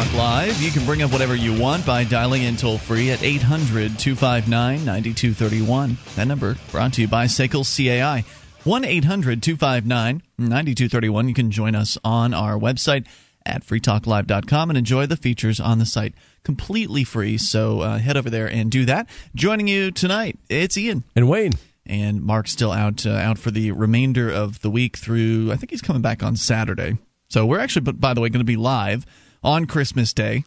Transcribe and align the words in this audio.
Talk 0.00 0.14
Live. 0.14 0.62
You 0.62 0.70
can 0.70 0.86
bring 0.86 1.02
up 1.02 1.12
whatever 1.12 1.34
you 1.34 1.60
want 1.60 1.84
by 1.84 2.04
dialing 2.04 2.44
in 2.44 2.56
toll 2.56 2.78
free 2.78 3.10
at 3.10 3.22
800 3.22 3.98
259 3.98 4.82
9231. 4.82 5.98
That 6.16 6.26
number 6.26 6.56
brought 6.70 6.94
to 6.94 7.02
you 7.02 7.08
by 7.08 7.26
SACL 7.26 7.66
CAI. 7.66 8.24
1 8.64 8.84
800 8.86 9.42
259 9.42 10.22
9231. 10.38 11.28
You 11.28 11.34
can 11.34 11.50
join 11.50 11.74
us 11.74 11.98
on 12.02 12.32
our 12.32 12.58
website 12.58 13.06
at 13.44 13.62
freetalklive.com 13.62 14.70
and 14.70 14.78
enjoy 14.78 15.04
the 15.04 15.18
features 15.18 15.60
on 15.60 15.78
the 15.78 15.84
site 15.84 16.14
completely 16.44 17.04
free. 17.04 17.36
So 17.36 17.80
uh, 17.80 17.98
head 17.98 18.16
over 18.16 18.30
there 18.30 18.48
and 18.48 18.70
do 18.70 18.86
that. 18.86 19.06
Joining 19.34 19.68
you 19.68 19.90
tonight, 19.90 20.38
it's 20.48 20.78
Ian. 20.78 21.04
And 21.14 21.28
Wayne. 21.28 21.52
And 21.84 22.22
Mark's 22.22 22.52
still 22.52 22.72
out 22.72 23.04
uh, 23.04 23.10
out 23.10 23.36
for 23.36 23.50
the 23.50 23.72
remainder 23.72 24.30
of 24.30 24.62
the 24.62 24.70
week 24.70 24.96
through, 24.96 25.52
I 25.52 25.56
think 25.56 25.68
he's 25.68 25.82
coming 25.82 26.00
back 26.00 26.22
on 26.22 26.36
Saturday. 26.36 26.96
So 27.28 27.44
we're 27.44 27.60
actually, 27.60 27.92
by 27.92 28.14
the 28.14 28.22
way, 28.22 28.30
going 28.30 28.40
to 28.40 28.44
be 28.44 28.56
live 28.56 29.04
on 29.42 29.66
Christmas 29.66 30.12
Day 30.12 30.44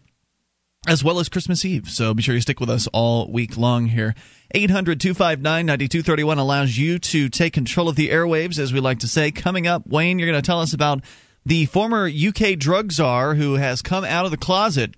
as 0.87 1.03
well 1.03 1.19
as 1.19 1.29
Christmas 1.29 1.63
Eve. 1.63 1.89
So 1.89 2.13
be 2.13 2.21
sure 2.21 2.35
you 2.35 2.41
stick 2.41 2.59
with 2.59 2.69
us 2.69 2.87
all 2.91 3.31
week 3.31 3.57
long 3.57 3.87
here. 3.87 4.15
800 4.51 4.99
259 4.99 5.65
9231 5.65 6.37
allows 6.37 6.77
you 6.77 6.99
to 6.99 7.29
take 7.29 7.53
control 7.53 7.89
of 7.89 7.95
the 7.95 8.09
airwaves, 8.09 8.59
as 8.59 8.73
we 8.73 8.79
like 8.79 8.99
to 8.99 9.07
say. 9.07 9.31
Coming 9.31 9.65
up, 9.65 9.87
Wayne, 9.87 10.19
you're 10.19 10.29
going 10.29 10.41
to 10.41 10.45
tell 10.45 10.59
us 10.59 10.73
about 10.73 11.03
the 11.45 11.65
former 11.65 12.07
UK 12.07 12.57
drug 12.57 12.91
czar 12.91 13.35
who 13.35 13.55
has 13.55 13.81
come 13.81 14.03
out 14.03 14.25
of 14.25 14.31
the 14.31 14.37
closet, 14.37 14.95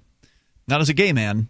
not 0.67 0.81
as 0.81 0.89
a 0.89 0.93
gay 0.93 1.13
man, 1.13 1.47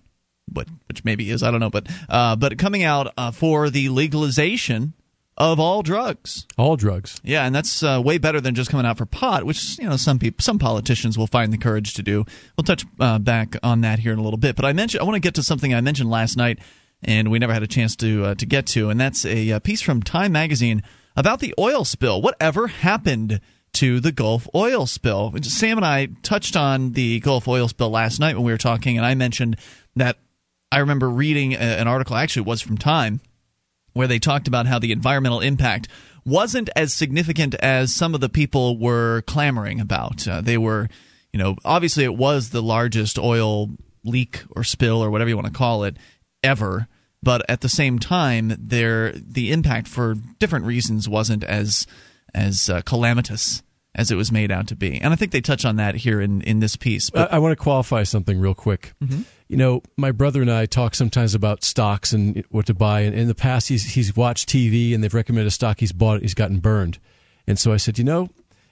but 0.51 0.67
which 0.88 1.03
maybe 1.03 1.29
is, 1.29 1.41
I 1.41 1.51
don't 1.51 1.59
know, 1.59 1.69
but 1.69 1.88
uh, 2.09 2.35
but 2.35 2.57
coming 2.57 2.83
out 2.83 3.13
uh, 3.17 3.31
for 3.31 3.69
the 3.69 3.89
legalization 3.89 4.93
of 5.38 5.59
all 5.59 5.83
drugs. 5.83 6.45
All 6.58 6.78
drugs. 6.78 7.19
Yeah, 7.23 7.45
and 7.45 7.53
that's 7.53 7.83
uh, 7.83 8.02
way 8.03 8.17
better 8.17 8.39
than 8.39 8.55
just 8.55 8.69
coming 8.69 8.86
out 8.86 8.97
for 8.97 9.05
pot, 9.05 9.44
which 9.44 9.78
you 9.78 9.88
know 9.88 9.97
some 9.97 10.19
people, 10.19 10.41
some 10.41 10.59
politicians 10.59 11.17
will 11.17 11.28
find 11.28 11.52
the 11.52 11.58
courage 11.58 11.94
to 11.95 12.03
do. 12.03 12.25
We'll 12.58 12.64
touch 12.64 12.86
uh, 13.00 13.19
back 13.19 13.56
on 13.61 13.81
that 13.81 14.00
here 14.00 14.13
in 14.13 14.19
a 14.19 14.23
little 14.23 14.38
bit, 14.38 14.56
but 14.56 14.66
I 14.66 14.73
mentioned 14.73 15.02
I 15.02 15.03
want 15.06 15.16
to 15.16 15.19
get 15.19 15.36
to 15.36 15.44
something 15.44 15.73
I 15.73 15.81
mentioned 15.81 16.09
last 16.09 16.38
night, 16.38 16.59
and 17.03 17.30
we 17.31 17.39
never 17.39 17.53
had 17.53 17.63
a 17.63 17.67
chance 17.67 17.95
to 17.97 18.25
uh, 18.25 18.36
to 18.36 18.45
get 18.45 18.67
to, 18.67 18.89
and 18.89 19.00
that's 19.00 19.25
a, 19.25 19.52
a 19.52 19.59
piece 19.59 19.81
from 19.81 20.02
Time 20.02 20.31
Magazine 20.31 20.83
about 21.16 21.39
the 21.39 21.53
oil 21.59 21.83
spill. 21.83 22.22
Whatever 22.22 22.67
happened? 22.67 23.41
to 23.73 24.00
the 24.00 24.13
Gulf 24.13 24.47
oil 24.56 24.86
spill. 24.86 25.33
Sam 25.41 25.78
and 25.78 25.86
I 25.86 26.08
touched 26.23 26.56
on 26.56 26.94
the 26.94 27.19
Gulf 27.19 27.45
oil 27.45 27.67
spill 27.67 27.89
last 27.89 28.22
night 28.22 28.38
when 28.38 28.45
we 28.45 28.53
were 28.53 28.58
talking, 28.58 28.95
and 28.95 29.06
I 29.06 29.16
mentioned 29.16 29.58
that 29.97 30.17
I 30.72 30.80
remember 30.80 31.09
reading 31.09 31.56
an 31.56 31.86
article, 31.86 32.16
actually, 32.16 32.44
it 32.44 32.47
was 32.47 32.61
from 32.61 32.78
Time, 32.78 33.19
where 33.95 34.07
they 34.07 34.19
talked 34.19 34.47
about 34.47 34.67
how 34.67 34.77
the 34.77 34.91
environmental 34.91 35.39
impact 35.39 35.88
wasn't 36.25 36.69
as 36.75 36.93
significant 36.93 37.55
as 37.55 37.95
some 37.95 38.13
of 38.13 38.19
the 38.19 38.29
people 38.29 38.77
were 38.77 39.21
clamoring 39.21 39.79
about. 39.79 40.27
Uh, 40.27 40.41
they 40.41 40.57
were, 40.57 40.89
you 41.31 41.39
know, 41.39 41.55
obviously 41.63 42.03
it 42.03 42.16
was 42.16 42.49
the 42.49 42.61
largest 42.61 43.17
oil 43.17 43.69
leak 44.03 44.43
or 44.55 44.66
spill 44.66 45.03
or 45.03 45.09
whatever 45.09 45.29
you 45.29 45.35
want 45.38 45.47
to 45.47 45.53
call 45.53 45.85
it 45.85 45.95
ever, 46.43 46.88
but 47.23 47.41
at 47.49 47.61
the 47.61 47.69
same 47.69 47.97
time, 47.97 48.53
there 48.59 49.13
the 49.13 49.51
impact 49.53 49.88
for 49.88 50.16
different 50.39 50.66
reasons 50.66 51.07
wasn't 51.07 51.43
as 51.45 51.88
as 52.33 52.69
uh, 52.69 52.81
calamitous 52.81 53.63
as 53.95 54.11
it 54.11 54.16
was 54.16 54.29
made 54.29 54.51
out 54.51 54.67
to 54.67 54.75
be. 54.75 54.99
And 54.99 55.13
I 55.13 55.16
think 55.16 55.31
they 55.31 55.39
touch 55.39 55.63
on 55.63 55.77
that 55.77 55.95
here 55.95 56.19
in, 56.19 56.41
in 56.41 56.59
this 56.59 56.75
piece. 56.75 57.09
But 57.09 57.31
I, 57.31 57.38
I 57.38 57.39
want 57.39 57.53
to 57.57 57.63
qualify 57.63 58.03
something 58.03 58.38
real 58.38 58.53
quick. 58.53 58.93
Mm-hmm. 59.01 59.21
You 59.47 59.57
know, 59.57 59.83
my 59.95 60.11
brother 60.11 60.41
and 60.41 60.51
I 60.51 60.65
talk 60.65 60.95
sometimes 60.95 61.35
about 61.35 61.63
stocks 61.63 62.13
and 62.13 62.44
what 62.50 62.66
to 62.66 62.73
buy. 62.73 63.01
And 63.01 63.16
in 63.16 63.28
the 63.28 63.35
past, 63.35 63.67
he's 63.67 63.94
he's 63.94 64.16
watched 64.16 64.50
TV 64.50 64.94
and 64.94 65.03
they've 65.03 65.13
recommended 65.13 65.47
a 65.47 65.51
stock 65.51 65.79
he's 65.79 65.91
bought. 65.91 66.22
He's 66.22 66.33
gotten 66.33 66.59
burned. 66.59 67.00
And 67.47 67.59
so 67.59 67.72
I 67.72 67.78
said, 67.78 68.00
you 68.00 68.03
know, 68.03 68.29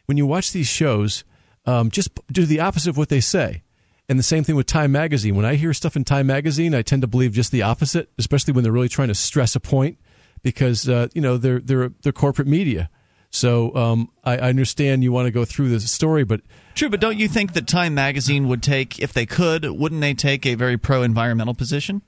when 0.08 0.18
you 0.18 0.26
watch 0.26 0.52
these 0.52 0.68
shows, 0.68 1.24
um, 1.66 1.92
just 1.92 2.10
do 2.32 2.46
the 2.46 2.60
opposite 2.60 2.90
of 2.90 2.98
what 2.98 3.10
they 3.10 3.22
say. 3.22 3.62
And 4.10 4.20
the 4.20 4.24
same 4.24 4.44
thing 4.44 4.56
with 4.56 4.66
Time 4.66 4.92
Magazine. 4.92 5.36
When 5.36 5.46
I 5.46 5.56
hear 5.56 5.74
stuff 5.74 5.96
in 5.96 6.04
Time 6.04 6.28
Magazine, 6.28 6.76
I 6.76 6.82
tend 6.82 7.04
to 7.04 7.08
believe 7.08 7.32
just 7.32 7.52
the 7.52 7.62
opposite, 7.62 8.10
especially 8.18 8.54
when 8.54 8.64
they're 8.64 8.74
really 8.74 8.90
trying 8.90 9.08
to 9.08 9.16
stress 9.16 9.56
a 9.56 9.60
point, 9.60 9.98
because 10.42 10.90
uh, 10.90 11.08
you 11.14 11.22
know 11.22 11.38
they're 11.38 11.60
they're 11.60 11.90
they're 12.02 12.12
corporate 12.12 12.48
media. 12.48 12.90
So 13.34 13.76
um, 13.76 14.12
I, 14.24 14.38
I, 14.38 14.50
understand 14.50 15.04
you 15.04 15.12
want 15.12 15.26
to 15.26 15.32
go 15.32 15.44
through 15.44 15.70
the 15.70 15.80
story, 15.80 16.24
but 16.24 16.42
true. 16.76 16.90
But 16.90 17.00
don't 17.00 17.18
you 17.18 17.28
think 17.28 17.54
that 17.54 17.66
Time 17.66 17.96
Magazine 17.96 18.48
would 18.48 18.62
take, 18.62 19.00
if 19.00 19.12
they 19.12 19.26
could, 19.26 19.66
wouldn't 19.66 20.02
they 20.02 20.14
take 20.14 20.46
a 20.46 20.54
very 20.54 20.78
pro-environmental 20.78 21.56
position? 21.56 22.04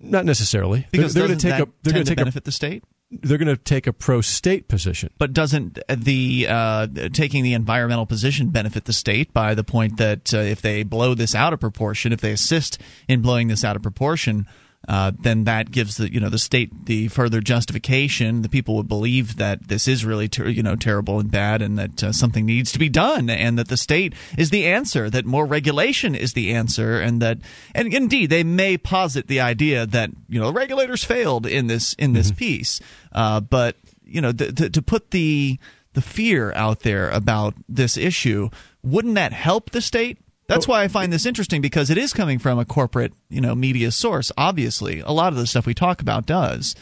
Not 0.00 0.24
necessarily, 0.24 0.86
because 0.90 1.12
they're, 1.12 1.28
they're 1.28 1.36
going 1.36 1.38
to 1.38 1.50
take 1.50 1.60
a 1.60 1.68
they're 1.82 1.92
going 1.92 2.06
to 2.06 2.16
benefit 2.16 2.44
a, 2.44 2.46
the 2.46 2.52
state. 2.52 2.82
They're 3.10 3.36
going 3.36 3.54
to 3.54 3.62
take 3.62 3.86
a 3.86 3.92
pro-state 3.92 4.68
position. 4.68 5.10
But 5.18 5.34
doesn't 5.34 5.78
the 5.94 6.46
uh, 6.48 6.86
taking 7.12 7.44
the 7.44 7.52
environmental 7.52 8.06
position 8.06 8.48
benefit 8.48 8.86
the 8.86 8.94
state 8.94 9.34
by 9.34 9.54
the 9.54 9.64
point 9.64 9.98
that 9.98 10.32
uh, 10.32 10.38
if 10.38 10.62
they 10.62 10.82
blow 10.82 11.12
this 11.12 11.34
out 11.34 11.52
of 11.52 11.60
proportion, 11.60 12.14
if 12.14 12.22
they 12.22 12.32
assist 12.32 12.78
in 13.06 13.20
blowing 13.20 13.48
this 13.48 13.64
out 13.64 13.76
of 13.76 13.82
proportion? 13.82 14.46
Uh, 14.90 15.12
then 15.20 15.44
that 15.44 15.70
gives 15.70 15.98
the 15.98 16.12
you 16.12 16.18
know 16.18 16.28
the 16.28 16.38
state 16.38 16.86
the 16.86 17.06
further 17.06 17.40
justification. 17.40 18.42
The 18.42 18.48
people 18.48 18.74
would 18.74 18.88
believe 18.88 19.36
that 19.36 19.68
this 19.68 19.86
is 19.86 20.04
really 20.04 20.28
ter- 20.28 20.48
you 20.48 20.64
know 20.64 20.74
terrible 20.74 21.20
and 21.20 21.30
bad, 21.30 21.62
and 21.62 21.78
that 21.78 22.02
uh, 22.02 22.10
something 22.10 22.44
needs 22.44 22.72
to 22.72 22.80
be 22.80 22.88
done, 22.88 23.30
and 23.30 23.56
that 23.56 23.68
the 23.68 23.76
state 23.76 24.14
is 24.36 24.50
the 24.50 24.66
answer. 24.66 25.08
That 25.08 25.24
more 25.24 25.46
regulation 25.46 26.16
is 26.16 26.32
the 26.32 26.54
answer, 26.54 26.98
and 26.98 27.22
that 27.22 27.38
and 27.72 27.94
indeed 27.94 28.30
they 28.30 28.42
may 28.42 28.76
posit 28.76 29.28
the 29.28 29.38
idea 29.42 29.86
that 29.86 30.10
you 30.28 30.40
know 30.40 30.46
the 30.46 30.54
regulators 30.54 31.04
failed 31.04 31.46
in 31.46 31.68
this 31.68 31.92
in 31.92 32.12
this 32.12 32.32
mm-hmm. 32.32 32.38
piece, 32.38 32.80
uh, 33.12 33.38
but 33.38 33.76
you 34.04 34.20
know 34.20 34.32
th- 34.32 34.56
th- 34.56 34.72
to 34.72 34.82
put 34.82 35.12
the 35.12 35.56
the 35.92 36.02
fear 36.02 36.52
out 36.54 36.80
there 36.80 37.10
about 37.10 37.54
this 37.68 37.96
issue 37.96 38.50
wouldn't 38.82 39.14
that 39.14 39.32
help 39.32 39.70
the 39.70 39.80
state 39.80 40.18
that's 40.50 40.68
why 40.68 40.82
I 40.82 40.88
find 40.88 41.12
this 41.12 41.26
interesting 41.26 41.60
because 41.62 41.90
it 41.90 41.98
is 41.98 42.12
coming 42.12 42.38
from 42.38 42.58
a 42.58 42.64
corporate, 42.64 43.12
you 43.28 43.40
know, 43.40 43.54
media 43.54 43.90
source. 43.90 44.30
Obviously, 44.36 45.00
a 45.00 45.10
lot 45.10 45.32
of 45.32 45.38
the 45.38 45.46
stuff 45.46 45.66
we 45.66 45.74
talk 45.74 46.02
about 46.02 46.26
does. 46.26 46.74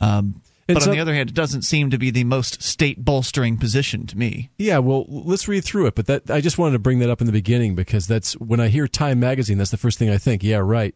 Um, 0.00 0.42
but 0.66 0.86
on 0.86 0.94
the 0.94 1.00
other 1.00 1.12
hand, 1.12 1.28
it 1.28 1.34
doesn't 1.34 1.62
seem 1.62 1.90
to 1.90 1.98
be 1.98 2.10
the 2.10 2.24
most 2.24 2.62
state 2.62 3.04
bolstering 3.04 3.58
position 3.58 4.06
to 4.06 4.16
me. 4.16 4.50
Yeah, 4.58 4.78
well, 4.78 5.04
let's 5.08 5.46
read 5.46 5.64
through 5.64 5.86
it. 5.86 5.94
But 5.94 6.06
that 6.06 6.30
I 6.30 6.40
just 6.40 6.56
wanted 6.56 6.72
to 6.72 6.78
bring 6.78 7.00
that 7.00 7.10
up 7.10 7.20
in 7.20 7.26
the 7.26 7.32
beginning 7.32 7.74
because 7.74 8.06
that's 8.06 8.32
when 8.34 8.60
I 8.60 8.68
hear 8.68 8.88
Time 8.88 9.20
Magazine, 9.20 9.58
that's 9.58 9.70
the 9.70 9.76
first 9.76 9.98
thing 9.98 10.08
I 10.08 10.18
think. 10.18 10.42
Yeah, 10.42 10.58
right. 10.58 10.94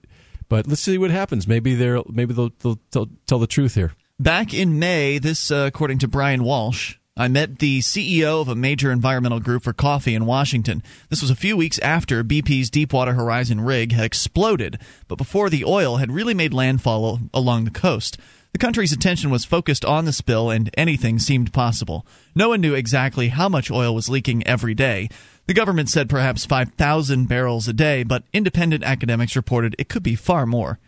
But 0.49 0.66
let's 0.66 0.81
see 0.81 0.97
what 0.97 1.10
happens. 1.10 1.47
Maybe 1.47 1.75
they're 1.75 2.00
maybe 2.09 2.33
they'll, 2.33 2.53
they'll 2.60 2.78
tell, 2.91 3.09
tell 3.27 3.39
the 3.39 3.47
truth 3.47 3.75
here. 3.75 3.93
Back 4.19 4.55
in 4.55 4.78
May, 4.78 5.19
this 5.19 5.50
uh, 5.50 5.66
according 5.69 5.99
to 5.99 6.09
Bryan 6.09 6.43
Walsh, 6.43 6.97
I 7.20 7.26
met 7.26 7.58
the 7.58 7.80
CEO 7.80 8.40
of 8.40 8.46
a 8.46 8.54
major 8.54 8.92
environmental 8.92 9.40
group 9.40 9.64
for 9.64 9.72
coffee 9.72 10.14
in 10.14 10.24
Washington. 10.24 10.84
This 11.08 11.20
was 11.20 11.32
a 11.32 11.34
few 11.34 11.56
weeks 11.56 11.80
after 11.80 12.22
BP's 12.22 12.70
Deepwater 12.70 13.14
Horizon 13.14 13.60
rig 13.60 13.90
had 13.90 14.04
exploded, 14.04 14.78
but 15.08 15.18
before 15.18 15.50
the 15.50 15.64
oil 15.64 15.96
had 15.96 16.12
really 16.12 16.32
made 16.32 16.54
landfall 16.54 17.18
along 17.34 17.64
the 17.64 17.72
coast. 17.72 18.18
The 18.52 18.58
country's 18.58 18.92
attention 18.92 19.30
was 19.30 19.44
focused 19.44 19.84
on 19.84 20.04
the 20.04 20.12
spill, 20.12 20.48
and 20.48 20.70
anything 20.74 21.18
seemed 21.18 21.52
possible. 21.52 22.06
No 22.36 22.50
one 22.50 22.60
knew 22.60 22.74
exactly 22.74 23.30
how 23.30 23.48
much 23.48 23.68
oil 23.68 23.96
was 23.96 24.08
leaking 24.08 24.46
every 24.46 24.76
day. 24.76 25.08
The 25.46 25.54
government 25.54 25.88
said 25.88 26.08
perhaps 26.08 26.46
5,000 26.46 27.28
barrels 27.28 27.66
a 27.66 27.72
day, 27.72 28.04
but 28.04 28.22
independent 28.32 28.84
academics 28.84 29.34
reported 29.34 29.74
it 29.76 29.88
could 29.88 30.04
be 30.04 30.14
far 30.14 30.46
more. 30.46 30.78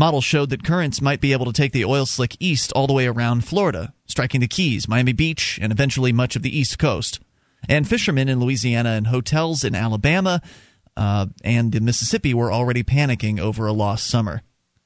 Models 0.00 0.24
showed 0.24 0.48
that 0.48 0.64
currents 0.64 1.02
might 1.02 1.20
be 1.20 1.34
able 1.34 1.44
to 1.44 1.52
take 1.52 1.72
the 1.72 1.84
oil 1.84 2.06
slick 2.06 2.34
east 2.40 2.72
all 2.72 2.86
the 2.86 2.94
way 2.94 3.06
around 3.06 3.44
Florida, 3.44 3.92
striking 4.06 4.40
the 4.40 4.48
Keys, 4.48 4.88
Miami 4.88 5.12
Beach, 5.12 5.58
and 5.60 5.70
eventually 5.70 6.10
much 6.10 6.36
of 6.36 6.42
the 6.42 6.58
East 6.58 6.78
Coast. 6.78 7.20
And 7.68 7.86
fishermen 7.86 8.30
in 8.30 8.40
Louisiana 8.40 8.92
and 8.92 9.08
hotels 9.08 9.62
in 9.62 9.74
Alabama 9.74 10.40
uh, 10.96 11.26
and 11.44 11.70
the 11.70 11.82
Mississippi 11.82 12.32
were 12.32 12.50
already 12.50 12.82
panicking 12.82 13.38
over 13.38 13.66
a 13.66 13.74
lost 13.74 14.06
summer. 14.06 14.40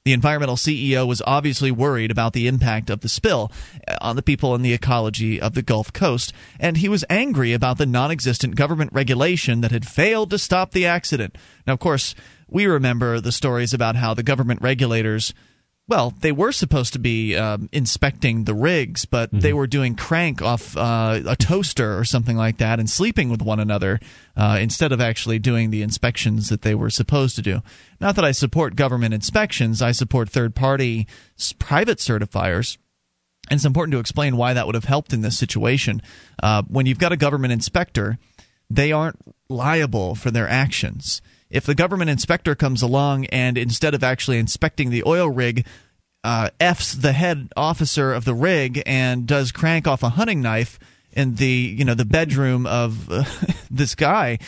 The 0.04 0.12
environmental 0.12 0.56
CEO 0.56 1.06
was 1.06 1.22
obviously 1.24 1.70
worried 1.70 2.10
about 2.10 2.32
the 2.32 2.48
impact 2.48 2.90
of 2.90 3.00
the 3.00 3.08
spill 3.08 3.52
uh, 3.86 3.96
on 4.00 4.16
the 4.16 4.22
people 4.22 4.56
and 4.56 4.64
the 4.64 4.74
ecology 4.74 5.40
of 5.40 5.54
the 5.54 5.62
Gulf 5.62 5.92
Coast, 5.92 6.32
and 6.58 6.76
he 6.76 6.88
was 6.88 7.04
angry 7.08 7.52
about 7.52 7.78
the 7.78 7.86
non 7.86 8.10
existent 8.10 8.56
government 8.56 8.92
regulation 8.92 9.60
that 9.60 9.70
had 9.70 9.86
failed 9.86 10.30
to 10.30 10.38
stop 10.38 10.72
the 10.72 10.86
accident. 10.86 11.38
Now, 11.68 11.74
of 11.74 11.78
course, 11.78 12.16
we 12.48 12.66
remember 12.66 13.20
the 13.20 13.32
stories 13.32 13.74
about 13.74 13.96
how 13.96 14.14
the 14.14 14.22
government 14.22 14.62
regulators 14.62 15.34
well, 15.86 16.14
they 16.20 16.32
were 16.32 16.52
supposed 16.52 16.94
to 16.94 16.98
be 16.98 17.36
um, 17.36 17.68
inspecting 17.70 18.44
the 18.44 18.54
rigs, 18.54 19.04
but 19.04 19.28
mm-hmm. 19.28 19.40
they 19.40 19.52
were 19.52 19.66
doing 19.66 19.94
crank 19.94 20.40
off 20.40 20.76
uh, 20.76 21.20
a 21.26 21.36
toaster 21.36 21.98
or 21.98 22.04
something 22.04 22.36
like 22.36 22.58
that 22.58 22.80
and 22.80 22.88
sleeping 22.88 23.28
with 23.28 23.42
one 23.42 23.60
another 23.60 24.00
uh, 24.34 24.58
instead 24.60 24.92
of 24.92 25.00
actually 25.02 25.38
doing 25.38 25.70
the 25.70 25.82
inspections 25.82 26.48
that 26.48 26.62
they 26.62 26.74
were 26.74 26.88
supposed 26.88 27.36
to 27.36 27.42
do. 27.42 27.60
Not 28.00 28.16
that 28.16 28.24
I 28.24 28.32
support 28.32 28.76
government 28.76 29.12
inspections, 29.12 29.82
I 29.82 29.92
support 29.92 30.30
third 30.30 30.54
party 30.54 31.06
private 31.58 31.98
certifiers. 31.98 32.78
And 33.50 33.58
it's 33.58 33.66
important 33.66 33.92
to 33.92 33.98
explain 33.98 34.38
why 34.38 34.54
that 34.54 34.64
would 34.64 34.74
have 34.74 34.84
helped 34.84 35.12
in 35.12 35.20
this 35.20 35.36
situation. 35.36 36.00
Uh, 36.42 36.62
when 36.66 36.86
you've 36.86 36.98
got 36.98 37.12
a 37.12 37.16
government 37.16 37.52
inspector, 37.52 38.16
they 38.70 38.90
aren't 38.90 39.20
liable 39.50 40.14
for 40.14 40.30
their 40.30 40.48
actions 40.48 41.20
if 41.54 41.64
the 41.64 41.74
government 41.74 42.10
inspector 42.10 42.56
comes 42.56 42.82
along 42.82 43.26
and 43.26 43.56
instead 43.56 43.94
of 43.94 44.02
actually 44.02 44.38
inspecting 44.38 44.90
the 44.90 45.04
oil 45.06 45.30
rig, 45.30 45.64
uh, 46.24 46.50
f's 46.58 46.94
the 46.94 47.12
head 47.12 47.48
officer 47.56 48.12
of 48.12 48.24
the 48.24 48.34
rig 48.34 48.82
and 48.86 49.26
does 49.26 49.52
crank 49.52 49.86
off 49.86 50.02
a 50.02 50.08
hunting 50.08 50.42
knife 50.42 50.80
in 51.12 51.36
the 51.36 51.46
you 51.78 51.84
know 51.84 51.94
the 51.94 52.04
bedroom 52.04 52.66
of 52.66 53.08
uh, 53.10 53.24
this 53.70 53.94
guy, 53.94 54.38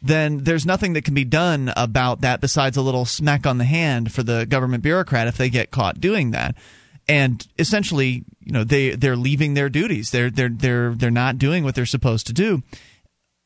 then 0.00 0.38
there's 0.38 0.64
nothing 0.64 0.94
that 0.94 1.04
can 1.04 1.12
be 1.12 1.24
done 1.24 1.70
about 1.76 2.22
that 2.22 2.40
besides 2.40 2.78
a 2.78 2.82
little 2.82 3.04
smack 3.04 3.46
on 3.46 3.58
the 3.58 3.64
hand 3.64 4.10
for 4.10 4.22
the 4.22 4.46
government 4.46 4.82
bureaucrat 4.82 5.28
if 5.28 5.36
they 5.36 5.50
get 5.50 5.70
caught 5.70 6.00
doing 6.00 6.30
that. 6.30 6.56
And 7.06 7.46
essentially, 7.58 8.24
you 8.40 8.52
know, 8.52 8.64
they 8.64 8.92
they're 8.92 9.16
leaving 9.16 9.52
their 9.52 9.68
duties. 9.68 10.10
They're 10.12 10.30
they're 10.30 10.48
they're 10.48 10.94
they're 10.94 11.10
not 11.10 11.36
doing 11.36 11.62
what 11.62 11.74
they're 11.74 11.84
supposed 11.84 12.26
to 12.28 12.32
do. 12.32 12.62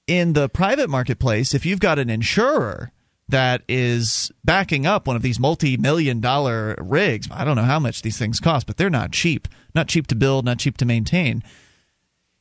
In 0.07 0.35
the 0.35 0.49
private 0.49 0.89
marketplace, 0.89 1.53
if 1.53 1.67
you've 1.67 1.81
got 1.81 1.99
an 1.99 2.09
insurer 2.09 2.93
that 3.29 3.63
is 3.69 4.33
backing 4.45 4.87
up 4.87 5.07
one 5.07 5.17
of 5.17 5.23
these 5.23 5.39
multi-million 5.39 6.21
dollar 6.21 6.75
rigs, 6.79 7.29
I 7.31 7.45
don't 7.45 7.57
know 7.57 7.63
how 7.63 7.79
much 7.79 8.03
these 8.03 8.19
things 8.19 8.41
cost, 8.41 8.67
but 8.67 8.77
they're 8.77 8.91
not 8.91 9.13
cheap. 9.13 9.49
Not 9.75 9.89
cheap 9.89 10.07
to 10.09 10.15
build, 10.15 10.45
not 10.45 10.59
cheap 10.59 10.77
to 10.79 10.85
maintain. 10.85 11.43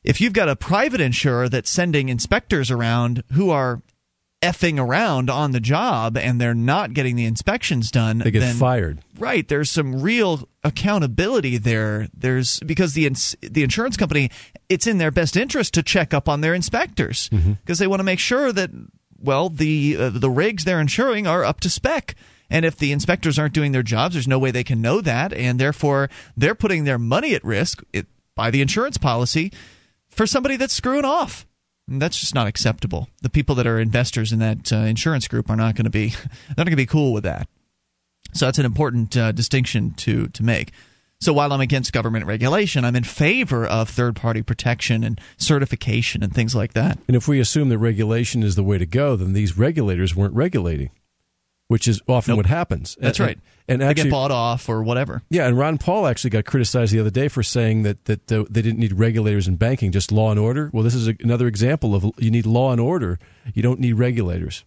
If 0.02 0.20
you've 0.20 0.32
got 0.32 0.48
a 0.48 0.56
private 0.56 1.00
insurer 1.00 1.48
that's 1.48 1.68
sending 1.68 2.08
inspectors 2.08 2.70
around 2.70 3.22
who 3.32 3.50
are 3.50 3.82
effing 4.40 4.78
around 4.78 5.28
on 5.28 5.50
the 5.50 5.60
job 5.60 6.16
and 6.16 6.40
they're 6.40 6.54
not 6.54 6.94
getting 6.94 7.16
the 7.16 7.24
inspections 7.24 7.90
done, 7.90 8.18
they 8.18 8.30
get 8.30 8.40
then, 8.40 8.56
fired. 8.56 9.00
Right, 9.18 9.46
there's 9.46 9.70
some 9.70 10.00
real 10.00 10.48
accountability 10.62 11.58
there. 11.58 12.08
There's 12.16 12.60
because 12.60 12.94
the 12.94 13.06
ins- 13.06 13.36
the 13.42 13.62
insurance 13.64 13.96
company, 13.96 14.30
it's 14.68 14.86
in 14.86 14.98
their 14.98 15.10
best 15.10 15.36
interest 15.36 15.74
to 15.74 15.82
check 15.82 16.14
up 16.14 16.28
on 16.28 16.40
their 16.40 16.54
inspectors 16.54 17.28
because 17.28 17.44
mm-hmm. 17.44 17.74
they 17.74 17.86
want 17.86 18.00
to 18.00 18.04
make 18.04 18.20
sure 18.20 18.52
that 18.52 18.70
well 19.20 19.48
the 19.48 19.96
uh, 19.98 20.10
the 20.10 20.30
rigs 20.30 20.64
they're 20.64 20.80
insuring 20.80 21.26
are 21.26 21.44
up 21.44 21.60
to 21.60 21.70
spec. 21.70 22.14
And 22.50 22.64
if 22.64 22.76
the 22.76 22.92
inspectors 22.92 23.38
aren't 23.38 23.52
doing 23.52 23.72
their 23.72 23.82
jobs, 23.82 24.14
there's 24.14 24.26
no 24.26 24.38
way 24.38 24.50
they 24.50 24.64
can 24.64 24.80
know 24.80 25.02
that, 25.02 25.34
and 25.34 25.58
therefore 25.58 26.08
they're 26.34 26.54
putting 26.54 26.84
their 26.84 26.98
money 26.98 27.34
at 27.34 27.44
risk 27.44 27.82
it, 27.92 28.06
by 28.34 28.50
the 28.50 28.62
insurance 28.62 28.96
policy 28.96 29.52
for 30.08 30.26
somebody 30.26 30.56
that's 30.56 30.72
screwing 30.72 31.04
off. 31.04 31.46
And 31.88 32.00
that's 32.00 32.18
just 32.18 32.34
not 32.34 32.46
acceptable. 32.46 33.08
The 33.22 33.30
people 33.30 33.54
that 33.56 33.66
are 33.66 33.78
investors 33.78 34.32
in 34.32 34.38
that 34.40 34.72
uh, 34.72 34.76
insurance 34.76 35.26
group 35.28 35.50
are 35.50 35.56
not 35.56 35.74
going 35.74 35.84
to 35.84 35.90
be 35.90 36.14
not 36.48 36.56
going 36.56 36.70
to 36.70 36.76
be 36.76 36.86
cool 36.86 37.12
with 37.12 37.24
that. 37.24 37.48
So 38.34 38.46
that's 38.46 38.58
an 38.58 38.66
important 38.66 39.16
uh, 39.16 39.32
distinction 39.32 39.92
to 39.94 40.28
to 40.28 40.42
make. 40.42 40.72
So 41.20 41.32
while 41.32 41.52
I'm 41.52 41.60
against 41.60 41.92
government 41.92 42.26
regulation, 42.26 42.84
I'm 42.84 42.94
in 42.94 43.04
favor 43.04 43.66
of 43.66 43.88
third 43.88 44.14
party 44.14 44.42
protection 44.42 45.02
and 45.02 45.20
certification 45.36 46.22
and 46.22 46.32
things 46.32 46.54
like 46.54 46.74
that. 46.74 46.98
And 47.08 47.16
if 47.16 47.26
we 47.26 47.40
assume 47.40 47.70
that 47.70 47.78
regulation 47.78 48.42
is 48.42 48.54
the 48.54 48.62
way 48.62 48.78
to 48.78 48.86
go, 48.86 49.16
then 49.16 49.32
these 49.32 49.58
regulators 49.58 50.14
weren't 50.14 50.34
regulating 50.34 50.90
which 51.68 51.86
is 51.86 52.00
often 52.08 52.32
nope. 52.32 52.38
what 52.38 52.46
happens. 52.46 52.96
That's 52.98 53.20
and, 53.20 53.26
right. 53.26 53.38
And, 53.68 53.82
and 53.82 53.90
actually, 53.90 54.04
they 54.04 54.08
get 54.08 54.10
bought 54.10 54.30
off 54.30 54.68
or 54.68 54.82
whatever. 54.82 55.22
Yeah, 55.28 55.46
and 55.46 55.56
Ron 55.56 55.78
Paul 55.78 56.06
actually 56.06 56.30
got 56.30 56.46
criticized 56.46 56.92
the 56.92 57.00
other 57.00 57.10
day 57.10 57.28
for 57.28 57.42
saying 57.42 57.82
that 57.82 58.06
that 58.06 58.32
uh, 58.32 58.44
they 58.50 58.62
didn't 58.62 58.78
need 58.78 58.94
regulators 58.94 59.46
in 59.46 59.56
banking, 59.56 59.92
just 59.92 60.10
law 60.10 60.30
and 60.30 60.40
order. 60.40 60.70
Well, 60.72 60.82
this 60.82 60.94
is 60.94 61.08
a, 61.08 61.14
another 61.20 61.46
example 61.46 61.94
of 61.94 62.10
you 62.16 62.30
need 62.30 62.46
law 62.46 62.72
and 62.72 62.80
order. 62.80 63.18
You 63.54 63.62
don't 63.62 63.78
need 63.78 63.92
regulators. 63.92 64.64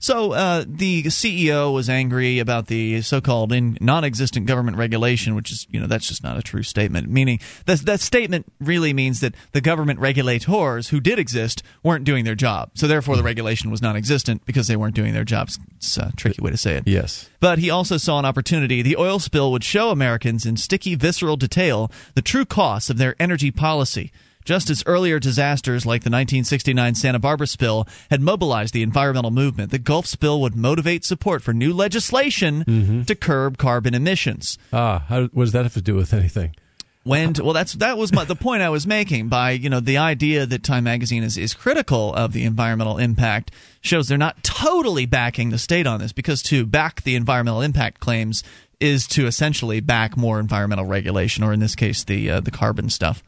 So 0.00 0.32
uh, 0.32 0.64
the 0.66 1.04
CEO 1.04 1.74
was 1.74 1.90
angry 1.90 2.38
about 2.38 2.68
the 2.68 3.02
so-called 3.02 3.52
non-existent 3.80 4.46
government 4.46 4.76
regulation, 4.76 5.34
which 5.34 5.50
is 5.50 5.66
you 5.70 5.80
know 5.80 5.86
that's 5.86 6.06
just 6.06 6.22
not 6.22 6.38
a 6.38 6.42
true 6.42 6.62
statement. 6.62 7.08
Meaning 7.08 7.40
that 7.66 7.80
that 7.80 8.00
statement 8.00 8.46
really 8.60 8.92
means 8.92 9.20
that 9.20 9.34
the 9.52 9.60
government 9.60 9.98
regulators 9.98 10.88
who 10.88 11.00
did 11.00 11.18
exist 11.18 11.62
weren't 11.82 12.04
doing 12.04 12.24
their 12.24 12.36
job. 12.36 12.70
So 12.74 12.86
therefore, 12.86 13.16
the 13.16 13.22
regulation 13.22 13.70
was 13.70 13.82
non-existent 13.82 14.46
because 14.46 14.68
they 14.68 14.76
weren't 14.76 14.94
doing 14.94 15.14
their 15.14 15.24
jobs. 15.24 15.58
It's 15.76 15.96
a 15.96 16.12
tricky 16.16 16.42
way 16.42 16.52
to 16.52 16.56
say 16.56 16.76
it. 16.76 16.86
Yes. 16.86 17.28
But 17.40 17.58
he 17.58 17.70
also 17.70 17.96
saw 17.96 18.18
an 18.18 18.24
opportunity. 18.24 18.82
The 18.82 18.96
oil 18.96 19.18
spill 19.18 19.50
would 19.52 19.64
show 19.64 19.90
Americans 19.90 20.46
in 20.46 20.56
sticky, 20.56 20.94
visceral 20.94 21.36
detail 21.36 21.90
the 22.14 22.22
true 22.22 22.44
costs 22.44 22.88
of 22.88 22.98
their 22.98 23.16
energy 23.20 23.50
policy 23.50 24.12
just 24.48 24.70
as 24.70 24.82
earlier 24.86 25.18
disasters 25.18 25.84
like 25.84 26.04
the 26.04 26.08
1969 26.08 26.94
Santa 26.94 27.18
Barbara 27.18 27.46
spill 27.46 27.86
had 28.10 28.22
mobilized 28.22 28.72
the 28.72 28.82
environmental 28.82 29.30
movement, 29.30 29.70
the 29.70 29.78
Gulf 29.78 30.06
spill 30.06 30.40
would 30.40 30.56
motivate 30.56 31.04
support 31.04 31.42
for 31.42 31.52
new 31.52 31.74
legislation 31.74 32.64
mm-hmm. 32.64 33.02
to 33.02 33.14
curb 33.14 33.58
carbon 33.58 33.92
emissions. 33.92 34.56
Ah, 34.72 35.04
how, 35.06 35.24
what 35.34 35.44
does 35.44 35.52
that 35.52 35.64
have 35.64 35.74
to 35.74 35.82
do 35.82 35.94
with 35.94 36.14
anything? 36.14 36.54
when 37.04 37.32
well 37.42 37.52
that's 37.52 37.74
that 37.74 37.96
was 37.96 38.12
my, 38.12 38.24
the 38.24 38.34
point 38.34 38.60
I 38.60 38.68
was 38.70 38.86
making 38.86 39.28
by 39.28 39.52
you 39.52 39.70
know 39.70 39.80
the 39.80 39.98
idea 39.98 40.44
that 40.44 40.62
Time 40.62 40.84
magazine 40.84 41.22
is 41.22 41.38
is 41.38 41.54
critical 41.54 42.12
of 42.12 42.32
the 42.32 42.44
environmental 42.44 42.98
impact 42.98 43.50
shows 43.80 44.08
they're 44.08 44.18
not 44.18 44.42
totally 44.42 45.06
backing 45.06 45.50
the 45.50 45.58
state 45.58 45.86
on 45.86 46.00
this 46.00 46.12
because 46.12 46.42
to 46.44 46.66
back 46.66 47.02
the 47.02 47.14
environmental 47.14 47.62
impact 47.62 48.00
claims 48.00 48.42
is 48.80 49.06
to 49.08 49.26
essentially 49.26 49.80
back 49.80 50.16
more 50.16 50.40
environmental 50.40 50.84
regulation 50.86 51.44
or 51.44 51.52
in 51.52 51.60
this 51.60 51.74
case 51.74 52.04
the 52.04 52.30
uh, 52.30 52.40
the 52.40 52.50
carbon 52.50 52.90
stuff. 52.90 53.22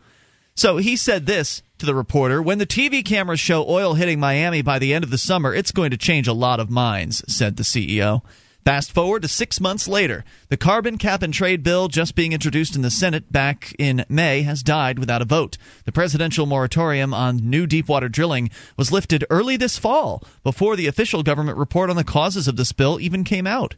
So 0.60 0.76
he 0.76 0.96
said 0.96 1.24
this 1.24 1.62
to 1.78 1.86
the 1.86 1.94
reporter 1.94 2.42
When 2.42 2.58
the 2.58 2.66
TV 2.66 3.02
cameras 3.02 3.40
show 3.40 3.64
oil 3.66 3.94
hitting 3.94 4.20
Miami 4.20 4.60
by 4.60 4.78
the 4.78 4.92
end 4.92 5.04
of 5.04 5.10
the 5.10 5.16
summer, 5.16 5.54
it's 5.54 5.72
going 5.72 5.90
to 5.90 5.96
change 5.96 6.28
a 6.28 6.34
lot 6.34 6.60
of 6.60 6.68
minds, 6.68 7.24
said 7.34 7.56
the 7.56 7.62
CEO. 7.62 8.20
Fast 8.62 8.92
forward 8.92 9.22
to 9.22 9.28
six 9.28 9.58
months 9.58 9.88
later. 9.88 10.22
The 10.50 10.58
carbon 10.58 10.98
cap 10.98 11.22
and 11.22 11.32
trade 11.32 11.62
bill, 11.62 11.88
just 11.88 12.14
being 12.14 12.34
introduced 12.34 12.76
in 12.76 12.82
the 12.82 12.90
Senate 12.90 13.32
back 13.32 13.74
in 13.78 14.04
May, 14.10 14.42
has 14.42 14.62
died 14.62 14.98
without 14.98 15.22
a 15.22 15.24
vote. 15.24 15.56
The 15.86 15.92
presidential 15.92 16.44
moratorium 16.44 17.14
on 17.14 17.38
new 17.38 17.66
deepwater 17.66 18.10
drilling 18.10 18.50
was 18.76 18.92
lifted 18.92 19.24
early 19.30 19.56
this 19.56 19.78
fall, 19.78 20.22
before 20.44 20.76
the 20.76 20.88
official 20.88 21.22
government 21.22 21.56
report 21.56 21.88
on 21.88 21.96
the 21.96 22.04
causes 22.04 22.46
of 22.46 22.56
the 22.56 22.66
spill 22.66 23.00
even 23.00 23.24
came 23.24 23.46
out. 23.46 23.76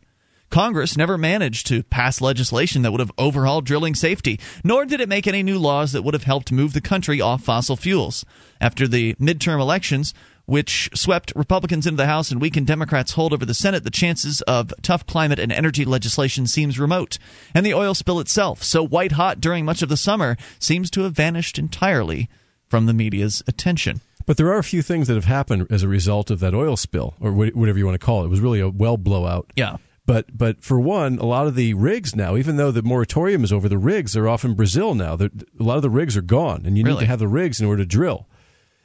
Congress 0.53 0.99
never 0.99 1.17
managed 1.17 1.67
to 1.69 1.83
pass 1.85 2.21
legislation 2.21 2.83
that 2.83 2.93
would 2.93 3.01
have 3.01 3.11
overhauled 3.17 3.65
drilling 3.65 3.95
safety, 3.95 4.39
nor 4.63 4.85
did 4.85 5.01
it 5.01 5.09
make 5.09 5.27
any 5.27 5.43
new 5.43 5.59
laws 5.59 5.93
that 5.93 6.03
would 6.03 6.13
have 6.13 6.25
helped 6.25 6.53
move 6.53 6.75
the 6.75 6.81
country 6.83 7.23
off 7.23 7.43
fossil 7.43 7.75
fuels. 7.75 8.23
After 8.61 8.87
the 8.87 9.15
midterm 9.15 9.61
elections, 9.61 10.13
which 10.45 10.91
swept 10.95 11.33
Republicans 11.35 11.87
into 11.87 11.97
the 11.97 12.07
House 12.07 12.31
and 12.31 12.39
weakened 12.39 12.67
Democrats' 12.67 13.13
hold 13.13 13.33
over 13.33 13.47
the 13.47 13.55
Senate, 13.55 13.83
the 13.83 13.91
chances 13.91 14.43
of 14.43 14.75
tough 14.83 15.07
climate 15.07 15.39
and 15.39 15.51
energy 15.51 15.87
legislation 15.87 16.47
seems 16.47 16.79
remote. 16.79 17.17
And 17.55 17.65
the 17.65 17.73
oil 17.73 17.95
spill 17.95 18.21
itself, 18.21 18.63
so 18.63 18.87
white 18.87 19.13
hot 19.13 19.41
during 19.41 19.65
much 19.65 19.81
of 19.81 19.89
the 19.89 19.97
summer, 19.97 20.37
seems 20.59 20.91
to 20.91 21.05
have 21.05 21.15
vanished 21.15 21.59
entirely 21.59 22.29
from 22.69 22.85
the 22.85 22.93
media's 22.93 23.43
attention. 23.47 24.03
But 24.27 24.37
there 24.37 24.49
are 24.49 24.59
a 24.59 24.65
few 24.65 24.83
things 24.83 25.09
that 25.09 25.15
have 25.15 25.25
happened 25.25 25.69
as 25.71 25.83
a 25.83 25.89
result 25.89 26.31
of 26.31 26.41
that 26.41 26.55
oil 26.55 26.77
spill, 26.77 27.15
or 27.21 27.33
whatever 27.33 27.79
you 27.79 27.87
want 27.87 27.99
to 27.99 28.05
call 28.05 28.21
it. 28.21 28.27
It 28.27 28.31
was 28.31 28.41
really 28.41 28.61
a 28.61 28.69
well 28.69 28.99
blowout. 28.99 29.51
Yeah. 29.57 29.79
But 30.05 30.37
but 30.37 30.63
for 30.63 30.81
one, 30.81 31.19
a 31.19 31.25
lot 31.25 31.47
of 31.47 31.55
the 31.55 31.75
rigs 31.75 32.17
now, 32.17 32.37
even 32.37 32.57
though 32.57 32.71
the 32.71 32.83
moratorium 32.83 33.45
is 33.45 33.53
over, 33.53 33.69
the 33.69 33.79
rigs 33.79 34.17
are 34.17 34.29
off 34.29 34.45
in 34.45 34.55
Brazil 34.55 34.95
now. 34.95 35.15
They're, 35.15 35.31
a 35.59 35.63
lot 35.63 35.77
of 35.77 35.83
the 35.83 35.91
rigs 35.91 36.17
are 36.17 36.23
gone, 36.23 36.63
and 36.67 36.77
you 36.77 36.85
really? 36.85 36.97
need 36.97 37.05
to 37.05 37.11
have 37.11 37.21
the 37.21 37.29
rigs 37.29 37.61
in 37.61 37.67
order 37.67 37.83
to 37.83 37.87
drill. 37.87 38.27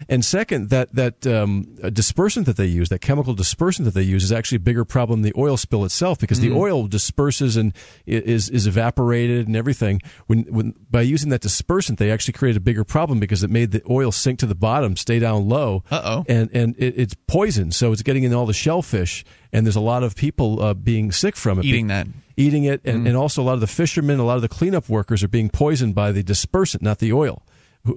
And 0.09 0.23
second, 0.23 0.69
that 0.69 0.93
that 0.93 1.25
um, 1.25 1.65
dispersant 1.81 2.45
that 2.45 2.55
they 2.55 2.65
use, 2.65 2.89
that 2.89 2.99
chemical 2.99 3.35
dispersant 3.35 3.85
that 3.85 3.95
they 3.95 4.03
use, 4.03 4.23
is 4.23 4.31
actually 4.31 4.57
a 4.57 4.59
bigger 4.59 4.85
problem 4.85 5.21
than 5.21 5.31
the 5.31 5.39
oil 5.39 5.57
spill 5.57 5.85
itself 5.85 6.19
because 6.19 6.39
mm. 6.39 6.43
the 6.43 6.51
oil 6.55 6.87
disperses 6.87 7.57
and 7.57 7.73
is 8.05 8.47
is 8.49 8.67
evaporated 8.67 9.47
and 9.47 9.55
everything. 9.55 10.01
When 10.27 10.41
when 10.43 10.75
by 10.91 11.01
using 11.01 11.29
that 11.31 11.41
dispersant, 11.41 11.97
they 11.97 12.11
actually 12.11 12.33
created 12.33 12.57
a 12.57 12.61
bigger 12.61 12.83
problem 12.83 13.19
because 13.19 13.43
it 13.43 13.49
made 13.49 13.71
the 13.71 13.81
oil 13.89 14.11
sink 14.11 14.39
to 14.39 14.45
the 14.45 14.55
bottom, 14.55 14.95
stay 14.97 15.17
down 15.17 15.49
low, 15.49 15.83
Uh-oh. 15.89 16.25
and 16.29 16.51
and 16.53 16.75
it, 16.77 16.93
it's 16.97 17.15
poison, 17.25 17.71
so 17.71 17.91
it's 17.91 18.03
getting 18.03 18.23
in 18.23 18.33
all 18.35 18.45
the 18.45 18.53
shellfish, 18.53 19.25
and 19.51 19.65
there's 19.65 19.75
a 19.75 19.81
lot 19.81 20.03
of 20.03 20.15
people 20.15 20.61
uh, 20.61 20.73
being 20.75 21.11
sick 21.11 21.35
from 21.35 21.57
it, 21.57 21.65
eating 21.65 21.87
that 21.87 22.07
eating 22.37 22.65
it, 22.65 22.81
and, 22.85 23.03
mm. 23.03 23.07
and 23.07 23.17
also 23.17 23.41
a 23.41 23.45
lot 23.45 23.53
of 23.53 23.61
the 23.61 23.67
fishermen, 23.67 24.19
a 24.19 24.23
lot 24.23 24.35
of 24.35 24.43
the 24.43 24.47
cleanup 24.47 24.87
workers 24.89 25.23
are 25.23 25.27
being 25.27 25.49
poisoned 25.49 25.95
by 25.95 26.11
the 26.11 26.23
dispersant, 26.23 26.83
not 26.83 26.99
the 26.99 27.11
oil 27.11 27.41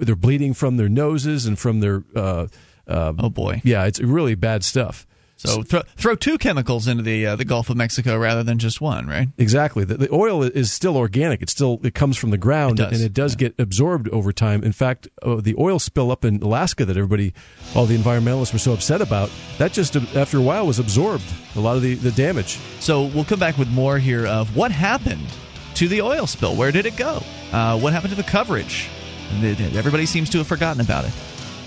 they're 0.00 0.16
bleeding 0.16 0.54
from 0.54 0.76
their 0.76 0.88
noses 0.88 1.46
and 1.46 1.58
from 1.58 1.80
their. 1.80 2.02
Uh, 2.14 2.46
uh, 2.86 3.12
oh 3.18 3.30
boy! 3.30 3.60
Yeah, 3.64 3.86
it's 3.86 4.00
really 4.00 4.34
bad 4.34 4.64
stuff. 4.64 5.06
So 5.46 5.62
throw, 5.62 5.80
throw 5.96 6.14
two 6.16 6.36
chemicals 6.36 6.86
into 6.86 7.02
the 7.02 7.28
uh, 7.28 7.36
the 7.36 7.46
Gulf 7.46 7.70
of 7.70 7.76
Mexico 7.78 8.18
rather 8.18 8.42
than 8.42 8.58
just 8.58 8.82
one, 8.82 9.06
right? 9.06 9.28
Exactly. 9.38 9.84
The, 9.84 9.96
the 9.96 10.12
oil 10.12 10.42
is 10.42 10.70
still 10.70 10.98
organic. 10.98 11.40
It 11.40 11.48
still 11.48 11.80
it 11.82 11.94
comes 11.94 12.18
from 12.18 12.28
the 12.28 12.36
ground 12.36 12.78
it 12.78 12.92
and 12.92 13.00
it 13.00 13.14
does 13.14 13.32
yeah. 13.34 13.48
get 13.48 13.54
absorbed 13.58 14.10
over 14.10 14.34
time. 14.34 14.62
In 14.62 14.72
fact, 14.72 15.08
uh, 15.22 15.36
the 15.36 15.54
oil 15.58 15.78
spill 15.78 16.10
up 16.10 16.26
in 16.26 16.42
Alaska 16.42 16.84
that 16.84 16.94
everybody, 16.94 17.32
all 17.74 17.86
the 17.86 17.96
environmentalists 17.96 18.52
were 18.52 18.58
so 18.58 18.74
upset 18.74 19.00
about, 19.00 19.30
that 19.56 19.72
just 19.72 19.96
uh, 19.96 20.00
after 20.14 20.36
a 20.36 20.42
while 20.42 20.66
was 20.66 20.78
absorbed. 20.78 21.24
A 21.56 21.60
lot 21.60 21.76
of 21.76 21.82
the 21.82 21.94
the 21.94 22.12
damage. 22.12 22.58
So 22.80 23.06
we'll 23.06 23.24
come 23.24 23.40
back 23.40 23.56
with 23.56 23.68
more 23.68 23.98
here 23.98 24.26
of 24.26 24.54
what 24.54 24.70
happened 24.70 25.26
to 25.76 25.88
the 25.88 26.02
oil 26.02 26.26
spill. 26.26 26.54
Where 26.54 26.70
did 26.70 26.84
it 26.84 26.98
go? 26.98 27.22
Uh, 27.50 27.78
what 27.78 27.94
happened 27.94 28.10
to 28.10 28.16
the 28.16 28.28
coverage? 28.28 28.90
Everybody 29.32 30.06
seems 30.06 30.30
to 30.30 30.38
have 30.38 30.46
forgotten 30.46 30.80
about 30.80 31.04
it. 31.04 31.12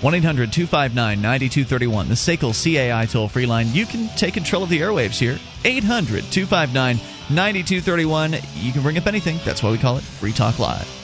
1 0.04 0.14
800 0.14 0.52
259 0.52 1.22
9231, 1.22 2.08
the 2.08 2.14
SACL 2.14 2.52
CAI 2.52 3.06
toll 3.06 3.28
free 3.28 3.46
line. 3.46 3.72
You 3.72 3.86
can 3.86 4.08
take 4.16 4.34
control 4.34 4.62
of 4.62 4.68
the 4.68 4.80
airwaves 4.80 5.18
here. 5.18 5.38
800 5.64 6.24
259 6.30 6.96
9231. 7.30 8.34
You 8.56 8.72
can 8.72 8.82
bring 8.82 8.98
up 8.98 9.06
anything. 9.06 9.38
That's 9.44 9.62
why 9.62 9.70
we 9.70 9.78
call 9.78 9.96
it 9.96 10.04
Free 10.04 10.32
Talk 10.32 10.58
Live. 10.58 11.03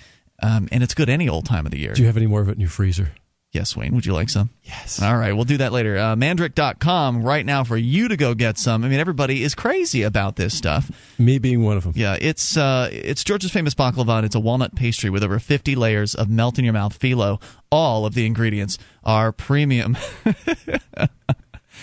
Um, 0.40 0.68
and 0.70 0.84
it's 0.84 0.94
good 0.94 1.08
any 1.08 1.28
old 1.28 1.46
time 1.46 1.66
of 1.66 1.72
the 1.72 1.78
year. 1.78 1.92
Do 1.92 2.02
you 2.02 2.06
have 2.06 2.16
any 2.16 2.28
more 2.28 2.40
of 2.40 2.48
it 2.48 2.52
in 2.52 2.60
your 2.60 2.70
freezer? 2.70 3.10
Yes, 3.52 3.74
Wayne. 3.74 3.94
Would 3.94 4.04
you 4.04 4.12
like 4.12 4.28
some? 4.28 4.50
Yes. 4.62 5.00
All 5.00 5.16
right, 5.16 5.32
we'll 5.32 5.44
do 5.46 5.56
that 5.56 5.72
later. 5.72 5.96
Uh, 5.96 6.14
Mandrik.com 6.16 7.22
right 7.22 7.46
now 7.46 7.64
for 7.64 7.78
you 7.78 8.08
to 8.08 8.16
go 8.16 8.34
get 8.34 8.58
some. 8.58 8.84
I 8.84 8.88
mean, 8.88 9.00
everybody 9.00 9.42
is 9.42 9.54
crazy 9.54 10.02
about 10.02 10.36
this 10.36 10.54
stuff. 10.54 10.90
Me 11.18 11.38
being 11.38 11.64
one 11.64 11.78
of 11.78 11.84
them. 11.84 11.94
Yeah, 11.96 12.18
it's 12.20 12.58
uh, 12.58 12.90
it's 12.92 13.24
George's 13.24 13.50
famous 13.50 13.74
baklava. 13.74 14.22
It's 14.22 14.34
a 14.34 14.40
walnut 14.40 14.74
pastry 14.74 15.08
with 15.08 15.24
over 15.24 15.38
50 15.38 15.74
layers 15.76 16.14
of 16.14 16.28
melt 16.28 16.58
in 16.58 16.64
your 16.64 16.74
mouth 16.74 16.98
phyllo. 16.98 17.40
All 17.72 18.04
of 18.04 18.12
the 18.12 18.26
ingredients 18.26 18.76
are 19.02 19.32
premium. 19.32 19.96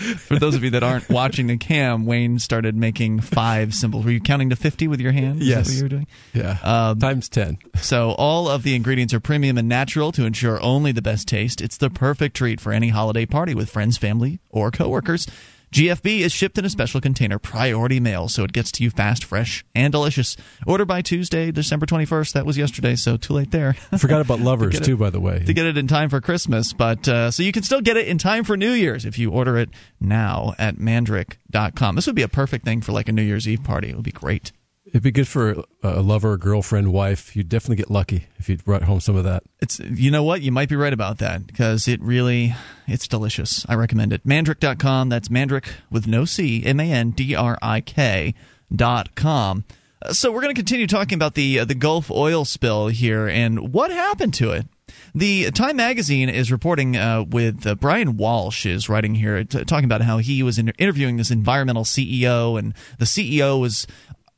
For 0.18 0.38
those 0.40 0.56
of 0.56 0.64
you 0.64 0.70
that 0.72 0.84
aren't 0.84 1.10
watching 1.10 1.48
the 1.48 1.58
cam, 1.58 2.06
Wayne 2.06 2.40
started 2.40 2.76
making 2.76 3.22
five 3.22 3.74
symbols. 3.74 4.06
Were 4.06 4.12
you 4.12 4.20
counting 4.22 4.50
to 4.52 4.56
50 4.56 4.88
with 4.88 5.00
your 5.00 5.12
hand? 5.12 5.42
Is 5.42 5.48
Yes. 5.48 5.68
that 5.68 5.72
what 5.72 5.78
you 5.78 5.84
were 5.84 5.90
doing? 5.90 6.08
Yeah. 6.34 6.58
Um, 6.90 7.00
Times 7.00 7.30
10. 7.30 7.58
So 7.76 8.12
all 8.12 8.48
of 8.50 8.64
the 8.64 8.76
ingredients 8.76 9.14
are 9.14 9.20
premium 9.20 9.58
and 9.58 9.68
natural 9.68 10.12
to 10.14 10.26
ensure 10.26 10.62
only 10.62 10.92
the 10.92 11.02
best 11.02 11.28
taste. 11.28 11.62
It's 11.62 11.78
the 11.78 11.90
perfect 11.90 12.36
treat 12.36 12.60
for 12.62 12.72
any 12.72 12.90
holiday 12.90 13.26
party 13.26 13.54
with 13.56 13.70
friends, 13.70 13.98
family, 13.98 14.40
or 14.50 14.72
coworkers. 14.72 15.28
GFB 15.72 16.20
is 16.20 16.32
shipped 16.32 16.58
in 16.58 16.66
a 16.66 16.70
special 16.70 17.02
container, 17.02 17.38
priority 17.40 18.00
mail, 18.00 18.30
so 18.30 18.44
it 18.44 18.54
gets 18.54 18.72
to 18.74 18.84
you 18.84 18.90
fast, 18.90 19.24
fresh, 19.26 19.66
and 19.76 19.92
delicious. 19.92 20.38
Order 20.66 20.86
by 20.86 21.02
Tuesday, 21.02 21.52
December 21.52 21.86
21st. 21.86 22.34
That 22.34 22.46
was 22.46 22.58
yesterday, 22.58 22.96
so 22.96 23.18
too 23.18 23.34
late 23.34 23.52
there. 23.52 23.76
I 23.92 23.98
forgot 23.98 24.22
about 24.22 24.40
lovers, 24.42 24.76
it- 24.76 24.84
too, 24.84 24.96
by 24.98 25.10
the 25.10 25.20
way. 25.20 25.44
to 25.46 25.54
get 25.54 25.66
it 25.66 25.78
in 25.78 25.88
time 25.88 26.10
for 26.10 26.22
Christmas, 26.22 26.72
but 26.74 27.08
uh, 27.08 27.32
so 27.32 27.44
you 27.44 27.52
can 27.52 27.64
still 27.64 27.82
get 27.82 27.98
it 27.98 28.08
in 28.08 28.18
time 28.18 28.44
for 28.44 28.56
New 28.56 28.72
Year's 28.72 29.06
if 29.06 29.18
you 29.18 29.32
order 29.32 29.58
it 29.58 29.70
now 30.00 30.54
at 30.58 30.76
mandrik.com. 30.78 31.96
This 31.96 32.08
would 32.08 32.16
be 32.16 32.22
a 32.22 32.28
perfect 32.30 32.64
thing 32.66 32.82
for 32.82 32.92
like 32.92 33.10
a 33.10 33.12
New 33.12 33.24
Year's 33.24 33.48
Eve 33.48 33.64
party. 33.64 33.90
It 33.90 33.96
would 33.96 34.06
be 34.06 34.12
great. 34.12 34.52
It'd 34.88 35.02
be 35.02 35.12
good 35.12 35.28
for 35.28 35.64
a 35.84 36.02
lover, 36.02 36.38
girlfriend, 36.38 36.94
wife. 36.94 37.36
You'd 37.36 37.50
definitely 37.50 37.78
get 37.78 37.90
lucky 37.90 38.28
if 38.38 38.48
you'd 38.50 38.64
brought 38.64 38.84
home 38.84 39.00
some 39.00 39.16
of 39.16 39.24
that. 39.24 39.44
It's 39.60 39.80
you 39.80 40.12
know 40.12 40.24
what 40.24 40.42
you 40.44 40.52
might 40.52 40.70
be 40.70 40.76
right 40.76 40.94
about 40.94 41.18
that 41.20 41.48
because 41.48 41.88
it 41.88 42.00
really 42.02 42.54
it's 42.88 43.08
delicious. 43.08 43.66
I 43.68 43.76
recommend 43.76 44.14
it. 44.14 44.26
Mandrik.com. 44.28 45.10
That's 45.10 45.30
Mandrik 45.30 45.66
with 45.90 46.06
no 46.08 46.24
c 46.26 46.64
m 46.64 46.80
a 46.80 46.92
n 46.92 47.12
d 47.12 47.36
r 47.36 47.58
i 47.64 47.82
k 47.82 48.36
dot 48.74 49.16
com. 49.16 49.64
Uh, 50.04 50.14
So 50.14 50.32
we're 50.32 50.42
going 50.42 50.54
to 50.54 50.60
continue 50.60 50.86
talking 50.88 51.16
about 51.18 51.34
the 51.34 51.60
uh, 51.60 51.66
the 51.66 51.76
Gulf 51.76 52.12
oil 52.12 52.46
spill 52.46 52.88
here 52.88 53.28
and 53.28 53.74
what 53.74 53.90
happened 53.90 54.36
to 54.36 54.52
it. 54.52 54.68
The 55.16 55.50
Time 55.52 55.78
Magazine 55.78 56.30
is 56.30 56.52
reporting 56.52 56.96
uh, 56.96 57.24
with 57.24 57.66
uh, 57.66 57.76
Bryan 57.76 58.18
Walsh 58.18 58.66
is 58.66 58.88
writing 58.90 59.16
here, 59.16 59.44
t- 59.46 59.64
talking 59.64 59.86
about 59.86 60.02
how 60.02 60.18
he 60.20 60.44
was 60.44 60.60
in- 60.60 60.74
interviewing 60.78 61.16
this 61.18 61.32
environmental 61.32 61.86
CEO, 61.86 62.60
and 62.60 62.74
the 63.00 63.06
CEO 63.06 63.60
was 63.60 63.88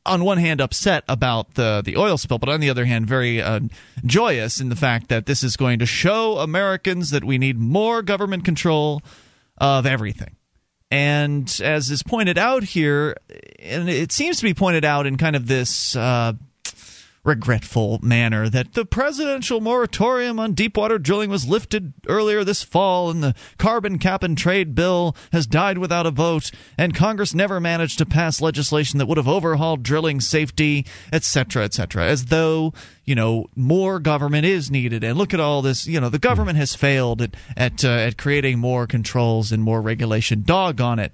on 0.08 0.24
one 0.24 0.38
hand 0.38 0.62
upset 0.62 1.04
about 1.08 1.54
the 1.56 1.82
the 1.84 1.98
oil 1.98 2.18
spill, 2.18 2.40
but 2.40 2.50
on 2.50 2.60
the 2.60 2.70
other 2.70 2.86
hand 2.86 3.08
very 3.08 3.42
uh, 3.42 3.60
joyous 4.06 4.60
in 4.60 4.70
the 4.70 4.76
fact 4.76 5.10
that 5.10 5.26
this 5.26 5.44
is 5.44 5.58
going 5.58 5.80
to 5.80 5.86
show 5.86 6.40
Americans 6.40 7.12
that 7.12 7.24
we 7.24 7.38
need 7.38 7.60
more 7.60 8.02
government 8.02 8.46
control 8.46 9.02
of 9.58 9.86
everything. 9.86 10.36
And 10.90 11.60
as 11.64 11.92
is 11.92 12.02
pointed 12.02 12.38
out 12.38 12.64
here, 12.64 13.18
and 13.60 13.90
it 13.90 14.12
seems 14.12 14.38
to 14.38 14.44
be 14.44 14.54
pointed 14.54 14.86
out 14.86 15.06
in 15.06 15.18
kind 15.18 15.36
of 15.36 15.48
this. 15.48 15.96
Uh, 15.96 16.34
regretful 17.28 18.00
manner 18.02 18.50
that 18.50 18.74
the 18.74 18.86
presidential 18.86 19.62
moratorium 19.62 20.40
on 20.40 20.54
deepwater 20.54 20.98
drilling 20.98 21.30
was 21.30 21.48
lifted 21.48 21.94
earlier 22.08 22.44
this 22.44 22.64
fall 22.64 23.10
and 23.10 23.22
the 23.22 23.36
carbon 23.58 24.00
cap 24.00 24.24
and 24.24 24.38
trade 24.38 24.74
bill 24.74 25.16
has 25.32 25.46
died 25.46 25.78
without 25.78 26.06
a 26.06 26.12
vote 26.12 26.50
and 26.78 26.96
Congress 26.96 27.34
never 27.36 27.60
managed 27.60 27.98
to 27.98 28.06
pass 28.06 28.42
legislation 28.42 28.98
that 28.98 29.06
would 29.06 29.18
have 29.18 29.28
overhauled 29.28 29.84
drilling 29.84 30.20
safety 30.20 30.86
etc 31.12 31.64
etc 31.64 32.06
as 32.06 32.26
though 32.26 32.74
you 33.08 33.16
know 33.16 33.48
more 33.56 34.00
government 34.00 34.46
is 34.46 34.70
needed. 34.70 35.04
And 35.04 35.18
look 35.18 35.34
at 35.34 35.40
all 35.40 35.64
this 35.64 35.88
you 35.88 36.00
know 36.00 36.10
the 36.10 36.20
government 36.20 36.58
has 36.58 36.76
failed 36.76 37.22
at 37.22 37.36
at, 37.56 37.84
uh, 37.84 37.90
at 37.90 38.18
creating 38.18 38.60
more 38.60 38.86
controls 38.86 39.52
and 39.52 39.64
more 39.64 39.82
regulation. 39.82 40.44
Dog 40.44 40.80
on 40.80 41.00
it. 41.00 41.14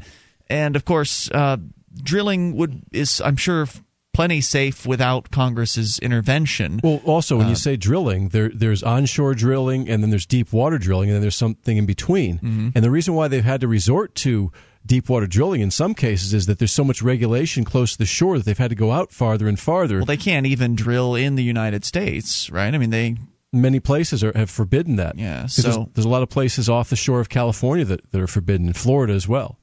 And 0.50 0.75
of 0.75 0.84
course 0.84 1.29
uh, 1.32 1.58
drilling 2.01 2.55
would 2.58 2.82
is 2.91 3.22
I'm 3.22 3.38
sure 3.38 3.67
plenty 4.13 4.41
safe 4.41 4.86
without 4.86 5.32
Congress's 5.32 6.00
intervention. 6.00 6.79
Well, 6.84 7.01
also 7.05 7.36
Uh, 7.36 7.39
when 7.39 7.50
you 7.50 7.55
say 7.55 7.75
drilling, 7.75 8.29
there 8.29 8.50
there's 8.50 8.84
onshore 8.84 9.34
drilling, 9.36 9.89
and 9.89 10.01
then 10.03 10.10
there's 10.10 10.25
deep 10.25 10.53
water 10.53 10.77
drilling, 10.77 11.10
and 11.10 11.15
then 11.15 11.22
there's 11.22 11.36
something 11.36 11.77
in 11.77 11.86
between. 11.86 12.38
Mm-hmm. 12.38 12.70
And 12.75 12.84
the 12.84 12.91
reason 12.91 13.13
why 13.15 13.27
they've 13.27 13.43
had 13.43 13.62
to 13.62 13.67
resort 13.67 14.15
to 14.15 14.51
deep 14.86 15.10
water 15.10 15.27
drilling 15.27 15.62
in 15.62 15.72
some 15.72 15.93
cases 15.93 16.34
is 16.34 16.46
that 16.46 16.60
there's 16.60 16.72
so 16.72 16.84
much 16.84 17.01
regulation 17.01 17.63
close 17.63 17.93
to 17.93 17.98
the 17.98 18.05
shore 18.05 18.38
that 18.38 18.46
they've 18.46 18.58
had 18.58 18.70
to 18.70 18.75
go 18.75 18.91
out 18.91 19.12
farther 19.12 19.48
and 19.48 19.60
farther. 19.60 19.98
well, 19.98 20.05
they 20.05 20.17
can't 20.17 20.46
even 20.46 20.75
drill 20.75 21.15
in 21.15 21.36
the 21.36 21.43
United 21.43 21.84
States, 21.86 22.50
right? 22.50 22.74
I 22.74 22.77
mean, 22.77 22.89
they 22.89 23.15
Many 23.55 23.79
places 23.79 24.24
are, 24.24 24.32
have 24.36 24.50
forbidden 24.50 24.96
that. 24.96 25.15
Yeah, 25.17 25.46
so- 25.46 25.62
there's, 25.62 25.77
there's 25.93 26.05
a 26.05 26.10
lot 26.10 26.24
of 26.24 26.29
places 26.29 26.70
off 26.70 26.89
the 26.89 26.96
shore 26.96 27.20
of 27.20 27.29
California 27.29 27.86
that, 27.86 28.12
that 28.12 28.20
are 28.20 28.25
forbidden, 28.27 28.65
in 28.67 28.74
Florida 28.74 29.13
as 29.13 29.27
well. 29.27 29.60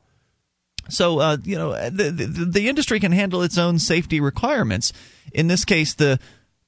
So 0.90 1.18
uh, 1.18 1.36
you 1.42 1.56
know 1.56 1.72
the, 1.90 2.10
the 2.10 2.26
the 2.26 2.68
industry 2.68 3.00
can 3.00 3.12
handle 3.12 3.42
its 3.42 3.58
own 3.58 3.78
safety 3.78 4.20
requirements. 4.20 4.92
In 5.32 5.46
this 5.46 5.64
case, 5.64 5.94
the 5.94 6.18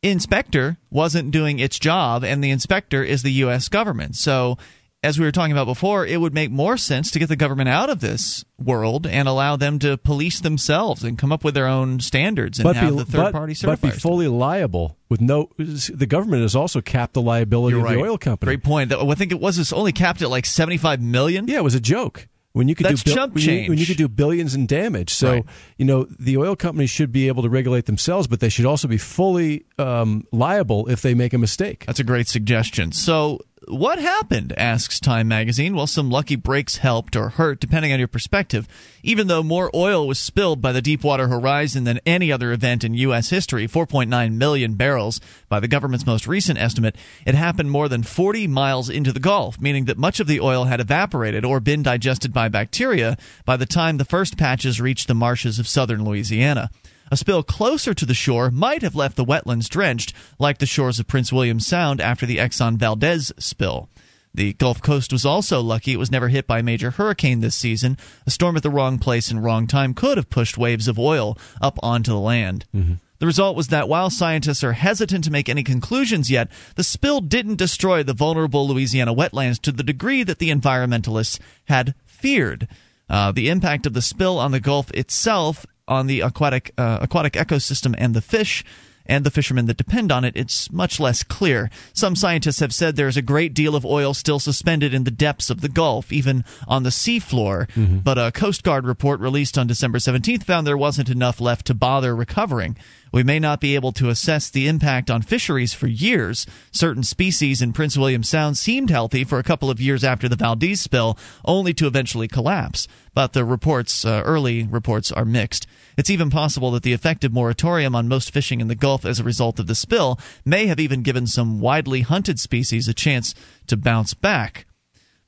inspector 0.02 0.76
wasn't 0.90 1.30
doing 1.30 1.58
its 1.58 1.78
job, 1.78 2.24
and 2.24 2.42
the 2.42 2.50
inspector 2.50 3.02
is 3.02 3.22
the 3.22 3.32
U.S. 3.32 3.68
government. 3.68 4.16
So. 4.16 4.58
As 5.04 5.18
we 5.18 5.24
were 5.24 5.32
talking 5.32 5.50
about 5.50 5.66
before, 5.66 6.06
it 6.06 6.20
would 6.20 6.32
make 6.32 6.52
more 6.52 6.76
sense 6.76 7.10
to 7.10 7.18
get 7.18 7.28
the 7.28 7.34
government 7.34 7.68
out 7.68 7.90
of 7.90 7.98
this 7.98 8.44
world 8.56 9.04
and 9.04 9.26
allow 9.26 9.56
them 9.56 9.80
to 9.80 9.96
police 9.98 10.38
themselves 10.38 11.02
and 11.02 11.18
come 11.18 11.32
up 11.32 11.42
with 11.42 11.54
their 11.54 11.66
own 11.66 11.98
standards 11.98 12.60
and 12.60 12.76
have 12.76 12.96
the 12.96 13.04
third 13.04 13.18
but, 13.18 13.32
party 13.32 13.56
but 13.64 13.80
be 13.80 13.88
certifiers. 13.88 14.00
fully 14.00 14.28
liable 14.28 14.96
with 15.08 15.20
no. 15.20 15.50
The 15.58 16.06
government 16.06 16.42
has 16.42 16.54
also 16.54 16.80
capped 16.80 17.14
the 17.14 17.20
liability 17.20 17.76
of 17.76 17.82
the 17.82 17.98
oil 17.98 18.16
company. 18.16 18.50
Great 18.50 18.62
point. 18.62 18.92
I 18.92 19.14
think 19.14 19.32
it 19.32 19.40
was 19.40 19.58
it's 19.58 19.72
only 19.72 19.90
capped 19.90 20.22
at 20.22 20.30
like 20.30 20.46
seventy-five 20.46 21.00
million. 21.00 21.48
Yeah, 21.48 21.56
it 21.56 21.64
was 21.64 21.74
a 21.74 21.80
joke. 21.80 22.28
When 22.52 22.68
you 22.68 22.74
could 22.74 22.86
That's 22.86 23.02
do 23.02 23.14
when, 23.14 23.38
you, 23.38 23.68
when 23.70 23.78
you 23.78 23.86
could 23.86 23.96
do 23.96 24.08
billions 24.08 24.54
in 24.54 24.66
damage, 24.66 25.10
so 25.10 25.32
Right. 25.32 25.44
you 25.78 25.86
know 25.86 26.06
the 26.18 26.36
oil 26.36 26.54
companies 26.54 26.90
should 26.90 27.10
be 27.10 27.28
able 27.28 27.42
to 27.44 27.48
regulate 27.48 27.86
themselves, 27.86 28.26
but 28.26 28.40
they 28.40 28.50
should 28.50 28.66
also 28.66 28.88
be 28.88 28.98
fully 28.98 29.64
um, 29.78 30.26
liable 30.32 30.86
if 30.88 31.00
they 31.00 31.14
make 31.14 31.32
a 31.32 31.38
mistake. 31.38 31.84
That's 31.86 32.00
a 32.00 32.04
great 32.04 32.28
suggestion. 32.28 32.92
So 32.92 33.40
what 33.68 33.98
happened? 33.98 34.52
asks 34.56 34.98
Time 34.98 35.28
magazine. 35.28 35.74
Well, 35.74 35.86
some 35.86 36.10
lucky 36.10 36.36
breaks 36.36 36.78
helped 36.78 37.16
or 37.16 37.30
hurt, 37.30 37.60
depending 37.60 37.92
on 37.92 37.98
your 37.98 38.08
perspective. 38.08 38.66
Even 39.02 39.26
though 39.26 39.42
more 39.42 39.70
oil 39.74 40.06
was 40.06 40.18
spilled 40.18 40.60
by 40.60 40.72
the 40.72 40.82
Deepwater 40.82 41.28
Horizon 41.28 41.84
than 41.84 42.00
any 42.06 42.32
other 42.32 42.52
event 42.52 42.84
in 42.84 42.94
U.S. 42.94 43.30
history 43.30 43.68
4.9 43.68 44.34
million 44.34 44.74
barrels 44.74 45.20
by 45.48 45.60
the 45.60 45.68
government's 45.68 46.06
most 46.06 46.26
recent 46.26 46.58
estimate 46.58 46.96
it 47.26 47.34
happened 47.34 47.70
more 47.70 47.88
than 47.88 48.02
40 48.02 48.46
miles 48.46 48.88
into 48.88 49.12
the 49.12 49.20
Gulf, 49.20 49.60
meaning 49.60 49.84
that 49.86 49.98
much 49.98 50.20
of 50.20 50.26
the 50.26 50.40
oil 50.40 50.64
had 50.64 50.80
evaporated 50.80 51.44
or 51.44 51.60
been 51.60 51.82
digested 51.82 52.32
by 52.32 52.48
bacteria 52.48 53.16
by 53.44 53.56
the 53.56 53.66
time 53.66 53.96
the 53.96 54.04
first 54.04 54.36
patches 54.36 54.80
reached 54.80 55.08
the 55.08 55.14
marshes 55.14 55.58
of 55.58 55.68
southern 55.68 56.04
Louisiana. 56.04 56.70
A 57.12 57.16
spill 57.18 57.42
closer 57.42 57.92
to 57.92 58.06
the 58.06 58.14
shore 58.14 58.50
might 58.50 58.80
have 58.80 58.94
left 58.94 59.16
the 59.16 59.24
wetlands 59.24 59.68
drenched, 59.68 60.14
like 60.38 60.56
the 60.56 60.64
shores 60.64 60.98
of 60.98 61.06
Prince 61.06 61.30
William 61.30 61.60
Sound 61.60 62.00
after 62.00 62.24
the 62.24 62.38
Exxon 62.38 62.78
Valdez 62.78 63.30
spill. 63.38 63.90
The 64.32 64.54
Gulf 64.54 64.80
Coast 64.80 65.12
was 65.12 65.26
also 65.26 65.60
lucky 65.60 65.92
it 65.92 65.98
was 65.98 66.10
never 66.10 66.28
hit 66.28 66.46
by 66.46 66.60
a 66.60 66.62
major 66.62 66.92
hurricane 66.92 67.40
this 67.40 67.54
season. 67.54 67.98
A 68.26 68.30
storm 68.30 68.56
at 68.56 68.62
the 68.62 68.70
wrong 68.70 68.98
place 68.98 69.30
and 69.30 69.44
wrong 69.44 69.66
time 69.66 69.92
could 69.92 70.16
have 70.16 70.30
pushed 70.30 70.56
waves 70.56 70.88
of 70.88 70.98
oil 70.98 71.36
up 71.60 71.78
onto 71.82 72.12
the 72.12 72.18
land. 72.18 72.64
Mm-hmm. 72.74 72.94
The 73.18 73.26
result 73.26 73.58
was 73.58 73.68
that 73.68 73.90
while 73.90 74.08
scientists 74.08 74.64
are 74.64 74.72
hesitant 74.72 75.24
to 75.24 75.30
make 75.30 75.50
any 75.50 75.64
conclusions 75.64 76.30
yet, 76.30 76.48
the 76.76 76.82
spill 76.82 77.20
didn't 77.20 77.56
destroy 77.56 78.02
the 78.02 78.14
vulnerable 78.14 78.66
Louisiana 78.66 79.12
wetlands 79.12 79.60
to 79.60 79.72
the 79.72 79.82
degree 79.82 80.22
that 80.22 80.38
the 80.38 80.48
environmentalists 80.48 81.38
had 81.66 81.94
feared. 82.06 82.68
Uh, 83.10 83.30
the 83.30 83.50
impact 83.50 83.84
of 83.84 83.92
the 83.92 84.00
spill 84.00 84.38
on 84.38 84.52
the 84.52 84.60
Gulf 84.60 84.90
itself 84.92 85.66
on 85.88 86.06
the 86.06 86.20
aquatic 86.20 86.72
uh, 86.78 86.98
aquatic 87.02 87.34
ecosystem 87.34 87.94
and 87.98 88.14
the 88.14 88.20
fish 88.20 88.64
and 89.06 89.24
the 89.24 89.30
fishermen 89.30 89.66
that 89.66 89.76
depend 89.76 90.12
on 90.12 90.24
it, 90.24 90.36
it's 90.36 90.70
much 90.70 91.00
less 91.00 91.22
clear. 91.22 91.70
Some 91.92 92.14
scientists 92.16 92.60
have 92.60 92.72
said 92.72 92.96
there 92.96 93.08
is 93.08 93.16
a 93.16 93.22
great 93.22 93.54
deal 93.54 93.74
of 93.74 93.84
oil 93.84 94.14
still 94.14 94.38
suspended 94.38 94.94
in 94.94 95.04
the 95.04 95.10
depths 95.10 95.50
of 95.50 95.60
the 95.60 95.68
Gulf, 95.68 96.12
even 96.12 96.44
on 96.68 96.82
the 96.82 96.90
seafloor. 96.90 97.68
Mm-hmm. 97.70 97.98
But 97.98 98.18
a 98.18 98.32
Coast 98.32 98.62
Guard 98.62 98.86
report 98.86 99.20
released 99.20 99.58
on 99.58 99.66
December 99.66 99.98
17th 99.98 100.44
found 100.44 100.66
there 100.66 100.76
wasn't 100.76 101.10
enough 101.10 101.40
left 101.40 101.66
to 101.66 101.74
bother 101.74 102.14
recovering. 102.14 102.76
We 103.12 103.22
may 103.22 103.38
not 103.38 103.60
be 103.60 103.74
able 103.74 103.92
to 103.92 104.08
assess 104.08 104.48
the 104.48 104.66
impact 104.66 105.10
on 105.10 105.20
fisheries 105.20 105.74
for 105.74 105.86
years. 105.86 106.46
Certain 106.70 107.02
species 107.02 107.60
in 107.60 107.74
Prince 107.74 107.96
William 107.96 108.22
Sound 108.22 108.56
seemed 108.56 108.88
healthy 108.88 109.22
for 109.22 109.38
a 109.38 109.42
couple 109.42 109.68
of 109.68 109.82
years 109.82 110.02
after 110.02 110.30
the 110.30 110.36
Valdez 110.36 110.80
spill, 110.80 111.18
only 111.44 111.74
to 111.74 111.86
eventually 111.86 112.26
collapse. 112.26 112.88
But 113.12 113.34
the 113.34 113.44
reports, 113.44 114.06
uh, 114.06 114.22
early 114.24 114.62
reports, 114.62 115.12
are 115.12 115.26
mixed. 115.26 115.66
It's 115.98 116.08
even 116.08 116.30
possible 116.30 116.70
that 116.70 116.84
the 116.84 116.94
effective 116.94 117.34
moratorium 117.34 117.94
on 117.94 118.08
most 118.08 118.32
fishing 118.32 118.62
in 118.62 118.68
the 118.68 118.74
Gulf 118.74 119.04
as 119.04 119.20
a 119.20 119.24
result 119.24 119.60
of 119.60 119.66
the 119.66 119.74
spill 119.74 120.18
may 120.46 120.66
have 120.66 120.80
even 120.80 121.02
given 121.02 121.26
some 121.26 121.60
widely 121.60 122.00
hunted 122.00 122.40
species 122.40 122.88
a 122.88 122.94
chance 122.94 123.34
to 123.66 123.76
bounce 123.76 124.14
back. 124.14 124.64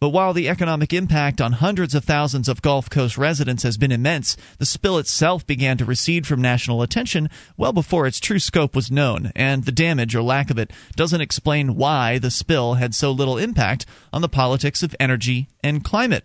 But 0.04 0.10
while 0.10 0.34
the 0.34 0.50
economic 0.50 0.92
impact 0.92 1.40
on 1.40 1.52
hundreds 1.52 1.94
of 1.94 2.04
thousands 2.04 2.46
of 2.46 2.60
Gulf 2.60 2.90
Coast 2.90 3.16
residents 3.16 3.62
has 3.62 3.78
been 3.78 3.90
immense, 3.90 4.36
the 4.58 4.66
spill 4.66 4.98
itself 4.98 5.46
began 5.46 5.78
to 5.78 5.86
recede 5.86 6.26
from 6.26 6.42
national 6.42 6.82
attention 6.82 7.30
well 7.56 7.72
before 7.72 8.06
its 8.06 8.20
true 8.20 8.38
scope 8.38 8.76
was 8.76 8.90
known, 8.90 9.32
and 9.34 9.64
the 9.64 9.72
damage 9.72 10.14
or 10.14 10.20
lack 10.20 10.50
of 10.50 10.58
it 10.58 10.70
doesn't 10.94 11.22
explain 11.22 11.76
why 11.76 12.18
the 12.18 12.30
spill 12.30 12.74
had 12.74 12.94
so 12.94 13.12
little 13.12 13.38
impact 13.38 13.86
on 14.12 14.20
the 14.20 14.28
politics 14.28 14.82
of 14.82 14.94
energy 15.00 15.48
and 15.62 15.82
climate. 15.84 16.24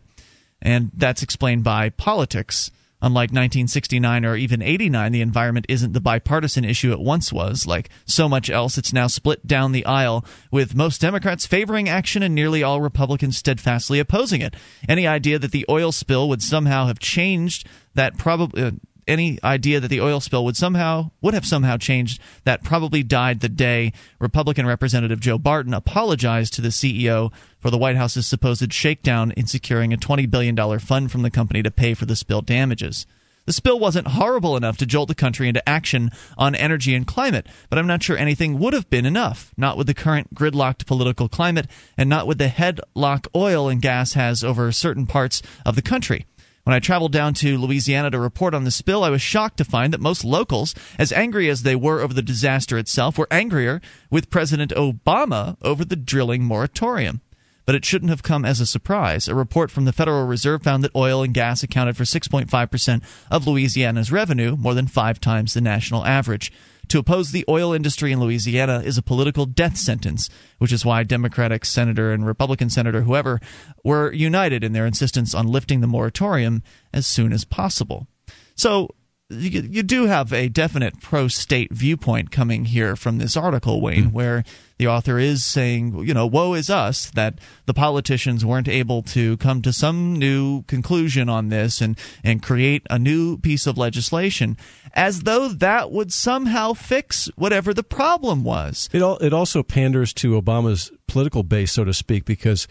And 0.61 0.91
that's 0.93 1.23
explained 1.23 1.63
by 1.63 1.87
politics. 1.87 2.71
Unlike 3.01 3.29
1969 3.29 4.25
or 4.25 4.35
even 4.35 4.61
89, 4.61 5.11
the 5.13 5.21
environment 5.21 5.65
isn't 5.69 5.93
the 5.93 6.01
bipartisan 6.01 6.65
issue 6.65 6.91
it 6.91 6.99
once 6.99 7.31
was. 7.31 7.65
Like 7.65 7.89
so 8.05 8.27
much 8.27 8.49
else, 8.49 8.77
it's 8.77 8.91
now 8.91 9.07
split 9.07 9.47
down 9.47 9.71
the 9.71 9.85
aisle, 9.85 10.25
with 10.51 10.75
most 10.75 10.99
Democrats 10.99 11.45
favoring 11.45 11.87
action 11.87 12.23
and 12.23 12.35
nearly 12.35 12.61
all 12.61 12.81
Republicans 12.81 13.37
steadfastly 13.37 13.99
opposing 13.99 14.41
it. 14.41 14.55
Any 14.87 15.07
idea 15.07 15.39
that 15.39 15.51
the 15.51 15.65
oil 15.69 15.93
spill 15.93 16.27
would 16.27 16.43
somehow 16.43 16.87
have 16.87 16.99
changed 16.99 17.67
that 17.95 18.17
probably. 18.17 18.63
Uh, 18.63 18.71
any 19.09 19.39
idea 19.43 19.79
that 19.79 19.87
the 19.87 20.01
oil 20.01 20.19
spill 20.19 20.45
would 20.45 20.55
somehow 20.55 21.11
would 21.21 21.33
have 21.33 21.45
somehow 21.45 21.77
changed 21.77 22.21
that 22.45 22.63
probably 22.63 23.03
died 23.03 23.39
the 23.39 23.49
day 23.49 23.91
Republican 24.19 24.65
Representative 24.65 25.19
Joe 25.19 25.37
Barton 25.37 25.73
apologized 25.73 26.53
to 26.53 26.61
the 26.61 26.69
CEO 26.69 27.33
for 27.59 27.69
the 27.69 27.77
White 27.77 27.97
House's 27.97 28.27
supposed 28.27 28.71
shakedown 28.71 29.31
in 29.31 29.47
securing 29.47 29.91
a 29.91 29.97
$20 29.97 30.29
billion 30.29 30.79
fund 30.79 31.11
from 31.11 31.23
the 31.23 31.31
company 31.31 31.63
to 31.63 31.71
pay 31.71 31.93
for 31.93 32.05
the 32.05 32.15
spill 32.15 32.41
damages. 32.41 33.05
The 33.45 33.53
spill 33.53 33.79
wasn't 33.79 34.09
horrible 34.09 34.55
enough 34.55 34.77
to 34.77 34.85
jolt 34.85 35.07
the 35.07 35.15
country 35.15 35.47
into 35.47 35.67
action 35.67 36.11
on 36.37 36.53
energy 36.53 36.93
and 36.93 37.07
climate, 37.07 37.47
but 37.71 37.79
I'm 37.79 37.87
not 37.87 38.03
sure 38.03 38.15
anything 38.15 38.59
would 38.59 38.73
have 38.73 38.91
been 38.91 39.07
enough, 39.07 39.51
not 39.57 39.75
with 39.75 39.87
the 39.87 39.95
current 39.95 40.35
gridlocked 40.35 40.85
political 40.85 41.27
climate 41.27 41.65
and 41.97 42.07
not 42.07 42.27
with 42.27 42.37
the 42.37 42.47
headlock 42.47 43.25
oil 43.35 43.67
and 43.67 43.81
gas 43.81 44.13
has 44.13 44.43
over 44.43 44.71
certain 44.71 45.07
parts 45.07 45.41
of 45.65 45.75
the 45.75 45.81
country. 45.81 46.27
When 46.69 46.75
I 46.75 46.79
traveled 46.79 47.13
down 47.13 47.33
to 47.33 47.57
Louisiana 47.57 48.11
to 48.11 48.19
report 48.19 48.53
on 48.53 48.63
the 48.63 48.69
spill, 48.69 49.03
I 49.03 49.09
was 49.09 49.23
shocked 49.23 49.57
to 49.57 49.63
find 49.63 49.91
that 49.91 49.99
most 49.99 50.23
locals, 50.23 50.75
as 50.99 51.11
angry 51.11 51.49
as 51.49 51.63
they 51.63 51.75
were 51.75 51.99
over 51.99 52.13
the 52.13 52.21
disaster 52.21 52.77
itself, 52.77 53.17
were 53.17 53.27
angrier 53.31 53.81
with 54.11 54.29
President 54.29 54.71
Obama 54.73 55.57
over 55.63 55.83
the 55.83 55.95
drilling 55.95 56.43
moratorium 56.43 57.21
but 57.65 57.75
it 57.75 57.85
shouldn't 57.85 58.09
have 58.09 58.23
come 58.23 58.45
as 58.45 58.59
a 58.59 58.65
surprise. 58.65 59.27
A 59.27 59.35
report 59.35 59.69
from 59.69 59.85
the 59.85 59.93
Federal 59.93 60.25
Reserve 60.25 60.63
found 60.63 60.83
that 60.83 60.95
oil 60.95 61.21
and 61.21 61.35
gas 61.35 61.61
accounted 61.61 61.95
for 61.95 62.03
6.5% 62.03 63.03
of 63.29 63.45
Louisiana's 63.45 64.11
revenue, 64.11 64.55
more 64.55 64.73
than 64.73 64.87
five 64.87 65.21
times 65.21 65.53
the 65.53 65.61
national 65.61 66.03
average. 66.03 66.51
To 66.89 66.99
oppose 66.99 67.31
the 67.31 67.45
oil 67.47 67.71
industry 67.71 68.11
in 68.11 68.19
Louisiana 68.19 68.81
is 68.83 68.97
a 68.97 69.03
political 69.03 69.45
death 69.45 69.77
sentence, 69.77 70.27
which 70.57 70.73
is 70.73 70.83
why 70.83 71.03
Democratic 71.03 71.63
Senator 71.63 72.11
and 72.11 72.25
Republican 72.25 72.69
Senator, 72.69 73.01
whoever, 73.01 73.39
were 73.83 74.11
united 74.11 74.63
in 74.63 74.73
their 74.73 74.87
insistence 74.87 75.35
on 75.35 75.47
lifting 75.47 75.81
the 75.81 75.87
moratorium 75.87 76.63
as 76.91 77.05
soon 77.05 77.31
as 77.31 77.45
possible. 77.45 78.07
So, 78.55 78.89
you, 79.29 79.61
you 79.61 79.83
do 79.83 80.07
have 80.07 80.33
a 80.33 80.49
definite 80.49 80.99
pro 80.99 81.27
state 81.27 81.71
viewpoint 81.71 82.31
coming 82.31 82.65
here 82.65 82.95
from 82.95 83.19
this 83.19 83.37
article, 83.37 83.79
Wayne, 83.79 84.05
mm. 84.05 84.11
where 84.11 84.43
the 84.79 84.87
author 84.87 85.19
is 85.19 85.43
saying, 85.43 86.07
you 86.07 86.13
know, 86.13 86.25
woe 86.25 86.53
is 86.53 86.69
us 86.69 87.11
that 87.11 87.37
the 87.65 87.73
politicians 87.73 88.45
weren't 88.45 88.69
able 88.69 89.03
to 89.03 89.35
come 89.37 89.61
to 89.61 89.73
some 89.73 90.13
new 90.13 90.63
conclusion 90.63 91.27
on 91.27 91.49
this 91.49 91.81
and, 91.81 91.99
and 92.23 92.41
create 92.41 92.87
a 92.89 92.97
new 92.97 93.37
piece 93.37 93.67
of 93.67 93.77
legislation, 93.77 94.55
as 94.93 95.23
though 95.23 95.49
that 95.49 95.91
would 95.91 96.13
somehow 96.13 96.71
fix 96.71 97.29
whatever 97.35 97.73
the 97.73 97.83
problem 97.83 98.45
was. 98.45 98.89
It, 98.93 99.03
it 99.21 99.33
also 99.33 99.63
panders 99.63 100.13
to 100.13 100.41
Obama's 100.41 100.91
political 101.07 101.43
base, 101.43 101.73
so 101.73 101.83
to 101.83 101.93
speak, 101.93 102.23
because 102.23 102.65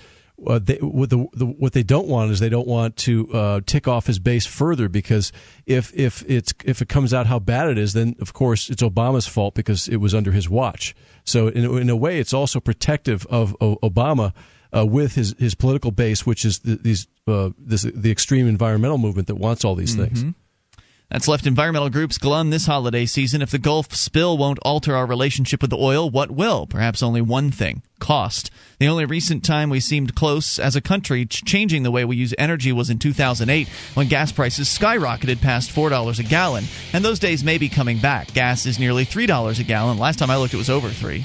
uh, 0.47 0.59
they, 0.63 0.77
what, 0.77 1.11
the, 1.11 1.27
the, 1.33 1.45
what 1.45 1.73
they 1.73 1.83
don't 1.83 2.07
want 2.07 2.31
is 2.31 2.39
they 2.41 2.49
don't 2.49 2.69
want 2.69 2.97
to 2.97 3.29
uh, 3.33 3.61
tick 3.67 3.89
off 3.89 4.07
his 4.07 4.19
base 4.19 4.47
further 4.47 4.89
because 4.89 5.33
if 5.67 5.93
if 5.95 6.25
it's 6.29 6.55
if 6.65 6.81
it 6.81 6.89
comes 6.89 7.13
out 7.13 7.27
how 7.27 7.39
bad 7.39 7.69
it 7.69 7.77
is, 7.77 7.93
then 7.93 8.15
of 8.21 8.33
course 8.33 8.71
it's 8.71 8.83
Obama's 8.83 9.27
fault 9.27 9.55
because 9.55 9.89
it 9.89 9.97
was 9.97 10.15
under 10.15 10.31
his 10.31 10.49
watch. 10.49 10.95
So 11.29 11.49
in, 11.49 11.65
in 11.79 11.91
a 11.91 11.97
way, 11.97 12.19
it's 12.19 12.33
also 12.33 12.61
protective 12.61 13.27
of, 13.27 13.57
Obama. 13.61 14.33
Uh, 14.71 14.85
with 14.85 15.15
his, 15.15 15.35
his 15.39 15.55
political 15.55 15.91
base, 15.91 16.27
which 16.27 16.45
is 16.45 16.59
the, 16.59 16.75
these 16.77 17.07
uh, 17.27 17.49
this, 17.57 17.85
the 17.85 18.11
extreme 18.11 18.47
environmental 18.47 18.99
movement 18.99 19.29
that 19.29 19.37
wants 19.37 19.65
all 19.65 19.75
these 19.75 19.97
mm-hmm. 19.97 20.15
things. 20.15 20.35
That's 21.11 21.29
left 21.29 21.47
environmental 21.47 21.89
groups 21.89 22.19
glum 22.19 22.51
this 22.51 22.67
holiday 22.67 23.07
season. 23.07 23.41
If 23.41 23.51
the 23.51 23.59
Gulf 23.59 23.95
spill 23.95 24.37
won't 24.37 24.59
alter 24.61 24.95
our 24.95 25.07
relationship 25.07 25.63
with 25.63 25.71
the 25.71 25.79
oil, 25.79 26.11
what 26.11 26.31
will? 26.31 26.67
Perhaps 26.67 27.03
only 27.03 27.23
one 27.23 27.51
thing 27.51 27.83
cost. 27.99 28.51
The 28.79 28.89
only 28.89 29.07
recent 29.07 29.43
time 29.43 29.71
we 29.71 29.81
seemed 29.81 30.15
close 30.15 30.59
as 30.59 30.77
a 30.77 30.83
country 30.83 31.25
changing 31.25 31.83
the 31.83 31.91
way 31.91 32.05
we 32.05 32.17
use 32.17 32.35
energy 32.37 32.73
was 32.73 32.91
in 32.91 32.99
2008 32.99 33.69
when 33.95 34.09
gas 34.09 34.33
prices 34.33 34.69
skyrocketed 34.69 35.41
past 35.41 35.71
$4 35.75 36.19
a 36.19 36.23
gallon. 36.23 36.65
And 36.93 37.03
those 37.03 37.19
days 37.19 37.43
may 37.43 37.57
be 37.57 37.71
coming 37.71 37.99
back. 37.99 38.35
Gas 38.35 38.67
is 38.67 38.79
nearly 38.79 39.07
$3 39.07 39.59
a 39.59 39.65
gallon. 39.65 39.99
Last 39.99 40.19
time 40.19 40.31
I 40.31 40.37
looked, 40.37 40.55
it 40.55 40.59
was 40.59 40.71
over 40.71 40.91
3 40.91 41.25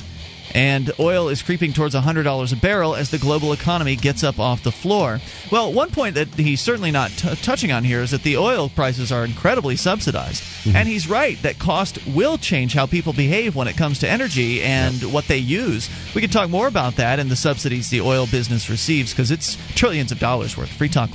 and 0.53 0.91
oil 0.99 1.29
is 1.29 1.41
creeping 1.41 1.73
towards 1.73 1.95
$100 1.95 2.53
a 2.53 2.55
barrel 2.55 2.95
as 2.95 3.09
the 3.09 3.17
global 3.17 3.53
economy 3.53 3.95
gets 3.95 4.23
up 4.23 4.39
off 4.39 4.63
the 4.63 4.71
floor. 4.71 5.19
Well, 5.51 5.73
one 5.73 5.89
point 5.89 6.15
that 6.15 6.29
he's 6.29 6.61
certainly 6.61 6.91
not 6.91 7.11
t- 7.11 7.35
touching 7.35 7.71
on 7.71 7.83
here 7.83 8.01
is 8.01 8.11
that 8.11 8.23
the 8.23 8.37
oil 8.37 8.69
prices 8.69 9.11
are 9.11 9.25
incredibly 9.25 9.75
subsidized. 9.75 10.43
Mm-hmm. 10.43 10.75
And 10.75 10.87
he's 10.87 11.07
right 11.07 11.41
that 11.41 11.59
cost 11.59 11.99
will 12.07 12.37
change 12.37 12.73
how 12.73 12.85
people 12.85 13.13
behave 13.13 13.55
when 13.55 13.67
it 13.67 13.77
comes 13.77 13.99
to 13.99 14.09
energy 14.09 14.61
and 14.61 15.01
yep. 15.01 15.11
what 15.11 15.25
they 15.27 15.37
use. 15.37 15.89
We 16.13 16.21
can 16.21 16.29
talk 16.29 16.49
more 16.49 16.67
about 16.67 16.95
that 16.97 17.19
and 17.19 17.29
the 17.29 17.35
subsidies 17.35 17.89
the 17.89 18.01
oil 18.01 18.27
business 18.27 18.69
receives 18.69 19.11
because 19.11 19.31
it's 19.31 19.57
trillions 19.75 20.11
of 20.11 20.19
dollars 20.19 20.57
worth. 20.57 20.69
Free 20.69 20.89
talk. 20.89 21.09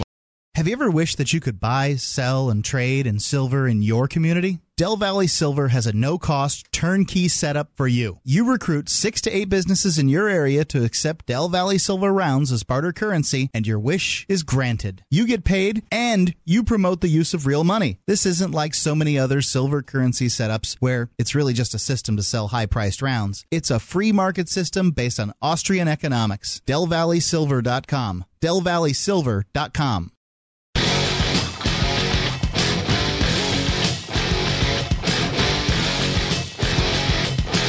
Have 0.58 0.66
you 0.66 0.72
ever 0.72 0.90
wished 0.90 1.18
that 1.18 1.32
you 1.32 1.38
could 1.38 1.60
buy, 1.60 1.94
sell, 1.94 2.50
and 2.50 2.64
trade 2.64 3.06
in 3.06 3.20
silver 3.20 3.68
in 3.68 3.80
your 3.80 4.08
community? 4.08 4.58
Del 4.76 4.96
Valley 4.96 5.28
Silver 5.28 5.68
has 5.68 5.86
a 5.86 5.92
no 5.92 6.18
cost 6.18 6.72
turnkey 6.72 7.28
setup 7.28 7.70
for 7.76 7.86
you. 7.86 8.18
You 8.24 8.50
recruit 8.50 8.88
six 8.88 9.20
to 9.20 9.30
eight 9.30 9.48
businesses 9.48 9.98
in 9.98 10.08
your 10.08 10.28
area 10.28 10.64
to 10.64 10.82
accept 10.82 11.26
Del 11.26 11.48
Valley 11.48 11.78
Silver 11.78 12.12
rounds 12.12 12.50
as 12.50 12.64
barter 12.64 12.92
currency, 12.92 13.50
and 13.54 13.68
your 13.68 13.78
wish 13.78 14.26
is 14.28 14.42
granted. 14.42 15.04
You 15.10 15.28
get 15.28 15.44
paid 15.44 15.84
and 15.92 16.34
you 16.44 16.64
promote 16.64 17.02
the 17.02 17.06
use 17.06 17.34
of 17.34 17.46
real 17.46 17.62
money. 17.62 18.00
This 18.08 18.26
isn't 18.26 18.50
like 18.50 18.74
so 18.74 18.96
many 18.96 19.16
other 19.16 19.42
silver 19.42 19.80
currency 19.80 20.26
setups 20.26 20.76
where 20.80 21.08
it's 21.18 21.36
really 21.36 21.52
just 21.52 21.72
a 21.72 21.78
system 21.78 22.16
to 22.16 22.24
sell 22.24 22.48
high 22.48 22.66
priced 22.66 23.00
rounds. 23.00 23.46
It's 23.52 23.70
a 23.70 23.78
free 23.78 24.10
market 24.10 24.48
system 24.48 24.90
based 24.90 25.20
on 25.20 25.34
Austrian 25.40 25.86
economics. 25.86 26.62
DelValleySilver.com. 26.66 28.24
DelValleySilver.com. 28.40 30.10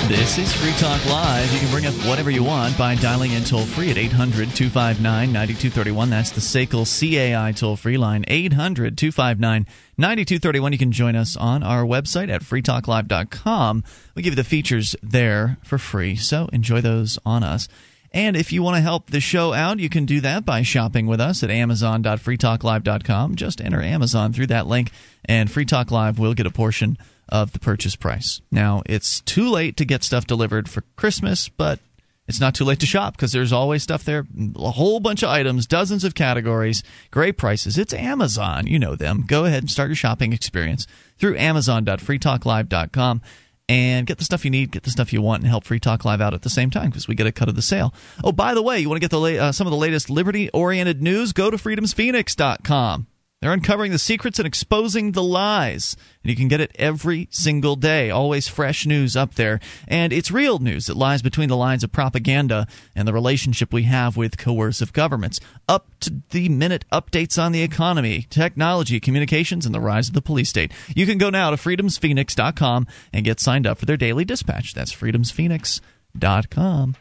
This 0.09 0.39
is 0.39 0.51
Free 0.51 0.71
Talk 0.71 1.05
Live. 1.05 1.53
You 1.53 1.59
can 1.59 1.69
bring 1.69 1.85
up 1.85 1.93
whatever 2.07 2.31
you 2.31 2.43
want 2.43 2.75
by 2.75 2.95
dialing 2.95 3.33
in 3.33 3.43
toll 3.43 3.61
free 3.61 3.91
at 3.91 3.97
800 3.99 4.49
259 4.55 5.31
9231. 5.31 6.09
That's 6.09 6.31
the 6.31 6.41
SACL 6.41 6.83
CAI 6.83 7.51
toll 7.51 7.75
free 7.75 7.99
line, 7.99 8.25
800 8.27 8.97
259 8.97 9.67
9231. 9.97 10.71
You 10.71 10.79
can 10.79 10.91
join 10.91 11.15
us 11.15 11.37
on 11.37 11.61
our 11.61 11.83
website 11.83 12.29
at 12.29 12.41
freetalklive.com. 12.41 13.83
We 14.15 14.23
give 14.23 14.31
you 14.31 14.35
the 14.35 14.43
features 14.43 14.95
there 15.03 15.59
for 15.63 15.77
free, 15.77 16.15
so 16.15 16.49
enjoy 16.51 16.81
those 16.81 17.19
on 17.23 17.43
us. 17.43 17.67
And 18.11 18.35
if 18.35 18.51
you 18.51 18.63
want 18.63 18.77
to 18.77 18.81
help 18.81 19.11
the 19.11 19.21
show 19.21 19.53
out, 19.53 19.77
you 19.77 19.89
can 19.89 20.07
do 20.07 20.21
that 20.21 20.43
by 20.43 20.63
shopping 20.63 21.05
with 21.05 21.21
us 21.21 21.43
at 21.43 21.51
amazon.freetalklive.com. 21.51 23.35
Just 23.35 23.61
enter 23.61 23.79
Amazon 23.83 24.33
through 24.33 24.47
that 24.47 24.65
link, 24.65 24.89
and 25.25 25.51
Free 25.51 25.65
Talk 25.65 25.91
Live 25.91 26.17
will 26.17 26.33
get 26.33 26.47
a 26.47 26.51
portion 26.51 26.97
of 27.29 27.51
the 27.53 27.59
purchase 27.59 27.95
price. 27.95 28.41
Now, 28.51 28.83
it's 28.85 29.21
too 29.21 29.49
late 29.49 29.77
to 29.77 29.85
get 29.85 30.03
stuff 30.03 30.27
delivered 30.27 30.69
for 30.69 30.83
Christmas, 30.95 31.49
but 31.49 31.79
it's 32.27 32.39
not 32.39 32.53
too 32.53 32.63
late 32.63 32.79
to 32.81 32.85
shop 32.85 33.15
because 33.15 33.31
there's 33.31 33.51
always 33.51 33.81
stuff 33.81 34.03
there, 34.03 34.25
a 34.55 34.71
whole 34.71 34.99
bunch 34.99 35.23
of 35.23 35.29
items, 35.29 35.65
dozens 35.65 36.03
of 36.03 36.13
categories, 36.13 36.83
great 37.09 37.37
prices. 37.37 37.77
It's 37.77 37.93
Amazon, 37.93 38.67
you 38.67 38.77
know 38.77 38.95
them. 38.95 39.23
Go 39.25 39.45
ahead 39.45 39.63
and 39.63 39.71
start 39.71 39.89
your 39.89 39.95
shopping 39.95 40.31
experience 40.33 40.85
through 41.17 41.37
amazon.freetalklive.com 41.37 43.21
and 43.69 44.07
get 44.07 44.17
the 44.17 44.23
stuff 44.23 44.43
you 44.43 44.51
need, 44.51 44.71
get 44.71 44.83
the 44.83 44.89
stuff 44.89 45.13
you 45.13 45.21
want, 45.21 45.43
and 45.43 45.49
help 45.49 45.63
Free 45.63 45.79
Talk 45.79 46.03
Live 46.03 46.21
out 46.21 46.33
at 46.33 46.41
the 46.41 46.49
same 46.49 46.71
time 46.71 46.89
because 46.89 47.07
we 47.07 47.15
get 47.15 47.27
a 47.27 47.31
cut 47.31 47.49
of 47.49 47.55
the 47.55 47.61
sale. 47.61 47.93
Oh, 48.23 48.31
by 48.31 48.55
the 48.55 48.63
way, 48.63 48.79
you 48.79 48.89
want 48.89 49.01
to 49.01 49.07
get 49.07 49.11
the 49.11 49.37
uh, 49.37 49.51
some 49.51 49.67
of 49.67 49.71
the 49.71 49.77
latest 49.77 50.09
liberty-oriented 50.09 51.01
news? 51.01 51.33
Go 51.33 51.51
to 51.51 51.57
freedomsphoenix.com. 51.57 53.07
They're 53.41 53.53
uncovering 53.53 53.93
the 53.93 53.99
secrets 53.99 54.37
and 54.37 54.45
exposing 54.45 55.13
the 55.13 55.23
lies. 55.23 55.95
And 56.23 56.29
you 56.29 56.35
can 56.35 56.49
get 56.49 56.59
it 56.59 56.75
every 56.75 57.29
single 57.31 57.77
day. 57.77 58.09
Always 58.09 58.49
fresh 58.49 58.85
news 58.85 59.15
up 59.15 59.35
there. 59.35 59.61
And 59.87 60.11
it's 60.11 60.29
real 60.29 60.59
news 60.59 60.87
that 60.87 60.97
lies 60.97 61.21
between 61.21 61.47
the 61.47 61.55
lines 61.55 61.85
of 61.85 61.93
propaganda 61.93 62.67
and 62.95 63.07
the 63.07 63.13
relationship 63.13 63.71
we 63.71 63.83
have 63.83 64.17
with 64.17 64.37
coercive 64.37 64.91
governments. 64.91 65.39
Up 65.69 65.87
to 66.01 66.21
the 66.31 66.49
minute 66.49 66.83
updates 66.91 67.41
on 67.41 67.53
the 67.53 67.61
economy, 67.61 68.27
technology, 68.29 68.99
communications, 68.99 69.65
and 69.65 69.73
the 69.73 69.79
rise 69.79 70.09
of 70.09 70.15
the 70.15 70.21
police 70.21 70.49
state. 70.49 70.73
You 70.93 71.05
can 71.05 71.17
go 71.17 71.29
now 71.29 71.51
to 71.51 71.55
freedomsphoenix.com 71.55 72.87
and 73.13 73.23
get 73.23 73.39
signed 73.39 73.65
up 73.65 73.77
for 73.77 73.85
their 73.85 73.95
daily 73.95 74.25
dispatch. 74.25 74.73
That's 74.73 74.93
freedomsphoenix.com. 74.93 76.95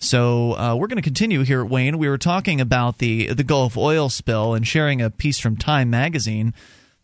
So 0.00 0.52
uh, 0.52 0.76
we're 0.76 0.88
going 0.88 0.96
to 0.96 1.02
continue 1.02 1.42
here, 1.42 1.64
Wayne. 1.64 1.98
We 1.98 2.08
were 2.08 2.18
talking 2.18 2.60
about 2.60 2.98
the 2.98 3.32
the 3.32 3.44
Gulf 3.44 3.76
oil 3.76 4.08
spill 4.08 4.54
and 4.54 4.66
sharing 4.66 5.00
a 5.00 5.10
piece 5.10 5.38
from 5.38 5.56
Time 5.56 5.90
magazine 5.90 6.52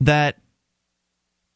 that 0.00 0.36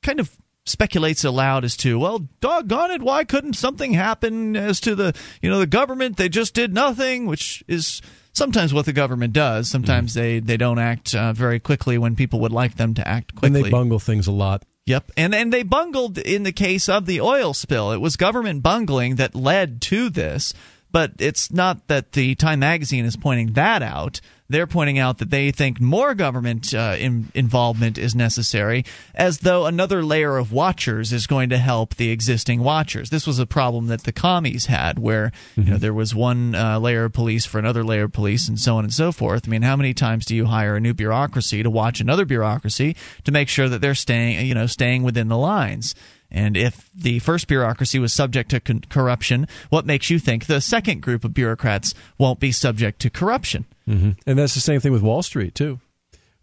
kind 0.03 0.21
of 0.21 0.35
speculates 0.67 1.25
aloud 1.25 1.65
as 1.65 1.77
to, 1.77 1.99
well, 1.99 2.27
doggone 2.41 2.91
it, 2.91 3.03
why 3.03 3.25
couldn't 3.25 3.55
something 3.55 3.93
happen 3.93 4.57
as 4.57 4.81
to 4.81 4.95
the 4.95 5.15
you 5.43 5.51
know 5.51 5.59
the 5.59 5.67
government? 5.67 6.17
They 6.17 6.29
just 6.29 6.55
did 6.55 6.73
nothing, 6.73 7.27
which 7.27 7.63
is 7.69 8.01
sometimes 8.33 8.73
what 8.73 8.87
the 8.87 8.93
government 8.93 9.33
does. 9.33 9.69
Sometimes 9.69 10.13
mm. 10.13 10.15
they 10.15 10.41
they 10.41 10.57
don't 10.57 10.79
act 10.79 11.15
uh, 11.15 11.33
very 11.33 11.61
quickly 11.61 11.99
when 11.99 12.17
people 12.17 12.41
would 12.41 12.53
like 12.53 12.77
them 12.77 12.95
to 12.95 13.07
act 13.07 13.35
quickly. 13.35 13.59
And 13.59 13.67
they 13.67 13.71
bungle 13.71 13.99
things 13.99 14.27
a 14.27 14.33
lot. 14.33 14.65
Yep. 14.87 15.13
And 15.17 15.35
and 15.35 15.53
they 15.53 15.63
bungled 15.63 16.19
in 16.19 16.43
the 16.43 16.53
case 16.53 16.89
of 16.89 17.07
the 17.07 17.21
oil 17.21 17.55
spill. 17.55 17.93
It 17.93 18.01
was 18.01 18.17
government 18.17 18.63
bungling 18.63 19.17
that 19.17 19.35
led 19.35 19.81
to 19.83 20.11
this. 20.11 20.53
But 20.95 21.15
it's 21.19 21.51
not 21.51 21.89
that 21.89 22.13
the 22.13 22.37
Time 22.37 22.61
magazine 22.61 23.05
is 23.05 23.17
pointing 23.17 23.55
that 23.55 23.83
out. 23.83 24.21
They're 24.49 24.69
pointing 24.69 24.97
out 24.97 25.19
that 25.19 25.29
they 25.29 25.51
think 25.51 25.81
more 25.81 26.15
government 26.15 26.73
uh, 26.73 26.95
in, 26.97 27.33
involvement 27.35 27.99
is 27.99 28.15
necessary, 28.15 28.85
as 29.13 29.39
though 29.39 29.67
another 29.67 30.05
layer 30.05 30.37
of 30.37 30.53
watchers 30.53 31.13
is 31.13 31.27
going 31.27 31.49
to 31.49 31.59
help 31.59 31.97
the 31.97 32.11
existing 32.11 32.61
watchers. 32.61 33.11
This 33.11 33.27
was 33.27 33.41
a 33.41 33.47
problem 33.47 33.89
that 33.89 34.05
the 34.05 34.13
commies 34.13 34.67
had, 34.67 35.01
where 35.01 35.33
mm-hmm. 35.33 35.63
you 35.63 35.67
know 35.67 35.73
mm-hmm. 35.73 35.81
there 35.81 35.95
was 35.95 36.15
one 36.15 36.55
uh, 36.55 36.79
layer 36.79 37.07
of 37.07 37.13
police 37.13 37.45
for 37.45 37.59
another 37.59 37.83
layer 37.83 38.05
of 38.05 38.13
police, 38.13 38.47
and 38.47 38.61
so 38.61 38.77
on 38.77 38.85
and 38.85 38.95
so 38.95 39.11
forth. 39.11 39.49
I 39.49 39.51
mean, 39.51 39.63
how 39.63 39.75
many 39.75 39.95
times 39.95 40.25
do 40.27 40.37
you 40.37 40.45
hire 40.45 40.77
a 40.77 40.81
new 40.81 40.95
bureaucracy 40.95 41.65
to 41.65 41.71
watch 41.71 42.01
another 42.01 42.25
bureaucracy 42.25 42.95
to 43.25 43.33
make 43.33 43.49
sure 43.49 43.69
that 43.69 43.81
they're 43.81 43.97
staying, 43.97 44.47
you 44.47 44.55
know, 44.55 44.67
staying 44.67 45.03
within 45.03 45.27
the 45.27 45.39
lines? 45.39 45.97
And 46.35 46.57
if 46.57 46.91
the 46.93 47.21
first 47.21 47.47
bureaucracy 47.47 48.01
was 48.01 48.13
subject 48.13 48.51
to 48.51 48.59
con- 48.59 48.83
corruption, 48.91 49.47
what 49.71 49.87
makes 49.87 50.11
you 50.11 50.19
think 50.19 50.47
the 50.47 50.61
second 50.61 51.01
group 51.01 51.25
of 51.25 51.33
bureaucrats 51.33 51.95
won't 52.19 52.41
be 52.41 52.51
subject 52.51 53.01
to 53.03 53.11
corruption? 53.11 53.67
Mm-hmm. 53.89 54.11
And 54.27 54.39
that's 54.39 54.55
the 54.55 54.61
same 54.61 54.81
thing 54.81 54.91
with 54.91 55.01
Wall 55.01 55.23
Street, 55.23 55.55
too. 55.55 55.79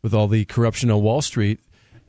With 0.02 0.14
all 0.14 0.30
the 0.30 0.46
corruption 0.46 0.90
on 0.90 1.04
Wall 1.04 1.22
Street, 1.22 1.60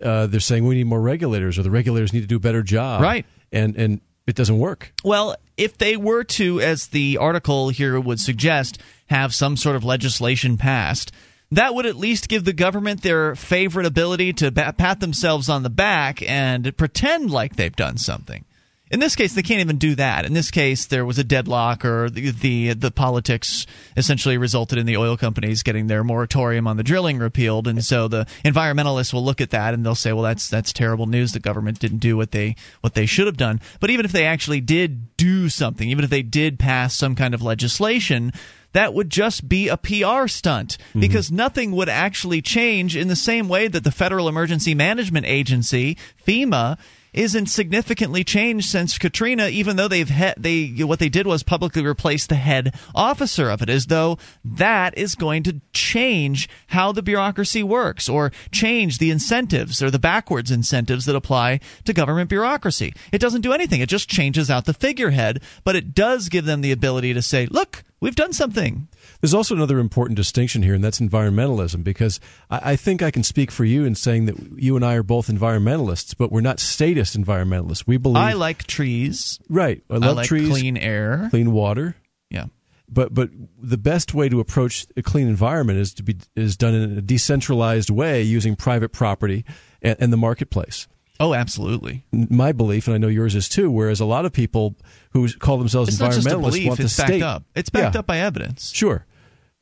uh, 0.01 0.29
they're 0.29 0.39
saying 0.39 0.65
we 0.65 0.77
need 0.77 0.87
more 0.87 1.01
regulators 1.01 1.59
or 1.59 1.65
the 1.65 1.73
regulators 1.73 2.13
need 2.13 2.21
to 2.21 2.27
do 2.29 2.37
a 2.37 2.41
better 2.41 2.63
job. 2.63 3.03
Right. 3.03 3.27
And, 3.51 3.77
and 3.77 4.01
it 4.29 4.37
doesn't 4.37 4.59
work. 4.59 4.93
Well, 5.03 5.35
if 5.57 5.77
they 5.77 5.97
were 5.97 6.23
to, 6.23 6.61
as 6.61 6.87
the 6.87 7.19
article 7.19 7.69
here 7.71 7.99
would 7.99 8.21
suggest, 8.21 8.79
have 9.07 9.35
some 9.35 9.57
sort 9.57 9.75
of 9.75 9.85
legislation 9.85 10.57
passed 10.57 11.11
that 11.53 11.75
would 11.75 11.87
at 11.87 11.97
least 11.97 12.29
give 12.29 12.45
the 12.45 12.53
government 12.53 13.03
their 13.03 13.35
favorite 13.35 13.87
ability 13.87 14.33
to 14.35 14.51
pat 14.51 15.01
themselves 15.01 15.49
on 15.49 15.63
the 15.63 15.71
back 15.71 16.23
and 16.29 16.77
pretend 16.77 17.31
like 17.31 17.57
they've 17.57 17.77
done 17.77 17.97
something. 17.97 18.45
In 18.93 19.01
this 19.01 19.17
case, 19.17 19.33
they 19.33 19.43
can't 19.43 19.61
even 19.61 19.79
do 19.79 19.95
that. 19.95 20.27
In 20.27 20.35
this 20.35 20.51
case, 20.51 20.85
there 20.85 21.07
was 21.07 21.19
a 21.19 21.25
deadlock, 21.25 21.83
or 21.83 22.11
the, 22.11 22.31
the 22.31 22.75
the, 22.75 22.91
politics 22.91 23.67
essentially 23.97 24.37
resulted 24.37 24.77
in 24.77 24.85
the 24.85 24.99
oil 24.99 25.17
companies 25.17 25.63
getting 25.63 25.87
their 25.87 26.05
moratorium 26.05 26.67
on 26.67 26.77
the 26.77 26.83
drilling 26.83 27.19
repealed, 27.19 27.67
and 27.67 27.83
so 27.83 28.07
the 28.07 28.27
environmentalists 28.45 29.15
will 29.15 29.25
look 29.25 29.41
at 29.41 29.49
that 29.51 29.73
and 29.73 29.85
they'll 29.85 29.95
say, 29.95 30.13
"Well, 30.13 30.25
that's 30.25 30.51
that's 30.51 30.75
terrible 30.75 31.07
news. 31.07 31.33
The 31.33 31.41
government 31.41 31.79
didn't 31.79 31.99
do 31.99 32.19
what 32.19 32.33
they 32.33 32.55
what 32.83 32.93
they 32.93 33.07
should 33.07 33.27
have 33.27 33.39
done." 33.39 33.63
But 33.81 33.89
even 33.89 34.05
if 34.05 34.13
they 34.13 34.27
actually 34.27 34.61
did 34.61 35.17
do 35.17 35.49
something, 35.49 35.89
even 35.89 36.05
if 36.05 36.11
they 36.11 36.23
did 36.23 36.59
pass 36.59 36.95
some 36.95 37.15
kind 37.15 37.33
of 37.33 37.41
legislation, 37.41 38.31
that 38.73 38.95
would 38.95 39.11
just 39.11 39.49
be 39.49 39.69
a 39.69 39.77
PR 39.77 40.27
stunt 40.27 40.79
mm-hmm. 40.79 41.01
because 41.01 41.31
nothing 41.31 41.73
would 41.73 41.89
actually 41.89 42.43
change 42.43 42.97
in 42.97 43.09
the 43.09 43.17
same 43.17 43.49
way 43.49 43.69
that 43.69 43.85
the 43.85 43.93
Federal 43.93 44.29
Emergency 44.29 44.75
Management 44.75 45.27
Agency, 45.27 45.97
FEMA, 46.27 46.79
isn't 47.13 47.47
significantly 47.47 48.25
changed 48.25 48.69
since 48.69 48.99
Katrina, 48.99 49.49
even 49.49 49.77
though 49.77 49.89
they've 49.89 50.09
he- 50.09 50.33
they 50.39 50.85
what 50.85 50.99
they 50.99 51.09
did 51.09 51.27
was 51.27 51.43
publicly 51.43 51.85
replace 51.85 52.27
the 52.27 52.37
head 52.37 52.75
officer 52.95 53.51
of 53.51 53.63
it, 53.63 53.69
as 53.69 53.87
though 53.87 54.19
that 54.45 54.97
is 54.97 55.15
going 55.15 55.43
to 55.43 55.61
change 55.73 56.49
how 56.69 56.93
the 56.93 57.03
bureaucracy 57.03 57.63
works 57.63 58.09
or 58.09 58.33
change 58.51 58.99
the 58.99 59.11
incentives 59.11 59.83
or 59.83 59.91
the 59.91 59.99
backwards 59.99 60.51
incentives 60.51 61.05
that 61.05 61.17
apply 61.17 61.61
to 61.85 61.93
government 61.93 62.31
bureaucracy. 62.31 62.95
It 63.13 63.21
doesn't 63.21 63.43
do 63.43 63.53
anything. 63.53 63.81
It 63.81 63.89
just 63.89 64.09
changes 64.09 64.51
out 64.51 64.65
the 64.65 64.75
figurehead, 64.75 65.43
but 65.65 65.77
it 65.77 65.95
does 65.95 66.29
give 66.29 66.47
them 66.47 66.63
the 66.63 66.73
ability 66.73 67.13
to 67.15 67.23
say, 67.23 67.47
"Look, 67.47 67.85
we've 68.03 68.15
done 68.15 68.35
something." 68.35 68.89
There's 69.23 69.35
also 69.35 69.55
another 69.55 69.79
important 69.79 70.17
distinction 70.17 70.63
here, 70.63 70.75
and 70.75 70.83
that's 70.83 70.99
environmentalism, 70.99 71.85
because 71.85 72.19
I, 72.51 72.73
I, 72.73 72.77
think 72.77 73.03
I 73.03 73.13
can 73.13 73.23
speak 73.23 73.53
for 73.53 73.65
you 73.65 73.85
in 73.85 73.95
saying 73.95 74.27
that 74.27 74.37
you 74.57 74.75
and 74.75 74.85
I 74.85 74.97
are 74.97 75.05
both 75.05 75.29
environmentalists, 75.29 76.17
but 76.17 76.33
we're 76.33 76.41
not 76.41 76.59
statist 76.59 77.17
environmentalists. 77.17 77.87
We 77.87 77.99
believe 77.99 78.17
I 78.17 78.33
like 78.33 78.65
trees. 78.65 79.39
Right. 79.49 79.83
I 79.89 79.95
love 79.95 80.03
I 80.03 80.11
like 80.11 80.27
trees. 80.27 80.49
Clean 80.49 80.77
air. 80.77 81.29
Clean 81.31 81.53
water. 81.53 81.95
Yeah. 82.31 82.47
But 82.89 83.15
but 83.15 83.31
the 83.63 83.79
best 83.79 84.13
way 84.13 84.29
to 84.29 84.41
approach 84.41 84.87
a 84.97 85.03
clean 85.03 85.29
environment 85.29 85.79
is 85.79 85.95
to 85.95 86.03
be 86.03 86.17
is 86.35 86.57
done 86.57 86.75
in 86.75 86.99
a 86.99 87.01
decentralized 87.01 87.91
way 87.91 88.23
using 88.23 88.57
private 88.57 88.91
property 88.91 89.45
and, 89.81 89.97
and 90.01 90.13
the 90.13 90.17
marketplace. 90.17 90.89
Oh, 91.23 91.35
absolutely. 91.35 92.05
My 92.11 92.51
belief, 92.51 92.89
and 92.89 92.95
I 92.97 92.99
know 92.99 93.07
yours 93.07 93.37
is 93.37 93.49
too. 93.49 93.71
Whereas 93.71 94.01
a 94.01 94.05
lot 94.05 94.25
of 94.25 94.33
people 94.33 94.75
who 95.13 95.29
call 95.35 95.57
themselves 95.57 95.89
it's 95.89 96.03
environmentalists 96.03 96.41
belief, 96.41 96.69
want 96.69 96.81
it's 96.81 96.97
the 96.97 97.03
backed 97.03 97.13
state. 97.13 97.23
Up. 97.23 97.45
It's 97.55 97.71
backed 97.71 97.95
yeah. 97.95 98.01
up 98.01 98.07
by 98.09 98.19
evidence. 98.19 98.73
Sure, 98.73 99.07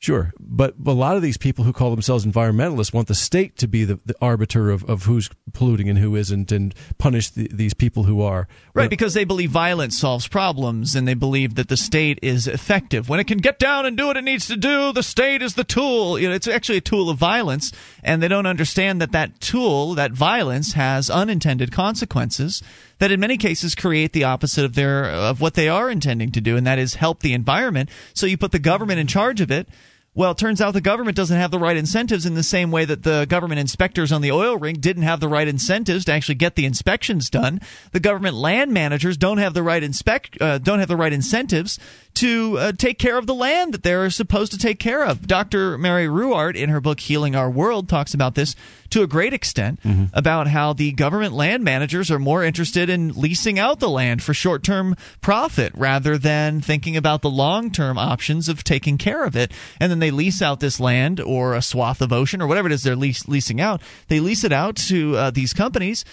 Sure, 0.01 0.33
but, 0.39 0.73
a 0.83 0.91
lot 0.93 1.15
of 1.15 1.21
these 1.21 1.37
people 1.37 1.63
who 1.63 1.71
call 1.71 1.91
themselves 1.91 2.25
environmentalists 2.25 2.91
want 2.91 3.07
the 3.07 3.13
state 3.13 3.55
to 3.57 3.67
be 3.67 3.83
the, 3.83 3.99
the 4.03 4.15
arbiter 4.19 4.71
of, 4.71 4.83
of 4.89 5.03
who's 5.03 5.29
polluting 5.53 5.89
and 5.89 5.99
who 5.99 6.15
isn't, 6.15 6.51
and 6.51 6.73
punish 6.97 7.29
the, 7.29 7.47
these 7.53 7.75
people 7.75 8.03
who 8.03 8.19
are. 8.19 8.47
Right, 8.73 8.89
because 8.89 9.13
they 9.13 9.25
believe 9.25 9.51
violence 9.51 9.99
solves 9.99 10.27
problems, 10.27 10.95
and 10.95 11.07
they 11.07 11.13
believe 11.13 11.53
that 11.53 11.67
the 11.67 11.77
state 11.77 12.17
is 12.23 12.47
effective. 12.47 13.09
When 13.09 13.19
it 13.19 13.27
can 13.27 13.37
get 13.37 13.59
down 13.59 13.85
and 13.85 13.95
do 13.95 14.07
what 14.07 14.17
it 14.17 14.23
needs 14.23 14.47
to 14.47 14.57
do, 14.57 14.91
the 14.91 15.03
state 15.03 15.43
is 15.43 15.53
the 15.53 15.63
tool. 15.63 16.17
You 16.17 16.29
know, 16.29 16.35
it's 16.35 16.47
actually 16.47 16.79
a 16.79 16.81
tool 16.81 17.11
of 17.11 17.17
violence, 17.17 17.71
and 18.03 18.23
they 18.23 18.27
don't 18.27 18.47
understand 18.47 19.01
that 19.01 19.11
that 19.11 19.39
tool, 19.39 19.93
that 19.93 20.13
violence, 20.13 20.73
has 20.73 21.11
unintended 21.11 21.71
consequences 21.71 22.63
that 22.97 23.11
in 23.11 23.19
many 23.19 23.37
cases 23.37 23.75
create 23.75 24.13
the 24.13 24.23
opposite 24.23 24.65
of 24.65 24.75
their 24.75 25.05
of 25.05 25.41
what 25.41 25.53
they 25.55 25.69
are 25.69 25.91
intending 25.91 26.31
to 26.31 26.41
do, 26.41 26.57
and 26.57 26.65
that 26.65 26.79
is 26.79 26.95
help 26.95 27.19
the 27.19 27.33
environment. 27.33 27.89
So 28.15 28.25
you 28.25 28.37
put 28.37 28.51
the 28.51 28.59
government 28.59 28.99
in 28.99 29.05
charge 29.07 29.41
of 29.41 29.51
it 29.51 29.67
well, 30.13 30.31
it 30.31 30.37
turns 30.37 30.59
out 30.59 30.73
the 30.73 30.81
government 30.81 31.15
doesn't 31.15 31.37
have 31.37 31.51
the 31.51 31.59
right 31.59 31.77
incentives 31.77 32.25
in 32.25 32.33
the 32.33 32.43
same 32.43 32.69
way 32.69 32.83
that 32.83 33.03
the 33.03 33.25
government 33.29 33.61
inspectors 33.61 34.11
on 34.11 34.21
the 34.21 34.33
oil 34.33 34.57
rig 34.57 34.81
didn't 34.81 35.03
have 35.03 35.21
the 35.21 35.29
right 35.29 35.47
incentives 35.47 36.03
to 36.05 36.11
actually 36.11 36.35
get 36.35 36.55
the 36.55 36.65
inspections 36.65 37.29
done. 37.29 37.61
The 37.93 38.01
government 38.01 38.35
land 38.35 38.73
managers 38.73 39.15
don't 39.15 39.37
have 39.37 39.53
the 39.53 39.63
right 39.63 39.81
inspect 39.81 40.41
uh, 40.41 40.57
don't 40.57 40.79
have 40.79 40.89
the 40.89 40.97
right 40.97 41.13
incentives 41.13 41.79
to 42.15 42.57
uh, 42.57 42.71
take 42.73 42.99
care 42.99 43.17
of 43.17 43.25
the 43.25 43.33
land 43.33 43.73
that 43.73 43.83
they're 43.83 44.09
supposed 44.09 44.51
to 44.51 44.57
take 44.57 44.79
care 44.79 45.05
of. 45.05 45.27
Dr. 45.27 45.77
Mary 45.77 46.07
Ruwart 46.07 46.57
in 46.57 46.69
her 46.69 46.81
book 46.81 46.99
Healing 46.99 47.35
Our 47.35 47.49
World, 47.49 47.87
talks 47.87 48.13
about 48.13 48.35
this 48.35 48.55
to 48.91 49.03
a 49.03 49.07
great 49.07 49.33
extent 49.33 49.81
mm-hmm. 49.83 50.05
about 50.13 50.47
how 50.47 50.73
the 50.73 50.91
government 50.91 51.33
land 51.33 51.63
managers 51.63 52.11
are 52.11 52.19
more 52.19 52.43
interested 52.43 52.89
in 52.89 53.13
leasing 53.13 53.57
out 53.57 53.79
the 53.79 53.89
land 53.89 54.21
for 54.21 54.33
short 54.33 54.63
term 54.63 54.95
profit 55.21 55.73
rather 55.75 56.17
than 56.17 56.61
thinking 56.61 56.95
about 56.95 57.21
the 57.21 57.29
long 57.29 57.71
term 57.71 57.97
options 57.97 58.47
of 58.47 58.63
taking 58.63 58.97
care 58.97 59.23
of 59.23 59.35
it. 59.35 59.51
And 59.79 59.91
then 59.91 59.99
they 59.99 60.11
lease 60.11 60.41
out 60.41 60.59
this 60.59 60.79
land 60.79 61.19
or 61.19 61.55
a 61.55 61.61
swath 61.61 62.01
of 62.01 62.13
ocean 62.13 62.41
or 62.41 62.47
whatever 62.47 62.67
it 62.67 62.73
is 62.73 62.83
they're 62.83 62.95
lease, 62.95 63.27
leasing 63.27 63.59
out. 63.59 63.81
They 64.07 64.19
lease 64.19 64.43
it 64.43 64.51
out 64.51 64.75
to 64.87 65.15
uh, 65.15 65.31
these 65.31 65.53
companies 65.53 66.05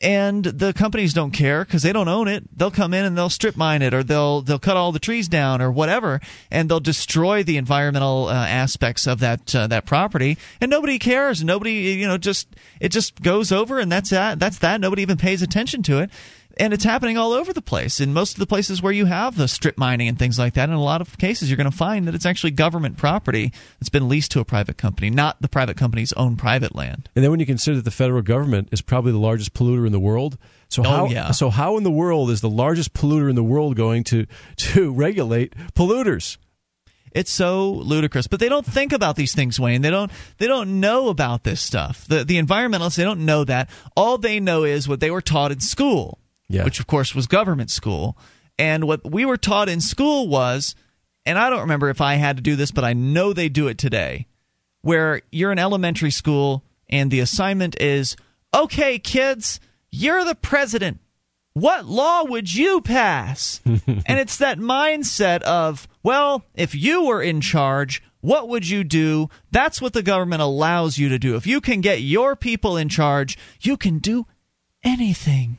and 0.00 0.44
the 0.44 0.72
companies 0.72 1.12
don't 1.12 1.32
care 1.32 1.64
because 1.64 1.82
they 1.82 1.92
don't 1.92 2.08
own 2.08 2.28
it. 2.28 2.44
They'll 2.56 2.70
come 2.70 2.94
in 2.94 3.04
and 3.04 3.18
they'll 3.18 3.30
strip 3.30 3.56
mine 3.56 3.82
it, 3.82 3.94
or 3.94 4.02
they'll 4.02 4.42
they'll 4.42 4.58
cut 4.58 4.76
all 4.76 4.92
the 4.92 4.98
trees 4.98 5.28
down, 5.28 5.60
or 5.60 5.72
whatever, 5.72 6.20
and 6.50 6.70
they'll 6.70 6.80
destroy 6.80 7.42
the 7.42 7.56
environmental 7.56 8.28
uh, 8.28 8.46
aspects 8.46 9.06
of 9.06 9.20
that 9.20 9.54
uh, 9.54 9.66
that 9.66 9.86
property, 9.86 10.38
and 10.60 10.70
nobody 10.70 10.98
cares. 10.98 11.42
Nobody, 11.42 11.72
you 11.72 12.06
know, 12.06 12.18
just 12.18 12.48
it 12.80 12.90
just 12.90 13.20
goes 13.22 13.50
over, 13.50 13.78
and 13.80 13.90
that's 13.90 14.10
that. 14.10 14.38
That's 14.38 14.58
that. 14.58 14.80
Nobody 14.80 15.02
even 15.02 15.16
pays 15.16 15.42
attention 15.42 15.82
to 15.84 15.98
it 15.98 16.10
and 16.58 16.72
it's 16.72 16.84
happening 16.84 17.16
all 17.16 17.32
over 17.32 17.52
the 17.52 17.62
place. 17.62 18.00
In 18.00 18.12
most 18.12 18.32
of 18.32 18.40
the 18.40 18.46
places 18.46 18.82
where 18.82 18.92
you 18.92 19.06
have 19.06 19.36
the 19.36 19.48
strip 19.48 19.78
mining 19.78 20.08
and 20.08 20.18
things 20.18 20.38
like 20.38 20.54
that, 20.54 20.68
in 20.68 20.74
a 20.74 20.82
lot 20.82 21.00
of 21.00 21.16
cases, 21.18 21.48
you're 21.48 21.56
going 21.56 21.70
to 21.70 21.76
find 21.76 22.06
that 22.06 22.14
it's 22.14 22.26
actually 22.26 22.50
government 22.50 22.96
property 22.96 23.52
that's 23.78 23.88
been 23.88 24.08
leased 24.08 24.32
to 24.32 24.40
a 24.40 24.44
private 24.44 24.76
company, 24.76 25.10
not 25.10 25.40
the 25.40 25.48
private 25.48 25.76
company's 25.76 26.12
own 26.14 26.36
private 26.36 26.74
land. 26.74 27.08
And 27.14 27.22
then 27.22 27.30
when 27.30 27.40
you 27.40 27.46
consider 27.46 27.76
that 27.76 27.84
the 27.84 27.90
federal 27.90 28.22
government 28.22 28.68
is 28.72 28.82
probably 28.82 29.12
the 29.12 29.18
largest 29.18 29.54
polluter 29.54 29.86
in 29.86 29.92
the 29.92 30.00
world, 30.00 30.36
so 30.68 30.82
oh, 30.84 30.88
how 30.88 31.06
yeah. 31.06 31.30
so 31.30 31.48
how 31.48 31.76
in 31.78 31.82
the 31.82 31.90
world 31.90 32.30
is 32.30 32.40
the 32.40 32.50
largest 32.50 32.92
polluter 32.92 33.30
in 33.30 33.36
the 33.36 33.44
world 33.44 33.76
going 33.76 34.04
to 34.04 34.26
to 34.56 34.92
regulate 34.94 35.54
polluters? 35.74 36.36
It's 37.12 37.32
so 37.32 37.72
ludicrous, 37.72 38.26
but 38.26 38.38
they 38.38 38.50
don't 38.50 38.66
think 38.66 38.92
about 38.92 39.16
these 39.16 39.34
things, 39.34 39.58
Wayne. 39.58 39.80
They 39.80 39.90
don't. 39.90 40.10
They 40.36 40.46
don't 40.46 40.80
know 40.80 41.08
about 41.08 41.42
this 41.42 41.60
stuff. 41.60 42.06
The 42.06 42.22
the 42.24 42.40
environmentalists 42.40 42.96
they 42.96 43.04
don't 43.04 43.24
know 43.24 43.44
that. 43.44 43.70
All 43.96 44.18
they 44.18 44.40
know 44.40 44.64
is 44.64 44.86
what 44.86 45.00
they 45.00 45.10
were 45.10 45.22
taught 45.22 45.52
in 45.52 45.60
school 45.60 46.18
yeah. 46.48 46.64
which 46.64 46.80
of 46.80 46.86
course 46.86 47.14
was 47.14 47.26
government 47.26 47.70
school. 47.70 48.16
And 48.58 48.84
what 48.84 49.08
we 49.10 49.24
were 49.24 49.36
taught 49.36 49.68
in 49.68 49.80
school 49.80 50.28
was, 50.28 50.74
and 51.24 51.38
I 51.38 51.50
don't 51.50 51.60
remember 51.60 51.90
if 51.90 52.00
I 52.00 52.14
had 52.14 52.36
to 52.36 52.42
do 52.42 52.56
this, 52.56 52.70
but 52.70 52.84
I 52.84 52.92
know 52.92 53.32
they 53.32 53.48
do 53.48 53.68
it 53.68 53.78
today, 53.78 54.26
where 54.82 55.22
you're 55.30 55.52
in 55.52 55.58
elementary 55.58 56.10
school 56.10 56.64
and 56.88 57.10
the 57.10 57.20
assignment 57.20 57.80
is, 57.80 58.16
okay, 58.54 58.98
kids, 58.98 59.60
you're 59.90 60.24
the 60.24 60.34
president. 60.34 61.00
What 61.52 61.86
law 61.86 62.24
would 62.24 62.52
you 62.52 62.80
pass? 62.80 63.60
and 63.64 64.18
it's 64.18 64.38
that 64.38 64.58
mindset 64.58 65.42
of, 65.42 65.88
well, 66.02 66.44
if 66.54 66.74
you 66.74 67.04
were 67.04 67.22
in 67.22 67.40
charge, 67.40 68.02
what 68.20 68.48
would 68.48 68.68
you 68.68 68.84
do? 68.84 69.28
That's 69.50 69.80
what 69.80 69.92
the 69.92 70.02
government 70.02 70.42
allows 70.42 70.98
you 70.98 71.08
to 71.08 71.18
do. 71.18 71.36
If 71.36 71.46
you 71.46 71.60
can 71.60 71.80
get 71.80 72.00
your 72.00 72.36
people 72.36 72.76
in 72.76 72.88
charge, 72.88 73.38
you 73.60 73.76
can 73.76 73.98
do 73.98 74.26
anything. 74.82 75.58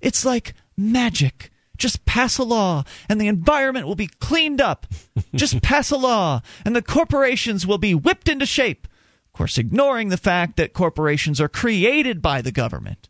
It's 0.00 0.24
like 0.24 0.54
magic. 0.76 1.50
Just 1.76 2.04
pass 2.04 2.36
a 2.36 2.42
law, 2.42 2.84
and 3.08 3.18
the 3.18 3.28
environment 3.28 3.86
will 3.86 3.94
be 3.94 4.06
cleaned 4.20 4.60
up. 4.60 4.86
Just 5.34 5.62
pass 5.62 5.90
a 5.90 5.96
law, 5.96 6.42
and 6.64 6.76
the 6.76 6.82
corporations 6.82 7.66
will 7.66 7.78
be 7.78 7.94
whipped 7.94 8.28
into 8.28 8.44
shape. 8.44 8.86
Of 9.26 9.32
course, 9.32 9.56
ignoring 9.56 10.10
the 10.10 10.18
fact 10.18 10.56
that 10.56 10.74
corporations 10.74 11.40
are 11.40 11.48
created 11.48 12.20
by 12.20 12.42
the 12.42 12.52
government. 12.52 13.08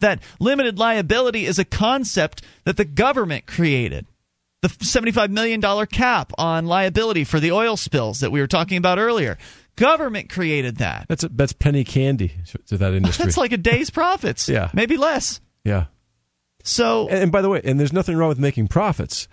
That 0.00 0.22
limited 0.40 0.78
liability 0.78 1.44
is 1.44 1.58
a 1.58 1.64
concept 1.64 2.42
that 2.64 2.76
the 2.78 2.84
government 2.84 3.46
created. 3.46 4.06
The 4.62 4.68
$75 4.68 5.30
million 5.30 5.60
cap 5.86 6.32
on 6.38 6.66
liability 6.66 7.24
for 7.24 7.38
the 7.38 7.52
oil 7.52 7.76
spills 7.76 8.20
that 8.20 8.32
we 8.32 8.40
were 8.40 8.46
talking 8.46 8.78
about 8.78 8.98
earlier. 8.98 9.36
Government 9.76 10.30
created 10.30 10.78
that. 10.78 11.06
That's, 11.08 11.24
a, 11.24 11.28
that's 11.28 11.52
penny 11.52 11.84
candy 11.84 12.32
to 12.68 12.78
that 12.78 12.94
industry. 12.94 13.24
that's 13.24 13.36
like 13.36 13.52
a 13.52 13.58
day's 13.58 13.90
profits. 13.90 14.48
yeah. 14.48 14.70
Maybe 14.72 14.96
less. 14.96 15.40
Yeah. 15.64 15.86
So, 16.66 17.08
and, 17.08 17.18
and 17.24 17.32
by 17.32 17.42
the 17.42 17.48
way, 17.48 17.60
and 17.64 17.78
there's 17.78 17.92
nothing 17.92 18.16
wrong 18.16 18.28
with 18.28 18.38
making 18.38 18.68
profits. 18.68 19.28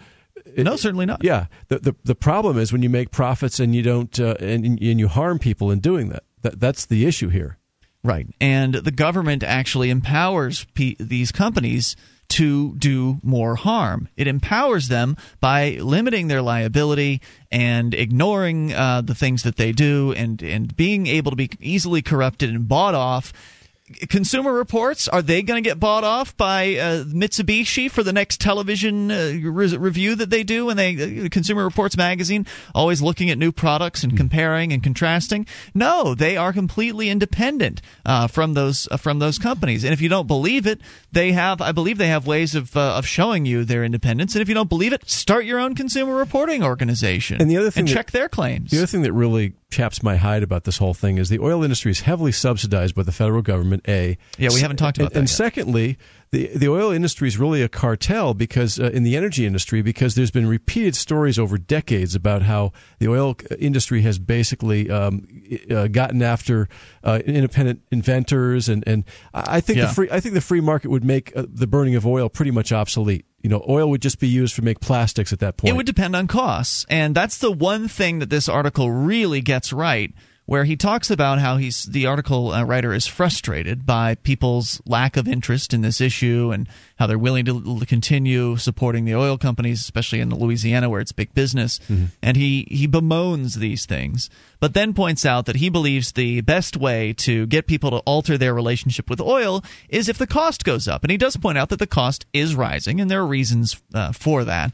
It, 0.45 0.63
no, 0.63 0.75
certainly 0.75 1.05
not. 1.05 1.23
Yeah, 1.23 1.47
the, 1.67 1.79
the 1.79 1.95
the 2.03 2.15
problem 2.15 2.57
is 2.57 2.71
when 2.71 2.83
you 2.83 2.89
make 2.89 3.11
profits 3.11 3.59
and 3.59 3.75
you 3.75 3.81
don't 3.81 4.19
uh, 4.19 4.35
and 4.39 4.65
and 4.65 4.99
you 4.99 5.07
harm 5.07 5.39
people 5.39 5.71
in 5.71 5.79
doing 5.79 6.09
that. 6.09 6.23
That 6.41 6.59
that's 6.59 6.85
the 6.85 7.05
issue 7.05 7.29
here. 7.29 7.57
Right, 8.03 8.27
and 8.41 8.73
the 8.73 8.91
government 8.91 9.43
actually 9.43 9.89
empowers 9.89 10.65
p- 10.73 10.97
these 10.99 11.31
companies 11.31 11.95
to 12.29 12.75
do 12.75 13.19
more 13.23 13.55
harm. 13.55 14.09
It 14.17 14.27
empowers 14.27 14.87
them 14.87 15.15
by 15.39 15.77
limiting 15.79 16.27
their 16.27 16.41
liability 16.41 17.21
and 17.51 17.93
ignoring 17.93 18.73
uh, 18.73 19.01
the 19.01 19.15
things 19.15 19.43
that 19.43 19.55
they 19.55 19.71
do, 19.71 20.13
and 20.13 20.41
and 20.43 20.75
being 20.75 21.07
able 21.07 21.31
to 21.31 21.37
be 21.37 21.49
easily 21.61 22.01
corrupted 22.01 22.49
and 22.49 22.67
bought 22.67 22.95
off 22.95 23.33
Consumer 23.93 24.53
Reports 24.53 25.08
are 25.08 25.21
they 25.21 25.41
going 25.41 25.63
to 25.63 25.67
get 25.67 25.79
bought 25.79 26.03
off 26.03 26.36
by 26.38 26.75
uh, 26.75 27.03
Mitsubishi 27.06 27.89
for 27.89 28.03
the 28.03 28.13
next 28.13 28.41
television 28.41 29.12
uh, 29.12 29.34
re- 29.41 29.77
review 29.77 30.15
that 30.15 30.29
they 30.29 30.43
do? 30.43 30.65
When 30.65 30.77
they 30.77 31.25
uh, 31.25 31.29
Consumer 31.29 31.63
Reports 31.63 31.97
magazine 31.97 32.45
always 32.73 33.01
looking 33.01 33.29
at 33.29 33.38
new 33.38 33.51
products 33.51 34.03
and 34.03 34.15
comparing 34.17 34.73
and 34.73 34.84
contrasting. 34.84 35.45
No, 35.73 36.15
they 36.15 36.38
are 36.38 36.53
completely 36.53 37.10
independent 37.10 37.82
uh, 38.06 38.27
from 38.27 38.53
those 38.53 38.88
uh, 38.91 38.97
from 38.97 39.19
those 39.19 39.38
companies. 39.38 39.84
And 39.84 39.93
if 39.93 40.01
you 40.01 40.10
don't 40.10 40.27
believe 40.27 40.67
it, 40.67 40.82
they 41.12 41.32
have 41.32 41.62
I 41.62 41.71
believe 41.71 41.97
they 41.97 42.08
have 42.08 42.27
ways 42.27 42.56
of 42.56 42.75
uh, 42.75 42.97
of 42.97 43.06
showing 43.06 43.45
you 43.45 43.65
their 43.65 43.84
independence. 43.84 44.36
And 44.36 44.41
if 44.41 44.49
you 44.49 44.56
don't 44.56 44.69
believe 44.69 44.93
it, 44.93 45.10
start 45.10 45.45
your 45.45 45.60
own 45.60 45.75
consumer 45.75 46.15
reporting 46.15 46.63
organization 46.63 47.41
and 47.41 47.49
the 47.49 47.58
other 47.58 47.71
thing 47.71 47.82
and 47.82 47.88
that, 47.88 47.93
check 47.93 48.12
their 48.12 48.29
claims. 48.29 48.71
The 48.71 48.77
other 48.77 48.88
thing 48.88 49.03
that 49.03 49.13
really 49.13 49.53
chaps 49.73 50.03
my 50.03 50.15
hide 50.15 50.43
about 50.43 50.63
this 50.63 50.77
whole 50.77 50.93
thing 50.93 51.17
is 51.17 51.29
the 51.29 51.39
oil 51.39 51.63
industry 51.63 51.91
is 51.91 52.01
heavily 52.01 52.31
subsidized 52.31 52.95
by 52.95 53.03
the 53.03 53.12
federal 53.12 53.41
government. 53.41 53.83
A 53.88 54.17
yeah, 54.38 54.49
we 54.53 54.62
haven't 54.62 54.77
talked 54.77 54.97
about 54.97 55.07
and, 55.07 55.15
that. 55.15 55.19
And 55.19 55.29
yet. 55.29 55.36
secondly, 55.36 55.97
the 56.33 56.49
the 56.55 56.67
oil 56.67 56.91
industry 56.91 57.27
is 57.27 57.37
really 57.37 57.61
a 57.61 57.69
cartel 57.69 58.33
because 58.33 58.79
uh, 58.79 58.89
in 58.91 59.03
the 59.03 59.15
energy 59.15 59.45
industry 59.45 59.83
because 59.83 60.15
there's 60.15 60.31
been 60.31 60.47
repeated 60.47 60.95
stories 60.95 61.37
over 61.37 61.59
decades 61.59 62.15
about 62.15 62.41
how 62.41 62.73
the 62.97 63.07
oil 63.07 63.37
industry 63.59 64.01
has 64.01 64.17
basically 64.17 64.89
um, 64.89 65.27
uh, 65.69 65.87
gotten 65.87 66.23
after 66.23 66.67
uh, 67.03 67.19
independent 67.25 67.81
inventors 67.91 68.67
and 68.67 68.83
and 68.87 69.05
I 69.33 69.61
think 69.61 69.77
yeah. 69.77 69.85
the 69.85 69.93
free 69.93 70.07
I 70.11 70.19
think 70.19 70.33
the 70.33 70.41
free 70.41 70.61
market 70.61 70.89
would 70.89 71.05
make 71.05 71.31
uh, 71.37 71.45
the 71.47 71.67
burning 71.67 71.95
of 71.95 72.05
oil 72.05 72.29
pretty 72.29 72.51
much 72.51 72.73
obsolete 72.73 73.25
you 73.43 73.49
know, 73.49 73.63
oil 73.67 73.89
would 73.89 74.01
just 74.01 74.21
be 74.21 74.27
used 74.29 74.55
to 74.55 74.61
make 74.61 74.79
plastics 74.79 75.33
at 75.33 75.39
that 75.39 75.57
point. 75.57 75.73
It 75.73 75.75
would 75.75 75.85
depend 75.85 76.15
on 76.15 76.27
costs. 76.27 76.85
And 76.89 77.13
that's 77.13 77.39
the 77.39 77.51
one 77.51 77.89
thing 77.89 78.19
that 78.19 78.29
this 78.29 78.47
article 78.47 78.89
really 78.89 79.41
gets 79.41 79.73
right 79.73 80.13
where 80.45 80.65
he 80.65 80.75
talks 80.75 81.10
about 81.10 81.39
how 81.39 81.58
he's 81.58 81.84
the 81.84 82.06
article 82.06 82.51
uh, 82.51 82.63
writer 82.63 82.93
is 82.93 83.08
frustrated 83.08 83.86
by 83.86 84.15
people's 84.15 84.82
lack 84.86 85.15
of 85.15 85.27
interest 85.27 85.73
in 85.73 85.82
this 85.82 86.01
issue 86.01 86.51
and 86.53 86.67
how 86.97 87.08
they're 87.08 87.17
willing 87.17 87.45
to 87.45 87.86
continue 87.88 88.58
supporting 88.58 89.06
the 89.06 89.15
oil 89.15 89.38
companies, 89.38 89.79
especially 89.79 90.19
in 90.19 90.29
Louisiana 90.29 90.89
where 90.89 90.99
it's 90.99 91.13
big 91.13 91.34
business. 91.34 91.79
Mm-hmm. 91.89 92.06
And 92.21 92.36
he 92.36 92.67
he 92.69 92.88
bemoans 92.88 93.56
these 93.56 93.86
things, 93.86 94.29
but 94.60 94.73
then 94.73 94.93
points 94.93 95.25
out 95.25 95.45
that 95.45 95.58
he 95.58 95.69
believes 95.69 96.12
the 96.12 96.41
best 96.41 96.75
way 96.75 97.13
to 97.13 97.45
get 97.47 97.65
people 97.67 97.91
to 97.91 97.97
alter 97.97 98.38
their 98.38 98.53
relationship 98.53 99.10
with 99.10 99.21
oil 99.21 99.63
is 99.88 100.10
if 100.10 100.17
the 100.17 100.27
cost 100.27 100.65
goes 100.65 100.88
up. 100.88 101.03
And 101.03 101.12
he 101.12 101.17
does 101.17 101.38
point 101.38 101.58
out 101.58 101.69
that 101.69 101.79
the 101.79 101.88
cost 101.88 102.25
is 102.34 102.56
rising, 102.56 102.99
and 102.99 103.10
there 103.10 103.21
are 103.21 103.27
reasons 103.27 103.82
uh, 103.93 104.12
for 104.12 104.43
that. 104.43 104.73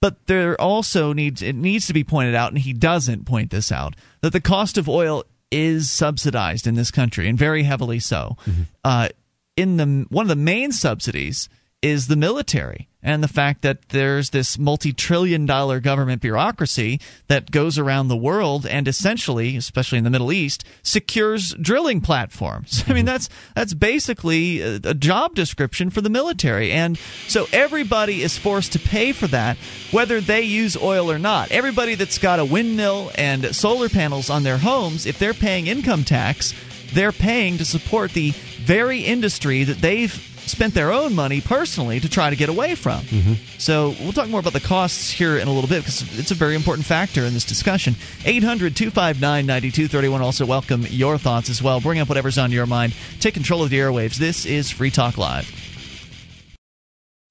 But 0.00 0.26
there 0.26 0.58
also 0.60 1.12
needs 1.12 1.42
it 1.42 1.54
needs 1.54 1.86
to 1.86 1.92
be 1.92 2.04
pointed 2.04 2.34
out, 2.34 2.52
and 2.52 2.58
he 2.58 2.72
doesn't 2.72 3.26
point 3.26 3.50
this 3.50 3.70
out, 3.70 3.94
that 4.22 4.32
the 4.32 4.40
cost 4.40 4.78
of 4.78 4.88
oil 4.88 5.24
is 5.50 5.90
subsidized 5.90 6.66
in 6.66 6.74
this 6.74 6.90
country, 6.90 7.28
and 7.28 7.38
very 7.38 7.64
heavily 7.64 7.98
so. 7.98 8.36
Mm-hmm. 8.46 8.62
Uh, 8.84 9.08
in 9.56 9.76
the 9.76 10.06
one 10.08 10.24
of 10.24 10.28
the 10.28 10.36
main 10.36 10.72
subsidies 10.72 11.48
is 11.82 12.08
the 12.08 12.16
military 12.16 12.88
and 13.02 13.22
the 13.22 13.28
fact 13.28 13.62
that 13.62 13.88
there's 13.88 14.30
this 14.30 14.58
multi-trillion 14.58 15.46
dollar 15.46 15.80
government 15.80 16.20
bureaucracy 16.20 17.00
that 17.28 17.50
goes 17.50 17.78
around 17.78 18.08
the 18.08 18.16
world 18.16 18.66
and 18.66 18.86
essentially 18.86 19.56
especially 19.56 19.96
in 19.96 20.04
the 20.04 20.10
Middle 20.10 20.32
East 20.32 20.64
secures 20.82 21.54
drilling 21.54 22.02
platforms. 22.02 22.84
I 22.88 22.92
mean 22.92 22.98
mm-hmm. 22.98 23.06
that's 23.06 23.28
that's 23.54 23.74
basically 23.74 24.60
a, 24.60 24.74
a 24.84 24.94
job 24.94 25.34
description 25.34 25.88
for 25.88 26.02
the 26.02 26.10
military 26.10 26.70
and 26.70 26.98
so 27.28 27.46
everybody 27.52 28.22
is 28.22 28.36
forced 28.36 28.72
to 28.72 28.78
pay 28.78 29.12
for 29.12 29.26
that 29.28 29.56
whether 29.90 30.20
they 30.20 30.42
use 30.42 30.76
oil 30.76 31.10
or 31.10 31.18
not. 31.18 31.50
Everybody 31.50 31.94
that's 31.94 32.18
got 32.18 32.40
a 32.40 32.44
windmill 32.44 33.10
and 33.14 33.54
solar 33.56 33.88
panels 33.88 34.28
on 34.28 34.42
their 34.42 34.58
homes 34.58 35.06
if 35.06 35.18
they're 35.18 35.34
paying 35.34 35.66
income 35.66 36.04
tax 36.04 36.52
they're 36.92 37.12
paying 37.12 37.56
to 37.58 37.64
support 37.64 38.10
the 38.12 38.30
very 38.64 39.00
industry 39.00 39.64
that 39.64 39.80
they've 39.80 40.29
spent 40.50 40.74
their 40.74 40.92
own 40.92 41.14
money 41.14 41.40
personally 41.40 42.00
to 42.00 42.08
try 42.08 42.30
to 42.30 42.36
get 42.36 42.48
away 42.48 42.74
from. 42.74 43.00
Mm-hmm. 43.02 43.34
So 43.58 43.94
we'll 44.00 44.12
talk 44.12 44.28
more 44.28 44.40
about 44.40 44.52
the 44.52 44.60
costs 44.60 45.10
here 45.10 45.36
in 45.36 45.48
a 45.48 45.52
little 45.52 45.68
bit 45.68 45.80
because 45.80 46.18
it's 46.18 46.30
a 46.30 46.34
very 46.34 46.54
important 46.54 46.86
factor 46.86 47.24
in 47.24 47.34
this 47.34 47.44
discussion. 47.44 47.94
800 48.24 48.76
259 48.76 49.46
9231. 49.46 50.20
Also, 50.20 50.46
welcome 50.46 50.86
your 50.88 51.18
thoughts 51.18 51.48
as 51.48 51.62
well. 51.62 51.80
Bring 51.80 51.98
up 51.98 52.08
whatever's 52.08 52.38
on 52.38 52.52
your 52.52 52.66
mind. 52.66 52.94
Take 53.20 53.34
control 53.34 53.62
of 53.62 53.70
the 53.70 53.78
airwaves. 53.78 54.16
This 54.16 54.44
is 54.46 54.70
Free 54.70 54.90
Talk 54.90 55.16
Live. 55.16 55.50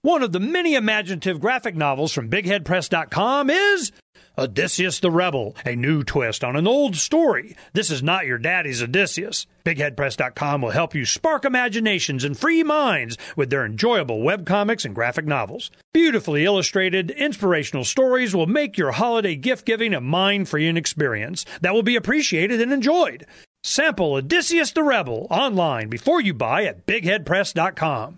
One 0.02 0.24
of 0.24 0.32
the 0.32 0.40
many 0.40 0.76
imaginative 0.76 1.42
graphic 1.42 1.76
novels 1.76 2.14
from 2.14 2.30
BigHeadPress.com 2.30 3.50
is 3.50 3.92
Odysseus 4.38 5.00
the 5.00 5.12
Rebel, 5.12 5.56
a 5.66 5.76
new 5.76 6.04
twist 6.04 6.44
on 6.44 6.56
an 6.56 6.68
old 6.68 6.96
story. 6.96 7.56
This 7.74 7.90
is 7.90 8.04
not 8.04 8.26
your 8.26 8.38
daddy's 8.38 8.82
Odysseus. 8.82 9.46
BigHeadPress.com 9.66 10.62
will 10.62 10.70
help 10.70 10.96
you 10.96 11.06
spark 11.06 11.46
imaginations 11.46 12.24
and 12.24 12.38
free 12.38 12.64
minds 12.64 13.18
with 13.36 13.50
their 13.50 13.66
enjoyable 13.66 14.20
webcomics 14.20 14.86
and 14.86 14.96
graphic 14.96 15.26
novels. 15.26 15.72
Beautifully 15.94 16.46
illustrated, 16.46 17.12
inspirational 17.12 17.84
stories 17.84 18.36
will 18.36 18.48
make 18.48 18.78
your 18.78 18.92
holiday 18.92 19.36
gift 19.36 19.66
giving 19.66 19.94
a 19.94 20.02
mind 20.02 20.48
freeing 20.48 20.78
experience 20.78 21.46
that 21.62 21.74
will 21.74 21.84
be 21.84 21.96
appreciated 21.96 22.62
and 22.62 22.72
enjoyed. 22.72 23.26
Sample 23.64 24.14
Odysseus 24.14 24.72
the 24.72 24.84
Rebel 24.84 25.28
online 25.30 25.90
before 25.90 26.22
you 26.22 26.34
buy 26.34 26.64
at 26.64 26.86
BigHeadPress.com. 26.86 28.18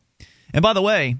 And 0.52 0.62
by 0.62 0.72
the 0.72 0.82
way, 0.82 1.16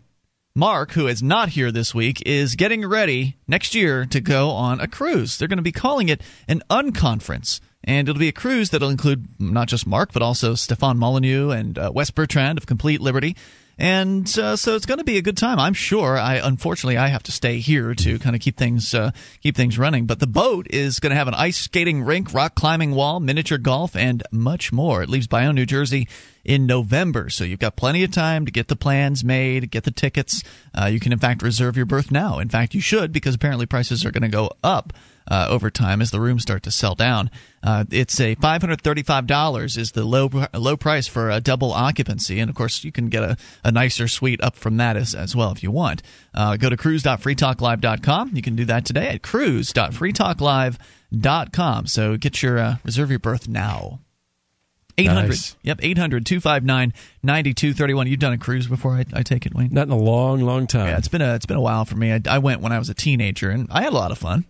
Mark, 0.55 0.93
who 0.93 1.07
is 1.07 1.23
not 1.23 1.49
here 1.51 1.73
this 1.73 1.95
week, 1.95 2.23
is 2.27 2.57
getting 2.57 2.87
ready 2.87 3.39
next 3.47 3.75
year 3.75 4.05
to 4.07 4.21
go 4.21 4.51
on 4.51 4.81
a 4.81 4.89
cruise. 4.89 5.39
They're 5.39 5.49
going 5.49 5.57
to 5.57 5.63
be 5.63 5.73
calling 5.73 6.11
it 6.11 6.21
an 6.49 6.63
unconference. 6.69 7.61
And 7.85 8.09
it'll 8.09 8.19
be 8.19 8.29
a 8.29 8.33
cruise 8.33 8.71
that'll 8.71 8.91
include 8.91 9.41
not 9.41 9.69
just 9.69 9.87
Mark, 9.87 10.13
but 10.13 10.23
also 10.23 10.55
Stefan 10.55 10.99
Molyneux 10.99 11.51
and 11.51 11.79
uh, 11.79 11.93
Wes 11.95 12.11
Bertrand 12.11 12.59
of 12.59 12.67
Complete 12.67 13.01
Liberty 13.01 13.37
and 13.79 14.27
uh, 14.39 14.57
so 14.57 14.77
it's 14.77 14.87
going 14.87 14.99
to 14.99 15.05
be 15.05 15.19
a 15.19 15.23
good 15.23 15.37
time. 15.37 15.59
I'm 15.59 15.75
sure. 15.75 16.17
I 16.19 16.37
unfortunately 16.37 16.99
I 16.99 17.09
have 17.09 17.23
to 17.25 17.33
stay 17.33 17.59
here 17.59 17.95
to 17.95 18.19
kind 18.19 18.37
of 18.37 18.43
keep 18.43 18.57
things 18.57 18.95
uh, 18.95 19.13
keep 19.43 19.57
things 19.57 19.79
running. 19.79 20.07
But 20.07 20.21
the 20.21 20.27
boat 20.27 20.67
is 20.71 21.01
going 21.01 21.11
to 21.11 21.17
have 21.17 21.29
an 21.29 21.35
ice 21.35 21.59
skating 21.59 22.03
rink, 22.03 22.35
rock 22.35 22.55
climbing 22.55 22.93
wall, 22.95 23.21
miniature 23.21 23.59
golf, 23.59 23.97
and 23.97 24.23
much 24.31 24.73
more. 24.73 25.03
It 25.03 25.09
leaves 25.09 25.27
Bayonne, 25.27 25.55
New 25.55 25.67
Jersey 25.67 26.09
in 26.45 26.67
November. 26.67 27.31
So 27.31 27.45
you've 27.45 27.59
got 27.59 27.77
plenty 27.77 28.05
of 28.05 28.11
time 28.11 28.47
to 28.47 28.53
get 28.53 28.69
the 28.69 28.77
plans 28.77 29.25
made, 29.25 29.71
get 29.71 29.85
the 29.85 29.91
tickets. 29.91 30.43
Uh, 30.75 30.87
you 30.87 31.01
can, 31.01 31.13
in 31.13 31.19
fact, 31.19 31.43
reserve 31.43 31.77
your 31.77 31.87
berth 31.87 32.11
now. 32.11 32.39
In 32.39 32.49
fact, 32.49 32.75
you 32.75 32.81
should 32.81 33.13
because 33.13 33.35
apparently 33.35 33.67
prices 33.67 34.05
are 34.05 34.11
going 34.11 34.23
to 34.23 34.29
go 34.29 34.51
up 34.63 34.93
uh, 35.29 35.47
over 35.49 35.71
time 35.71 36.03
as 36.03 36.11
the 36.11 36.21
rooms 36.21 36.43
start 36.43 36.63
to 36.65 36.71
sell 36.71 36.95
down. 36.95 37.31
Uh, 37.63 37.85
it's 37.91 38.21
a 38.21 38.37
$535 38.37 39.79
is 39.79 39.93
the 39.93 40.05
low 40.05 40.29
low 40.53 40.77
price 40.77 41.07
for 41.07 41.31
a 41.31 41.41
double 41.41 41.73
occupancy, 41.73 42.39
and 42.41 42.51
of 42.51 42.57
course 42.57 42.85
you 42.85 42.91
can 42.91 43.09
get 43.09 43.23
a, 43.23 43.37
a 43.65 43.71
nicer 43.71 44.09
suite 44.09 44.43
up 44.43 44.57
from 44.57 44.79
that 44.79 44.97
as, 44.97 45.15
as 45.15 45.37
well 45.37 45.53
if 45.53 45.63
you 45.63 45.71
want. 45.71 46.03
Uh, 46.35 46.57
go 46.57 46.69
to 46.69 46.77
cruise.freetalklive.com. 46.77 48.33
You 48.35 48.43
can 48.43 48.57
do 48.57 48.65
that 48.65 48.85
today 48.85 49.07
at 49.09 49.23
cruise.freetalklive.com. 49.23 51.87
So 51.87 52.17
get 52.17 52.43
your 52.43 52.59
uh, 52.59 52.79
reserve 52.85 53.11
your 53.11 53.21
berth 53.21 53.47
now. 53.49 54.01
800 54.99 55.29
Nice. 55.29 55.57
yep 55.63 55.79
800 55.83 56.27
259 56.27 56.93
9231 57.23 58.07
you've 58.07 58.21
done 58.21 58.33
a 58.33 58.39
cruise 58.39 58.67
before 58.67 58.93
I, 58.93 59.05
I 59.13 59.23
take 59.23 59.47
it 59.47 59.55
wayne? 59.55 59.71
Not 59.73 59.87
in 59.87 59.93
a 59.93 59.97
long, 59.97 60.41
long 60.43 60.67
time. 60.67 60.89
yeah 60.89 60.99
it's 60.99 61.09
been 61.09 61.23
a 61.23 61.35
it's 61.35 61.47
been 61.47 61.57
a 61.57 61.61
while 61.63 61.85
for 61.85 61.97
me. 61.97 62.13
I, 62.13 62.21
I 62.29 62.39
went 62.39 62.61
when 62.61 62.73
i 62.73 62.79
was 62.79 62.89
a 62.91 62.95
teenager 62.95 63.51
and 63.51 63.69
i 63.71 63.83
had 63.83 63.93
a 63.93 63.97
lot 63.97 64.11
of 64.13 64.19
fun. 64.19 64.45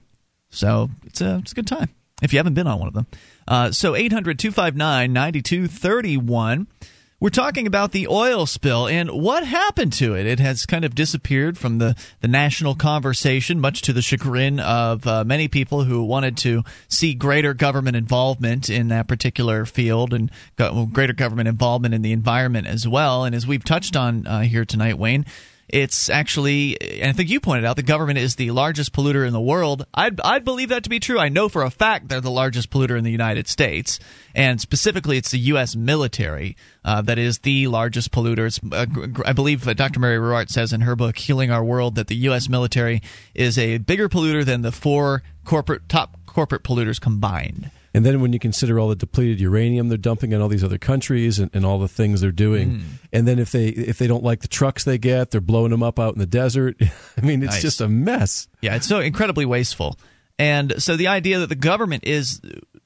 So 0.50 0.90
it's 1.04 1.20
a 1.20 1.38
it's 1.42 1.52
a 1.52 1.54
good 1.54 1.66
time 1.66 1.88
if 2.22 2.32
you 2.32 2.38
haven't 2.38 2.54
been 2.54 2.66
on 2.66 2.78
one 2.78 2.88
of 2.88 2.94
them. 2.94 3.06
Uh, 3.48 3.72
so 3.72 3.94
800 3.96 4.38
259 4.38 5.12
9231 5.12 6.66
we're 7.22 7.28
talking 7.28 7.68
about 7.68 7.92
the 7.92 8.08
oil 8.08 8.46
spill 8.46 8.88
and 8.88 9.08
what 9.08 9.44
happened 9.44 9.92
to 9.92 10.16
it. 10.16 10.26
It 10.26 10.40
has 10.40 10.66
kind 10.66 10.84
of 10.84 10.92
disappeared 10.92 11.56
from 11.56 11.78
the, 11.78 11.94
the 12.20 12.26
national 12.26 12.74
conversation, 12.74 13.60
much 13.60 13.82
to 13.82 13.92
the 13.92 14.02
chagrin 14.02 14.58
of 14.58 15.06
uh, 15.06 15.22
many 15.22 15.46
people 15.46 15.84
who 15.84 16.02
wanted 16.02 16.36
to 16.38 16.64
see 16.88 17.14
greater 17.14 17.54
government 17.54 17.94
involvement 17.94 18.68
in 18.68 18.88
that 18.88 19.06
particular 19.06 19.64
field 19.66 20.12
and 20.12 20.32
greater 20.92 21.12
government 21.12 21.46
involvement 21.48 21.94
in 21.94 22.02
the 22.02 22.10
environment 22.10 22.66
as 22.66 22.88
well. 22.88 23.22
And 23.22 23.36
as 23.36 23.46
we've 23.46 23.64
touched 23.64 23.94
on 23.94 24.26
uh, 24.26 24.40
here 24.40 24.64
tonight, 24.64 24.98
Wayne, 24.98 25.24
it's 25.72 26.10
actually, 26.10 27.00
and 27.00 27.08
I 27.08 27.12
think 27.14 27.30
you 27.30 27.40
pointed 27.40 27.64
out, 27.64 27.76
the 27.76 27.82
government 27.82 28.18
is 28.18 28.36
the 28.36 28.50
largest 28.50 28.92
polluter 28.92 29.26
in 29.26 29.32
the 29.32 29.40
world. 29.40 29.86
I'd, 29.94 30.20
I'd 30.20 30.44
believe 30.44 30.68
that 30.68 30.84
to 30.84 30.90
be 30.90 31.00
true. 31.00 31.18
I 31.18 31.30
know 31.30 31.48
for 31.48 31.62
a 31.62 31.70
fact 31.70 32.08
they're 32.08 32.20
the 32.20 32.30
largest 32.30 32.70
polluter 32.70 32.98
in 32.98 33.04
the 33.04 33.10
United 33.10 33.48
States, 33.48 33.98
and 34.34 34.60
specifically, 34.60 35.16
it's 35.16 35.30
the 35.30 35.38
U.S. 35.38 35.74
military 35.74 36.56
uh, 36.84 37.00
that 37.02 37.18
is 37.18 37.38
the 37.38 37.68
largest 37.68 38.12
polluter. 38.12 38.52
Uh, 38.70 39.22
I 39.24 39.32
believe 39.32 39.66
uh, 39.66 39.72
Dr. 39.72 39.98
Mary 39.98 40.18
Ruwart 40.18 40.50
says 40.50 40.74
in 40.74 40.82
her 40.82 40.94
book 40.94 41.16
"Healing 41.16 41.50
Our 41.50 41.64
World" 41.64 41.94
that 41.94 42.06
the 42.06 42.16
U.S. 42.16 42.50
military 42.50 43.00
is 43.34 43.58
a 43.58 43.78
bigger 43.78 44.10
polluter 44.10 44.44
than 44.44 44.60
the 44.60 44.72
four 44.72 45.22
corporate 45.44 45.88
top 45.88 46.18
corporate 46.26 46.64
polluters 46.64 47.00
combined. 47.00 47.70
And 47.94 48.06
then 48.06 48.20
when 48.22 48.32
you 48.32 48.38
consider 48.38 48.78
all 48.80 48.88
the 48.88 48.96
depleted 48.96 49.38
uranium 49.40 49.88
they're 49.88 49.98
dumping 49.98 50.32
in 50.32 50.40
all 50.40 50.48
these 50.48 50.64
other 50.64 50.78
countries 50.78 51.38
and, 51.38 51.50
and 51.52 51.64
all 51.66 51.78
the 51.78 51.88
things 51.88 52.20
they're 52.20 52.30
doing, 52.32 52.70
Hmm. 52.70 52.80
and 53.12 53.28
then 53.28 53.38
if 53.38 53.52
they 53.52 53.68
if 53.68 53.98
they 53.98 54.06
don't 54.06 54.24
like 54.24 54.40
the 54.40 54.48
trucks 54.48 54.84
they 54.84 54.98
get, 54.98 55.30
they're 55.30 55.40
blowing 55.40 55.70
them 55.70 55.82
up 55.82 55.98
out 55.98 56.14
in 56.14 56.18
the 56.18 56.26
desert. 56.26 56.76
I 57.16 57.20
mean, 57.20 57.42
it's 57.42 57.54
Nice. 57.54 57.62
just 57.62 57.80
a 57.80 57.88
mess. 57.88 58.48
Yeah, 58.60 58.76
it's 58.76 58.86
so 58.88 59.00
incredibly 59.00 59.44
wasteful. 59.44 59.98
And 60.38 60.74
so 60.82 60.96
the 60.96 61.08
idea 61.08 61.38
that 61.40 61.48
the 61.48 61.54
government 61.54 62.04
is 62.06 62.40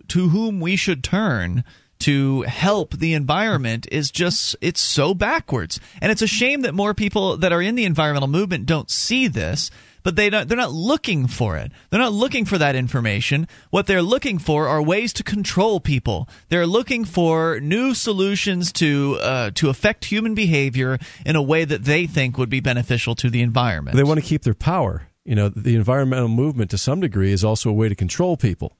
to 0.08 0.28
whom 0.28 0.60
we 0.60 0.76
should 0.76 1.02
turn 1.04 1.64
to 2.00 2.42
help 2.42 2.92
the 2.94 3.14
environment 3.14 3.86
is 3.90 4.10
just 4.10 4.54
it's 4.60 4.80
so 4.80 5.14
backwards. 5.14 5.80
And 6.02 6.12
it's 6.12 6.20
a 6.22 6.26
shame 6.26 6.62
that 6.62 6.74
more 6.74 6.92
people 6.92 7.38
that 7.38 7.52
are 7.52 7.62
in 7.62 7.74
the 7.74 7.84
environmental 7.84 8.28
movement 8.28 8.66
don't 8.66 8.90
see 8.90 9.28
this, 9.28 9.70
but 10.06 10.14
they 10.14 10.30
don't, 10.30 10.48
they're 10.48 10.56
not 10.56 10.70
looking 10.70 11.26
for 11.26 11.56
it. 11.56 11.72
They're 11.90 11.98
not 11.98 12.12
looking 12.12 12.44
for 12.44 12.58
that 12.58 12.76
information. 12.76 13.48
What 13.70 13.88
they're 13.88 14.02
looking 14.02 14.38
for 14.38 14.68
are 14.68 14.80
ways 14.80 15.12
to 15.14 15.24
control 15.24 15.80
people. 15.80 16.28
They're 16.48 16.64
looking 16.64 17.04
for 17.04 17.58
new 17.58 17.92
solutions 17.92 18.72
to 18.74 19.18
uh, 19.20 19.50
to 19.56 19.68
affect 19.68 20.04
human 20.04 20.36
behavior 20.36 21.00
in 21.24 21.34
a 21.34 21.42
way 21.42 21.64
that 21.64 21.82
they 21.82 22.06
think 22.06 22.38
would 22.38 22.48
be 22.48 22.60
beneficial 22.60 23.16
to 23.16 23.28
the 23.28 23.42
environment. 23.42 23.96
They 23.96 24.04
want 24.04 24.20
to 24.20 24.24
keep 24.24 24.42
their 24.44 24.54
power. 24.54 25.08
You 25.24 25.34
know, 25.34 25.48
the 25.48 25.74
environmental 25.74 26.28
movement 26.28 26.70
to 26.70 26.78
some 26.78 27.00
degree 27.00 27.32
is 27.32 27.42
also 27.42 27.68
a 27.68 27.72
way 27.72 27.88
to 27.88 27.96
control 27.96 28.36
people. 28.36 28.76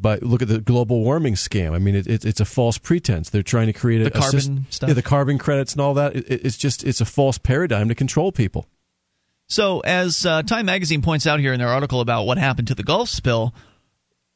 But 0.00 0.22
look 0.22 0.42
at 0.42 0.48
the 0.48 0.60
global 0.60 1.02
warming 1.02 1.34
scam. 1.34 1.72
I 1.72 1.78
mean, 1.78 1.94
it, 1.96 2.06
it, 2.06 2.24
it's 2.26 2.40
a 2.40 2.44
false 2.44 2.76
pretense. 2.76 3.30
They're 3.30 3.42
trying 3.42 3.68
to 3.68 3.72
create 3.72 4.02
a, 4.02 4.10
The 4.10 4.18
a 4.18 4.20
carbon 4.20 4.40
system- 4.40 4.66
stuff? 4.68 4.88
Yeah, 4.88 4.94
the 4.94 5.02
carbon 5.02 5.38
credits 5.38 5.72
and 5.72 5.80
all 5.80 5.94
that. 5.94 6.14
It- 6.14 6.44
it's 6.44 6.58
just 6.58 6.84
it's 6.84 7.00
a 7.00 7.06
false 7.06 7.38
paradigm 7.38 7.88
to 7.88 7.94
control 7.94 8.32
people. 8.32 8.66
So, 9.48 9.80
as 9.80 10.26
uh, 10.26 10.42
Time 10.42 10.66
Magazine 10.66 11.00
points 11.00 11.26
out 11.26 11.40
here 11.40 11.54
in 11.54 11.58
their 11.58 11.68
article 11.68 12.00
about 12.00 12.24
what 12.24 12.36
happened 12.36 12.68
to 12.68 12.74
the 12.74 12.82
Gulf 12.82 13.08
spill, 13.08 13.54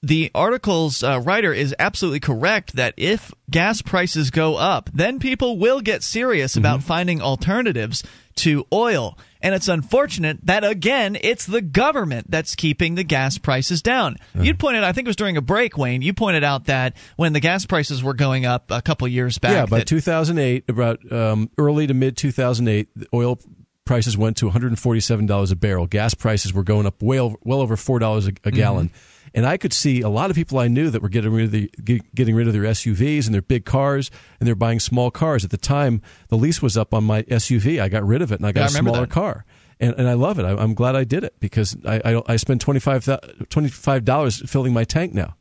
the 0.03 0.31
article's 0.35 1.05
uh, 1.05 1.21
writer 1.21 1.53
is 1.53 1.75
absolutely 1.79 2.21
correct 2.21 2.75
that 2.77 2.95
if 2.97 3.33
gas 3.51 3.83
prices 3.83 4.31
go 4.31 4.57
up, 4.57 4.91
then 4.93 5.21
people 5.21 5.59
will 5.59 5.81
get 5.81 6.03
serious 6.03 6.57
about 6.57 6.81
mm-hmm. 6.81 6.89
finding 6.89 7.23
alternatives 7.23 8.03
to 8.37 8.67
oil. 8.73 9.17
And 9.41 9.55
it's 9.55 9.69
unfortunate 9.69 10.39
that, 10.45 10.65
again, 10.65 11.17
it's 11.21 11.47
the 11.47 11.61
government 11.61 12.31
that's 12.31 12.55
keeping 12.55 12.95
the 12.95 13.05
gas 13.05 13.39
prices 13.39 13.83
down. 13.83 14.17
You 14.35 14.55
pointed, 14.55 14.83
I 14.83 14.93
think 14.93 15.07
it 15.07 15.11
was 15.11 15.17
during 15.17 15.37
a 15.37 15.43
break, 15.43 15.77
Wayne, 15.77 16.01
you 16.01 16.15
pointed 16.15 16.43
out 16.43 16.67
that 16.67 16.97
when 17.17 17.33
the 17.33 17.41
gas 17.41 17.67
prices 17.67 18.03
were 18.03 18.15
going 18.15 18.47
up 18.47 18.71
a 18.71 18.81
couple 18.81 19.07
years 19.09 19.39
back. 19.39 19.53
Yeah, 19.53 19.67
by 19.67 19.81
2008, 19.83 20.65
about 20.69 21.13
um, 21.13 21.51
early 21.59 21.87
to 21.87 21.95
mid 21.95 22.17
2008, 22.17 22.89
oil 23.13 23.39
prices 23.85 24.17
went 24.17 24.37
to 24.39 24.51
$147 24.51 25.53
a 25.53 25.57
barrel. 25.57 25.87
Gas 25.87 26.15
prices 26.15 26.53
were 26.53 26.63
going 26.63 26.87
up 26.87 27.03
well, 27.03 27.37
well 27.43 27.61
over 27.61 27.77
$4 27.77 28.03
a, 28.03 28.05
a 28.05 28.31
mm-hmm. 28.31 28.51
gallon. 28.51 28.91
And 29.35 29.47
I 29.47 29.57
could 29.57 29.73
see 29.73 30.03
a 30.03 30.09
lot 30.09 30.31
of 30.31 30.37
people 30.37 30.59
I 30.59 30.69
knew 30.69 30.91
that 30.91 31.01
were 31.01 31.09
getting 31.09 31.33
rid 31.33 31.47
of 31.47 31.51
the 31.53 31.71
getting 32.15 32.35
rid 32.35 32.47
of 32.49 32.53
their 32.53 32.65
SUVs 32.65 33.25
and 33.25 33.35
their 33.35 33.41
big 33.41 33.65
cars, 33.65 34.11
and 34.39 34.47
they're 34.47 34.55
buying 34.55 34.79
small 34.79 35.11
cars. 35.11 35.43
At 35.43 35.51
the 35.51 35.57
time, 35.57 36.03
the 36.29 36.37
lease 36.37 36.61
was 36.61 36.77
up 36.77 36.93
on 36.93 37.05
my 37.05 37.23
SUV. 37.23 37.81
I 37.81 37.89
got 37.89 38.05
rid 38.05 38.21
of 38.21 38.31
it, 38.31 38.41
and 38.41 38.47
I 38.47 38.53
got 38.53 38.61
yeah, 38.61 38.67
a 38.67 38.81
smaller 38.81 39.01
that. 39.01 39.11
car. 39.11 39.47
And, 39.81 39.95
and 39.97 40.07
I 40.07 40.13
love 40.13 40.39
it. 40.39 40.45
I, 40.45 40.63
am 40.63 40.75
glad 40.75 40.97
I 40.97 41.05
did 41.05 41.25
it 41.25 41.35
because 41.41 41.77
I 41.87 42.01
I, 42.05 42.23
I 42.35 42.37
spend 42.37 42.61
25 42.61 44.05
dollars 44.05 44.51
filling 44.51 44.75
my 44.75 44.85
tank 44.85 45.15
now, 45.15 45.35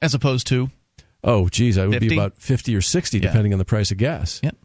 as 0.00 0.14
opposed 0.14 0.46
to 0.46 0.70
oh 1.22 1.50
geez, 1.50 1.76
I 1.76 1.84
would 1.84 1.94
50? 1.94 2.08
be 2.08 2.16
about 2.16 2.38
fifty 2.38 2.74
or 2.74 2.80
sixty 2.80 3.18
yeah. 3.18 3.26
depending 3.26 3.52
on 3.52 3.58
the 3.58 3.66
price 3.66 3.90
of 3.90 3.98
gas. 3.98 4.40
Yep. 4.42 4.56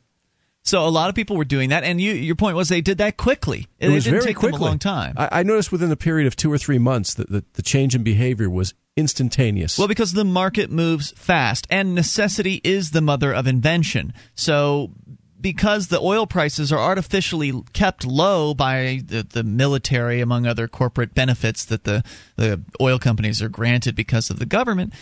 So 0.64 0.86
a 0.86 0.90
lot 0.90 1.10
of 1.10 1.16
people 1.16 1.38
were 1.38 1.46
doing 1.46 1.70
that, 1.70 1.84
and 1.84 2.00
you, 2.00 2.14
your 2.14 2.36
point 2.36 2.56
was 2.56 2.70
they 2.70 2.82
did 2.82 3.00
that 3.00 3.18
quickly. 3.18 3.68
It, 3.80 3.90
it 3.90 3.94
was 3.94 4.04
didn't 4.04 4.20
very 4.20 4.28
take 4.28 4.38
quickly. 4.38 4.60
them 4.60 4.62
a 4.62 4.66
long 4.66 4.80
time. 4.80 5.16
I, 5.18 5.40
I, 5.40 5.44
noticed 5.44 5.72
within 5.72 5.92
a 5.92 5.96
period 5.96 6.28
of 6.28 6.36
two 6.36 6.54
or 6.54 6.60
three 6.60 6.78
months 6.78 7.16
that 7.16 7.32
the, 7.32 7.44
the 7.54 7.64
change 7.64 7.96
in 7.96 8.04
behavior 8.04 8.48
was 8.48 8.76
instantaneous. 8.96 9.80
Well, 9.80 9.88
because 9.88 10.14
the 10.14 10.24
market 10.24 10.70
moves 10.70 11.12
fast, 11.12 11.66
and 11.72 11.96
necessity 11.96 12.62
is 12.64 12.92
the 12.92 13.02
mother 13.02 13.34
of 13.34 13.48
invention. 13.48 14.14
So 14.36 14.92
because 15.40 15.88
the 15.88 16.00
oil 16.00 16.28
prices 16.28 16.72
are 16.72 16.80
artificially 16.80 17.52
kept 17.74 18.06
low 18.06 18.54
by 18.54 19.02
the, 19.04 19.24
the, 19.24 19.44
military, 19.44 20.22
among 20.22 20.46
other 20.46 20.68
corporate 20.68 21.16
benefits 21.16 21.66
that 21.66 21.84
the, 21.84 22.04
the 22.36 22.62
oil 22.80 23.00
companies 23.00 23.42
are 23.42 23.50
granted 23.50 23.96
because 23.96 24.30
of 24.30 24.38
the 24.38 24.46
government, 24.46 24.94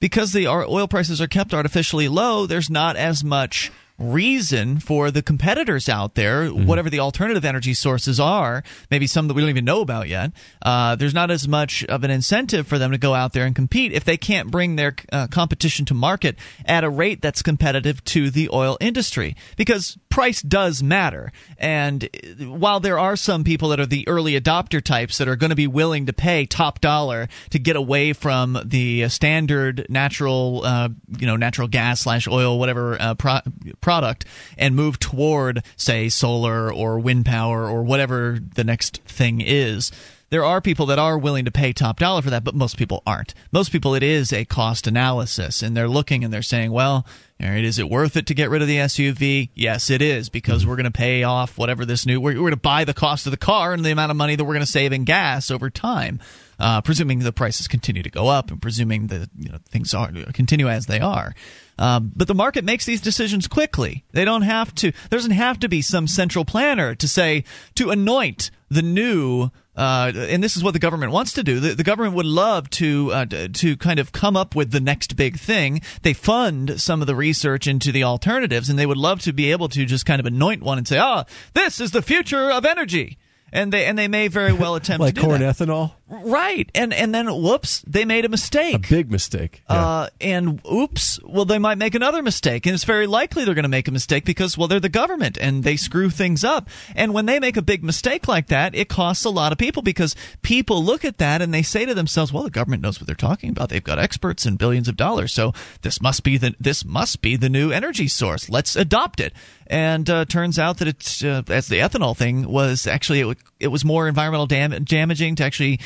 because 0.00 0.32
the 0.32 0.48
oil 0.48 0.88
prices 0.88 1.20
are 1.20 1.28
kept 1.28 1.54
artificially 1.54 2.08
low, 2.08 2.46
there's 2.46 2.68
not 2.68 2.96
as 2.96 3.22
much 3.22 3.70
reason 3.98 4.80
for 4.80 5.10
the 5.10 5.22
competitors 5.22 5.88
out 5.88 6.14
there, 6.14 6.44
mm-hmm. 6.44 6.66
whatever 6.66 6.90
the 6.90 7.00
alternative 7.00 7.44
energy 7.44 7.74
sources 7.74 8.18
are, 8.18 8.64
maybe 8.90 9.06
some 9.06 9.28
that 9.28 9.34
we 9.34 9.42
don't 9.42 9.50
even 9.50 9.64
know 9.64 9.80
about 9.80 10.08
yet, 10.08 10.32
uh, 10.62 10.96
there's 10.96 11.14
not 11.14 11.30
as 11.30 11.46
much 11.46 11.84
of 11.84 12.02
an 12.02 12.10
incentive 12.10 12.66
for 12.66 12.78
them 12.78 12.90
to 12.90 12.98
go 12.98 13.14
out 13.14 13.32
there 13.32 13.46
and 13.46 13.54
compete 13.54 13.92
if 13.92 14.04
they 14.04 14.16
can't 14.16 14.50
bring 14.50 14.76
their 14.76 14.96
uh, 15.12 15.26
competition 15.28 15.84
to 15.84 15.94
market 15.94 16.36
at 16.64 16.82
a 16.82 16.90
rate 16.90 17.22
that's 17.22 17.42
competitive 17.42 18.02
to 18.04 18.30
the 18.30 18.48
oil 18.52 18.76
industry. 18.80 19.36
Because 19.56 19.96
price 20.14 20.42
does 20.42 20.82
matter. 20.82 21.32
And 21.58 22.08
while 22.38 22.80
there 22.80 22.98
are 23.00 23.16
some 23.16 23.42
people 23.42 23.70
that 23.70 23.80
are 23.80 23.86
the 23.86 24.06
early 24.06 24.40
adopter 24.40 24.82
types 24.82 25.18
that 25.18 25.26
are 25.28 25.34
going 25.34 25.50
to 25.50 25.56
be 25.56 25.66
willing 25.66 26.06
to 26.06 26.12
pay 26.12 26.46
top 26.46 26.80
dollar 26.80 27.28
to 27.50 27.58
get 27.58 27.74
away 27.74 28.12
from 28.12 28.58
the 28.64 29.08
standard 29.08 29.86
natural, 29.88 30.62
uh, 30.64 30.88
you 31.18 31.26
know, 31.26 31.36
natural 31.36 31.66
gas 31.68 32.00
slash 32.00 32.28
oil, 32.28 32.58
whatever 32.60 32.96
uh, 33.00 33.14
pro- 33.14 33.40
product 33.84 34.24
and 34.58 34.74
move 34.74 34.98
toward, 34.98 35.62
say, 35.76 36.08
solar 36.08 36.72
or 36.72 36.98
wind 36.98 37.26
power 37.26 37.68
or 37.68 37.84
whatever 37.84 38.40
the 38.54 38.64
next 38.64 39.02
thing 39.04 39.40
is 39.40 39.92
there 40.34 40.44
are 40.44 40.60
people 40.60 40.86
that 40.86 40.98
are 40.98 41.16
willing 41.16 41.44
to 41.44 41.52
pay 41.52 41.72
top 41.72 42.00
dollar 42.00 42.20
for 42.20 42.30
that, 42.30 42.42
but 42.42 42.56
most 42.56 42.76
people 42.76 43.04
aren't. 43.06 43.34
Most 43.52 43.70
people, 43.70 43.94
it 43.94 44.02
is 44.02 44.32
a 44.32 44.44
cost 44.44 44.88
analysis, 44.88 45.62
and 45.62 45.76
they're 45.76 45.88
looking 45.88 46.24
and 46.24 46.32
they're 46.32 46.42
saying, 46.42 46.72
well, 46.72 47.06
all 47.40 47.48
right, 47.48 47.64
is 47.64 47.78
it 47.78 47.88
worth 47.88 48.16
it 48.16 48.26
to 48.26 48.34
get 48.34 48.50
rid 48.50 48.60
of 48.60 48.66
the 48.66 48.78
SUV? 48.78 49.50
Yes, 49.54 49.90
it 49.90 50.02
is 50.02 50.28
because 50.28 50.62
mm-hmm. 50.62 50.70
we're 50.70 50.76
going 50.76 50.84
to 50.84 50.90
pay 50.90 51.22
off 51.22 51.56
whatever 51.56 51.84
this 51.84 52.04
new. 52.04 52.20
We're, 52.20 52.32
we're 52.32 52.40
going 52.40 52.50
to 52.50 52.56
buy 52.56 52.84
the 52.84 52.94
cost 52.94 53.26
of 53.26 53.30
the 53.30 53.36
car 53.36 53.74
and 53.74 53.84
the 53.84 53.92
amount 53.92 54.10
of 54.10 54.16
money 54.16 54.34
that 54.34 54.44
we're 54.44 54.54
going 54.54 54.66
to 54.66 54.70
save 54.70 54.92
in 54.92 55.04
gas 55.04 55.52
over 55.52 55.70
time, 55.70 56.18
uh, 56.58 56.80
presuming 56.80 57.20
the 57.20 57.32
prices 57.32 57.68
continue 57.68 58.02
to 58.02 58.10
go 58.10 58.26
up 58.26 58.50
and 58.50 58.60
presuming 58.60 59.06
that 59.08 59.28
you 59.38 59.50
know, 59.50 59.58
things 59.68 59.94
are 59.94 60.10
continue 60.32 60.68
as 60.68 60.86
they 60.86 60.98
are. 60.98 61.32
Um, 61.78 62.12
but 62.14 62.28
the 62.28 62.34
market 62.34 62.64
makes 62.64 62.84
these 62.84 63.00
decisions 63.00 63.48
quickly. 63.48 64.04
They 64.12 64.24
don't 64.24 64.42
have 64.42 64.74
to. 64.76 64.92
There 65.10 65.18
doesn't 65.18 65.32
have 65.32 65.58
to 65.60 65.68
be 65.68 65.82
some 65.82 66.06
central 66.06 66.44
planner 66.44 66.94
to 66.94 67.08
say 67.08 67.44
to 67.76 67.90
anoint 67.90 68.50
the 68.70 68.82
new. 68.82 69.50
Uh, 69.76 70.12
and 70.14 70.42
this 70.42 70.56
is 70.56 70.62
what 70.62 70.72
the 70.72 70.78
government 70.78 71.10
wants 71.10 71.32
to 71.32 71.42
do. 71.42 71.58
The, 71.58 71.74
the 71.74 71.82
government 71.82 72.14
would 72.14 72.26
love 72.26 72.70
to 72.70 73.10
uh, 73.12 73.26
to 73.54 73.76
kind 73.76 73.98
of 73.98 74.12
come 74.12 74.36
up 74.36 74.54
with 74.54 74.70
the 74.70 74.78
next 74.78 75.16
big 75.16 75.36
thing. 75.36 75.80
They 76.02 76.12
fund 76.12 76.80
some 76.80 77.00
of 77.00 77.08
the 77.08 77.16
research 77.16 77.66
into 77.66 77.90
the 77.90 78.04
alternatives, 78.04 78.70
and 78.70 78.78
they 78.78 78.86
would 78.86 78.96
love 78.96 79.20
to 79.22 79.32
be 79.32 79.50
able 79.50 79.68
to 79.70 79.84
just 79.84 80.06
kind 80.06 80.20
of 80.20 80.26
anoint 80.26 80.62
one 80.62 80.78
and 80.78 80.86
say, 80.86 80.98
"Ah, 80.98 81.24
oh, 81.26 81.32
this 81.54 81.80
is 81.80 81.90
the 81.90 82.02
future 82.02 82.50
of 82.52 82.64
energy." 82.64 83.18
and 83.54 83.72
they 83.72 83.86
and 83.86 83.96
they 83.96 84.08
may 84.08 84.28
very 84.28 84.52
well 84.52 84.74
attempt 84.80 85.00
like 85.00 85.14
to 85.14 85.20
corn 85.22 85.40
that. 85.40 85.56
ethanol. 85.56 85.92
Right, 86.06 86.70
and 86.74 86.92
and 86.92 87.14
then 87.14 87.26
whoops, 87.26 87.82
they 87.86 88.04
made 88.04 88.26
a 88.26 88.28
mistake, 88.28 88.74
a 88.74 88.78
big 88.78 89.10
mistake. 89.10 89.62
Yeah. 89.70 89.76
Uh, 89.76 90.08
and 90.20 90.60
oops, 90.70 91.18
well, 91.24 91.46
they 91.46 91.58
might 91.58 91.78
make 91.78 91.94
another 91.94 92.22
mistake, 92.22 92.66
and 92.66 92.74
it's 92.74 92.84
very 92.84 93.06
likely 93.06 93.44
they're 93.44 93.54
going 93.54 93.62
to 93.62 93.70
make 93.70 93.88
a 93.88 93.92
mistake 93.92 94.26
because 94.26 94.58
well, 94.58 94.68
they're 94.68 94.80
the 94.80 94.90
government 94.90 95.38
and 95.40 95.64
they 95.64 95.76
screw 95.76 96.10
things 96.10 96.44
up. 96.44 96.68
And 96.94 97.14
when 97.14 97.24
they 97.24 97.40
make 97.40 97.56
a 97.56 97.62
big 97.62 97.82
mistake 97.82 98.28
like 98.28 98.48
that, 98.48 98.74
it 98.74 98.90
costs 98.90 99.24
a 99.24 99.30
lot 99.30 99.50
of 99.50 99.56
people 99.56 99.82
because 99.82 100.14
people 100.42 100.84
look 100.84 101.06
at 101.06 101.16
that 101.18 101.40
and 101.40 101.54
they 101.54 101.62
say 101.62 101.86
to 101.86 101.94
themselves, 101.94 102.34
well, 102.34 102.42
the 102.42 102.50
government 102.50 102.82
knows 102.82 103.00
what 103.00 103.06
they're 103.06 103.16
talking 103.16 103.48
about. 103.48 103.70
They've 103.70 103.82
got 103.82 103.98
experts 103.98 104.44
and 104.44 104.58
billions 104.58 104.88
of 104.88 104.98
dollars, 104.98 105.32
so 105.32 105.54
this 105.80 106.02
must 106.02 106.22
be 106.22 106.36
the 106.36 106.54
this 106.60 106.84
must 106.84 107.22
be 107.22 107.36
the 107.36 107.48
new 107.48 107.70
energy 107.70 108.08
source. 108.08 108.50
Let's 108.50 108.76
adopt 108.76 109.20
it 109.20 109.32
and 109.66 110.08
uh, 110.10 110.24
turns 110.26 110.58
out 110.58 110.78
that 110.78 110.88
it's 110.88 111.24
uh, 111.24 111.42
as 111.48 111.68
the 111.68 111.78
ethanol 111.78 112.16
thing 112.16 112.46
was 112.46 112.86
actually 112.86 113.20
it, 113.20 113.38
it 113.64 113.68
was 113.68 113.84
more 113.84 114.06
environmental 114.06 114.46
dam- 114.46 114.84
damaging 114.84 115.36
to 115.36 115.44
actually 115.44 115.80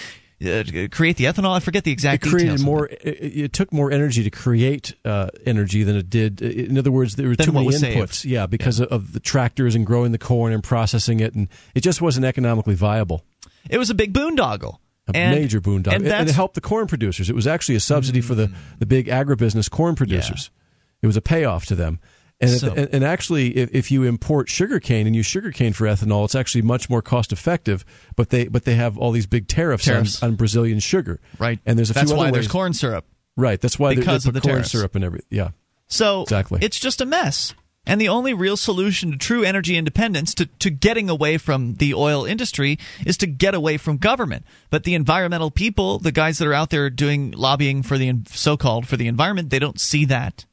uh, 0.44 0.62
create 0.90 1.16
the 1.16 1.24
ethanol. 1.24 1.56
I 1.56 1.60
forget 1.60 1.84
the 1.84 1.92
exact. 1.92 2.26
It 2.26 2.28
created 2.28 2.60
more. 2.60 2.86
It, 2.86 2.96
it, 3.00 3.52
took 3.52 3.72
more 3.72 3.90
energy 3.90 4.24
to 4.24 4.30
create 4.30 4.94
uh, 5.04 5.28
energy 5.46 5.82
than 5.84 5.96
it 5.96 6.10
did. 6.10 6.42
In 6.42 6.78
other 6.78 6.92
words, 6.92 7.16
there 7.16 7.28
were 7.28 7.34
too 7.34 7.52
many 7.52 7.68
inputs. 7.68 8.14
Saved. 8.14 8.24
Yeah, 8.24 8.46
because 8.46 8.80
yeah. 8.80 8.86
of 8.86 9.12
the 9.12 9.20
tractors 9.20 9.74
and 9.74 9.86
growing 9.86 10.12
the 10.12 10.18
corn 10.18 10.52
and 10.52 10.62
processing 10.62 11.20
it, 11.20 11.34
and 11.34 11.48
it 11.74 11.80
just 11.80 12.02
wasn't 12.02 12.26
economically 12.26 12.74
viable. 12.74 13.24
It 13.70 13.78
was 13.78 13.90
a 13.90 13.94
big 13.94 14.12
boondoggle. 14.12 14.78
A 15.08 15.16
and, 15.16 15.40
major 15.40 15.60
boondoggle, 15.60 15.94
and, 15.94 16.06
and, 16.06 16.28
it 16.28 16.34
helped 16.34 16.54
the 16.54 16.60
corn 16.60 16.86
producers. 16.86 17.30
It 17.30 17.34
was 17.34 17.46
actually 17.46 17.76
a 17.76 17.80
subsidy 17.80 18.20
mm. 18.20 18.24
for 18.24 18.34
the, 18.34 18.52
the 18.78 18.84
big 18.84 19.06
agribusiness 19.06 19.70
corn 19.70 19.94
producers. 19.94 20.50
Yeah. 20.52 20.58
It 21.04 21.06
was 21.06 21.16
a 21.16 21.22
payoff 21.22 21.64
to 21.66 21.74
them. 21.74 21.98
And, 22.40 22.50
so. 22.50 22.72
if, 22.74 22.92
and 22.92 23.04
actually, 23.04 23.56
if, 23.56 23.74
if 23.74 23.90
you 23.90 24.04
import 24.04 24.48
sugarcane 24.48 25.06
and 25.06 25.16
use 25.16 25.26
sugarcane 25.26 25.72
for 25.72 25.86
ethanol, 25.86 26.24
it's 26.24 26.36
actually 26.36 26.62
much 26.62 26.88
more 26.88 27.02
cost 27.02 27.32
effective. 27.32 27.84
But 28.14 28.30
they 28.30 28.46
but 28.46 28.64
they 28.64 28.76
have 28.76 28.96
all 28.96 29.10
these 29.10 29.26
big 29.26 29.48
tariffs, 29.48 29.84
tariffs. 29.84 30.22
On, 30.22 30.30
on, 30.30 30.36
Brazilian 30.36 30.78
sugar, 30.78 31.20
right? 31.38 31.58
And 31.66 31.76
there's 31.76 31.90
a 31.90 31.94
few 31.94 32.00
that's 32.00 32.12
few 32.12 32.18
why 32.18 32.30
there's 32.30 32.46
ways. 32.46 32.52
corn 32.52 32.72
syrup, 32.74 33.06
right? 33.36 33.60
That's 33.60 33.78
why 33.78 33.96
because 33.96 34.24
they, 34.24 34.28
of 34.28 34.34
the 34.34 34.40
corn 34.40 34.54
tariffs. 34.54 34.70
syrup 34.70 34.94
and 34.94 35.04
everything. 35.04 35.26
Yeah. 35.30 35.50
So 35.88 36.22
exactly, 36.22 36.60
it's 36.62 36.78
just 36.78 37.00
a 37.00 37.06
mess. 37.06 37.54
And 37.86 37.98
the 37.98 38.10
only 38.10 38.34
real 38.34 38.58
solution 38.58 39.12
to 39.12 39.16
true 39.16 39.44
energy 39.44 39.74
independence, 39.78 40.34
to, 40.34 40.44
to 40.44 40.68
getting 40.68 41.08
away 41.08 41.38
from 41.38 41.76
the 41.76 41.94
oil 41.94 42.26
industry, 42.26 42.78
is 43.06 43.16
to 43.16 43.26
get 43.26 43.54
away 43.54 43.78
from 43.78 43.96
government. 43.96 44.44
But 44.68 44.84
the 44.84 44.94
environmental 44.94 45.50
people, 45.50 45.98
the 45.98 46.12
guys 46.12 46.36
that 46.36 46.46
are 46.46 46.52
out 46.52 46.68
there 46.68 46.90
doing 46.90 47.30
lobbying 47.30 47.82
for 47.82 47.96
the 47.96 48.12
so 48.26 48.58
called 48.58 48.86
for 48.86 48.98
the 48.98 49.08
environment, 49.08 49.48
they 49.48 49.58
don't 49.58 49.80
see 49.80 50.04
that 50.04 50.44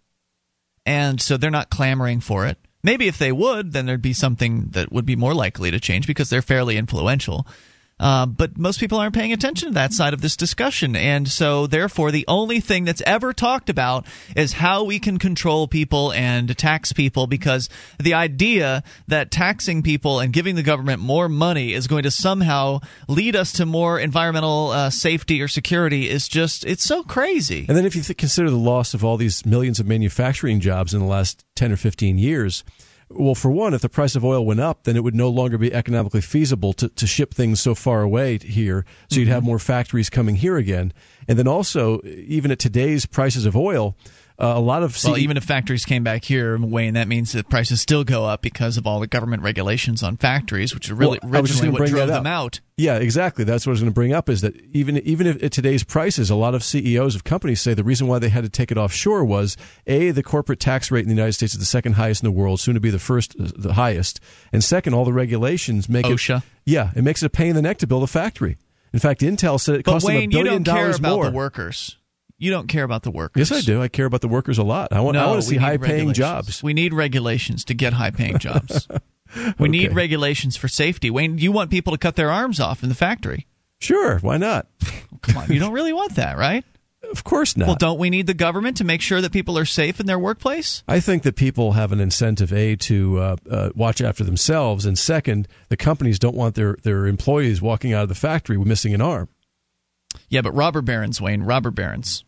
and 0.86 1.20
so 1.22 1.38
they're 1.38 1.52
not 1.52 1.70
clamoring 1.70 2.20
for 2.20 2.46
it. 2.46 2.58
Maybe 2.84 3.08
if 3.08 3.18
they 3.18 3.32
would, 3.32 3.74
then 3.74 3.86
there'd 3.86 4.02
be 4.02 4.14
something 4.14 4.68
that 4.72 4.92
would 4.92 5.06
be 5.06 5.16
more 5.16 5.34
likely 5.34 5.72
to 5.72 5.80
change 5.80 6.06
because 6.06 6.30
they're 6.30 6.44
fairly 6.44 6.78
influential. 6.78 7.48
Uh, 7.98 8.26
but 8.26 8.58
most 8.58 8.80
people 8.80 8.98
aren't 8.98 9.16
paying 9.16 9.32
attention 9.32 9.70
to 9.70 9.74
that 9.74 9.94
side 9.94 10.14
of 10.14 10.20
this 10.20 10.36
discussion. 10.36 10.98
And 10.98 11.28
so, 11.28 11.66
therefore, 11.66 12.12
the 12.12 12.26
only 12.28 12.60
thing 12.60 12.84
that's 12.84 13.02
ever 13.06 13.32
talked 13.32 13.70
about 13.70 14.06
is 14.36 14.52
how 14.52 14.84
we 14.84 15.00
can 15.00 15.18
control 15.18 15.68
people 15.68 16.12
and 16.12 16.58
tax 16.58 16.92
people 16.92 17.26
because 17.26 17.70
the 17.98 18.14
idea 18.14 18.84
that 19.08 19.32
taxing 19.32 19.82
people 19.82 20.20
and 20.20 20.34
giving 20.34 20.56
the 20.56 20.64
government 20.64 21.02
more 21.02 21.30
money 21.30 21.72
is 21.72 21.88
going 21.88 22.04
to 22.04 22.12
somehow 22.12 22.82
lead 23.08 23.36
us 23.36 23.54
to 23.54 23.66
more 23.66 23.98
environmental 23.98 24.72
uh, 24.72 24.90
safety 24.90 25.42
or 25.42 25.48
security 25.48 26.10
is 26.10 26.28
just, 26.28 26.66
it's 26.66 26.84
so 26.84 27.02
crazy. 27.02 27.66
And 27.68 27.78
then, 27.78 27.86
if 27.86 27.96
you 27.96 28.02
th- 28.02 28.18
consider 28.18 28.50
the 28.50 28.58
loss 28.58 28.94
of 28.94 29.06
all 29.06 29.16
these 29.16 29.46
millions 29.46 29.80
of 29.80 29.88
manufacturing 29.88 30.60
jobs 30.60 30.94
in 30.94 31.00
the 31.00 31.06
last 31.06 31.46
10 31.56 31.72
or 31.72 31.78
15 31.78 32.18
years, 32.18 32.66
well, 33.10 33.36
for 33.36 33.52
one, 33.52 33.74
if 33.74 33.82
the 33.82 33.90
price 33.90 34.16
of 34.16 34.26
oil 34.26 34.46
went 34.46 34.60
up, 34.60 34.84
then 34.84 34.96
it 34.96 35.04
would 35.04 35.16
no 35.16 35.30
longer 35.30 35.58
be 35.58 35.74
economically 35.74 36.22
feasible 36.22 36.74
to, 36.74 36.90
to 36.90 37.06
ship 37.06 37.34
things 37.34 37.62
so 37.62 37.76
far 37.76 38.02
away 38.02 38.40
here. 38.40 38.86
So 39.10 39.14
mm-hmm. 39.14 39.20
you'd 39.20 39.30
have 39.30 39.44
more 39.44 39.60
factories 39.60 40.10
coming 40.10 40.36
here 40.36 40.58
again. 40.58 40.92
And 41.28 41.38
then 41.38 41.48
also, 41.48 42.02
even 42.04 42.52
at 42.52 42.60
today's 42.60 43.06
prices 43.06 43.46
of 43.46 43.56
oil, 43.56 43.96
uh, 44.38 44.54
a 44.56 44.60
lot 44.60 44.84
of 44.84 44.98
well, 45.04 45.18
even 45.18 45.38
if 45.38 45.46
factories 45.46 45.86
came 45.86 46.04
back 46.04 46.26
here, 46.26 46.58
Wayne, 46.58 46.96
that 46.96 47.08
means 47.08 47.32
that 47.32 47.50
prices 47.50 47.80
still 47.80 48.04
go 48.04 48.26
up 48.26 48.42
because 48.42 48.76
of 48.76 48.86
all 48.86 49.00
the 49.00 49.08
government 49.08 49.44
regulations 49.44 50.04
on 50.04 50.18
factories, 50.18 50.74
which 50.74 50.92
are 50.92 50.96
really 50.96 51.20
well, 51.24 51.42
originally 51.42 51.70
what 51.70 51.88
drove 51.88 52.10
them 52.10 52.28
out. 52.28 52.60
Yeah, 52.78 52.98
exactly. 52.98 53.46
That's 53.46 53.66
what 53.66 53.72
I 53.72 53.74
was 53.74 53.80
going 53.80 53.92
to 53.92 53.96
bring 53.96 54.12
up. 54.12 54.28
Is 54.28 54.42
that 54.42 54.54
even 54.74 54.98
even 55.00 55.26
if 55.26 55.42
at 55.42 55.54
today's 55.54 55.86
prices, 55.86 56.30
a 56.30 56.36
lot 56.36 56.54
of 56.54 56.64
CEOs 56.64 57.16
of 57.16 57.24
companies 57.24 57.62
say 57.62 57.74
the 57.74 57.84
reason 57.86 58.08
why 58.08 58.20
they 58.20 58.28
had 58.28 58.44
to 58.44 58.50
take 58.50 58.72
it 58.72 58.78
offshore 58.78 59.24
was 59.24 59.56
a 59.88 60.12
the 60.12 60.24
corporate 60.24 60.60
tax 60.60 60.92
rate 60.92 61.04
in 61.04 61.08
the 61.08 61.16
United 61.16 61.34
States 61.34 61.54
is 61.54 61.60
the 61.60 61.66
second 61.66 61.94
highest 61.94 62.22
in 62.22 62.28
the 62.28 62.38
world, 62.38 62.60
soon 62.60 62.74
to 62.74 62.82
be 62.82 62.90
the 62.90 63.00
first, 63.00 63.36
uh, 63.40 63.48
the 63.56 63.74
highest, 63.74 64.20
and 64.52 64.62
second, 64.62 64.94
all 64.94 65.06
the 65.06 65.14
regulations 65.14 65.88
make 65.88 66.06
OSHA. 66.06 66.38
it 66.40 66.44
yeah, 66.66 66.92
it 66.94 67.04
makes 67.04 67.24
it 67.24 67.28
a 67.28 67.30
pain 67.30 67.52
in 67.52 67.56
the 67.56 67.62
neck 67.62 67.78
to 67.78 67.88
build 67.88 68.04
a 68.04 68.08
factory. 68.08 68.58
In 68.92 69.00
fact, 69.00 69.22
Intel 69.22 69.60
said 69.60 69.76
it 69.76 69.84
cost 69.84 70.06
Wayne, 70.06 70.30
them 70.30 70.40
a 70.40 70.44
billion 70.44 70.64
dollars 70.64 70.80
more. 70.82 70.82
you 70.82 70.92
don't 70.92 70.98
care 70.98 71.10
about 71.10 71.16
more. 71.16 71.26
the 71.26 71.36
workers. 71.36 71.98
You 72.38 72.52
don't 72.52 72.68
care 72.68 72.84
about 72.84 73.04
the 73.04 73.12
workers. 73.12 73.50
Yes, 73.50 73.64
I 73.64 73.66
do. 73.66 73.82
I 73.82 73.88
care 73.88 74.06
about 74.06 74.22
the 74.22 74.28
workers 74.28 74.58
a 74.58 74.64
lot. 74.64 74.92
I 74.92 75.00
want, 75.00 75.16
no, 75.16 75.24
I 75.24 75.28
want 75.28 75.42
to 75.42 75.48
see 75.48 75.56
high 75.56 75.78
paying 75.78 76.14
jobs. 76.14 76.62
We 76.62 76.74
need 76.74 76.94
regulations 76.94 77.64
to 77.66 77.74
get 77.74 77.94
high 77.94 78.12
paying 78.12 78.40
jobs. 78.40 78.88
we 79.36 79.42
Okay. 79.42 79.68
need 79.68 79.96
regulations 79.96 80.58
for 80.58 80.68
safety. 80.68 81.10
Wayne, 81.10 81.38
you 81.38 81.52
want 81.52 81.72
people 81.72 81.94
to 81.94 81.98
cut 81.98 82.16
their 82.18 82.32
arms 82.32 82.60
off 82.60 82.84
in 82.84 82.90
the 82.90 82.96
factory. 82.96 83.48
Sure, 83.80 84.20
why 84.20 84.38
not? 84.38 84.68
Come 85.22 85.38
on, 85.38 85.52
you 85.52 85.60
don't 85.60 85.74
really 85.74 85.94
want 85.94 86.16
that, 86.16 86.38
right? 86.38 86.64
Of 87.12 87.24
course 87.24 87.56
not. 87.56 87.68
Well, 87.68 87.76
don't 87.76 88.00
we 88.00 88.10
need 88.10 88.26
the 88.28 88.34
government 88.34 88.78
to 88.78 88.84
make 88.84 89.00
sure 89.00 89.22
that 89.22 89.32
people 89.32 89.58
are 89.60 89.66
safe 89.66 90.00
in 90.00 90.06
their 90.08 90.18
workplace? 90.18 90.84
I 90.88 91.00
think 91.00 91.24
that 91.24 91.36
people 91.36 91.74
have 91.74 91.92
an 91.92 92.00
incentive 92.00 92.52
a 92.52 92.76
to 92.78 93.20
uh, 93.20 93.36
uh, 93.50 93.70
watch 93.76 94.02
after 94.02 94.24
themselves, 94.24 94.86
and 94.86 94.98
second, 94.98 95.48
the 95.70 95.78
companies 95.78 96.18
don't 96.18 96.36
want 96.36 96.56
their 96.56 96.78
their 96.82 97.06
employees 97.06 97.62
walking 97.62 97.94
out 97.94 98.04
of 98.04 98.10
the 98.10 98.16
factory 98.16 98.58
with 98.58 98.68
missing 98.68 98.94
an 98.94 99.02
arm. 99.02 99.30
Yeah, 100.30 100.42
but 100.42 100.54
robber 100.54 100.82
barons, 100.82 101.22
Wayne, 101.22 101.44
robber 101.44 101.72
barons. 101.72 102.24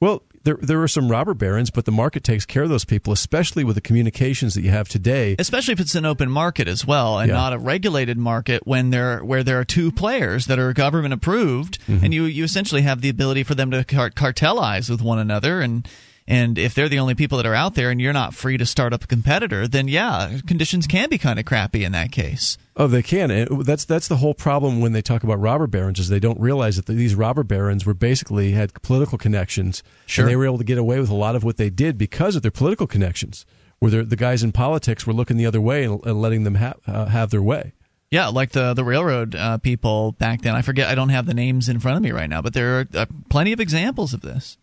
Well, 0.00 0.22
there 0.44 0.58
there 0.60 0.82
are 0.82 0.88
some 0.88 1.08
robber 1.08 1.34
barons, 1.34 1.70
but 1.70 1.84
the 1.84 1.92
market 1.92 2.24
takes 2.24 2.44
care 2.44 2.64
of 2.64 2.68
those 2.68 2.84
people, 2.84 3.12
especially 3.12 3.62
with 3.62 3.76
the 3.76 3.80
communications 3.80 4.54
that 4.54 4.62
you 4.62 4.70
have 4.70 4.88
today. 4.88 5.36
Especially 5.38 5.72
if 5.72 5.78
it's 5.80 5.94
an 5.94 6.04
open 6.04 6.28
market 6.28 6.66
as 6.66 6.84
well, 6.84 7.20
and 7.20 7.28
Yeah. 7.28 7.36
not 7.36 7.52
a 7.52 7.58
regulated 7.58 8.18
market 8.18 8.66
when 8.66 8.90
there 8.90 9.20
where 9.24 9.44
there 9.44 9.60
are 9.60 9.64
two 9.64 9.92
players 9.92 10.46
that 10.46 10.58
are 10.58 10.72
government 10.72 11.14
approved, 11.14 11.78
Mm-hmm. 11.86 12.04
and 12.04 12.12
you 12.14 12.24
you 12.24 12.42
essentially 12.42 12.82
have 12.82 13.00
the 13.00 13.08
ability 13.10 13.44
for 13.44 13.54
them 13.54 13.70
to 13.70 13.84
car- 13.84 14.10
cartelize 14.10 14.90
with 14.90 15.00
one 15.02 15.18
another 15.20 15.60
and. 15.60 15.86
And 16.26 16.58
if 16.58 16.74
they're 16.74 16.88
the 16.88 17.00
only 17.00 17.14
people 17.14 17.38
that 17.38 17.46
are 17.46 17.54
out 17.54 17.74
there 17.74 17.90
and 17.90 18.00
you're 18.00 18.12
not 18.12 18.34
free 18.34 18.56
to 18.56 18.66
start 18.66 18.92
up 18.92 19.04
a 19.04 19.06
competitor, 19.06 19.66
then 19.66 19.88
yeah, 19.88 20.38
conditions 20.46 20.86
can 20.86 21.08
be 21.08 21.18
kind 21.18 21.38
of 21.38 21.44
crappy 21.44 21.84
in 21.84 21.92
that 21.92 22.12
case. 22.12 22.58
Oh, 22.76 22.86
they 22.86 23.02
can. 23.02 23.30
And 23.30 23.64
that's 23.64 23.84
that's 23.84 24.08
the 24.08 24.16
whole 24.16 24.34
problem 24.34 24.80
when 24.80 24.92
they 24.92 25.02
talk 25.02 25.24
about 25.24 25.40
robber 25.40 25.66
barons 25.66 25.98
is 25.98 26.08
they 26.08 26.20
don't 26.20 26.40
realize 26.40 26.76
that 26.76 26.86
these 26.86 27.14
robber 27.14 27.42
barons 27.42 27.84
were 27.84 27.94
basically 27.94 28.52
had 28.52 28.72
political 28.82 29.18
connections. 29.18 29.82
Sure. 30.06 30.24
And 30.24 30.30
they 30.30 30.36
were 30.36 30.46
able 30.46 30.58
to 30.58 30.64
get 30.64 30.78
away 30.78 31.00
with 31.00 31.10
a 31.10 31.14
lot 31.14 31.36
of 31.36 31.44
what 31.44 31.56
they 31.56 31.70
did 31.70 31.98
because 31.98 32.36
of 32.36 32.42
their 32.42 32.50
political 32.50 32.86
connections. 32.86 33.44
Where 33.80 34.04
the 34.04 34.14
guys 34.14 34.44
in 34.44 34.52
politics 34.52 35.08
were 35.08 35.12
looking 35.12 35.38
the 35.38 35.46
other 35.46 35.60
way 35.60 35.82
and, 35.82 35.98
and 36.06 36.22
letting 36.22 36.44
them 36.44 36.54
ha- 36.54 36.74
uh, 36.86 37.06
have 37.06 37.30
their 37.30 37.42
way. 37.42 37.72
Yeah, 38.12 38.28
like 38.28 38.52
the 38.52 38.74
the 38.74 38.84
railroad 38.84 39.34
uh, 39.34 39.56
people 39.56 40.12
back 40.12 40.42
then. 40.42 40.54
I 40.54 40.60
forget. 40.60 40.86
I 40.86 40.94
don't 40.94 41.08
have 41.08 41.26
the 41.26 41.34
names 41.34 41.68
in 41.68 41.80
front 41.80 41.96
of 41.96 42.02
me 42.02 42.12
right 42.12 42.28
now, 42.28 42.42
but 42.42 42.52
there 42.52 42.80
are 42.80 42.86
uh, 42.94 43.06
plenty 43.30 43.52
of 43.52 43.58
examples 43.58 44.12
of 44.12 44.20
this, 44.20 44.58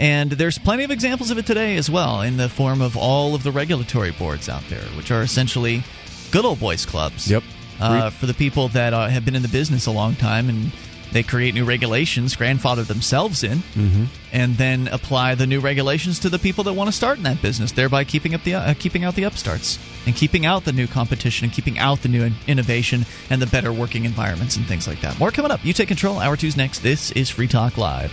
and 0.00 0.32
there's 0.32 0.58
plenty 0.58 0.82
of 0.82 0.90
examples 0.90 1.30
of 1.30 1.38
it 1.38 1.46
today 1.46 1.76
as 1.76 1.88
well, 1.88 2.22
in 2.22 2.36
the 2.38 2.48
form 2.48 2.80
of 2.80 2.96
all 2.96 3.34
of 3.36 3.42
the 3.44 3.52
regulatory 3.52 4.10
boards 4.10 4.48
out 4.48 4.62
there, 4.68 4.82
which 4.96 5.10
are 5.12 5.22
essentially 5.22 5.84
good 6.32 6.44
old 6.44 6.58
boys 6.58 6.84
clubs. 6.86 7.30
Yep. 7.30 7.42
Uh, 7.80 8.10
for 8.10 8.26
the 8.26 8.34
people 8.34 8.68
that 8.68 8.92
uh, 8.92 9.06
have 9.08 9.24
been 9.24 9.34
in 9.36 9.42
the 9.42 9.48
business 9.48 9.86
a 9.86 9.90
long 9.90 10.14
time 10.14 10.48
and 10.50 10.70
they 11.12 11.22
create 11.22 11.54
new 11.54 11.64
regulations, 11.64 12.36
grandfather 12.36 12.82
themselves 12.84 13.42
in, 13.42 13.58
Mm-hmm. 13.74 14.04
and 14.32 14.56
then 14.58 14.86
apply 14.88 15.34
the 15.34 15.46
new 15.46 15.58
regulations 15.60 16.18
to 16.20 16.28
the 16.28 16.38
people 16.38 16.62
that 16.64 16.74
want 16.74 16.88
to 16.88 16.92
start 16.92 17.16
in 17.16 17.24
that 17.24 17.40
business, 17.42 17.72
thereby 17.72 18.04
keeping 18.04 18.32
up 18.34 18.44
the 18.44 18.54
uh, 18.54 18.74
keeping 18.78 19.02
out 19.04 19.14
the 19.16 19.24
upstarts 19.24 19.78
and 20.06 20.14
keeping 20.14 20.44
out 20.46 20.64
the 20.64 20.72
new 20.72 20.86
competition 20.86 21.46
and 21.46 21.52
keeping 21.54 21.78
out 21.78 22.02
the 22.02 22.08
new 22.08 22.22
in- 22.22 22.34
innovation 22.46 23.04
and 23.30 23.40
the 23.42 23.46
better 23.46 23.72
working 23.72 24.04
environments 24.04 24.56
and 24.56 24.66
things 24.66 24.86
like 24.86 25.00
that. 25.00 25.18
More 25.18 25.30
coming 25.32 25.50
up. 25.50 25.64
You 25.64 25.72
take 25.72 25.88
control. 25.88 26.18
Hour 26.20 26.36
two's 26.36 26.56
next. 26.56 26.80
This 26.80 27.10
is 27.12 27.28
Free 27.30 27.48
Talk 27.48 27.76
Live. 27.76 28.12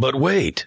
But 0.00 0.14
wait. 0.14 0.66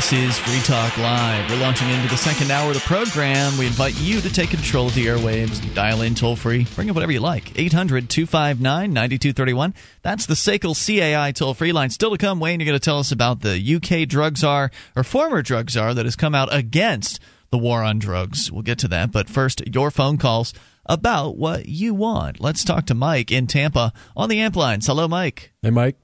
This 0.00 0.14
is 0.14 0.38
Free 0.38 0.60
Talk 0.60 0.96
Live. 0.96 1.50
We're 1.50 1.60
launching 1.60 1.90
into 1.90 2.08
the 2.08 2.16
second 2.16 2.50
hour 2.50 2.68
of 2.68 2.74
the 2.74 2.80
program. 2.80 3.58
We 3.58 3.66
invite 3.66 4.00
you 4.00 4.22
to 4.22 4.32
take 4.32 4.48
control 4.48 4.86
of 4.86 4.94
the 4.94 5.04
airwaves. 5.04 5.74
Dial 5.74 6.00
in 6.00 6.14
toll 6.14 6.36
free. 6.36 6.66
Bring 6.74 6.88
up 6.88 6.96
whatever 6.96 7.12
you 7.12 7.20
like. 7.20 7.58
800 7.58 8.08
259 8.08 8.94
9231. 8.94 9.74
That's 10.00 10.24
the 10.24 10.32
SACL 10.32 10.74
CAI 10.74 11.32
toll 11.32 11.52
free 11.52 11.72
line. 11.72 11.90
Still 11.90 12.12
to 12.12 12.16
come, 12.16 12.40
Wayne, 12.40 12.60
you're 12.60 12.66
going 12.66 12.78
to 12.78 12.82
tell 12.82 12.98
us 12.98 13.12
about 13.12 13.42
the 13.42 13.58
UK 13.60 14.08
drug 14.08 14.38
czar, 14.38 14.70
or 14.96 15.04
former 15.04 15.42
drug 15.42 15.68
czar, 15.68 15.92
that 15.92 16.06
has 16.06 16.16
come 16.16 16.34
out 16.34 16.48
against 16.50 17.20
the 17.50 17.58
war 17.58 17.82
on 17.82 17.98
drugs. 17.98 18.50
We'll 18.50 18.62
get 18.62 18.78
to 18.78 18.88
that. 18.88 19.12
But 19.12 19.28
first, 19.28 19.62
your 19.66 19.90
phone 19.90 20.16
calls 20.16 20.54
about 20.86 21.36
what 21.36 21.66
you 21.66 21.92
want. 21.92 22.40
Let's 22.40 22.64
talk 22.64 22.86
to 22.86 22.94
Mike 22.94 23.30
in 23.30 23.46
Tampa 23.46 23.92
on 24.16 24.30
the 24.30 24.40
amp 24.40 24.56
lines. 24.56 24.86
Hello, 24.86 25.06
Mike. 25.06 25.52
Hey, 25.60 25.68
Mike. 25.68 25.96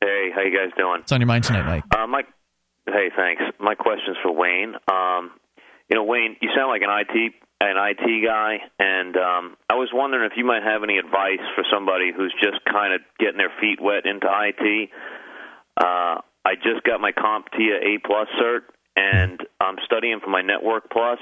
Hey, 0.00 0.30
how 0.32 0.42
you 0.42 0.56
guys 0.56 0.70
doing? 0.76 1.00
What's 1.00 1.10
on 1.10 1.20
your 1.20 1.26
mind 1.26 1.42
tonight, 1.42 1.66
Mike? 1.66 1.84
Uh, 1.90 2.06
my, 2.06 2.22
hey, 2.86 3.10
thanks. 3.16 3.42
My 3.58 3.74
question's 3.74 4.16
for 4.22 4.32
Wayne. 4.32 4.74
Um, 4.90 5.32
you 5.88 5.96
know, 5.96 6.04
Wayne, 6.04 6.36
you 6.40 6.50
sound 6.54 6.68
like 6.68 6.82
an 6.82 6.90
IT 6.90 7.34
an 7.60 7.76
IT 7.76 8.24
guy, 8.26 8.56
and 8.78 9.14
um, 9.16 9.56
I 9.68 9.74
was 9.74 9.90
wondering 9.92 10.24
if 10.30 10.36
you 10.38 10.46
might 10.46 10.62
have 10.62 10.82
any 10.82 10.96
advice 10.96 11.44
for 11.54 11.62
somebody 11.70 12.10
who's 12.10 12.34
just 12.40 12.64
kind 12.64 12.94
of 12.94 13.02
getting 13.18 13.36
their 13.36 13.52
feet 13.60 13.78
wet 13.82 14.06
into 14.06 14.26
IT. 14.26 14.88
Uh, 15.76 16.24
I 16.44 16.54
just 16.56 16.82
got 16.84 17.00
my 17.00 17.12
CompTIA 17.12 17.84
A 17.84 17.98
plus 18.02 18.28
cert, 18.40 18.60
and 18.96 19.40
I'm 19.60 19.76
studying 19.84 20.20
for 20.24 20.30
my 20.30 20.40
Network 20.40 20.90
Plus, 20.90 21.18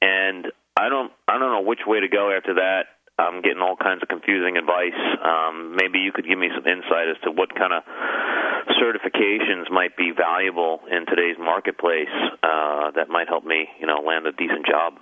and 0.00 0.46
I 0.76 0.88
don't 0.88 1.12
I 1.28 1.38
don't 1.38 1.52
know 1.52 1.68
which 1.68 1.80
way 1.86 2.00
to 2.00 2.08
go 2.08 2.34
after 2.34 2.54
that. 2.54 2.95
I'm 3.18 3.40
getting 3.40 3.62
all 3.62 3.76
kinds 3.76 4.02
of 4.02 4.08
confusing 4.08 4.58
advice. 4.58 5.00
Um, 5.24 5.74
maybe 5.74 5.98
you 6.00 6.12
could 6.12 6.26
give 6.28 6.38
me 6.38 6.50
some 6.54 6.66
insight 6.66 7.08
as 7.08 7.16
to 7.24 7.30
what 7.30 7.54
kind 7.54 7.72
of 7.72 7.82
certifications 8.76 9.70
might 9.70 9.96
be 9.96 10.12
valuable 10.14 10.80
in 10.90 11.06
today's 11.06 11.36
marketplace 11.38 12.12
uh, 12.42 12.90
that 12.92 13.08
might 13.08 13.28
help 13.28 13.44
me, 13.44 13.68
you 13.80 13.86
know, 13.86 14.02
land 14.06 14.26
a 14.26 14.32
decent 14.32 14.66
job. 14.66 14.98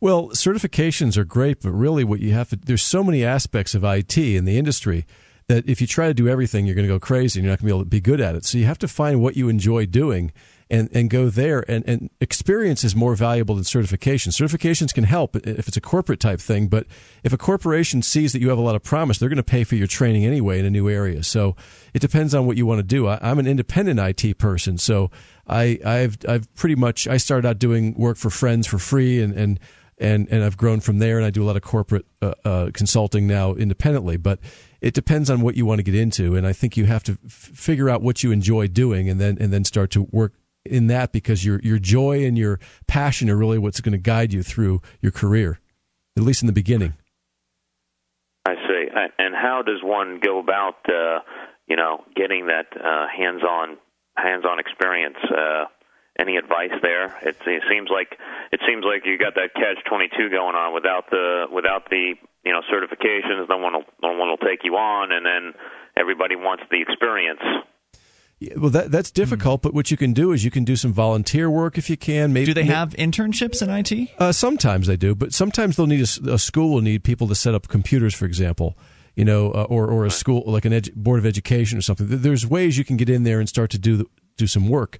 Well, 0.00 0.30
certifications 0.30 1.16
are 1.16 1.24
great, 1.24 1.62
but 1.62 1.70
really 1.70 2.02
what 2.02 2.18
you 2.18 2.32
have 2.32 2.50
to 2.50 2.56
there's 2.56 2.82
so 2.82 3.04
many 3.04 3.24
aspects 3.24 3.76
of 3.76 3.84
IT 3.84 4.18
in 4.18 4.44
the 4.44 4.58
industry 4.58 5.06
that 5.46 5.68
if 5.68 5.80
you 5.80 5.86
try 5.86 6.08
to 6.08 6.14
do 6.14 6.28
everything, 6.28 6.66
you're 6.66 6.74
going 6.74 6.86
to 6.86 6.92
go 6.92 6.98
crazy 6.98 7.38
and 7.38 7.44
you're 7.44 7.52
not 7.52 7.60
going 7.60 7.68
to 7.68 7.74
be 7.74 7.76
able 7.76 7.84
to 7.84 7.90
be 7.90 8.00
good 8.00 8.20
at 8.20 8.34
it. 8.34 8.44
So 8.44 8.58
you 8.58 8.64
have 8.64 8.78
to 8.78 8.88
find 8.88 9.22
what 9.22 9.36
you 9.36 9.48
enjoy 9.48 9.86
doing 9.86 10.32
and, 10.72 10.88
and 10.92 11.10
go 11.10 11.28
there. 11.28 11.62
And, 11.70 11.86
and 11.86 12.10
experience 12.20 12.82
is 12.82 12.96
more 12.96 13.14
valuable 13.14 13.54
than 13.54 13.64
certification. 13.64 14.32
Certifications 14.32 14.92
can 14.92 15.04
help 15.04 15.36
if 15.36 15.68
it's 15.68 15.76
a 15.76 15.82
corporate 15.82 16.18
type 16.18 16.40
thing, 16.40 16.66
but 16.66 16.86
if 17.22 17.34
a 17.34 17.36
corporation 17.36 18.00
sees 18.00 18.32
that 18.32 18.40
you 18.40 18.48
have 18.48 18.56
a 18.56 18.62
lot 18.62 18.74
of 18.74 18.82
promise, 18.82 19.18
they're 19.18 19.28
going 19.28 19.36
to 19.36 19.42
pay 19.42 19.64
for 19.64 19.76
your 19.76 19.86
training 19.86 20.24
anyway 20.24 20.58
in 20.58 20.64
a 20.64 20.70
new 20.70 20.88
area. 20.88 21.22
So 21.22 21.54
it 21.92 21.98
depends 21.98 22.34
on 22.34 22.46
what 22.46 22.56
you 22.56 22.64
want 22.64 22.78
to 22.78 22.82
do. 22.84 23.06
I, 23.06 23.18
I'm 23.20 23.38
an 23.38 23.46
independent 23.46 24.00
IT 24.00 24.38
person, 24.38 24.78
so 24.78 25.10
I, 25.46 25.78
I've 25.84 26.16
I've 26.26 26.52
pretty 26.54 26.76
much 26.76 27.06
I 27.06 27.18
started 27.18 27.46
out 27.46 27.58
doing 27.58 27.92
work 27.94 28.16
for 28.16 28.30
friends 28.30 28.66
for 28.66 28.78
free 28.78 29.20
and 29.20 29.34
and 29.34 29.60
and 29.98 30.26
and 30.30 30.42
I've 30.42 30.56
grown 30.56 30.80
from 30.80 31.00
there. 31.00 31.18
And 31.18 31.26
I 31.26 31.30
do 31.30 31.42
a 31.42 31.46
lot 31.46 31.56
of 31.56 31.62
corporate 31.62 32.06
uh, 32.22 32.32
uh, 32.46 32.70
consulting 32.72 33.26
now 33.26 33.52
independently, 33.52 34.16
but 34.16 34.38
it 34.80 34.94
depends 34.94 35.28
on 35.28 35.42
what 35.42 35.54
you 35.54 35.66
want 35.66 35.80
to 35.80 35.82
get 35.82 35.94
into. 35.94 36.34
And 36.34 36.46
I 36.46 36.54
think 36.54 36.78
you 36.78 36.86
have 36.86 37.02
to 37.04 37.18
f- 37.26 37.30
figure 37.30 37.90
out 37.90 38.00
what 38.00 38.22
you 38.22 38.32
enjoy 38.32 38.68
doing, 38.68 39.10
and 39.10 39.20
then 39.20 39.36
and 39.38 39.52
then 39.52 39.64
start 39.64 39.90
to 39.90 40.08
work 40.10 40.32
in 40.64 40.86
that 40.88 41.12
because 41.12 41.44
your 41.44 41.60
your 41.60 41.78
joy 41.78 42.24
and 42.24 42.38
your 42.38 42.60
passion 42.86 43.28
are 43.30 43.36
really 43.36 43.58
what's 43.58 43.80
going 43.80 43.92
to 43.92 43.98
guide 43.98 44.32
you 44.32 44.42
through 44.42 44.80
your 45.00 45.12
career, 45.12 45.60
at 46.16 46.22
least 46.22 46.42
in 46.42 46.46
the 46.46 46.52
beginning. 46.52 46.94
I 48.44 48.54
see. 48.54 48.88
And 49.18 49.34
how 49.34 49.62
does 49.62 49.82
one 49.82 50.20
go 50.22 50.38
about, 50.40 50.88
uh, 50.88 51.20
you 51.68 51.76
know, 51.76 52.04
getting 52.16 52.46
that 52.46 52.66
uh, 52.76 53.06
hands-on 53.08 53.78
hands-on 54.16 54.58
experience? 54.58 55.16
Uh, 55.30 55.66
any 56.18 56.36
advice 56.36 56.72
there? 56.82 57.06
It, 57.22 57.36
it 57.46 57.62
seems 57.70 57.88
like 57.90 58.18
it 58.52 58.60
seems 58.66 58.84
like 58.84 59.06
you 59.06 59.16
got 59.16 59.34
that 59.36 59.54
catch 59.54 59.82
twenty 59.88 60.08
two 60.16 60.28
going 60.28 60.54
on 60.54 60.74
without 60.74 61.08
the 61.10 61.46
without 61.50 61.88
the 61.88 62.14
you 62.44 62.52
know 62.52 62.60
certifications. 62.70 63.48
No 63.48 63.56
one 63.58 63.72
will 63.72 63.84
no 64.02 64.12
one 64.12 64.28
will 64.28 64.36
take 64.36 64.60
you 64.64 64.76
on, 64.76 65.12
and 65.12 65.24
then 65.24 65.54
everybody 65.96 66.36
wants 66.36 66.64
the 66.70 66.82
experience. 66.82 67.40
Well, 68.56 68.70
that 68.70 68.90
that's 68.90 69.10
difficult. 69.10 69.60
Mm. 69.60 69.62
But 69.62 69.74
what 69.74 69.90
you 69.90 69.96
can 69.96 70.12
do 70.12 70.32
is 70.32 70.44
you 70.44 70.50
can 70.50 70.64
do 70.64 70.76
some 70.76 70.92
volunteer 70.92 71.50
work 71.50 71.78
if 71.78 71.88
you 71.90 71.96
can. 71.96 72.32
Maybe 72.32 72.46
do 72.46 72.54
they 72.54 72.64
have 72.64 72.90
internships 72.94 73.62
in 73.62 73.70
IT? 73.70 74.10
Uh, 74.18 74.32
sometimes 74.32 74.86
they 74.86 74.96
do, 74.96 75.14
but 75.14 75.32
sometimes 75.32 75.76
they'll 75.76 75.86
need 75.86 76.00
a, 76.00 76.32
a, 76.32 76.38
school 76.38 76.72
will 76.72 76.80
need 76.80 77.04
people 77.04 77.28
to 77.28 77.34
set 77.34 77.54
up 77.54 77.68
computers, 77.68 78.14
for 78.14 78.26
example. 78.26 78.76
You 79.14 79.24
know, 79.24 79.50
uh, 79.52 79.66
or 79.68 79.88
or 79.88 80.06
a 80.06 80.10
school 80.10 80.42
like 80.46 80.64
an 80.64 80.72
edu- 80.72 80.94
board 80.94 81.18
of 81.18 81.26
education 81.26 81.76
or 81.78 81.82
something. 81.82 82.06
There's 82.08 82.46
ways 82.46 82.78
you 82.78 82.84
can 82.84 82.96
get 82.96 83.10
in 83.10 83.24
there 83.24 83.40
and 83.40 83.48
start 83.48 83.70
to 83.72 83.78
do 83.78 84.08
do 84.36 84.46
some 84.46 84.68
work. 84.68 84.98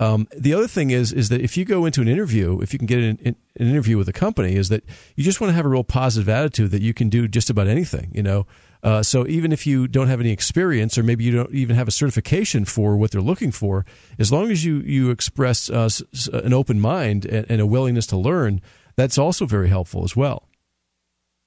Um, 0.00 0.28
the 0.34 0.54
other 0.54 0.66
thing 0.66 0.90
is 0.90 1.12
is 1.12 1.28
that 1.28 1.42
if 1.42 1.58
you 1.58 1.66
go 1.66 1.84
into 1.84 2.00
an 2.00 2.08
interview, 2.08 2.60
if 2.62 2.72
you 2.72 2.78
can 2.78 2.86
get 2.86 3.00
an, 3.00 3.18
an, 3.22 3.36
interview 3.56 3.98
with 3.98 4.08
a 4.08 4.14
company, 4.14 4.56
is 4.56 4.70
that 4.70 4.82
you 5.14 5.22
just 5.22 5.42
want 5.42 5.50
to 5.50 5.54
have 5.54 5.66
a 5.66 5.68
real 5.68 5.84
positive 5.84 6.28
attitude 6.28 6.70
that 6.70 6.80
you 6.80 6.94
can 6.94 7.10
do 7.10 7.28
just 7.28 7.50
about 7.50 7.66
anything. 7.66 8.10
You 8.14 8.22
know, 8.22 8.46
uh, 8.82 9.02
so 9.02 9.26
even 9.26 9.52
if 9.52 9.66
you 9.66 9.88
don't 9.88 10.08
have 10.08 10.20
any 10.20 10.30
experience, 10.30 10.96
or 10.96 11.02
maybe 11.02 11.24
you 11.24 11.32
don't 11.32 11.54
even 11.54 11.76
have 11.76 11.88
a 11.88 11.90
certification 11.92 12.64
for 12.64 12.96
what 12.96 13.10
they're 13.10 13.20
looking 13.20 13.52
for, 13.52 13.84
as 14.18 14.32
long 14.32 14.50
as 14.50 14.64
you 14.64 14.78
you 14.78 15.10
express 15.10 15.68
uh, 15.70 15.88
an 16.32 16.52
open 16.52 16.80
mind 16.80 17.24
and, 17.26 17.46
and 17.50 17.60
a 17.60 17.66
willingness 17.66 18.06
to 18.06 18.16
learn, 18.16 18.60
that's 18.96 19.18
also 19.18 19.46
very 19.46 19.68
helpful 19.68 20.04
as 20.04 20.16
well 20.16 20.46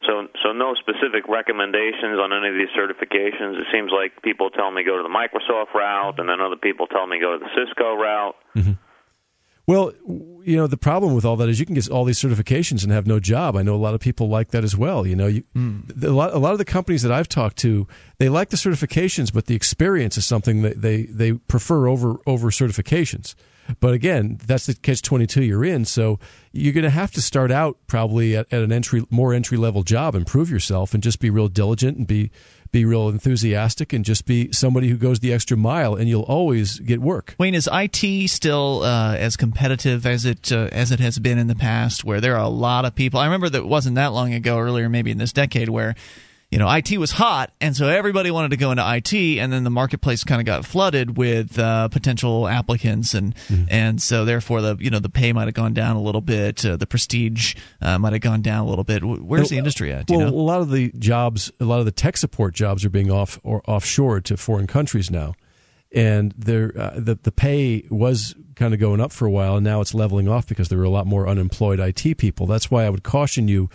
So, 0.05 0.27
so 0.43 0.51
no 0.51 0.75
specific 0.75 1.27
recommendations 1.29 2.19
on 2.19 2.33
any 2.35 2.49
of 2.51 2.55
these 2.59 2.73
certifications. 2.75 3.55
It 3.55 3.67
seems 3.71 3.91
like 3.91 4.21
people 4.21 4.49
tell 4.49 4.69
me 4.71 4.83
go 4.83 4.97
to 4.97 5.03
the 5.03 5.09
Microsoft 5.09 5.73
route, 5.73 6.19
and 6.19 6.27
then 6.27 6.41
other 6.41 6.57
people 6.57 6.87
tell 6.87 7.07
me 7.07 7.19
go 7.19 7.37
to 7.37 7.39
the 7.39 7.51
Cisco 7.55 7.95
route. 7.95 8.35
Mm-hmm. 8.55 8.73
Well, 9.65 9.93
you 10.43 10.57
know, 10.57 10.67
the 10.67 10.77
problem 10.77 11.13
with 11.13 11.23
all 11.23 11.37
that 11.37 11.47
is 11.47 11.59
you 11.59 11.65
can 11.65 11.75
get 11.75 11.89
all 11.89 12.03
these 12.03 12.19
certifications 12.19 12.83
and 12.83 12.91
have 12.91 13.07
no 13.07 13.19
job. 13.19 13.55
I 13.55 13.61
know 13.61 13.75
a 13.75 13.77
lot 13.77 13.93
of 13.93 14.01
people 14.01 14.27
like 14.27 14.51
that 14.51 14.63
as 14.63 14.75
well. 14.75 15.07
You 15.07 15.15
know, 15.15 15.27
you, 15.27 15.43
mm. 15.55 16.03
a, 16.03 16.09
lot, 16.09 16.33
a 16.33 16.37
lot 16.37 16.51
of 16.51 16.57
the 16.57 16.65
companies 16.65 17.01
that 17.03 17.13
I've 17.13 17.29
talked 17.29 17.57
to, 17.59 17.87
they 18.17 18.27
like 18.27 18.49
the 18.49 18.57
certifications, 18.57 19.33
but 19.33 19.45
the 19.45 19.55
experience 19.55 20.17
is 20.17 20.25
something 20.25 20.63
that 20.63 20.81
they, 20.81 21.03
they 21.03 21.33
prefer 21.33 21.87
over, 21.87 22.17
over 22.27 22.49
certifications. 22.49 23.35
But 23.79 23.93
again, 23.93 24.37
that's 24.45 24.65
the 24.65 24.73
catch 24.73 25.01
22 25.01 25.43
you're 25.43 25.63
in. 25.63 25.85
So 25.85 26.19
you're 26.51 26.73
going 26.73 26.83
to 26.83 26.89
have 26.89 27.11
to 27.11 27.21
start 27.21 27.49
out 27.49 27.77
probably 27.87 28.35
at, 28.35 28.51
at 28.51 28.61
an 28.61 28.73
entry, 28.73 29.05
more 29.09 29.33
entry 29.33 29.57
level 29.57 29.83
job 29.83 30.15
and 30.15 30.27
prove 30.27 30.49
yourself 30.49 30.93
and 30.93 31.01
just 31.01 31.21
be 31.21 31.29
real 31.29 31.47
diligent 31.47 31.97
and 31.97 32.05
be, 32.05 32.31
be 32.73 32.83
real 32.83 33.07
enthusiastic 33.07 33.93
and 33.93 34.03
just 34.03 34.25
be 34.25 34.51
somebody 34.51 34.89
who 34.89 34.97
goes 34.97 35.21
the 35.21 35.31
extra 35.31 35.55
mile 35.55 35.95
and 35.95 36.09
you'll 36.09 36.23
always 36.23 36.79
get 36.79 36.99
work. 36.99 37.35
Wayne, 37.37 37.55
is 37.55 37.69
IT 37.71 38.29
still 38.29 38.81
uh, 38.83 39.15
as 39.15 39.37
competitive 39.37 40.05
as 40.05 40.25
it 40.25 40.51
uh, 40.51 40.67
as 40.73 40.91
it 40.91 40.99
has 40.99 41.19
been 41.19 41.37
in 41.37 41.47
the 41.47 41.55
past 41.55 42.03
where 42.03 42.19
there 42.19 42.35
are 42.35 42.43
a 42.43 42.49
lot 42.49 42.83
of 42.83 42.95
people? 42.95 43.21
I 43.21 43.25
remember 43.25 43.47
that 43.49 43.65
wasn't 43.65 43.95
that 43.95 44.11
long 44.11 44.33
ago 44.33 44.59
earlier 44.59 44.89
maybe 44.89 45.11
in 45.11 45.19
this 45.19 45.31
decade 45.31 45.69
where 45.69 45.95
you 46.53 46.59
know, 46.59 46.71
IT 46.71 46.99
was 46.99 47.09
hot, 47.09 47.51
and 47.59 47.75
so 47.75 47.87
everybody 47.87 48.29
wanted 48.29 48.51
to 48.51 48.57
go 48.57 48.69
into 48.69 48.83
IT, 48.87 49.11
and 49.39 49.51
then 49.51 49.63
the 49.63 49.71
marketplace 49.71 50.23
kind 50.23 50.39
of 50.39 50.45
got 50.45 50.63
flooded 50.65 51.17
with 51.17 51.57
uh, 51.57 51.87
potential 51.87 52.47
applicants, 52.47 53.15
and 53.15 53.35
mm-hmm. 53.35 53.63
and 53.69 53.99
so 53.99 54.23
therefore 54.23 54.61
the 54.61 54.77
you 54.79 54.91
know 54.91 54.99
the 54.99 55.09
pay 55.09 55.33
might 55.33 55.45
have 55.45 55.55
gone 55.55 55.73
down 55.73 55.95
a 55.95 56.01
little 56.01 56.21
bit, 56.21 56.63
uh, 56.63 56.77
the 56.77 56.85
prestige 56.85 57.55
uh, 57.81 57.97
might 57.97 58.13
have 58.13 58.21
gone 58.21 58.43
down 58.43 58.67
a 58.67 58.69
little 58.69 58.83
bit. 58.83 59.03
Where's 59.03 59.49
the 59.49 59.57
industry 59.57 59.91
at? 59.91 60.07
well, 60.11 60.19
know? 60.19 60.27
a 60.27 60.29
lot 60.29 60.61
of 60.61 60.69
the 60.69 60.91
jobs, 60.99 61.51
a 61.59 61.65
lot 61.65 61.79
of 61.79 61.85
the 61.85 61.91
tech 61.91 62.17
support 62.17 62.53
jobs 62.53 62.85
are 62.85 62.91
being 62.91 63.09
off 63.09 63.39
or 63.41 63.63
offshore 63.67 64.21
to 64.21 64.37
foreign 64.37 64.67
countries 64.67 65.09
now, 65.09 65.33
and 65.91 66.35
there 66.37 66.71
uh, 66.77 66.91
the 66.97 67.15
the 67.15 67.31
pay 67.31 67.83
was 67.89 68.35
kind 68.53 68.75
of 68.75 68.79
going 68.79 69.01
up 69.01 69.11
for 69.11 69.25
a 69.25 69.31
while, 69.31 69.55
and 69.55 69.63
now 69.63 69.81
it's 69.81 69.95
leveling 69.95 70.27
off 70.27 70.45
because 70.45 70.69
there 70.69 70.77
are 70.77 70.83
a 70.83 70.89
lot 70.91 71.07
more 71.07 71.27
unemployed 71.27 71.79
IT 71.79 72.19
people. 72.19 72.45
That's 72.45 72.69
why 72.69 72.85
I 72.85 72.91
would 72.91 73.01
caution 73.01 73.47
you 73.47 73.71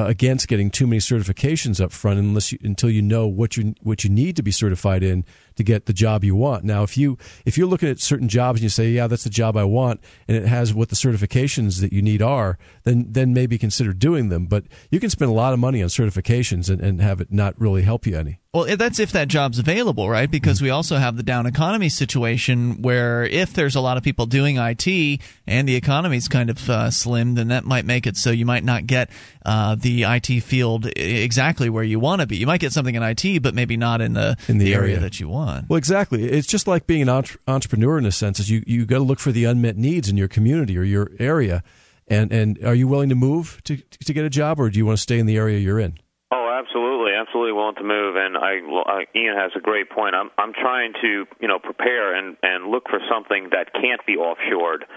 uh, 0.00 0.06
against 0.06 0.48
getting 0.48 0.70
too 0.70 0.86
many 0.86 0.98
certifications 0.98 1.80
up 1.80 1.92
front 1.92 2.18
unless 2.18 2.52
you, 2.52 2.58
until 2.62 2.90
you 2.90 3.02
know 3.02 3.26
what 3.26 3.56
you 3.56 3.74
what 3.82 4.02
you 4.02 4.10
need 4.10 4.36
to 4.36 4.42
be 4.42 4.50
certified 4.50 5.02
in 5.02 5.24
to 5.56 5.62
get 5.62 5.86
the 5.86 5.92
job 5.92 6.24
you 6.24 6.34
want. 6.34 6.64
Now, 6.64 6.82
if 6.82 6.96
you 6.96 7.18
if 7.44 7.58
you're 7.58 7.66
looking 7.66 7.88
at 7.88 8.00
certain 8.00 8.28
jobs 8.28 8.60
and 8.60 8.64
you 8.64 8.68
say, 8.68 8.90
"Yeah, 8.90 9.06
that's 9.06 9.24
the 9.24 9.30
job 9.30 9.56
I 9.56 9.64
want," 9.64 10.00
and 10.26 10.36
it 10.36 10.46
has 10.46 10.72
what 10.72 10.88
the 10.88 10.96
certifications 10.96 11.80
that 11.80 11.92
you 11.92 12.02
need 12.02 12.22
are, 12.22 12.58
then 12.84 13.06
then 13.10 13.34
maybe 13.34 13.58
consider 13.58 13.92
doing 13.92 14.28
them. 14.28 14.46
But 14.46 14.64
you 14.90 15.00
can 15.00 15.10
spend 15.10 15.30
a 15.30 15.34
lot 15.34 15.52
of 15.52 15.58
money 15.58 15.82
on 15.82 15.88
certifications 15.88 16.70
and, 16.70 16.80
and 16.80 17.00
have 17.00 17.20
it 17.20 17.30
not 17.30 17.60
really 17.60 17.82
help 17.82 18.06
you 18.06 18.16
any. 18.16 18.39
Well, 18.52 18.76
that's 18.76 18.98
if 18.98 19.12
that 19.12 19.28
job's 19.28 19.60
available, 19.60 20.10
right? 20.10 20.28
Because 20.28 20.56
mm-hmm. 20.56 20.64
we 20.64 20.70
also 20.70 20.96
have 20.96 21.16
the 21.16 21.22
down 21.22 21.46
economy 21.46 21.88
situation 21.88 22.82
where 22.82 23.22
if 23.22 23.52
there's 23.52 23.76
a 23.76 23.80
lot 23.80 23.96
of 23.96 24.02
people 24.02 24.26
doing 24.26 24.56
IT 24.56 25.20
and 25.46 25.68
the 25.68 25.76
economy's 25.76 26.26
kind 26.26 26.50
of 26.50 26.68
uh, 26.68 26.90
slim, 26.90 27.36
then 27.36 27.48
that 27.48 27.64
might 27.64 27.84
make 27.84 28.08
it 28.08 28.16
so 28.16 28.32
you 28.32 28.44
might 28.44 28.64
not 28.64 28.88
get 28.88 29.08
uh, 29.46 29.76
the 29.76 30.02
IT 30.02 30.42
field 30.42 30.86
exactly 30.96 31.70
where 31.70 31.84
you 31.84 32.00
want 32.00 32.22
to 32.22 32.26
be. 32.26 32.38
You 32.38 32.48
might 32.48 32.60
get 32.60 32.72
something 32.72 32.96
in 32.96 33.04
IT, 33.04 33.40
but 33.40 33.54
maybe 33.54 33.76
not 33.76 34.00
in 34.00 34.14
the, 34.14 34.36
in 34.48 34.58
the, 34.58 34.64
the 34.64 34.74
area. 34.74 34.94
area. 34.94 34.98
that 34.98 35.20
you 35.20 35.28
want. 35.28 35.70
Well, 35.70 35.76
exactly. 35.76 36.24
It's 36.24 36.48
just 36.48 36.66
like 36.66 36.88
being 36.88 37.02
an 37.02 37.08
entre- 37.08 37.38
entrepreneur 37.46 37.98
in 37.98 38.04
a 38.04 38.10
sense. 38.10 38.40
Is 38.40 38.50
you 38.50 38.64
you 38.66 38.84
got 38.84 38.98
to 38.98 39.04
look 39.04 39.20
for 39.20 39.30
the 39.30 39.44
unmet 39.44 39.76
needs 39.76 40.08
in 40.08 40.16
your 40.16 40.28
community 40.28 40.76
or 40.76 40.82
your 40.82 41.12
area, 41.20 41.62
and 42.08 42.32
and 42.32 42.58
are 42.64 42.74
you 42.74 42.88
willing 42.88 43.10
to 43.10 43.14
move 43.14 43.60
to 43.62 43.76
to 43.76 44.12
get 44.12 44.24
a 44.24 44.30
job, 44.30 44.58
or 44.58 44.70
do 44.70 44.78
you 44.78 44.86
want 44.86 44.98
to 44.98 45.02
stay 45.02 45.20
in 45.20 45.26
the 45.26 45.36
area 45.36 45.60
you're 45.60 45.78
in? 45.78 45.98
Oh, 46.32 46.48
absolutely, 46.50 46.99
absolutely 47.20 47.52
willing 47.52 47.76
to 47.76 47.84
move. 47.84 48.16
And 48.16 48.36
I, 48.36 48.64
uh, 48.64 49.04
Ian 49.14 49.36
has 49.36 49.52
a 49.56 49.60
great 49.60 49.90
point. 49.90 50.14
I'm, 50.14 50.30
I'm 50.38 50.52
trying 50.52 50.92
to, 51.02 51.26
you 51.40 51.48
know, 51.48 51.58
prepare 51.58 52.14
and 52.16 52.36
and 52.42 52.70
look 52.70 52.84
for 52.88 53.00
something 53.10 53.50
that 53.52 53.72
can't 53.74 54.00
be 54.06 54.16
offshored. 54.16 54.88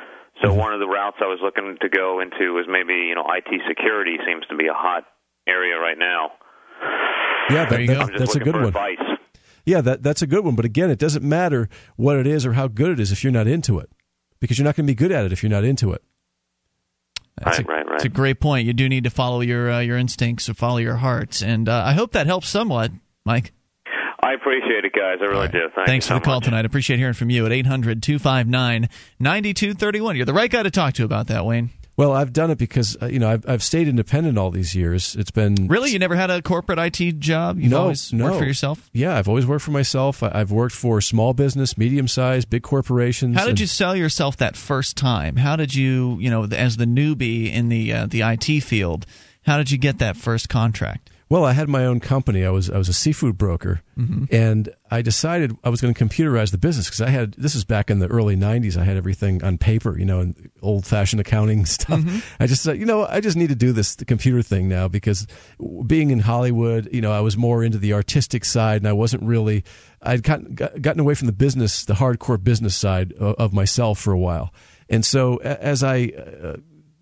So 0.41 0.49
mm-hmm. 0.49 0.57
one 0.57 0.73
of 0.73 0.79
the 0.79 0.87
routes 0.87 1.17
I 1.21 1.27
was 1.27 1.39
looking 1.43 1.77
to 1.81 1.89
go 1.89 2.19
into 2.19 2.53
was 2.53 2.65
maybe, 2.67 3.11
you 3.11 3.15
know, 3.15 3.25
IT 3.27 3.51
security 3.67 4.17
seems 4.25 4.45
to 4.47 4.55
be 4.55 4.67
a 4.67 4.73
hot 4.73 5.03
area 5.47 5.77
right 5.77 5.97
now. 5.97 6.31
Yeah, 7.49 7.65
that, 7.65 7.87
that, 7.87 8.11
that's 8.17 8.35
a 8.35 8.39
good 8.39 8.55
one. 8.55 8.65
Advice. 8.65 8.97
Yeah, 9.65 9.81
that 9.81 10.03
that's 10.03 10.21
a 10.21 10.27
good 10.27 10.43
one. 10.43 10.55
But 10.55 10.65
again, 10.65 10.89
it 10.89 10.99
doesn't 10.99 11.23
matter 11.23 11.69
what 11.95 12.17
it 12.17 12.27
is 12.27 12.45
or 12.45 12.53
how 12.53 12.67
good 12.67 12.91
it 12.91 12.99
is 12.99 13.11
if 13.11 13.23
you're 13.23 13.33
not 13.33 13.47
into 13.47 13.79
it, 13.79 13.89
because 14.39 14.57
you're 14.57 14.65
not 14.65 14.75
going 14.75 14.85
to 14.87 14.91
be 14.91 14.95
good 14.95 15.11
at 15.11 15.25
it 15.25 15.31
if 15.31 15.43
you're 15.43 15.49
not 15.49 15.63
into 15.63 15.91
it. 15.93 16.03
That's 17.37 17.59
right, 17.59 17.67
a, 17.67 17.71
right, 17.71 17.85
right. 17.87 17.95
It's 17.95 18.05
a 18.05 18.09
great 18.09 18.39
point. 18.39 18.67
You 18.67 18.73
do 18.73 18.87
need 18.87 19.05
to 19.05 19.09
follow 19.09 19.41
your 19.41 19.71
uh, 19.71 19.79
your 19.79 19.97
instincts 19.97 20.49
or 20.49 20.53
follow 20.53 20.77
your 20.77 20.95
heart, 20.95 21.41
and 21.41 21.67
uh, 21.67 21.83
I 21.85 21.93
hope 21.93 22.11
that 22.11 22.27
helps 22.27 22.47
somewhat, 22.47 22.91
Mike. 23.25 23.51
I 24.23 24.33
appreciate 24.33 24.85
it, 24.85 24.93
guys. 24.93 25.17
I 25.19 25.25
really 25.25 25.39
right. 25.41 25.51
do. 25.51 25.59
Thank 25.75 25.87
Thanks 25.87 26.07
for 26.07 26.13
the 26.13 26.21
call 26.21 26.35
much. 26.35 26.45
tonight. 26.45 26.61
I 26.61 26.65
appreciate 26.65 26.97
hearing 26.97 27.13
from 27.13 27.29
you 27.29 27.45
at 27.45 27.51
800 27.51 28.01
259 28.01 28.89
9231. 29.19 30.15
You're 30.15 30.25
the 30.25 30.33
right 30.33 30.49
guy 30.49 30.63
to 30.63 30.71
talk 30.71 30.93
to 30.93 31.03
about 31.03 31.27
that, 31.27 31.45
Wayne. 31.45 31.71
Well, 31.95 32.11
I've 32.11 32.33
done 32.33 32.49
it 32.49 32.57
because 32.57 32.97
uh, 33.01 33.05
you 33.05 33.19
know 33.19 33.29
I've 33.29 33.47
I've 33.47 33.63
stayed 33.63 33.87
independent 33.87 34.37
all 34.37 34.49
these 34.49 34.75
years. 34.75 35.15
It's 35.15 35.29
been 35.29 35.67
really 35.67 35.91
you 35.91 35.99
never 35.99 36.15
had 36.15 36.31
a 36.31 36.41
corporate 36.41 36.79
IT 36.79 37.19
job. 37.19 37.59
You've 37.59 37.71
no, 37.71 37.81
always 37.81 38.11
no. 38.11 38.25
worked 38.25 38.37
for 38.39 38.45
yourself. 38.45 38.89
Yeah, 38.93 39.15
I've 39.15 39.27
always 39.27 39.45
worked 39.45 39.63
for 39.63 39.71
myself. 39.71 40.23
I've 40.23 40.51
worked 40.51 40.75
for 40.75 41.01
small 41.01 41.33
business, 41.33 41.77
medium 41.77 42.07
sized, 42.07 42.49
big 42.49 42.63
corporations. 42.63 43.37
How 43.37 43.45
did 43.45 43.59
you 43.59 43.67
sell 43.67 43.95
yourself 43.95 44.37
that 44.37 44.57
first 44.57 44.97
time? 44.97 45.35
How 45.35 45.55
did 45.55 45.75
you 45.75 46.17
you 46.19 46.31
know 46.31 46.45
as 46.45 46.77
the 46.77 46.85
newbie 46.85 47.51
in 47.53 47.69
the 47.69 47.93
uh, 47.93 48.07
the 48.07 48.21
IT 48.21 48.61
field? 48.63 49.05
How 49.45 49.57
did 49.57 49.69
you 49.69 49.77
get 49.77 49.99
that 49.99 50.17
first 50.17 50.49
contract? 50.49 51.11
Well, 51.33 51.45
I 51.45 51.53
had 51.53 51.67
my 51.67 51.87
own 51.87 51.99
company. 51.99 52.45
I 52.45 52.51
was 52.51 52.69
I 52.69 52.77
was 52.77 52.89
a 52.89 52.93
seafood 52.93 53.39
broker, 53.39 53.81
mm-hmm. 53.97 54.25
and 54.29 54.69
I 54.91 55.01
decided 55.01 55.57
I 55.63 55.69
was 55.69 55.81
going 55.81 55.91
to 55.91 56.05
computerize 56.05 56.51
the 56.51 56.59
business 56.59 56.85
because 56.85 57.01
I 57.01 57.09
had 57.09 57.33
this 57.33 57.55
is 57.55 57.65
back 57.65 57.89
in 57.89 57.97
the 57.97 58.05
early 58.05 58.35
'90s. 58.35 58.77
I 58.77 58.83
had 58.83 58.97
everything 58.97 59.43
on 59.43 59.57
paper, 59.57 59.97
you 59.97 60.05
know, 60.05 60.19
and 60.19 60.51
old 60.61 60.85
fashioned 60.85 61.19
accounting 61.19 61.65
stuff. 61.79 62.01
Mm-hmm. 62.01 62.19
I 62.39 62.45
just 62.45 62.61
said, 62.61 62.77
you 62.77 62.85
know, 62.85 63.07
I 63.07 63.19
just 63.19 63.35
need 63.35 63.49
to 63.49 63.55
do 63.55 63.71
this 63.71 63.95
the 63.95 64.05
computer 64.05 64.43
thing 64.43 64.69
now 64.69 64.87
because 64.87 65.25
being 65.87 66.11
in 66.11 66.19
Hollywood, 66.19 66.87
you 66.93 67.01
know, 67.01 67.11
I 67.11 67.21
was 67.21 67.35
more 67.35 67.63
into 67.63 67.79
the 67.79 67.93
artistic 67.93 68.45
side, 68.45 68.83
and 68.83 68.87
I 68.87 68.93
wasn't 68.93 69.23
really. 69.23 69.63
I'd 70.03 70.21
gotten, 70.21 70.53
gotten 70.53 70.99
away 70.99 71.15
from 71.15 71.25
the 71.25 71.33
business, 71.33 71.85
the 71.85 71.95
hardcore 71.95 72.43
business 72.43 72.75
side 72.75 73.11
of, 73.13 73.35
of 73.37 73.53
myself 73.53 73.97
for 73.97 74.13
a 74.13 74.19
while, 74.19 74.53
and 74.87 75.03
so 75.03 75.37
as 75.37 75.81
I 75.81 76.11
uh, 76.15 76.57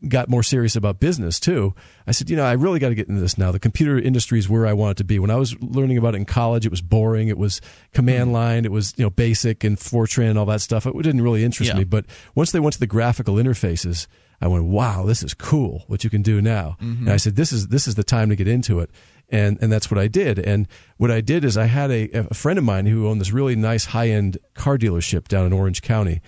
got 0.08 0.30
more 0.30 0.44
serious 0.44 0.76
about 0.76 1.00
business 1.00 1.40
too. 1.40 1.74
I 2.08 2.12
said, 2.12 2.30
you 2.30 2.36
know, 2.36 2.44
I 2.44 2.54
really 2.54 2.80
got 2.80 2.90
to 2.90 2.96
get 2.96 3.08
into 3.08 3.22
this 3.22 3.38
now. 3.38 3.52
The 3.52 3.60
computer 3.60 4.00
industry 4.00 4.40
is 4.40 4.50
where 4.50 4.66
I 4.66 4.74
want 4.74 4.92
it 4.92 4.98
to 4.98 5.04
be. 5.04 5.20
When 5.20 5.32
I 5.32 5.36
was 5.36 5.60
learning 5.62 5.98
about 5.98 6.16
it 6.16 6.18
in 6.18 6.26
college, 6.26 6.66
it 6.66 6.72
was 6.72 6.82
boring. 6.82 7.28
It 7.28 7.38
was 7.38 7.62
command 7.94 8.26
mm-hmm. 8.26 8.34
line. 8.34 8.66
It 8.66 8.72
was, 8.72 8.94
you 8.98 9.06
know, 9.06 9.10
basic 9.10 9.64
and 9.64 9.78
Fortran 9.78 10.30
and 10.30 10.40
all 10.40 10.46
that 10.48 10.62
stuff. 10.62 10.86
It 10.86 10.94
didn't 11.02 11.22
really 11.22 11.44
interest 11.44 11.72
yeah. 11.72 11.78
me. 11.78 11.84
But 11.84 12.06
once 12.36 12.52
they 12.52 12.60
went 12.60 12.74
to 12.74 12.80
the 12.80 12.88
graphical 12.88 13.36
interfaces, 13.36 14.08
I 14.42 14.48
went, 14.48 14.66
wow, 14.66 15.06
this 15.06 15.22
is 15.22 15.34
cool 15.36 15.84
what 15.88 16.04
you 16.04 16.10
can 16.10 16.24
do 16.24 16.42
now. 16.42 16.78
And 17.02 17.12
I 17.12 17.18
said, 17.18 17.36
this 17.36 17.52
is 17.52 17.68
this 17.68 17.88
is 17.88 17.96
the 17.96 18.04
time 18.04 18.30
to 18.30 18.36
get 18.36 18.48
into 18.48 18.80
it. 18.80 18.90
And 19.30 19.60
and 19.62 19.72
that's 19.72 19.92
what 19.92 20.00
I 20.00 20.08
did. 20.08 20.40
And 20.40 20.68
what 20.98 21.12
I 21.12 21.22
did 21.22 21.46
is 21.46 21.58
I 21.58 21.66
had 21.66 21.92
a, 21.92 22.10
a 22.12 22.34
friend 22.34 22.58
of 22.58 22.66
mine 22.66 22.88
who 22.88 23.08
owned 23.08 23.22
this 23.22 23.32
really 23.32 23.56
nice 23.56 23.86
high 23.86 24.10
end 24.10 24.40
car 24.56 24.78
dealership 24.78 25.28
down 25.28 25.46
in 25.46 25.54
Orange 25.54 25.82
County, 25.82 26.22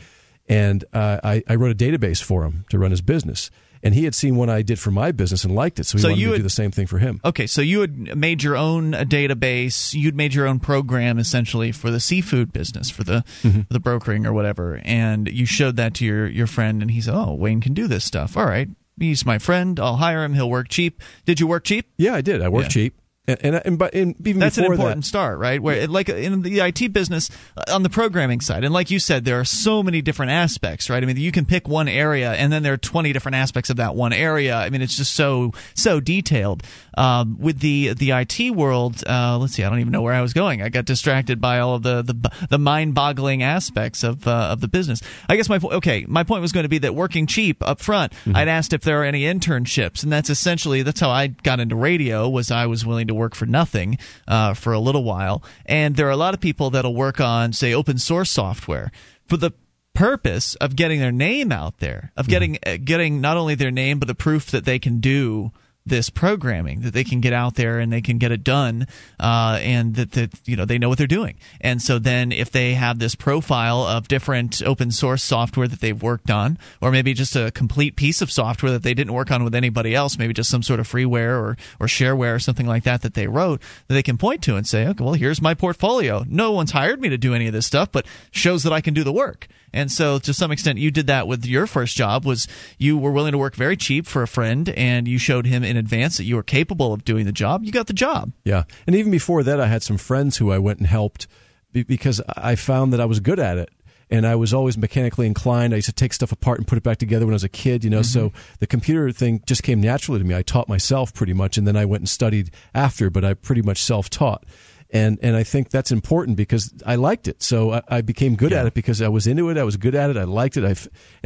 and 0.47 0.85
uh, 0.93 1.19
I, 1.23 1.43
I 1.47 1.55
wrote 1.55 1.71
a 1.71 1.75
database 1.75 2.23
for 2.23 2.43
him 2.43 2.65
to 2.69 2.79
run 2.79 2.91
his 2.91 3.01
business. 3.01 3.49
And 3.85 3.93
he 3.93 4.05
had 4.05 4.15
seen 4.15 4.37
what 4.37 4.49
I 4.49 4.61
did 4.61 4.79
for 4.79 4.91
my 4.91 5.11
business 5.11 5.43
and 5.43 5.53
liked 5.53 5.77
it, 5.77 5.83
so 5.85 5.97
he 5.97 6.01
So 6.01 6.07
wanted 6.07 6.21
you 6.21 6.27
me 6.27 6.31
to 6.33 6.37
do 6.37 6.43
the 6.43 6.49
same 6.49 6.71
thing 6.71 6.87
for 6.87 6.99
him. 6.99 7.19
Okay, 7.25 7.45
so 7.47 7.61
you 7.61 7.81
had 7.81 8.15
made 8.17 8.41
your 8.41 8.55
own 8.55 8.93
uh, 8.93 9.03
database. 9.03 9.93
You'd 9.93 10.15
made 10.15 10.33
your 10.33 10.47
own 10.47 10.59
program 10.59 11.19
essentially 11.19 11.71
for 11.73 11.91
the 11.91 11.99
seafood 11.99 12.53
business, 12.53 12.89
for 12.89 13.03
the 13.03 13.25
Mm-hmm. 13.43 13.61
the 13.69 13.79
brokering 13.81 14.25
or 14.25 14.31
whatever, 14.31 14.79
and 14.85 15.27
you 15.27 15.45
showed 15.45 15.75
that 15.75 15.93
to 15.95 16.05
your 16.05 16.27
your 16.27 16.47
friend, 16.47 16.81
and 16.81 16.91
he 16.91 17.01
said, 17.01 17.13
"Oh, 17.13 17.33
Wayne 17.33 17.59
can 17.61 17.73
do 17.73 17.87
this 17.87 18.05
stuff. 18.05 18.37
All 18.37 18.45
right, 18.45 18.69
he's 18.97 19.25
my 19.25 19.37
friend. 19.37 19.79
I'll 19.79 19.97
hire 19.97 20.23
him. 20.23 20.33
He'll 20.33 20.49
work 20.49 20.69
cheap." 20.69 21.01
Did 21.25 21.39
you 21.41 21.47
work 21.47 21.65
cheap? 21.65 21.85
Yeah, 21.97 22.15
I 22.15 22.21
did. 22.21 22.41
I 22.41 22.47
worked 22.49 22.67
Yeah. 22.75 22.83
cheap, 22.83 22.95
and 23.25 23.39
and, 23.41 23.61
and 23.63 23.79
but 23.79 23.93
and 23.93 24.15
even 24.27 24.39
That's 24.39 24.57
an 24.57 24.65
important 24.65 25.03
that, 25.03 25.07
start, 25.07 25.39
right? 25.39 25.61
Where 25.61 25.77
it, 25.77 25.89
like 25.89 26.09
in 26.09 26.41
the 26.41 26.59
IT 26.59 26.91
business 26.91 27.29
uh, 27.55 27.73
on 27.73 27.83
the 27.83 27.89
programming 27.89 28.41
side, 28.41 28.65
and 28.65 28.73
like 28.73 28.91
you 28.91 28.99
said, 28.99 29.23
there 29.23 29.39
are 29.39 29.45
so 29.45 29.81
many 29.81 30.01
different 30.01 30.33
aspects, 30.33 30.89
right? 30.89 31.01
I 31.01 31.05
mean, 31.05 31.15
you 31.15 31.31
can 31.31 31.45
pick 31.45 31.67
one 31.67 31.87
area, 31.87 32.33
and 32.33 32.51
then 32.51 32.63
there 32.63 32.73
are 32.73 32.77
twenty 32.77 33.13
different 33.13 33.35
aspects 33.35 33.69
of 33.69 33.77
that 33.77 33.95
one 33.95 34.11
area. 34.11 34.55
I 34.55 34.69
mean, 34.69 34.81
it's 34.81 34.97
just 34.97 35.13
so 35.13 35.53
so 35.73 35.99
detailed. 35.99 36.63
Um, 36.95 37.37
with 37.39 37.59
the 37.59 37.93
the 37.93 38.11
IT 38.11 38.51
world, 38.51 39.03
uh, 39.07 39.37
let's 39.37 39.53
see, 39.53 39.63
I 39.63 39.69
don't 39.69 39.79
even 39.79 39.93
know 39.93 40.01
where 40.01 40.13
I 40.13 40.21
was 40.21 40.33
going. 40.33 40.61
I 40.61 40.67
got 40.67 40.85
distracted 40.85 41.39
by 41.39 41.59
all 41.59 41.75
of 41.75 41.83
the 41.83 42.01
the, 42.01 42.47
the 42.49 42.59
mind 42.59 42.93
boggling 42.93 43.41
aspects 43.41 44.03
of 44.03 44.27
uh, 44.27 44.49
of 44.51 44.59
the 44.59 44.67
business. 44.67 45.01
I 45.29 45.37
guess 45.37 45.47
my 45.47 45.59
okay, 45.63 46.05
my 46.09 46.23
point 46.23 46.41
was 46.41 46.51
going 46.51 46.63
to 46.65 46.69
be 46.69 46.79
that 46.79 46.93
working 46.93 47.25
cheap 47.27 47.63
up 47.65 47.79
front. 47.79 48.11
I'd 48.33 48.49
asked 48.49 48.73
if 48.73 48.81
there 48.81 49.01
are 49.01 49.05
any 49.05 49.21
internships, 49.21 50.03
and 50.03 50.11
that's 50.11 50.29
essentially 50.29 50.81
that's 50.81 50.99
how 50.99 51.09
I 51.09 51.27
got 51.27 51.61
into 51.61 51.77
radio. 51.77 52.27
Was 52.27 52.51
I 52.51 52.65
was 52.65 52.85
willing 52.85 53.07
to 53.07 53.12
work 53.13 53.35
for 53.35 53.45
nothing 53.45 53.97
uh, 54.27 54.53
for 54.53 54.73
a 54.73 54.79
little 54.79 55.03
while, 55.03 55.43
and 55.65 55.95
there 55.95 56.07
are 56.07 56.11
a 56.11 56.17
lot 56.17 56.33
of 56.33 56.39
people 56.39 56.69
that'll 56.69 56.95
work 56.95 57.19
on 57.19 57.53
say 57.53 57.73
open 57.73 57.97
source 57.97 58.31
software 58.31 58.91
for 59.27 59.37
the 59.37 59.51
purpose 59.93 60.55
of 60.55 60.75
getting 60.75 60.99
their 60.99 61.11
name 61.11 61.51
out 61.51 61.79
there, 61.79 62.11
of 62.17 62.27
getting 62.27 62.57
uh, 62.65 62.77
getting 62.83 63.21
not 63.21 63.37
only 63.37 63.55
their 63.55 63.71
name 63.71 63.99
but 63.99 64.07
the 64.07 64.15
proof 64.15 64.51
that 64.51 64.65
they 64.65 64.79
can 64.79 64.99
do 64.99 65.51
this 65.85 66.09
programming 66.09 66.81
that 66.81 66.93
they 66.93 67.03
can 67.03 67.19
get 67.19 67.33
out 67.33 67.55
there 67.55 67.79
and 67.79 67.91
they 67.91 68.01
can 68.01 68.17
get 68.17 68.31
it 68.31 68.43
done 68.43 68.87
uh, 69.19 69.59
and 69.61 69.95
that, 69.95 70.11
that 70.13 70.31
you 70.45 70.55
know 70.55 70.65
they 70.65 70.77
know 70.77 70.87
what 70.87 70.97
they're 70.97 71.07
doing. 71.07 71.35
And 71.59 71.81
so 71.81 71.99
then 71.99 72.31
if 72.31 72.51
they 72.51 72.73
have 72.73 72.99
this 72.99 73.15
profile 73.15 73.83
of 73.83 74.07
different 74.07 74.61
open 74.63 74.91
source 74.91 75.23
software 75.23 75.67
that 75.67 75.81
they've 75.81 76.01
worked 76.01 76.31
on 76.31 76.57
or 76.81 76.91
maybe 76.91 77.13
just 77.13 77.35
a 77.35 77.51
complete 77.51 77.95
piece 77.95 78.21
of 78.21 78.31
software 78.31 78.71
that 78.71 78.83
they 78.83 78.93
didn't 78.93 79.13
work 79.13 79.31
on 79.31 79.43
with 79.43 79.55
anybody 79.55 79.93
else 79.93 80.17
maybe 80.17 80.33
just 80.33 80.49
some 80.49 80.63
sort 80.63 80.79
of 80.79 80.87
freeware 80.87 81.37
or, 81.37 81.57
or 81.79 81.87
shareware 81.87 82.35
or 82.35 82.39
something 82.39 82.67
like 82.67 82.83
that 82.83 83.01
that 83.01 83.13
they 83.13 83.27
wrote 83.27 83.61
that 83.87 83.93
they 83.93 84.03
can 84.03 84.17
point 84.17 84.41
to 84.43 84.55
and 84.55 84.65
say 84.65 84.87
okay 84.87 85.03
well 85.03 85.13
here's 85.13 85.41
my 85.41 85.53
portfolio. 85.53 86.23
No 86.27 86.51
one's 86.51 86.71
hired 86.71 87.01
me 87.01 87.09
to 87.09 87.17
do 87.17 87.33
any 87.33 87.47
of 87.47 87.53
this 87.53 87.65
stuff 87.65 87.91
but 87.91 88.05
shows 88.31 88.63
that 88.63 88.73
i 88.73 88.79
can 88.81 88.93
do 88.93 89.03
the 89.03 89.13
work. 89.13 89.47
And 89.73 89.91
so 89.91 90.19
to 90.19 90.33
some 90.33 90.51
extent 90.51 90.79
you 90.79 90.91
did 90.91 91.07
that 91.07 91.27
with 91.27 91.45
your 91.45 91.67
first 91.67 91.97
job 91.97 92.25
was 92.25 92.47
you 92.77 92.97
were 92.97 93.11
willing 93.11 93.31
to 93.31 93.37
work 93.37 93.55
very 93.55 93.75
cheap 93.75 94.05
for 94.05 94.21
a 94.21 94.27
friend 94.27 94.69
and 94.69 95.07
you 95.07 95.17
showed 95.17 95.45
him 95.47 95.63
in 95.73 95.77
advance 95.77 96.17
that 96.17 96.25
you 96.25 96.35
were 96.35 96.43
capable 96.43 96.93
of 96.93 97.03
doing 97.03 97.25
the 97.25 97.31
job 97.31 97.63
you 97.63 97.71
got 97.71 97.87
the 97.87 97.93
job 97.93 98.31
Yeah, 98.45 98.63
and 98.85 98.95
even 98.95 99.11
before 99.11 99.43
that, 99.43 99.59
I 99.59 99.67
had 99.67 99.83
some 99.83 99.97
friends 99.97 100.37
who 100.37 100.51
I 100.51 100.59
went 100.59 100.79
and 100.79 100.87
helped 100.87 101.27
because 101.73 102.21
I 102.37 102.55
found 102.55 102.93
that 102.93 103.01
I 103.01 103.05
was 103.05 103.19
good 103.19 103.39
at 103.39 103.57
it. 103.57 103.69
And 104.09 104.27
I 104.27 104.35
was 104.35 104.53
always 104.53 104.77
mechanically 104.77 105.25
inclined. 105.25 105.73
I 105.73 105.77
used 105.77 105.87
to 105.87 105.93
take 105.93 106.13
stuff 106.13 106.31
apart 106.31 106.59
and 106.59 106.67
put 106.67 106.77
it 106.77 106.83
back 106.83 106.97
together 106.97 107.25
when 107.25 107.33
I 107.33 107.35
was 107.35 107.43
a 107.43 107.49
kid, 107.49 107.83
you 107.83 107.89
know. 107.89 108.03
So 108.03 108.29
mm-hmm. 108.29 108.53
the 108.59 108.67
computer 108.67 109.11
thing 109.11 109.41
just 109.47 109.63
came 109.63 109.81
naturally 109.81 110.19
to 110.19 110.25
me. 110.25 110.35
I 110.35 110.43
taught 110.43 110.69
myself 110.69 111.15
pretty 111.15 111.33
much, 111.33 111.57
and 111.57 111.65
then 111.65 111.75
I 111.75 111.85
went 111.85 112.01
and 112.01 112.09
studied 112.09 112.51
after, 112.75 113.09
but 113.09 113.25
I 113.25 113.33
pretty 113.33 113.63
much 113.63 113.81
self 113.81 114.11
taught. 114.11 114.45
And 114.93 115.17
and 115.23 115.35
I 115.35 115.43
think 115.43 115.71
that's 115.71 115.91
important 115.91 116.37
because 116.37 116.71
I 116.85 116.95
liked 116.95 117.27
it. 117.27 117.41
So 117.41 117.73
I, 117.73 117.81
I 117.89 118.01
became 118.01 118.35
good 118.35 118.53
at 118.53 118.67
it 118.67 118.75
because 118.75 119.01
I 119.01 119.07
was 119.07 119.25
into 119.25 119.49
it. 119.49 119.57
I 119.57 119.63
was 119.63 119.75
good 119.75 119.95
at 119.95 120.11
it. 120.11 120.17
I 120.17 120.23
liked 120.23 120.55
it. 120.55 120.63
I 120.63 120.75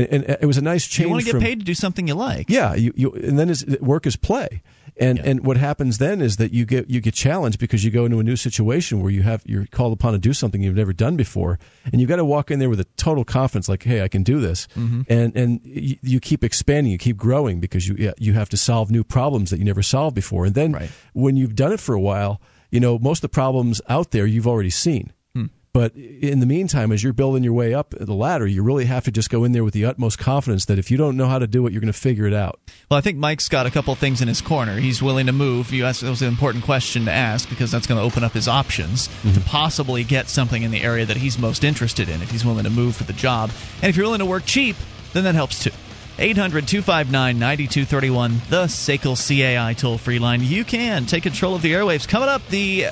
and, 0.01 0.07
and 0.25 0.37
it 0.41 0.45
was 0.45 0.57
a 0.57 0.61
nice 0.61 0.87
change. 0.87 1.07
you 1.07 1.11
want 1.11 1.21
to 1.21 1.25
get 1.25 1.31
from, 1.31 1.41
paid 1.41 1.59
to 1.59 1.65
do 1.65 1.73
something 1.73 2.07
you 2.07 2.13
like 2.15 2.49
yeah, 2.49 2.73
you, 2.75 2.93
you 2.95 3.11
and 3.11 3.37
then 3.37 3.49
is 3.49 3.65
work 3.81 4.07
is 4.07 4.15
play. 4.15 4.61
And 4.99 5.19
and 5.19 5.45
what 5.45 5.57
happens 5.57 5.97
then 5.99 6.21
is 6.21 6.37
that 6.37 6.53
you 6.53 6.65
get 6.65 6.89
you 6.89 7.01
get 7.01 7.13
challenged 7.13 7.59
because 7.59 7.83
you 7.83 7.91
go 7.91 8.05
into 8.05 8.19
a 8.19 8.23
new 8.23 8.37
situation 8.37 9.01
where 9.01 9.11
you 9.11 9.21
have 9.23 9.43
you're 9.45 9.65
called 9.67 9.91
upon 9.93 10.13
to 10.13 10.17
do 10.17 10.33
something 10.33 10.63
you've 10.63 10.73
never 10.75 10.93
done 10.93 11.17
before, 11.17 11.59
and 11.91 11.99
you've 11.99 12.09
got 12.09 12.15
to 12.15 12.25
walk 12.25 12.49
in 12.49 12.59
there 12.59 12.69
with 12.69 12.79
a 12.79 12.85
total 12.95 13.23
confidence, 13.25 13.67
like, 13.69 13.83
hey, 13.83 14.01
I 14.01 14.07
can 14.07 14.23
do 14.23 14.39
this, 14.39 14.67
Mm-hmm. 14.75 15.01
and 15.09 15.35
and 15.35 15.61
you, 15.63 15.97
you 16.01 16.19
keep 16.19 16.43
expanding, 16.43 16.91
you 16.91 16.97
keep 16.97 17.17
growing 17.17 17.59
because 17.59 17.87
you 17.87 18.13
you 18.17 18.33
have 18.33 18.49
to 18.49 18.57
solve 18.57 18.89
new 18.89 19.03
problems 19.03 19.49
that 19.51 19.59
you 19.59 19.65
never 19.65 19.83
solved 19.83 20.15
before, 20.15 20.45
and 20.45 20.55
then 20.55 20.71
Right. 20.71 20.89
when 21.13 21.35
you've 21.35 21.53
done 21.53 21.73
it 21.73 21.79
for 21.79 21.93
a 21.93 22.01
while, 22.01 22.41
you 22.71 22.79
know 22.79 22.99
most 22.99 23.19
of 23.19 23.29
the 23.29 23.29
problems 23.29 23.81
out 23.89 24.11
there 24.11 24.25
you've 24.25 24.47
already 24.47 24.69
seen. 24.69 25.13
Hmm. 25.33 25.45
But 25.73 25.95
in 25.95 26.39
the 26.39 26.45
meantime, 26.45 26.91
as 26.91 27.03
you're 27.03 27.13
building 27.13 27.43
your 27.43 27.53
way 27.53 27.73
up 27.73 27.93
the 27.97 28.13
ladder, 28.13 28.47
you 28.47 28.63
really 28.63 28.85
have 28.85 29.05
to 29.05 29.11
just 29.11 29.29
go 29.29 29.43
in 29.43 29.51
there 29.51 29.63
with 29.63 29.75
the 29.75 29.85
utmost 29.85 30.17
confidence 30.17 30.65
that 30.65 30.79
if 30.79 30.89
you 30.89 30.97
don't 30.97 31.15
know 31.15 31.27
how 31.27 31.37
to 31.37 31.45
do 31.45 31.67
it, 31.67 31.73
you're 31.73 31.81
going 31.81 31.93
to 31.93 31.99
figure 31.99 32.25
it 32.25 32.33
out. 32.33 32.59
Well, 32.89 32.97
I 32.97 33.01
think 33.01 33.17
Mike's 33.17 33.47
got 33.47 33.67
a 33.67 33.71
couple 33.71 33.93
of 33.93 33.99
things 33.99 34.21
in 34.21 34.27
his 34.27 34.41
corner. 34.41 34.79
He's 34.79 35.03
willing 35.03 35.27
to 35.27 35.31
move. 35.31 35.71
You 35.71 35.85
asked 35.85 36.01
that 36.01 36.09
was 36.09 36.23
an 36.23 36.29
important 36.29 36.63
question 36.63 37.05
to 37.05 37.11
ask 37.11 37.47
because 37.47 37.71
that's 37.71 37.85
going 37.85 37.99
to 37.99 38.03
open 38.03 38.23
up 38.23 38.31
his 38.31 38.47
options 38.47 39.07
mm-hmm. 39.07 39.33
to 39.33 39.41
possibly 39.41 40.03
get 40.03 40.29
something 40.29 40.63
in 40.63 40.71
the 40.71 40.81
area 40.81 41.05
that 41.05 41.17
he's 41.17 41.37
most 41.37 41.63
interested 41.63 42.09
in 42.09 42.23
if 42.23 42.31
he's 42.31 42.43
willing 42.43 42.63
to 42.63 42.71
move 42.71 42.95
for 42.95 43.03
the 43.03 43.13
job. 43.13 43.51
And 43.81 43.89
if 43.89 43.95
you're 43.95 44.05
willing 44.05 44.19
to 44.19 44.25
work 44.25 44.45
cheap, 44.45 44.75
then 45.13 45.25
that 45.25 45.35
helps 45.35 45.63
too. 45.63 45.71
800 46.19 46.67
259 46.67 47.37
9231, 47.37 48.41
the 48.49 48.63
SACL 48.65 49.15
CAI 49.15 49.73
toll 49.73 49.97
free 49.97 50.19
line. 50.19 50.41
You 50.41 50.63
can 50.63 51.05
take 51.05 51.23
control 51.23 51.55
of 51.55 51.61
the 51.61 51.73
airwaves. 51.73 52.07
Coming 52.07 52.29
up, 52.29 52.45
the 52.47 52.87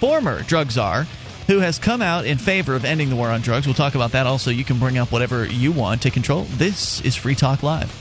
former 0.00 0.42
drug 0.42 0.70
czar 0.70 1.06
who 1.46 1.60
has 1.60 1.78
come 1.78 2.02
out 2.02 2.26
in 2.26 2.38
favor 2.38 2.74
of 2.74 2.84
ending 2.84 3.08
the 3.08 3.16
war 3.16 3.30
on 3.30 3.40
drugs. 3.40 3.66
We'll 3.66 3.74
talk 3.74 3.94
about 3.94 4.12
that 4.12 4.26
also. 4.26 4.50
You 4.50 4.64
can 4.64 4.78
bring 4.78 4.98
up 4.98 5.12
whatever 5.12 5.46
you 5.46 5.72
want. 5.72 6.02
Take 6.02 6.14
control. 6.14 6.42
This 6.56 7.00
is 7.02 7.14
Free 7.14 7.34
Talk 7.34 7.62
Live. 7.62 7.92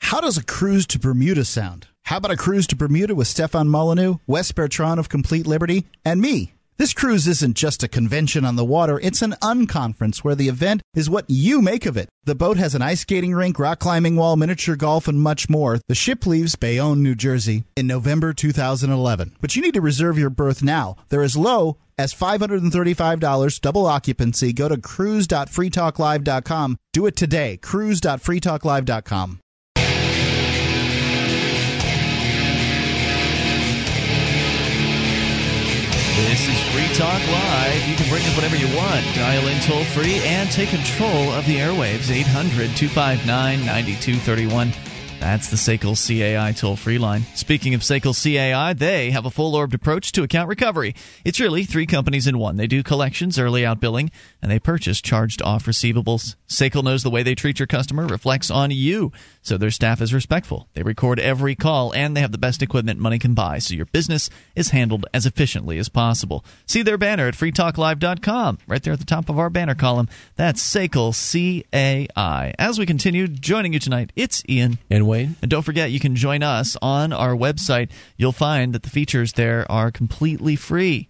How 0.00 0.20
does 0.20 0.36
a 0.36 0.44
cruise 0.44 0.86
to 0.88 0.98
Bermuda 0.98 1.44
sound? 1.44 1.86
How 2.02 2.16
about 2.16 2.32
a 2.32 2.36
cruise 2.36 2.66
to 2.68 2.76
Bermuda 2.76 3.14
with 3.14 3.28
Stefan 3.28 3.68
Molyneux, 3.68 4.16
Wes 4.26 4.50
Bertrand 4.52 4.98
of 4.98 5.08
Complete 5.08 5.46
Liberty, 5.46 5.86
and 6.04 6.20
me? 6.20 6.52
This 6.80 6.94
cruise 6.94 7.28
isn't 7.28 7.58
just 7.58 7.82
a 7.82 7.88
convention 7.88 8.46
on 8.46 8.56
the 8.56 8.64
water, 8.64 8.98
it's 9.00 9.20
an 9.20 9.34
unconference 9.42 10.20
where 10.20 10.34
the 10.34 10.48
event 10.48 10.80
is 10.94 11.10
what 11.10 11.26
you 11.28 11.60
make 11.60 11.84
of 11.84 11.98
it. 11.98 12.08
The 12.24 12.34
boat 12.34 12.56
has 12.56 12.74
an 12.74 12.80
ice 12.80 13.00
skating 13.00 13.34
rink, 13.34 13.58
rock 13.58 13.80
climbing 13.80 14.16
wall, 14.16 14.34
miniature 14.36 14.76
golf, 14.76 15.06
and 15.06 15.20
much 15.20 15.50
more. 15.50 15.78
The 15.88 15.94
ship 15.94 16.26
leaves 16.26 16.56
Bayonne, 16.56 17.02
New 17.02 17.14
Jersey 17.14 17.64
in 17.76 17.86
November 17.86 18.32
2011. 18.32 19.36
But 19.42 19.54
you 19.54 19.60
need 19.60 19.74
to 19.74 19.82
reserve 19.82 20.16
your 20.16 20.30
berth 20.30 20.62
now. 20.62 20.96
They're 21.10 21.20
as 21.20 21.36
low 21.36 21.76
as 21.98 22.14
$535 22.14 23.60
double 23.60 23.84
occupancy. 23.84 24.54
Go 24.54 24.70
to 24.70 24.78
cruise.freetalklive.com. 24.78 26.78
Do 26.94 27.04
it 27.04 27.14
today. 27.14 27.58
cruise.freetalklive.com. 27.58 29.40
This 36.26 36.48
is 36.48 36.60
Free 36.70 36.86
Talk 36.94 37.20
Live. 37.28 37.88
You 37.88 37.96
can 37.96 38.08
bring 38.08 38.24
up 38.26 38.34
whatever 38.34 38.54
you 38.54 38.68
want. 38.76 39.04
Dial 39.14 39.46
in 39.48 39.58
toll 39.62 39.84
free 39.84 40.20
and 40.20 40.50
take 40.50 40.68
control 40.68 41.32
of 41.32 41.46
the 41.46 41.56
airwaves. 41.56 42.10
800 42.10 42.76
259 42.76 43.26
9231. 43.64 44.72
That's 45.20 45.50
the 45.50 45.56
SACL 45.56 45.94
CAI 45.94 46.52
toll 46.52 46.76
free 46.76 46.96
line. 46.96 47.24
Speaking 47.34 47.74
of 47.74 47.82
SACL 47.82 48.14
CAI, 48.14 48.72
they 48.72 49.10
have 49.10 49.26
a 49.26 49.30
full 49.30 49.54
orbed 49.54 49.74
approach 49.74 50.12
to 50.12 50.22
account 50.22 50.48
recovery. 50.48 50.94
It's 51.26 51.38
really 51.38 51.64
three 51.64 51.84
companies 51.84 52.26
in 52.26 52.38
one. 52.38 52.56
They 52.56 52.66
do 52.66 52.82
collections, 52.82 53.38
early 53.38 53.66
out 53.66 53.80
billing, 53.80 54.10
and 54.40 54.50
they 54.50 54.58
purchase 54.58 55.02
charged 55.02 55.42
off 55.42 55.66
receivables. 55.66 56.36
SACL 56.48 56.82
knows 56.82 57.02
the 57.02 57.10
way 57.10 57.22
they 57.22 57.34
treat 57.34 57.58
your 57.58 57.66
customer 57.66 58.06
reflects 58.06 58.50
on 58.50 58.70
you, 58.70 59.12
so 59.42 59.58
their 59.58 59.70
staff 59.70 60.00
is 60.00 60.14
respectful. 60.14 60.68
They 60.72 60.82
record 60.82 61.20
every 61.20 61.54
call, 61.54 61.92
and 61.92 62.16
they 62.16 62.22
have 62.22 62.32
the 62.32 62.38
best 62.38 62.62
equipment 62.62 62.98
money 62.98 63.18
can 63.18 63.34
buy, 63.34 63.58
so 63.58 63.74
your 63.74 63.86
business 63.86 64.30
is 64.56 64.70
handled 64.70 65.04
as 65.12 65.26
efficiently 65.26 65.76
as 65.76 65.90
possible. 65.90 66.46
See 66.64 66.80
their 66.80 66.98
banner 66.98 67.28
at 67.28 67.34
freetalklive.com, 67.34 68.58
right 68.66 68.82
there 68.82 68.94
at 68.94 68.98
the 68.98 69.04
top 69.04 69.28
of 69.28 69.38
our 69.38 69.50
banner 69.50 69.74
column. 69.74 70.08
That's 70.36 70.62
SACL 70.62 71.12
CAI. 71.12 72.54
As 72.58 72.78
we 72.78 72.86
continue, 72.86 73.28
joining 73.28 73.74
you 73.74 73.78
tonight, 73.78 74.12
it's 74.16 74.42
Ian. 74.48 74.78
And 74.88 75.09
Wayne? 75.10 75.36
And 75.42 75.50
don't 75.50 75.62
forget, 75.62 75.90
you 75.90 76.00
can 76.00 76.16
join 76.16 76.42
us 76.42 76.76
on 76.80 77.12
our 77.12 77.34
website. 77.34 77.90
You'll 78.16 78.32
find 78.32 78.72
that 78.72 78.82
the 78.82 78.90
features 78.90 79.34
there 79.34 79.70
are 79.70 79.90
completely 79.90 80.56
free. 80.56 81.08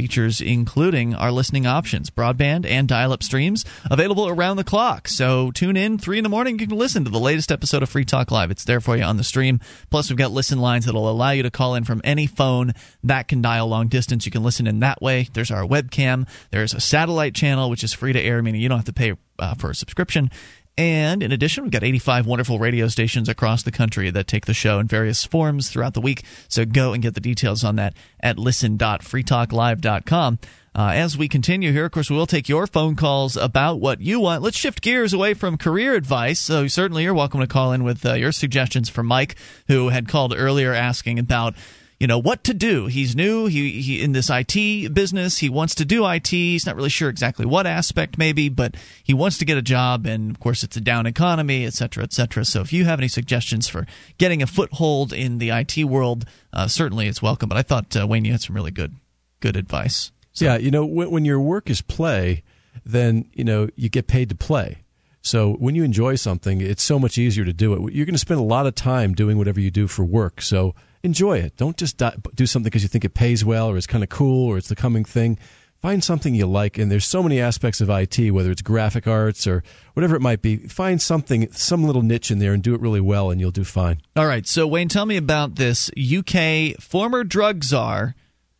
Features 0.00 0.40
including 0.40 1.14
our 1.14 1.30
listening 1.30 1.66
options, 1.66 2.08
broadband 2.08 2.64
and 2.64 2.88
dial 2.88 3.12
up 3.12 3.22
streams 3.22 3.66
available 3.90 4.28
around 4.28 4.56
the 4.56 4.64
clock. 4.64 5.06
So 5.08 5.50
tune 5.50 5.76
in 5.76 5.98
3 5.98 6.16
in 6.16 6.22
the 6.22 6.30
morning. 6.30 6.58
You 6.58 6.66
can 6.66 6.78
listen 6.78 7.04
to 7.04 7.10
the 7.10 7.20
latest 7.20 7.52
episode 7.52 7.82
of 7.82 7.90
Free 7.90 8.06
Talk 8.06 8.30
Live. 8.30 8.50
It's 8.50 8.64
there 8.64 8.80
for 8.80 8.96
you 8.96 9.02
on 9.02 9.18
the 9.18 9.24
stream. 9.24 9.60
Plus, 9.90 10.08
we've 10.08 10.16
got 10.16 10.30
listen 10.30 10.58
lines 10.58 10.86
that'll 10.86 11.10
allow 11.10 11.32
you 11.32 11.42
to 11.42 11.50
call 11.50 11.74
in 11.74 11.84
from 11.84 12.00
any 12.02 12.26
phone 12.26 12.72
that 13.04 13.28
can 13.28 13.42
dial 13.42 13.66
long 13.66 13.88
distance. 13.88 14.24
You 14.24 14.32
can 14.32 14.42
listen 14.42 14.66
in 14.66 14.80
that 14.80 15.02
way. 15.02 15.28
There's 15.34 15.50
our 15.50 15.66
webcam. 15.66 16.26
There's 16.50 16.72
a 16.72 16.80
satellite 16.80 17.34
channel, 17.34 17.68
which 17.68 17.84
is 17.84 17.92
free 17.92 18.14
to 18.14 18.20
air, 18.20 18.42
meaning 18.42 18.62
you 18.62 18.70
don't 18.70 18.78
have 18.78 18.86
to 18.86 18.94
pay 18.94 19.16
uh, 19.38 19.54
for 19.54 19.68
a 19.68 19.74
subscription. 19.74 20.30
And 20.78 21.22
in 21.22 21.32
addition, 21.32 21.64
we've 21.64 21.72
got 21.72 21.84
85 21.84 22.26
wonderful 22.26 22.58
radio 22.58 22.88
stations 22.88 23.28
across 23.28 23.62
the 23.62 23.70
country 23.70 24.10
that 24.10 24.26
take 24.26 24.46
the 24.46 24.54
show 24.54 24.78
in 24.78 24.86
various 24.86 25.24
forms 25.24 25.68
throughout 25.68 25.94
the 25.94 26.00
week. 26.00 26.24
So 26.48 26.64
go 26.64 26.92
and 26.92 27.02
get 27.02 27.14
the 27.14 27.20
details 27.20 27.64
on 27.64 27.76
that 27.76 27.94
at 28.20 28.38
listen.freetalklive.com. 28.38 30.38
Uh, 30.72 30.92
as 30.94 31.18
we 31.18 31.26
continue 31.26 31.72
here, 31.72 31.86
of 31.86 31.90
course, 31.90 32.08
we 32.08 32.16
will 32.16 32.26
take 32.26 32.48
your 32.48 32.64
phone 32.66 32.94
calls 32.94 33.36
about 33.36 33.80
what 33.80 34.00
you 34.00 34.20
want. 34.20 34.40
Let's 34.40 34.56
shift 34.56 34.80
gears 34.80 35.12
away 35.12 35.34
from 35.34 35.58
career 35.58 35.94
advice. 35.94 36.38
So, 36.38 36.68
certainly, 36.68 37.02
you're 37.02 37.12
welcome 37.12 37.40
to 37.40 37.48
call 37.48 37.72
in 37.72 37.82
with 37.82 38.06
uh, 38.06 38.14
your 38.14 38.30
suggestions 38.30 38.88
for 38.88 39.02
Mike, 39.02 39.34
who 39.66 39.88
had 39.88 40.06
called 40.06 40.32
earlier 40.36 40.72
asking 40.72 41.18
about 41.18 41.56
you 42.00 42.06
know 42.06 42.18
what 42.18 42.44
to 42.44 42.54
do. 42.54 42.86
He's 42.86 43.14
new. 43.14 43.44
He, 43.44 43.82
he 43.82 44.02
in 44.02 44.12
this 44.12 44.30
IT 44.32 44.94
business. 44.94 45.36
He 45.36 45.50
wants 45.50 45.74
to 45.76 45.84
do 45.84 46.08
IT. 46.08 46.28
He's 46.28 46.64
not 46.64 46.74
really 46.74 46.88
sure 46.88 47.10
exactly 47.10 47.44
what 47.44 47.66
aspect, 47.66 48.16
maybe, 48.16 48.48
but 48.48 48.74
he 49.04 49.12
wants 49.12 49.36
to 49.38 49.44
get 49.44 49.58
a 49.58 49.62
job. 49.62 50.06
And 50.06 50.30
of 50.30 50.40
course, 50.40 50.62
it's 50.62 50.78
a 50.78 50.80
down 50.80 51.04
economy, 51.04 51.66
et 51.66 51.74
cetera, 51.74 52.02
et 52.02 52.14
cetera. 52.14 52.46
So 52.46 52.62
if 52.62 52.72
you 52.72 52.86
have 52.86 53.00
any 53.00 53.08
suggestions 53.08 53.68
for 53.68 53.86
getting 54.16 54.42
a 54.42 54.46
foothold 54.46 55.12
in 55.12 55.36
the 55.36 55.50
IT 55.50 55.84
world, 55.84 56.24
uh, 56.54 56.68
certainly 56.68 57.06
it's 57.06 57.20
welcome. 57.20 57.50
But 57.50 57.58
I 57.58 57.62
thought 57.62 57.94
uh, 57.94 58.06
Wayne, 58.06 58.24
you 58.24 58.32
had 58.32 58.40
some 58.40 58.56
really 58.56 58.70
good 58.70 58.94
good 59.40 59.56
advice. 59.56 60.10
So. 60.32 60.46
Yeah, 60.46 60.56
you 60.56 60.70
know, 60.70 60.86
when, 60.86 61.10
when 61.10 61.24
your 61.26 61.40
work 61.40 61.68
is 61.68 61.82
play, 61.82 62.44
then 62.86 63.28
you 63.34 63.44
know 63.44 63.68
you 63.76 63.90
get 63.90 64.06
paid 64.06 64.30
to 64.30 64.34
play. 64.34 64.78
So 65.20 65.52
when 65.52 65.74
you 65.74 65.84
enjoy 65.84 66.14
something, 66.14 66.62
it's 66.62 66.82
so 66.82 66.98
much 66.98 67.18
easier 67.18 67.44
to 67.44 67.52
do 67.52 67.74
it. 67.74 67.92
You're 67.92 68.06
going 68.06 68.14
to 68.14 68.18
spend 68.18 68.40
a 68.40 68.44
lot 68.44 68.66
of 68.66 68.74
time 68.74 69.12
doing 69.12 69.36
whatever 69.36 69.60
you 69.60 69.70
do 69.70 69.86
for 69.86 70.02
work. 70.02 70.40
So 70.40 70.74
enjoy 71.02 71.38
it. 71.38 71.56
Don't 71.56 71.76
just 71.76 72.02
do 72.34 72.46
something 72.46 72.64
because 72.64 72.82
you 72.82 72.88
think 72.88 73.04
it 73.04 73.14
pays 73.14 73.44
well 73.44 73.68
or 73.68 73.76
it's 73.76 73.86
kind 73.86 74.04
of 74.04 74.10
cool 74.10 74.48
or 74.48 74.58
it's 74.58 74.68
the 74.68 74.76
coming 74.76 75.04
thing. 75.04 75.38
Find 75.80 76.04
something 76.04 76.34
you 76.34 76.46
like, 76.46 76.76
and 76.76 76.92
there's 76.92 77.06
so 77.06 77.22
many 77.22 77.40
aspects 77.40 77.80
of 77.80 77.88
IT, 77.88 78.32
whether 78.32 78.50
it's 78.50 78.60
graphic 78.60 79.06
arts 79.06 79.46
or 79.46 79.62
whatever 79.94 80.14
it 80.14 80.20
might 80.20 80.42
be. 80.42 80.58
Find 80.58 81.00
something, 81.00 81.50
some 81.52 81.84
little 81.84 82.02
niche 82.02 82.30
in 82.30 82.38
there, 82.38 82.52
and 82.52 82.62
do 82.62 82.74
it 82.74 82.82
really 82.82 83.00
well, 83.00 83.30
and 83.30 83.40
you'll 83.40 83.50
do 83.50 83.64
fine. 83.64 84.02
All 84.14 84.26
right. 84.26 84.46
So 84.46 84.66
Wayne, 84.66 84.88
tell 84.88 85.06
me 85.06 85.16
about 85.16 85.54
this 85.54 85.90
UK 85.96 86.78
former 86.82 87.24
drug 87.24 87.64
czar 87.64 88.14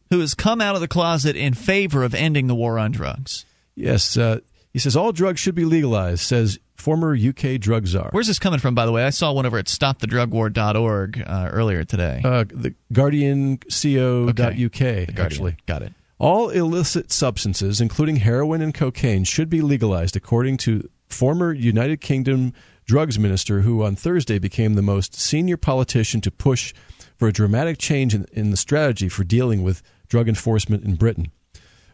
who 0.09 0.21
has 0.21 0.35
come 0.35 0.63
out 0.63 0.77
of 0.77 0.81
the 0.81 0.89
closet 0.89 1.37
in 1.37 1.53
favor 1.53 2.05
of 2.05 2.15
ending 2.15 2.47
the 2.47 2.55
war 2.55 2.79
on 2.79 2.91
drugs. 2.91 3.45
Yes, 3.75 4.17
uh, 4.17 4.41
he 4.73 4.79
says 4.79 4.97
all 4.97 5.13
drugs 5.13 5.41
should 5.41 5.55
be 5.55 5.67
legalized. 5.67 6.21
Says 6.21 6.59
former 6.81 7.15
UK 7.15 7.61
drug 7.61 7.87
czar. 7.87 8.09
Where's 8.11 8.27
this 8.27 8.39
coming 8.39 8.59
from, 8.59 8.75
by 8.75 8.87
the 8.87 8.93
way? 8.93 9.05
I 9.05 9.11
saw 9.11 9.33
one 9.33 9.47
over 9.47 9.59
at 9.59 9.67
stopthedrugwar.org 9.67 11.23
uh, 11.27 11.49
earlier 11.53 11.85
today. 11.85 12.21
Uh, 12.25 12.45
the 12.49 12.75
GuardianCO.uk, 12.93 14.83
okay. 14.83 15.07
actually. 15.17 15.57
Got 15.67 15.83
it. 15.83 15.93
All 16.19 16.51
illicit 16.51 17.13
substances, 17.13 17.81
including 17.81 18.17
heroin 18.17 18.61
and 18.61 18.75
cocaine, 18.75 19.25
should 19.25 19.49
be 19.49 19.63
legalized, 19.63 20.17
according 20.17 20.59
to 20.59 20.89
former 21.09 21.53
United 21.53 22.01
Kingdom 22.01 22.53
drugs 22.85 23.19
minister, 23.19 23.61
who 23.61 23.85
on 23.85 23.97
Thursday 23.97 24.39
became 24.39 24.75
the 24.75 24.83
most 24.83 25.15
senior 25.15 25.57
politician 25.57 26.21
to 26.23 26.31
push 26.31 26.75
for 27.17 27.29
a 27.29 27.33
dramatic 27.33 27.79
change 27.79 28.15
in, 28.15 28.27
in 28.33 28.51
the 28.51 28.57
strategy 28.57 29.09
for 29.09 29.25
dealing 29.25 29.63
with 29.63 29.83
drug 30.09 30.29
enforcement 30.29 30.85
in 30.85 30.97
Britain. 30.97 31.31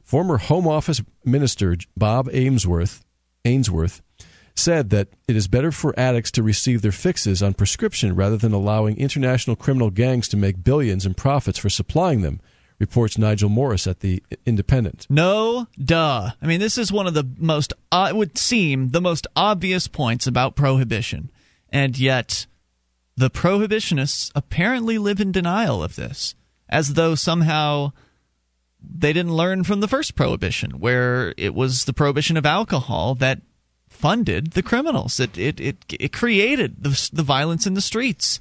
Former 0.03 0.39
Home 0.39 0.67
Office 0.67 1.03
Minister 1.25 1.77
Bob 1.97 2.29
Amesworth, 2.31 3.03
Ainsworth 3.45 4.03
said 4.59 4.91
that 4.91 5.09
it 5.29 5.37
is 5.37 5.49
better 5.49 5.71
for 5.71 5.99
addicts 5.99 6.31
to 6.33 6.43
receive 6.43 6.83
their 6.83 6.93
fixes 6.93 7.43
on 7.43 7.55
prescription 7.55 8.15
rather 8.15 8.37
than 8.37 8.53
allowing 8.53 8.97
international 8.97 9.57
criminal 9.57 9.91
gangs 9.91 10.29
to 10.29 10.37
make 10.37 10.65
billions 10.65 11.07
in 11.07 11.15
profits 11.15 11.59
for 11.59 11.69
supplying 11.69 12.23
them, 12.23 12.41
reports 12.79 13.19
Nigel 13.19 13.49
Morris 13.49 13.87
at 13.87 14.01
the 14.01 14.23
Independent. 14.45 15.07
No, 15.09 15.67
duh. 15.83 16.31
I 16.41 16.47
mean, 16.47 16.61
this 16.61 16.79
is 16.79 16.93
one 16.93 17.07
of 17.07 17.15
the 17.15 17.29
most, 17.39 17.73
uh, 17.93 18.09
it 18.11 18.17
would 18.17 18.39
seem, 18.39 18.91
the 18.91 19.01
most 19.01 19.27
obvious 19.37 19.89
points 19.89 20.27
about 20.27 20.57
prohibition. 20.57 21.31
And 21.71 21.99
yet, 21.99 22.47
the 23.17 23.31
prohibitionists 23.31 24.31
apparently 24.35 24.99
live 24.99 25.21
in 25.21 25.33
denial 25.33 25.83
of 25.83 25.97
this, 25.97 26.35
as 26.69 26.95
though 26.95 27.15
somehow 27.15 27.93
they 28.81 29.13
didn't 29.13 29.35
learn 29.35 29.65
from 29.65 29.81
the 29.81 29.89
first 29.89 30.15
prohibition, 30.15 30.79
where 30.79 31.35
it 31.37 31.55
was 31.55 31.85
the 31.85 31.93
prohibition 31.93 32.37
of 32.37 32.47
alcohol 32.47 33.15
that 33.17 33.41
funded 33.97 34.53
the 34.53 34.63
criminals. 34.63 35.19
It 35.19 35.37
it 35.37 35.61
it, 35.61 35.77
it 35.89 36.13
created 36.13 36.83
the, 36.83 37.11
the 37.13 37.23
violence 37.23 37.67
in 37.67 37.75
the 37.75 37.81
streets. 37.81 38.39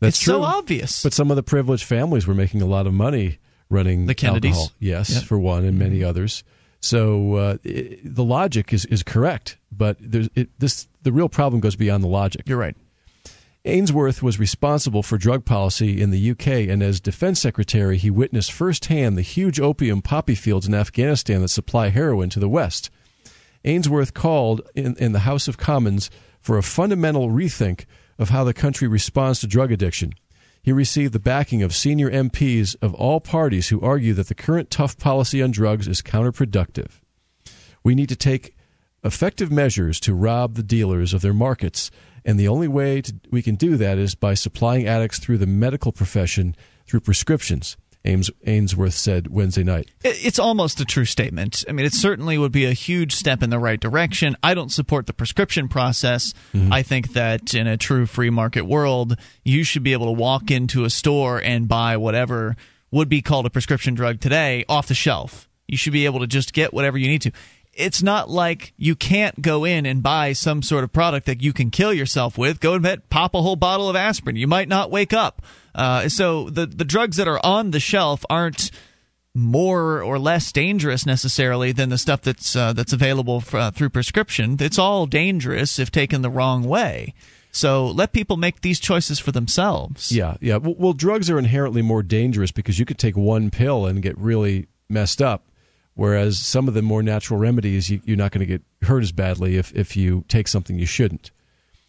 That's 0.00 0.16
it's 0.16 0.24
true. 0.24 0.34
so 0.34 0.42
obvious. 0.42 1.02
But 1.02 1.14
some 1.14 1.30
of 1.30 1.36
the 1.36 1.42
privileged 1.42 1.84
families 1.84 2.26
were 2.26 2.34
making 2.34 2.62
a 2.62 2.66
lot 2.66 2.86
of 2.86 2.92
money 2.92 3.38
running 3.70 4.06
the 4.06 4.14
Kennedys. 4.14 4.50
Alcohol. 4.50 4.72
Yes, 4.78 5.10
yep. 5.10 5.22
for 5.24 5.38
one, 5.38 5.64
and 5.64 5.78
many 5.78 6.04
others. 6.04 6.44
So 6.80 7.34
uh, 7.34 7.56
it, 7.64 8.14
the 8.14 8.24
logic 8.24 8.72
is, 8.72 8.84
is 8.86 9.02
correct, 9.02 9.58
but 9.72 9.96
there's 10.00 10.28
it, 10.34 10.50
this 10.58 10.86
the 11.02 11.12
real 11.12 11.28
problem 11.28 11.60
goes 11.60 11.76
beyond 11.76 12.04
the 12.04 12.08
logic. 12.08 12.42
You're 12.48 12.58
right. 12.58 12.76
Ainsworth 13.64 14.22
was 14.22 14.38
responsible 14.38 15.02
for 15.02 15.18
drug 15.18 15.44
policy 15.44 16.00
in 16.00 16.10
the 16.10 16.30
UK, 16.30 16.46
and 16.68 16.84
as 16.84 17.00
defense 17.00 17.40
secretary, 17.40 17.98
he 17.98 18.10
witnessed 18.10 18.52
firsthand 18.52 19.18
the 19.18 19.22
huge 19.22 19.58
opium 19.58 20.02
poppy 20.02 20.36
fields 20.36 20.68
in 20.68 20.74
Afghanistan 20.74 21.40
that 21.40 21.48
supply 21.48 21.88
heroin 21.88 22.30
to 22.30 22.38
the 22.38 22.48
West. 22.48 22.90
Ainsworth 23.66 24.14
called 24.14 24.62
in, 24.74 24.96
in 24.96 25.12
the 25.12 25.20
House 25.20 25.48
of 25.48 25.58
Commons 25.58 26.08
for 26.40 26.56
a 26.56 26.62
fundamental 26.62 27.30
rethink 27.30 27.84
of 28.18 28.30
how 28.30 28.44
the 28.44 28.54
country 28.54 28.88
responds 28.88 29.40
to 29.40 29.46
drug 29.46 29.72
addiction. 29.72 30.14
He 30.62 30.72
received 30.72 31.12
the 31.12 31.20
backing 31.20 31.62
of 31.62 31.74
senior 31.74 32.10
MPs 32.10 32.76
of 32.80 32.94
all 32.94 33.20
parties 33.20 33.68
who 33.68 33.80
argue 33.80 34.14
that 34.14 34.28
the 34.28 34.34
current 34.34 34.70
tough 34.70 34.96
policy 34.96 35.42
on 35.42 35.50
drugs 35.50 35.86
is 35.86 36.02
counterproductive. 36.02 37.00
We 37.84 37.94
need 37.94 38.08
to 38.08 38.16
take 38.16 38.56
effective 39.04 39.52
measures 39.52 40.00
to 40.00 40.14
rob 40.14 40.54
the 40.54 40.62
dealers 40.62 41.12
of 41.12 41.20
their 41.20 41.34
markets, 41.34 41.90
and 42.24 42.38
the 42.38 42.48
only 42.48 42.66
way 42.66 43.00
to, 43.02 43.14
we 43.30 43.42
can 43.42 43.54
do 43.54 43.76
that 43.76 43.98
is 43.98 44.14
by 44.14 44.34
supplying 44.34 44.86
addicts 44.86 45.18
through 45.20 45.38
the 45.38 45.46
medical 45.46 45.92
profession 45.92 46.56
through 46.86 47.00
prescriptions. 47.00 47.76
Ames, 48.06 48.30
Ainsworth 48.46 48.94
said 48.94 49.28
Wednesday 49.28 49.64
night. 49.64 49.90
It's 50.02 50.38
almost 50.38 50.80
a 50.80 50.84
true 50.84 51.04
statement. 51.04 51.64
I 51.68 51.72
mean, 51.72 51.84
it 51.84 51.92
certainly 51.92 52.38
would 52.38 52.52
be 52.52 52.64
a 52.64 52.72
huge 52.72 53.14
step 53.14 53.42
in 53.42 53.50
the 53.50 53.58
right 53.58 53.80
direction. 53.80 54.36
I 54.42 54.54
don't 54.54 54.72
support 54.72 55.06
the 55.06 55.12
prescription 55.12 55.68
process. 55.68 56.32
Mm-hmm. 56.54 56.72
I 56.72 56.82
think 56.82 57.12
that 57.14 57.54
in 57.54 57.66
a 57.66 57.76
true 57.76 58.06
free 58.06 58.30
market 58.30 58.64
world, 58.64 59.16
you 59.44 59.64
should 59.64 59.82
be 59.82 59.92
able 59.92 60.06
to 60.06 60.12
walk 60.12 60.50
into 60.50 60.84
a 60.84 60.90
store 60.90 61.42
and 61.42 61.68
buy 61.68 61.96
whatever 61.96 62.56
would 62.90 63.08
be 63.08 63.22
called 63.22 63.46
a 63.46 63.50
prescription 63.50 63.94
drug 63.94 64.20
today 64.20 64.64
off 64.68 64.86
the 64.86 64.94
shelf. 64.94 65.48
You 65.66 65.76
should 65.76 65.92
be 65.92 66.04
able 66.04 66.20
to 66.20 66.28
just 66.28 66.52
get 66.52 66.72
whatever 66.72 66.96
you 66.96 67.08
need 67.08 67.22
to 67.22 67.32
it's 67.76 68.02
not 68.02 68.30
like 68.30 68.72
you 68.76 68.96
can't 68.96 69.40
go 69.40 69.64
in 69.64 69.86
and 69.86 70.02
buy 70.02 70.32
some 70.32 70.62
sort 70.62 70.84
of 70.84 70.92
product 70.92 71.26
that 71.26 71.42
you 71.42 71.52
can 71.52 71.70
kill 71.70 71.92
yourself 71.92 72.38
with. 72.38 72.60
Go 72.60 72.74
and 72.74 73.08
pop 73.10 73.34
a 73.34 73.42
whole 73.42 73.56
bottle 73.56 73.88
of 73.88 73.96
aspirin. 73.96 74.36
You 74.36 74.46
might 74.46 74.68
not 74.68 74.90
wake 74.90 75.12
up. 75.12 75.42
Uh, 75.74 76.08
so 76.08 76.48
the 76.48 76.66
the 76.66 76.84
drugs 76.84 77.16
that 77.16 77.28
are 77.28 77.40
on 77.44 77.70
the 77.70 77.80
shelf 77.80 78.24
aren't 78.30 78.70
more 79.34 80.02
or 80.02 80.18
less 80.18 80.50
dangerous 80.50 81.04
necessarily 81.04 81.70
than 81.70 81.90
the 81.90 81.98
stuff 81.98 82.22
that's 82.22 82.56
uh, 82.56 82.72
that's 82.72 82.94
available 82.94 83.40
for, 83.40 83.58
uh, 83.58 83.70
through 83.70 83.90
prescription. 83.90 84.56
It's 84.58 84.78
all 84.78 85.06
dangerous 85.06 85.78
if 85.78 85.90
taken 85.90 86.22
the 86.22 86.30
wrong 86.30 86.64
way. 86.64 87.14
So 87.52 87.86
let 87.86 88.12
people 88.12 88.36
make 88.36 88.60
these 88.60 88.80
choices 88.80 89.18
for 89.18 89.32
themselves. 89.32 90.12
Yeah, 90.12 90.36
yeah. 90.40 90.56
Well, 90.56 90.74
well, 90.78 90.92
drugs 90.92 91.30
are 91.30 91.38
inherently 91.38 91.80
more 91.82 92.02
dangerous 92.02 92.52
because 92.52 92.78
you 92.78 92.84
could 92.84 92.98
take 92.98 93.16
one 93.16 93.50
pill 93.50 93.86
and 93.86 94.02
get 94.02 94.16
really 94.18 94.66
messed 94.88 95.22
up 95.22 95.44
Whereas 95.96 96.38
some 96.38 96.68
of 96.68 96.74
the 96.74 96.82
more 96.82 97.02
natural 97.02 97.40
remedies, 97.40 97.90
you, 97.90 98.00
are 98.08 98.16
not 98.16 98.30
going 98.30 98.40
to 98.40 98.46
get 98.46 98.62
hurt 98.82 99.02
as 99.02 99.12
badly 99.12 99.56
if, 99.56 99.74
if 99.74 99.96
you 99.96 100.24
take 100.28 100.46
something 100.46 100.78
you 100.78 100.86
shouldn't. 100.86 101.30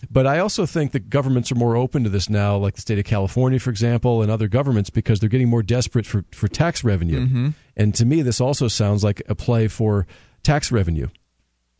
But 0.09 0.25
I 0.25 0.39
also 0.39 0.65
think 0.65 0.93
that 0.93 1.09
governments 1.09 1.51
are 1.51 1.55
more 1.55 1.75
open 1.75 2.05
to 2.05 2.09
this 2.09 2.29
now, 2.29 2.55
like 2.55 2.75
the 2.75 2.81
state 2.81 2.99
of 2.99 3.05
California, 3.05 3.59
for 3.59 3.69
example, 3.69 4.21
and 4.21 4.31
other 4.31 4.47
governments, 4.47 4.89
because 4.89 5.19
they're 5.19 5.29
getting 5.29 5.49
more 5.49 5.63
desperate 5.63 6.05
for, 6.05 6.23
for 6.31 6.47
tax 6.47 6.83
revenue. 6.83 7.25
Mm-hmm. 7.25 7.49
And 7.75 7.93
to 7.95 8.05
me, 8.05 8.21
this 8.21 8.39
also 8.39 8.69
sounds 8.69 9.03
like 9.03 9.21
a 9.27 9.35
play 9.35 9.67
for 9.67 10.07
tax 10.41 10.71
revenue. 10.71 11.07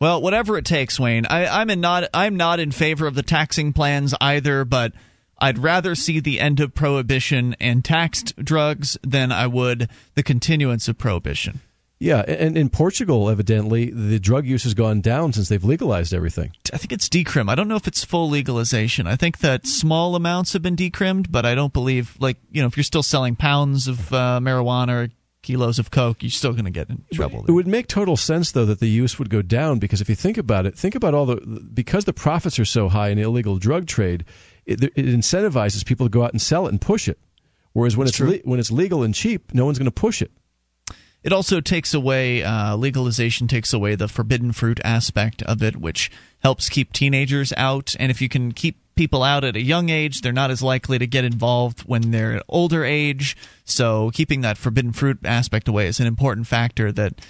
Well, 0.00 0.20
whatever 0.20 0.58
it 0.58 0.64
takes, 0.64 1.00
Wayne. 1.00 1.26
I, 1.26 1.62
am 1.62 1.80
not. 1.80 2.04
I'm 2.12 2.36
not 2.36 2.60
in 2.60 2.72
favor 2.72 3.06
of 3.06 3.14
the 3.14 3.22
taxing 3.22 3.72
plans 3.72 4.14
either, 4.20 4.64
but 4.64 4.92
I'd 5.38 5.58
rather 5.58 5.94
see 5.94 6.20
the 6.20 6.40
end 6.40 6.60
of 6.60 6.74
prohibition 6.74 7.56
and 7.58 7.84
taxed 7.84 8.36
drugs 8.36 8.98
than 9.02 9.32
I 9.32 9.46
would 9.46 9.88
the 10.14 10.22
continuance 10.22 10.88
of 10.88 10.98
prohibition. 10.98 11.60
Yeah, 12.00 12.20
and 12.20 12.56
in 12.56 12.68
Portugal, 12.68 13.28
evidently, 13.28 13.90
the 13.90 14.20
drug 14.20 14.46
use 14.46 14.62
has 14.62 14.74
gone 14.74 15.00
down 15.00 15.32
since 15.32 15.48
they've 15.48 15.64
legalized 15.64 16.14
everything. 16.14 16.52
I 16.72 16.76
think 16.76 16.92
it's 16.92 17.08
decrim. 17.08 17.50
I 17.50 17.56
don't 17.56 17.66
know 17.66 17.74
if 17.74 17.88
it's 17.88 18.04
full 18.04 18.30
legalization. 18.30 19.08
I 19.08 19.16
think 19.16 19.38
that 19.38 19.66
small 19.66 20.14
amounts 20.14 20.52
have 20.52 20.62
been 20.62 20.76
decrimmed, 20.76 21.32
but 21.32 21.44
I 21.44 21.56
don't 21.56 21.72
believe, 21.72 22.16
like, 22.20 22.36
you 22.52 22.62
know, 22.62 22.68
if 22.68 22.76
you're 22.76 22.84
still 22.84 23.02
selling 23.02 23.34
pounds 23.34 23.88
of 23.88 24.12
uh, 24.12 24.38
marijuana 24.40 25.06
or 25.06 25.08
kilos 25.42 25.80
of 25.80 25.90
coke, 25.90 26.22
you're 26.22 26.30
still 26.30 26.52
going 26.52 26.66
to 26.66 26.70
get 26.70 26.88
in 26.88 27.04
trouble. 27.12 27.44
It 27.48 27.52
would 27.52 27.66
make 27.66 27.88
total 27.88 28.16
sense, 28.16 28.52
though, 28.52 28.66
that 28.66 28.78
the 28.78 28.88
use 28.88 29.18
would 29.18 29.28
go 29.28 29.42
down 29.42 29.80
because 29.80 30.00
if 30.00 30.08
you 30.08 30.14
think 30.14 30.38
about 30.38 30.66
it, 30.66 30.78
think 30.78 30.94
about 30.94 31.14
all 31.14 31.26
the 31.26 31.36
because 31.74 32.04
the 32.04 32.12
profits 32.12 32.60
are 32.60 32.64
so 32.64 32.88
high 32.88 33.08
in 33.08 33.18
illegal 33.18 33.58
drug 33.58 33.86
trade, 33.86 34.24
it, 34.66 34.84
it 34.84 34.94
incentivizes 34.94 35.84
people 35.84 36.06
to 36.06 36.10
go 36.10 36.22
out 36.22 36.30
and 36.30 36.40
sell 36.40 36.66
it 36.66 36.70
and 36.70 36.80
push 36.80 37.08
it. 37.08 37.18
Whereas 37.72 37.96
when 37.96 38.06
That's 38.06 38.20
it's 38.20 38.44
le- 38.44 38.50
when 38.50 38.60
it's 38.60 38.70
legal 38.70 39.02
and 39.02 39.12
cheap, 39.14 39.52
no 39.52 39.64
one's 39.64 39.78
going 39.78 39.86
to 39.86 39.90
push 39.90 40.22
it. 40.22 40.30
It 41.28 41.32
also 41.34 41.60
takes 41.60 41.92
away 41.92 42.42
uh, 42.42 42.74
legalization 42.76 43.48
takes 43.48 43.74
away 43.74 43.96
the 43.96 44.08
forbidden 44.08 44.50
fruit 44.52 44.80
aspect 44.82 45.42
of 45.42 45.62
it, 45.62 45.76
which 45.76 46.10
helps 46.38 46.70
keep 46.70 46.90
teenagers 46.90 47.52
out. 47.54 47.94
And 48.00 48.10
if 48.10 48.22
you 48.22 48.30
can 48.30 48.52
keep 48.52 48.78
people 48.94 49.22
out 49.22 49.44
at 49.44 49.54
a 49.54 49.60
young 49.60 49.90
age, 49.90 50.22
they're 50.22 50.32
not 50.32 50.50
as 50.50 50.62
likely 50.62 50.98
to 50.98 51.06
get 51.06 51.26
involved 51.26 51.80
when 51.80 52.12
they're 52.12 52.36
an 52.36 52.42
older 52.48 52.82
age. 52.82 53.36
So 53.66 54.10
keeping 54.14 54.40
that 54.40 54.56
forbidden 54.56 54.92
fruit 54.92 55.18
aspect 55.22 55.68
away 55.68 55.88
is 55.88 56.00
an 56.00 56.06
important 56.06 56.46
factor 56.46 56.90
that 56.92 57.20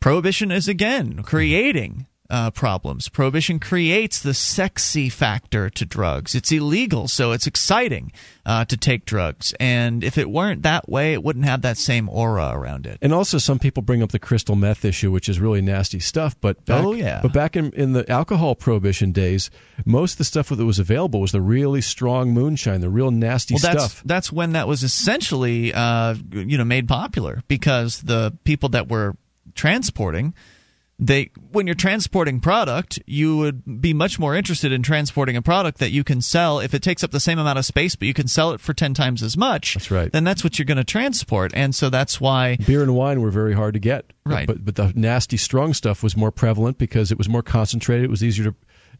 prohibition 0.00 0.50
is 0.50 0.66
again 0.66 1.22
creating 1.22 2.06
uh, 2.32 2.50
problems. 2.50 3.10
Prohibition 3.10 3.60
creates 3.60 4.22
the 4.22 4.32
sexy 4.32 5.10
factor 5.10 5.68
to 5.68 5.84
drugs. 5.84 6.34
It's 6.34 6.50
illegal, 6.50 7.06
so 7.06 7.32
it's 7.32 7.46
exciting 7.46 8.10
uh, 8.46 8.64
to 8.64 8.76
take 8.78 9.04
drugs. 9.04 9.54
And 9.60 10.02
if 10.02 10.16
it 10.16 10.30
weren't 10.30 10.62
that 10.62 10.88
way, 10.88 11.12
it 11.12 11.22
wouldn't 11.22 11.44
have 11.44 11.60
that 11.62 11.76
same 11.76 12.08
aura 12.08 12.52
around 12.54 12.86
it. 12.86 12.98
And 13.02 13.12
also, 13.12 13.36
some 13.36 13.58
people 13.58 13.82
bring 13.82 14.02
up 14.02 14.12
the 14.12 14.18
crystal 14.18 14.56
meth 14.56 14.82
issue, 14.86 15.12
which 15.12 15.28
is 15.28 15.38
really 15.38 15.60
nasty 15.60 16.00
stuff. 16.00 16.34
But 16.40 16.64
back, 16.64 16.82
oh 16.82 16.94
yeah, 16.94 17.20
but 17.20 17.34
back 17.34 17.54
in, 17.54 17.70
in 17.72 17.92
the 17.92 18.10
alcohol 18.10 18.54
prohibition 18.54 19.12
days, 19.12 19.50
most 19.84 20.12
of 20.12 20.18
the 20.18 20.24
stuff 20.24 20.48
that 20.48 20.64
was 20.64 20.78
available 20.78 21.20
was 21.20 21.32
the 21.32 21.42
really 21.42 21.82
strong 21.82 22.32
moonshine, 22.32 22.80
the 22.80 22.88
real 22.88 23.10
nasty 23.10 23.54
well, 23.54 23.60
that's, 23.60 23.84
stuff. 23.84 24.02
That's 24.06 24.32
when 24.32 24.52
that 24.52 24.66
was 24.66 24.82
essentially, 24.82 25.74
uh, 25.74 26.14
you 26.30 26.56
know, 26.56 26.64
made 26.64 26.88
popular 26.88 27.42
because 27.46 28.00
the 28.00 28.32
people 28.44 28.70
that 28.70 28.88
were 28.88 29.16
transporting 29.54 30.32
they 31.06 31.30
when 31.50 31.66
you're 31.66 31.74
transporting 31.74 32.40
product 32.40 32.98
you 33.06 33.36
would 33.36 33.80
be 33.80 33.92
much 33.92 34.18
more 34.18 34.34
interested 34.34 34.72
in 34.72 34.82
transporting 34.82 35.36
a 35.36 35.42
product 35.42 35.78
that 35.78 35.90
you 35.90 36.04
can 36.04 36.20
sell 36.20 36.60
if 36.60 36.74
it 36.74 36.82
takes 36.82 37.02
up 37.02 37.10
the 37.10 37.20
same 37.20 37.38
amount 37.38 37.58
of 37.58 37.64
space 37.64 37.96
but 37.96 38.06
you 38.06 38.14
can 38.14 38.28
sell 38.28 38.52
it 38.52 38.60
for 38.60 38.72
10 38.72 38.94
times 38.94 39.22
as 39.22 39.36
much 39.36 39.74
that's 39.74 39.90
right. 39.90 40.12
then 40.12 40.24
that's 40.24 40.44
what 40.44 40.58
you're 40.58 40.66
going 40.66 40.76
to 40.76 40.84
transport. 40.84 41.52
And 41.54 41.74
so 41.74 41.90
that's 41.90 42.20
why 42.20 42.56
beer 42.56 42.82
and 42.82 42.94
wine 42.94 43.20
were 43.20 43.30
very 43.30 43.54
hard 43.54 43.74
to 43.74 43.80
get. 43.80 44.12
Right. 44.24 44.46
But 44.46 44.64
but 44.64 44.76
the 44.76 44.92
nasty 44.94 45.36
strong 45.36 45.74
stuff 45.74 46.02
was 46.02 46.16
more 46.16 46.30
prevalent 46.30 46.78
because 46.78 47.10
it 47.10 47.18
was 47.18 47.28
more 47.28 47.42
concentrated. 47.42 48.04
It 48.04 48.10
was 48.10 48.22
easier 48.22 48.44
to 48.44 48.54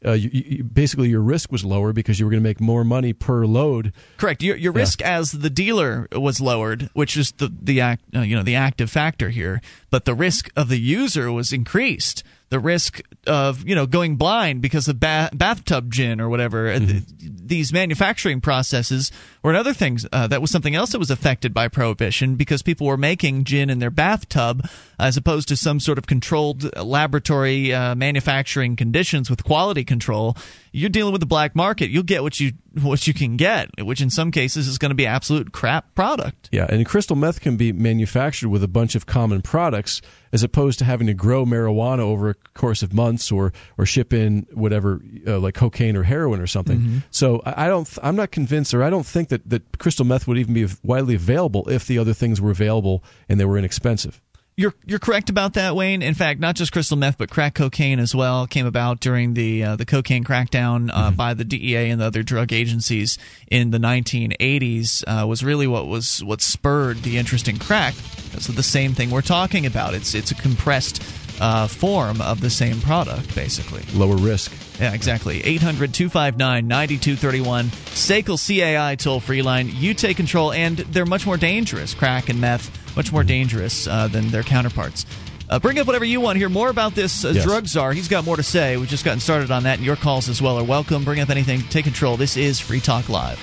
uh, 0.04 0.12
you, 0.12 0.30
you, 0.32 0.64
basically 0.64 1.08
your 1.08 1.20
risk 1.20 1.52
was 1.52 1.64
lower 1.64 1.92
because 1.92 2.18
you 2.18 2.26
were 2.26 2.30
going 2.30 2.42
to 2.42 2.48
make 2.48 2.60
more 2.60 2.84
money 2.84 3.12
per 3.12 3.46
load. 3.46 3.92
Correct. 4.16 4.42
Your, 4.42 4.56
your 4.56 4.72
yeah. 4.72 4.80
risk 4.80 5.02
as 5.02 5.32
the 5.32 5.50
dealer 5.50 6.08
was 6.12 6.40
lowered, 6.40 6.90
which 6.92 7.16
is 7.16 7.32
the 7.32 7.52
the 7.62 7.80
act, 7.80 8.02
uh, 8.14 8.20
you 8.20 8.36
know 8.36 8.42
the 8.42 8.56
active 8.56 8.90
factor 8.90 9.30
here, 9.30 9.60
but 9.90 10.04
the 10.04 10.14
risk 10.14 10.50
of 10.56 10.68
the 10.68 10.78
user 10.78 11.30
was 11.30 11.52
increased 11.52 12.24
the 12.52 12.60
risk 12.60 13.00
of 13.26 13.66
you 13.66 13.74
know 13.74 13.86
going 13.86 14.16
blind 14.16 14.60
because 14.60 14.86
of 14.86 15.00
ba- 15.00 15.30
bathtub 15.32 15.90
gin 15.90 16.20
or 16.20 16.28
whatever. 16.28 16.66
Mm-hmm. 16.66 17.46
These 17.46 17.72
manufacturing 17.72 18.42
processes 18.42 19.10
or 19.42 19.54
other 19.54 19.72
things 19.72 20.06
uh, 20.12 20.26
that 20.26 20.42
was 20.42 20.50
something 20.50 20.74
else 20.74 20.92
that 20.92 20.98
was 20.98 21.10
affected 21.10 21.54
by 21.54 21.68
prohibition 21.68 22.36
because 22.36 22.62
people 22.62 22.86
were 22.86 22.98
making 22.98 23.44
gin 23.44 23.70
in 23.70 23.78
their 23.78 23.90
bathtub 23.90 24.68
as 24.98 25.16
opposed 25.16 25.48
to 25.48 25.56
some 25.56 25.80
sort 25.80 25.96
of 25.96 26.06
controlled 26.06 26.76
laboratory 26.76 27.72
uh, 27.72 27.94
manufacturing 27.94 28.76
conditions 28.76 29.30
with 29.30 29.44
quality 29.44 29.82
control 29.82 30.36
you're 30.72 30.90
dealing 30.90 31.12
with 31.12 31.20
the 31.20 31.26
black 31.26 31.54
market. 31.54 31.90
You'll 31.90 32.02
get 32.02 32.22
what 32.22 32.40
you 32.40 32.52
what 32.80 33.06
you 33.06 33.12
can 33.12 33.36
get, 33.36 33.68
which 33.78 34.00
in 34.00 34.08
some 34.08 34.30
cases 34.30 34.66
is 34.66 34.78
going 34.78 34.90
to 34.90 34.94
be 34.94 35.06
absolute 35.06 35.52
crap 35.52 35.94
product. 35.94 36.48
Yeah, 36.50 36.66
and 36.68 36.84
crystal 36.86 37.14
meth 37.14 37.40
can 37.40 37.56
be 37.56 37.72
manufactured 37.72 38.48
with 38.48 38.64
a 38.64 38.68
bunch 38.68 38.94
of 38.94 39.04
common 39.04 39.42
products 39.42 40.00
as 40.32 40.42
opposed 40.42 40.78
to 40.78 40.86
having 40.86 41.06
to 41.08 41.14
grow 41.14 41.44
marijuana 41.44 42.00
over 42.00 42.30
a 42.30 42.34
course 42.54 42.82
of 42.82 42.94
months 42.94 43.30
or 43.30 43.52
or 43.76 43.84
ship 43.84 44.14
in 44.14 44.46
whatever 44.52 45.00
uh, 45.26 45.38
like 45.38 45.54
cocaine 45.54 45.96
or 45.96 46.02
heroin 46.02 46.40
or 46.40 46.46
something. 46.46 46.78
Mm-hmm. 46.78 46.98
So 47.10 47.42
I 47.44 47.68
don't 47.68 47.88
I'm 48.02 48.16
not 48.16 48.30
convinced 48.30 48.72
or 48.72 48.82
I 48.82 48.90
don't 48.90 49.06
think 49.06 49.28
that 49.28 49.48
that 49.50 49.78
crystal 49.78 50.06
meth 50.06 50.26
would 50.26 50.38
even 50.38 50.54
be 50.54 50.66
widely 50.82 51.14
available 51.14 51.68
if 51.68 51.86
the 51.86 51.98
other 51.98 52.14
things 52.14 52.40
were 52.40 52.50
available 52.50 53.04
and 53.28 53.38
they 53.38 53.44
were 53.44 53.58
inexpensive. 53.58 54.20
You're 54.54 54.74
you're 54.84 54.98
correct 54.98 55.30
about 55.30 55.54
that, 55.54 55.74
Wayne. 55.74 56.02
In 56.02 56.12
fact, 56.12 56.38
not 56.38 56.56
just 56.56 56.72
crystal 56.72 56.96
meth, 56.98 57.16
but 57.16 57.30
crack 57.30 57.54
cocaine 57.54 57.98
as 57.98 58.14
well 58.14 58.46
came 58.46 58.66
about 58.66 59.00
during 59.00 59.32
the 59.32 59.64
uh, 59.64 59.76
the 59.76 59.86
cocaine 59.86 60.24
crackdown 60.24 60.90
uh, 60.92 61.08
mm-hmm. 61.08 61.16
by 61.16 61.32
the 61.32 61.44
DEA 61.44 61.88
and 61.88 62.00
the 62.00 62.04
other 62.04 62.22
drug 62.22 62.52
agencies 62.52 63.16
in 63.50 63.70
the 63.70 63.78
1980s. 63.78 65.04
Uh, 65.06 65.26
was 65.26 65.42
really 65.42 65.66
what 65.66 65.86
was 65.86 66.22
what 66.22 66.42
spurred 66.42 66.98
the 66.98 67.16
interest 67.16 67.48
in 67.48 67.58
crack. 67.58 67.94
So 68.38 68.52
the 68.52 68.62
same 68.62 68.92
thing 68.92 69.10
we're 69.10 69.22
talking 69.22 69.64
about. 69.64 69.94
It's 69.94 70.14
it's 70.14 70.32
a 70.32 70.34
compressed 70.34 71.02
uh, 71.40 71.66
form 71.66 72.20
of 72.20 72.42
the 72.42 72.50
same 72.50 72.78
product, 72.82 73.34
basically. 73.34 73.82
Lower 73.94 74.16
risk. 74.16 74.52
Yeah, 74.82 74.94
exactly. 74.94 75.40
800 75.44 75.94
259 75.94 76.66
9231. 76.66 77.66
SACL 77.66 78.36
CAI 78.36 78.96
toll 78.96 79.20
free 79.20 79.40
line. 79.40 79.70
You 79.72 79.94
take 79.94 80.16
control, 80.16 80.50
and 80.50 80.76
they're 80.76 81.06
much 81.06 81.24
more 81.24 81.36
dangerous. 81.36 81.94
Crack 81.94 82.28
and 82.28 82.40
meth 82.40 82.96
much 82.96 83.12
more 83.12 83.22
dangerous 83.22 83.86
uh, 83.86 84.08
than 84.08 84.30
their 84.30 84.42
counterparts. 84.42 85.06
Uh, 85.48 85.60
bring 85.60 85.78
up 85.78 85.86
whatever 85.86 86.04
you 86.04 86.20
want. 86.20 86.36
Hear 86.36 86.48
more 86.48 86.68
about 86.68 86.96
this 86.96 87.24
uh, 87.24 87.28
yes. 87.28 87.44
drug 87.44 87.68
czar. 87.68 87.92
He's 87.92 88.08
got 88.08 88.24
more 88.24 88.34
to 88.36 88.42
say. 88.42 88.76
We've 88.76 88.88
just 88.88 89.04
gotten 89.04 89.20
started 89.20 89.52
on 89.52 89.62
that, 89.62 89.76
and 89.76 89.86
your 89.86 89.94
calls 89.94 90.28
as 90.28 90.42
well 90.42 90.58
are 90.58 90.64
welcome. 90.64 91.04
Bring 91.04 91.20
up 91.20 91.30
anything. 91.30 91.60
Take 91.68 91.84
control. 91.84 92.16
This 92.16 92.36
is 92.36 92.58
Free 92.58 92.80
Talk 92.80 93.08
Live. 93.08 93.38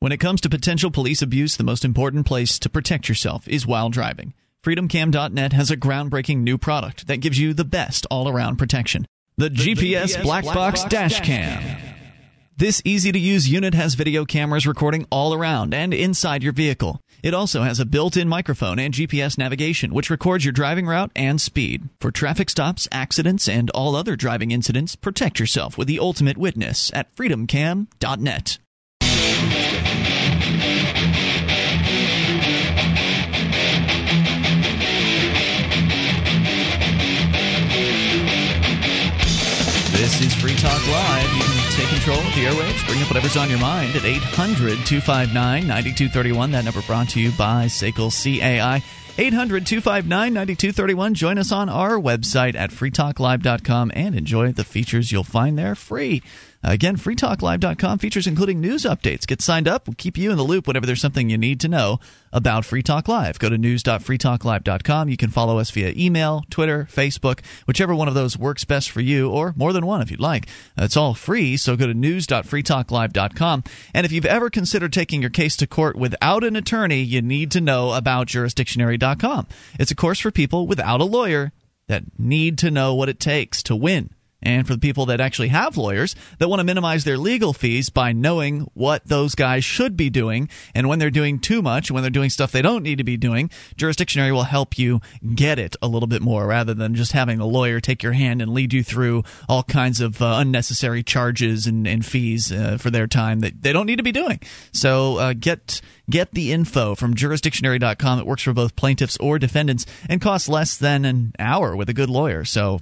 When 0.00 0.10
it 0.10 0.18
comes 0.18 0.40
to 0.40 0.50
potential 0.50 0.90
police 0.90 1.22
abuse, 1.22 1.56
the 1.56 1.62
most 1.62 1.84
important 1.84 2.26
place 2.26 2.58
to 2.58 2.68
protect 2.68 3.08
yourself 3.08 3.46
is 3.46 3.64
while 3.64 3.90
driving. 3.90 4.34
FreedomCam.net 4.64 5.52
has 5.52 5.70
a 5.70 5.76
groundbreaking 5.76 6.38
new 6.38 6.56
product 6.56 7.06
that 7.06 7.18
gives 7.18 7.38
you 7.38 7.52
the 7.52 7.66
best 7.66 8.06
all 8.10 8.30
around 8.30 8.56
protection 8.56 9.06
the, 9.36 9.50
the 9.50 9.56
GPS, 9.56 10.16
GPS 10.16 10.22
Black, 10.22 10.44
Black 10.44 10.54
Box, 10.54 10.80
Box 10.80 10.90
Dash 10.90 11.20
Cam. 11.20 11.60
Cam. 11.60 11.94
This 12.56 12.80
easy 12.84 13.12
to 13.12 13.18
use 13.18 13.46
unit 13.46 13.74
has 13.74 13.94
video 13.94 14.24
cameras 14.24 14.66
recording 14.66 15.06
all 15.10 15.34
around 15.34 15.74
and 15.74 15.92
inside 15.92 16.42
your 16.42 16.54
vehicle. 16.54 16.98
It 17.22 17.34
also 17.34 17.62
has 17.62 17.78
a 17.78 17.84
built 17.84 18.16
in 18.16 18.26
microphone 18.26 18.78
and 18.78 18.94
GPS 18.94 19.36
navigation, 19.36 19.92
which 19.92 20.08
records 20.08 20.46
your 20.46 20.52
driving 20.52 20.86
route 20.86 21.10
and 21.14 21.38
speed. 21.40 21.90
For 22.00 22.10
traffic 22.10 22.48
stops, 22.48 22.88
accidents, 22.90 23.48
and 23.48 23.68
all 23.70 23.94
other 23.94 24.16
driving 24.16 24.50
incidents, 24.50 24.96
protect 24.96 25.40
yourself 25.40 25.76
with 25.76 25.88
the 25.88 25.98
ultimate 25.98 26.38
witness 26.38 26.90
at 26.94 27.14
freedomcam.net. 27.14 28.58
This 39.94 40.20
is 40.20 40.34
Free 40.34 40.56
Talk 40.56 40.84
Live. 40.88 41.32
You 41.34 41.42
can 41.42 41.72
take 41.72 41.88
control 41.88 42.18
of 42.18 42.24
the 42.34 42.44
airwaves, 42.46 42.84
bring 42.84 43.00
up 43.00 43.08
whatever's 43.08 43.36
on 43.36 43.48
your 43.48 43.60
mind 43.60 43.94
at 43.94 44.04
800 44.04 44.84
259 44.84 45.32
9231. 45.68 46.50
That 46.50 46.64
number 46.64 46.82
brought 46.82 47.10
to 47.10 47.20
you 47.20 47.30
by 47.38 47.66
SACL 47.66 48.10
CAI. 48.10 48.82
800 49.16 49.64
259 49.64 50.34
9231. 50.34 51.14
Join 51.14 51.38
us 51.38 51.52
on 51.52 51.68
our 51.68 51.92
website 51.92 52.56
at 52.56 52.70
freetalklive.com 52.70 53.92
and 53.94 54.16
enjoy 54.16 54.50
the 54.50 54.64
features 54.64 55.12
you'll 55.12 55.22
find 55.22 55.56
there 55.56 55.76
free. 55.76 56.24
Again, 56.66 56.96
freetalklive.com 56.96 57.98
features 57.98 58.26
including 58.26 58.58
news 58.58 58.84
updates. 58.84 59.26
Get 59.26 59.42
signed 59.42 59.68
up. 59.68 59.86
We'll 59.86 59.94
keep 59.98 60.16
you 60.16 60.30
in 60.30 60.38
the 60.38 60.42
loop 60.42 60.66
whenever 60.66 60.86
there's 60.86 61.00
something 61.00 61.28
you 61.28 61.36
need 61.36 61.60
to 61.60 61.68
know 61.68 62.00
about 62.32 62.64
Free 62.64 62.82
Talk 62.82 63.06
Live. 63.06 63.38
Go 63.38 63.50
to 63.50 63.58
news.freetalklive.com. 63.58 65.10
You 65.10 65.16
can 65.18 65.28
follow 65.28 65.58
us 65.58 65.70
via 65.70 65.92
email, 65.94 66.42
Twitter, 66.48 66.88
Facebook, 66.90 67.40
whichever 67.66 67.94
one 67.94 68.08
of 68.08 68.14
those 68.14 68.38
works 68.38 68.64
best 68.64 68.90
for 68.90 69.02
you, 69.02 69.28
or 69.28 69.52
more 69.56 69.74
than 69.74 69.84
one 69.84 70.00
if 70.00 70.10
you'd 70.10 70.20
like. 70.20 70.48
It's 70.78 70.96
all 70.96 71.12
free, 71.12 71.58
so 71.58 71.76
go 71.76 71.86
to 71.86 71.94
news.freetalklive.com. 71.94 73.64
And 73.92 74.06
if 74.06 74.12
you've 74.12 74.24
ever 74.24 74.48
considered 74.48 74.92
taking 74.94 75.20
your 75.20 75.30
case 75.30 75.56
to 75.56 75.66
court 75.66 75.96
without 75.96 76.44
an 76.44 76.56
attorney, 76.56 77.02
you 77.02 77.20
need 77.20 77.50
to 77.50 77.60
know 77.60 77.92
about 77.92 78.28
jurisdictionary.com. 78.28 79.48
It's 79.78 79.90
a 79.90 79.96
course 79.96 80.18
for 80.18 80.30
people 80.30 80.66
without 80.66 81.02
a 81.02 81.04
lawyer 81.04 81.52
that 81.88 82.04
need 82.18 82.56
to 82.58 82.70
know 82.70 82.94
what 82.94 83.10
it 83.10 83.20
takes 83.20 83.62
to 83.64 83.76
win 83.76 84.13
and 84.44 84.66
for 84.66 84.74
the 84.74 84.78
people 84.78 85.06
that 85.06 85.20
actually 85.20 85.48
have 85.48 85.76
lawyers 85.76 86.14
that 86.38 86.48
want 86.48 86.60
to 86.60 86.64
minimize 86.64 87.04
their 87.04 87.18
legal 87.18 87.52
fees 87.52 87.88
by 87.88 88.12
knowing 88.12 88.70
what 88.74 89.04
those 89.06 89.34
guys 89.34 89.64
should 89.64 89.96
be 89.96 90.10
doing 90.10 90.48
and 90.74 90.88
when 90.88 90.98
they're 90.98 91.10
doing 91.10 91.38
too 91.38 91.62
much, 91.62 91.90
when 91.90 92.02
they're 92.02 92.10
doing 92.10 92.30
stuff 92.30 92.52
they 92.52 92.62
don't 92.62 92.82
need 92.82 92.98
to 92.98 93.04
be 93.04 93.16
doing, 93.16 93.50
Jurisdictionary 93.76 94.32
will 94.32 94.44
help 94.44 94.78
you 94.78 95.00
get 95.34 95.58
it 95.58 95.76
a 95.82 95.88
little 95.88 96.06
bit 96.06 96.22
more 96.22 96.46
rather 96.46 96.74
than 96.74 96.94
just 96.94 97.12
having 97.12 97.40
a 97.40 97.46
lawyer 97.46 97.80
take 97.80 98.02
your 98.02 98.12
hand 98.12 98.42
and 98.42 98.52
lead 98.52 98.72
you 98.72 98.82
through 98.82 99.22
all 99.48 99.62
kinds 99.62 100.00
of 100.00 100.20
uh, 100.20 100.36
unnecessary 100.38 101.02
charges 101.02 101.66
and, 101.66 101.86
and 101.86 102.04
fees 102.04 102.52
uh, 102.52 102.76
for 102.78 102.90
their 102.90 103.06
time 103.06 103.40
that 103.40 103.62
they 103.62 103.72
don't 103.72 103.86
need 103.86 103.96
to 103.96 104.02
be 104.02 104.12
doing. 104.12 104.40
So 104.72 105.18
uh, 105.18 105.32
get 105.32 105.80
get 106.08 106.32
the 106.32 106.52
info 106.52 106.94
from 106.94 107.14
jurisdictionary.com. 107.14 108.18
It 108.18 108.26
works 108.26 108.42
for 108.42 108.52
both 108.52 108.76
plaintiffs 108.76 109.16
or 109.18 109.38
defendants 109.38 109.86
and 110.08 110.20
costs 110.20 110.48
less 110.48 110.76
than 110.76 111.04
an 111.04 111.32
hour 111.38 111.76
with 111.76 111.88
a 111.88 111.94
good 111.94 112.10
lawyer. 112.10 112.44
So, 112.44 112.80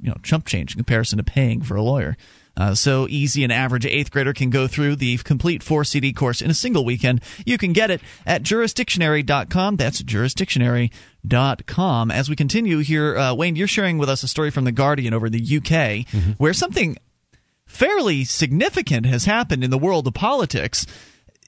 you 0.00 0.10
know, 0.10 0.16
chump 0.22 0.46
change 0.46 0.72
in 0.72 0.78
comparison 0.78 1.18
to 1.18 1.24
paying 1.24 1.62
for 1.62 1.76
a 1.76 1.82
lawyer. 1.82 2.16
Uh, 2.58 2.74
so 2.74 3.06
easy, 3.08 3.42
an 3.44 3.52
average 3.52 3.86
eighth 3.86 4.10
grader 4.10 4.32
can 4.32 4.50
go 4.50 4.66
through 4.66 4.96
the 4.96 5.16
complete 5.18 5.62
four 5.62 5.84
CD 5.84 6.12
course 6.12 6.42
in 6.42 6.50
a 6.50 6.54
single 6.54 6.84
weekend. 6.84 7.22
You 7.46 7.56
can 7.56 7.72
get 7.72 7.92
it 7.92 8.00
at 8.26 8.42
jurisdictionary.com. 8.42 9.76
That's 9.76 10.02
jurisdictionary.com. 10.02 12.10
As 12.10 12.28
we 12.28 12.34
continue 12.34 12.78
here, 12.78 13.16
uh, 13.16 13.32
Wayne, 13.34 13.54
you're 13.54 13.68
sharing 13.68 13.98
with 13.98 14.08
us 14.08 14.24
a 14.24 14.28
story 14.28 14.50
from 14.50 14.64
The 14.64 14.72
Guardian 14.72 15.14
over 15.14 15.30
the 15.30 15.38
UK 15.38 16.04
mm-hmm. 16.04 16.32
where 16.32 16.52
something 16.52 16.96
fairly 17.64 18.24
significant 18.24 19.06
has 19.06 19.24
happened 19.24 19.62
in 19.62 19.70
the 19.70 19.78
world 19.78 20.08
of 20.08 20.14
politics 20.14 20.84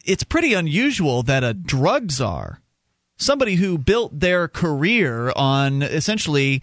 it's 0.05 0.24
pretty 0.24 0.55
unusual 0.55 1.22
that 1.24 1.44
a 1.44 1.55
drug 1.55 2.11
czar, 2.11 2.61
somebody 3.18 3.55
who 3.57 3.78
built 3.78 4.18
their 4.18 4.48
career 4.48 5.32
on 5.36 5.82
essentially 5.82 6.62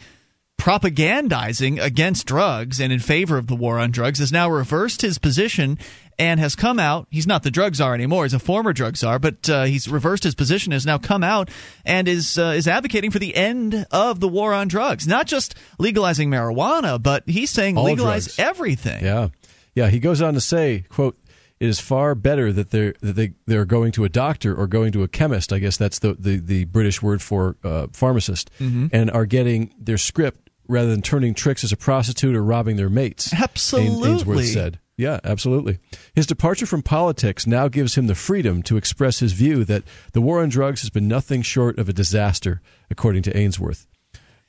propagandizing 0.59 1.81
against 1.81 2.25
drugs 2.25 2.79
and 2.79 2.91
in 2.91 2.99
favor 2.99 3.37
of 3.37 3.47
the 3.47 3.55
war 3.55 3.77
on 3.79 3.91
drugs, 3.91 4.19
has 4.19 4.31
now 4.31 4.49
reversed 4.49 5.01
his 5.01 5.17
position 5.17 5.77
and 6.19 6.39
has 6.39 6.55
come 6.55 6.79
out. 6.79 7.07
He's 7.11 7.27
not 7.27 7.43
the 7.43 7.51
drug 7.51 7.75
czar 7.75 7.93
anymore; 7.93 8.23
he's 8.25 8.33
a 8.33 8.39
former 8.39 8.73
drug 8.73 8.97
czar, 8.97 9.19
but 9.19 9.47
uh, 9.49 9.65
he's 9.65 9.87
reversed 9.87 10.23
his 10.23 10.35
position. 10.35 10.71
Has 10.71 10.85
now 10.85 10.97
come 10.97 11.23
out 11.23 11.49
and 11.85 12.07
is 12.07 12.37
uh, 12.37 12.53
is 12.57 12.67
advocating 12.67 13.11
for 13.11 13.19
the 13.19 13.35
end 13.35 13.85
of 13.91 14.19
the 14.19 14.27
war 14.27 14.53
on 14.53 14.67
drugs, 14.67 15.07
not 15.07 15.27
just 15.27 15.55
legalizing 15.79 16.29
marijuana, 16.29 17.01
but 17.01 17.23
he's 17.27 17.51
saying 17.51 17.77
All 17.77 17.83
legalize 17.85 18.35
drugs. 18.35 18.39
everything. 18.39 19.03
Yeah, 19.03 19.29
yeah. 19.75 19.89
He 19.89 19.99
goes 19.99 20.21
on 20.21 20.33
to 20.33 20.41
say, 20.41 20.85
"quote 20.89 21.17
It 21.59 21.67
is 21.67 21.79
far 21.79 22.13
better 22.15 22.53
that 22.53 22.69
they're 22.69 22.93
that 23.01 23.13
they 23.15 23.33
they're 23.47 23.65
going 23.65 23.91
to 23.93 24.03
a 24.05 24.09
doctor 24.09 24.55
or 24.55 24.67
going 24.67 24.91
to 24.91 25.03
a 25.03 25.07
chemist. 25.07 25.51
I 25.51 25.59
guess 25.59 25.77
that's 25.77 25.99
the 25.99 26.13
the, 26.13 26.37
the 26.37 26.65
British 26.65 27.01
word 27.01 27.21
for 27.21 27.55
uh, 27.63 27.87
pharmacist, 27.93 28.51
Mm-hmm. 28.59 28.87
and 28.91 29.09
are 29.11 29.25
getting 29.25 29.73
their 29.79 29.97
script 29.97 30.49
rather 30.67 30.89
than 30.89 31.01
turning 31.01 31.33
tricks 31.33 31.63
as 31.63 31.71
a 31.71 31.77
prostitute 31.77 32.35
or 32.35 32.43
robbing 32.43 32.75
their 32.75 32.89
mates." 32.89 33.33
Absolutely. 33.33 34.09
Ainsworth 34.11 34.45
said. 34.45 34.79
Yeah, 34.97 35.19
absolutely. 35.23 35.77
His 36.15 36.25
departure 36.25 36.65
from 36.65 36.81
politics 36.81 37.45
now 37.45 37.67
gives 37.67 37.93
him 37.95 38.07
the 38.07 38.15
freedom 38.15 38.63
to 38.63 38.77
express 38.77 39.19
his 39.19 39.31
view 39.33 39.63
that 39.65 39.83
the 40.13 40.21
war 40.21 40.41
on 40.41 40.49
drugs 40.49 40.81
has 40.81 40.89
been 40.89 41.07
nothing 41.07 41.43
short 41.43 41.77
of 41.77 41.87
a 41.87 41.93
disaster, 41.93 42.61
according 42.89 43.21
to 43.23 43.37
Ainsworth. 43.37 43.85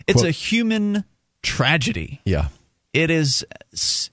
It's 0.06 0.20
Quote- 0.22 0.28
a 0.28 0.30
human 0.30 1.04
tragedy. 1.42 2.20
Yeah. 2.24 2.48
It 2.98 3.10
is 3.10 3.44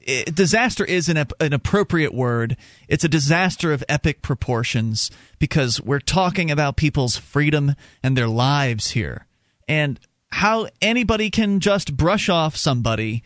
it, 0.02 0.36
disaster 0.36 0.86
is 0.86 1.10
an, 1.10 1.26
an 1.40 1.54
appropriate 1.54 2.14
word. 2.14 2.56
It's 2.88 3.04
a 3.04 3.10
disaster 3.10 3.74
of 3.74 3.84
epic 3.90 4.22
proportions 4.22 5.10
because 5.40 5.82
we're 5.82 6.00
talking 6.00 6.52
about 6.52 6.78
people's 6.78 7.18
freedom 7.18 7.74
and 8.04 8.16
their 8.16 8.28
lives 8.28 8.92
here. 8.92 9.26
And 9.68 10.00
how 10.30 10.68
anybody 10.84 11.32
can 11.32 11.62
just 11.62 11.98
brush 11.98 12.30
off 12.30 12.56
somebody 12.56 13.24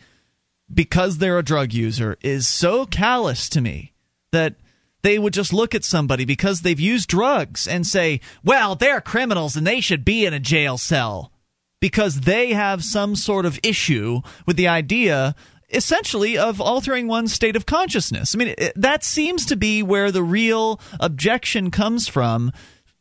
because 0.74 1.18
they're 1.18 1.40
a 1.40 1.44
drug 1.44 1.74
user 1.74 2.18
is 2.22 2.48
so 2.48 2.86
callous 2.86 3.50
to 3.50 3.60
me 3.60 3.92
that 4.32 4.56
they 5.02 5.20
would 5.20 5.34
just 5.34 5.52
look 5.52 5.76
at 5.76 5.84
somebody 5.84 6.24
because 6.24 6.62
they've 6.62 6.80
used 6.80 7.10
drugs 7.10 7.68
and 7.68 7.86
say, 7.86 8.22
well, 8.46 8.76
they're 8.76 9.02
criminals 9.02 9.58
and 9.58 9.68
they 9.68 9.82
should 9.82 10.06
be 10.06 10.26
in 10.26 10.34
a 10.34 10.40
jail 10.40 10.78
cell 10.78 11.34
because 11.80 12.22
they 12.22 12.54
have 12.54 12.84
some 12.84 13.16
sort 13.16 13.46
of 13.46 13.60
issue 13.64 14.22
with 14.46 14.58
the 14.58 14.68
idea 14.68 15.36
essentially 15.72 16.38
of 16.38 16.60
altering 16.60 17.08
one's 17.08 17.34
state 17.34 17.56
of 17.56 17.66
consciousness. 17.66 18.34
I 18.34 18.38
mean, 18.38 18.56
it, 18.58 18.74
that 18.76 19.04
seems 19.04 19.46
to 19.48 19.56
be 19.56 19.84
where 19.84 20.12
the 20.12 20.24
real 20.24 20.80
objection 21.00 21.72
comes 21.72 22.08
from 22.08 22.52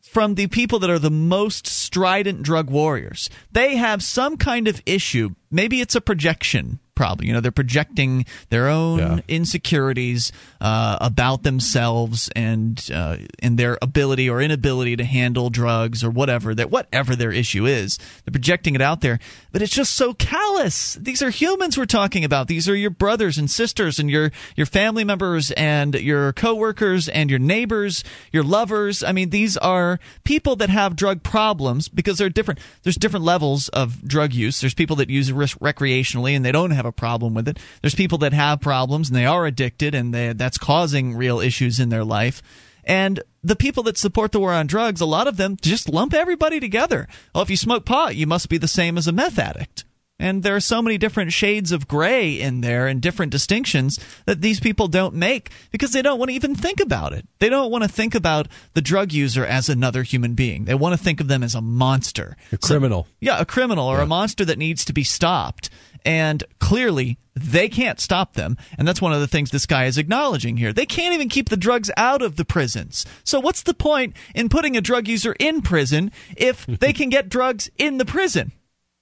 from 0.02 0.34
the 0.34 0.46
people 0.46 0.78
that 0.78 0.90
are 0.90 0.98
the 0.98 1.10
most 1.10 1.66
strident 1.66 2.42
drug 2.42 2.70
warriors. 2.70 3.28
They 3.52 3.76
have 3.76 4.02
some 4.02 4.36
kind 4.36 4.68
of 4.68 4.82
issue. 4.86 5.30
Maybe 5.50 5.80
it's 5.80 5.94
a 5.94 6.00
projection 6.00 6.78
problem. 6.98 7.26
You 7.26 7.32
know, 7.34 7.40
they're 7.40 7.52
projecting 7.64 8.26
their 8.50 8.66
own 8.68 8.98
Yeah. 8.98 9.18
insecurities 9.28 10.32
uh, 10.60 10.96
about 11.00 11.42
themselves 11.44 12.28
and 12.34 12.74
uh, 12.92 13.16
and 13.38 13.58
their 13.58 13.78
ability 13.80 14.28
or 14.28 14.40
inability 14.42 14.96
to 14.96 15.04
handle 15.04 15.50
drugs 15.50 16.02
or 16.02 16.10
whatever 16.10 16.54
that 16.54 16.70
whatever 16.70 17.14
their 17.16 17.30
issue 17.32 17.64
is. 17.66 17.98
They're 18.24 18.32
projecting 18.32 18.74
it 18.74 18.82
out 18.82 19.00
there, 19.00 19.18
but 19.52 19.62
it's 19.62 19.72
just 19.74 19.94
so 19.94 20.12
callous. 20.14 20.94
These 20.94 21.22
are 21.22 21.30
humans 21.30 21.78
we're 21.78 21.86
talking 21.86 22.24
about. 22.24 22.48
These 22.48 22.68
are 22.68 22.74
your 22.76 22.90
brothers 22.90 23.38
and 23.38 23.48
sisters 23.50 23.98
and 24.00 24.10
your 24.10 24.32
your 24.56 24.66
family 24.66 25.04
members 25.04 25.52
and 25.52 25.94
your 25.94 26.32
coworkers 26.32 27.08
and 27.08 27.30
your 27.30 27.38
neighbors, 27.38 28.02
your 28.32 28.42
lovers. 28.42 29.04
I 29.04 29.12
mean, 29.12 29.30
these 29.30 29.56
are 29.56 30.00
people 30.24 30.56
that 30.56 30.70
have 30.70 30.96
drug 30.96 31.22
problems 31.22 31.88
because 31.88 32.18
they're 32.18 32.28
different. 32.38 32.58
There's 32.82 32.96
different 32.96 33.24
levels 33.24 33.68
of 33.68 34.02
drug 34.06 34.32
use. 34.32 34.60
There's 34.60 34.74
people 34.74 34.96
that 34.96 35.08
use 35.10 35.28
it 35.30 35.34
recreationally 35.36 36.34
and 36.34 36.44
they 36.44 36.52
don't 36.52 36.72
have 36.72 36.86
a 36.88 36.92
problem 36.92 37.34
with 37.34 37.48
it. 37.48 37.58
There's 37.80 37.94
people 37.94 38.18
that 38.18 38.32
have 38.32 38.60
problems 38.60 39.08
and 39.08 39.16
they 39.16 39.26
are 39.26 39.46
addicted 39.46 39.94
and 39.94 40.12
they, 40.12 40.32
that's 40.32 40.58
causing 40.58 41.16
real 41.16 41.40
issues 41.40 41.78
in 41.80 41.88
their 41.88 42.04
life. 42.04 42.42
And 42.84 43.22
the 43.44 43.56
people 43.56 43.82
that 43.84 43.98
support 43.98 44.32
the 44.32 44.40
war 44.40 44.52
on 44.52 44.66
drugs, 44.66 45.00
a 45.00 45.06
lot 45.06 45.28
of 45.28 45.36
them 45.36 45.56
just 45.60 45.88
lump 45.88 46.14
everybody 46.14 46.58
together. 46.58 47.06
Oh, 47.34 47.42
if 47.42 47.50
you 47.50 47.56
smoke 47.56 47.84
pot, 47.84 48.16
you 48.16 48.26
must 48.26 48.48
be 48.48 48.58
the 48.58 48.66
same 48.66 48.96
as 48.96 49.06
a 49.06 49.12
meth 49.12 49.38
addict. 49.38 49.84
And 50.20 50.42
there 50.42 50.56
are 50.56 50.60
so 50.60 50.82
many 50.82 50.98
different 50.98 51.32
shades 51.32 51.70
of 51.70 51.86
gray 51.86 52.40
in 52.40 52.60
there 52.60 52.88
and 52.88 53.00
different 53.00 53.30
distinctions 53.30 54.00
that 54.26 54.40
these 54.40 54.58
people 54.58 54.88
don't 54.88 55.14
make 55.14 55.50
because 55.70 55.92
they 55.92 56.02
don't 56.02 56.18
want 56.18 56.30
to 56.30 56.34
even 56.34 56.56
think 56.56 56.80
about 56.80 57.12
it. 57.12 57.24
They 57.38 57.48
don't 57.48 57.70
want 57.70 57.84
to 57.84 57.88
think 57.88 58.16
about 58.16 58.48
the 58.74 58.82
drug 58.82 59.12
user 59.12 59.46
as 59.46 59.68
another 59.68 60.02
human 60.02 60.34
being. 60.34 60.64
They 60.64 60.74
want 60.74 60.98
to 60.98 61.02
think 61.02 61.20
of 61.20 61.28
them 61.28 61.44
as 61.44 61.54
a 61.54 61.60
monster. 61.60 62.36
A 62.50 62.58
criminal. 62.58 63.06
Yeah, 63.20 63.38
a 63.38 63.44
criminal 63.44 63.86
or 63.86 64.00
a 64.00 64.06
monster 64.06 64.44
that 64.44 64.58
needs 64.58 64.84
to 64.86 64.92
be 64.92 65.04
stopped. 65.04 65.70
And 66.04 66.42
clearly, 66.60 67.18
they 67.34 67.68
can't 67.68 68.00
stop 68.00 68.34
them. 68.34 68.56
And 68.76 68.86
that's 68.86 69.00
one 69.02 69.12
of 69.12 69.20
the 69.20 69.26
things 69.28 69.50
this 69.50 69.66
guy 69.66 69.84
is 69.84 69.98
acknowledging 69.98 70.56
here. 70.56 70.72
They 70.72 70.86
can't 70.86 71.14
even 71.14 71.28
keep 71.28 71.48
the 71.48 71.56
drugs 71.56 71.90
out 71.96 72.22
of 72.22 72.36
the 72.36 72.44
prisons. 72.44 73.06
So, 73.24 73.40
what's 73.40 73.62
the 73.62 73.74
point 73.74 74.14
in 74.34 74.48
putting 74.48 74.76
a 74.76 74.80
drug 74.80 75.08
user 75.08 75.34
in 75.38 75.62
prison 75.62 76.10
if 76.36 76.66
they 76.66 76.92
can 76.92 77.08
get 77.08 77.28
drugs 77.28 77.70
in 77.78 77.98
the 77.98 78.04
prison? 78.04 78.52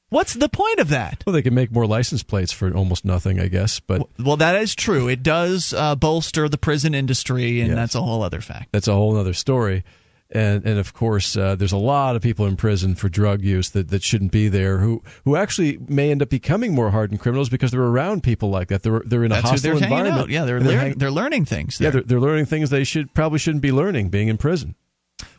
What's 0.08 0.34
the 0.34 0.48
point 0.48 0.78
of 0.78 0.90
that? 0.90 1.24
Well, 1.26 1.32
they 1.34 1.42
can 1.42 1.54
make 1.54 1.72
more 1.72 1.84
license 1.86 2.22
plates 2.22 2.52
for 2.52 2.72
almost 2.72 3.04
nothing, 3.04 3.40
I 3.40 3.48
guess. 3.48 3.80
But 3.80 4.08
Well, 4.20 4.36
that 4.36 4.54
is 4.62 4.74
true. 4.76 5.08
It 5.08 5.24
does 5.24 5.72
uh, 5.72 5.96
bolster 5.96 6.48
the 6.48 6.58
prison 6.58 6.94
industry, 6.94 7.58
and 7.60 7.70
Yes. 7.70 7.76
that's 7.76 7.94
a 7.96 8.02
whole 8.02 8.22
other 8.22 8.40
fact. 8.40 8.68
that's 8.70 8.86
a 8.86 8.92
whole 8.94 9.16
other 9.16 9.32
story. 9.32 9.82
And 10.30 10.66
and 10.66 10.78
of 10.80 10.92
course, 10.92 11.36
uh, 11.36 11.54
there's 11.54 11.72
a 11.72 11.76
lot 11.76 12.16
of 12.16 12.22
people 12.22 12.46
in 12.46 12.56
prison 12.56 12.96
for 12.96 13.08
drug 13.08 13.42
use 13.42 13.70
that, 13.70 13.88
that 13.90 14.02
shouldn't 14.02 14.32
be 14.32 14.48
there. 14.48 14.78
Who 14.78 15.02
who 15.24 15.36
actually 15.36 15.78
may 15.86 16.10
end 16.10 16.20
up 16.20 16.30
becoming 16.30 16.74
more 16.74 16.90
hardened 16.90 17.20
criminals 17.20 17.48
because 17.48 17.70
they're 17.70 17.80
around 17.80 18.24
people 18.24 18.50
like 18.50 18.68
that. 18.68 18.82
They're 18.82 19.02
they're 19.06 19.22
in 19.22 19.30
a 19.30 19.36
That's 19.36 19.50
hostile 19.50 19.74
they're 19.74 19.84
environment. 19.84 20.30
Yeah, 20.30 20.44
they're 20.44 20.56
and 20.56 20.66
lear- 20.66 20.78
hang- 20.80 20.98
they're 20.98 21.12
learning 21.12 21.44
things. 21.44 21.80
yeah 21.80 21.90
they're, 21.90 22.02
they're 22.02 22.20
learning 22.20 22.46
things 22.46 22.70
they 22.70 22.82
should 22.82 23.14
probably 23.14 23.38
shouldn't 23.38 23.62
be 23.62 23.70
learning 23.70 24.08
being 24.08 24.26
in 24.26 24.36
prison. 24.36 24.74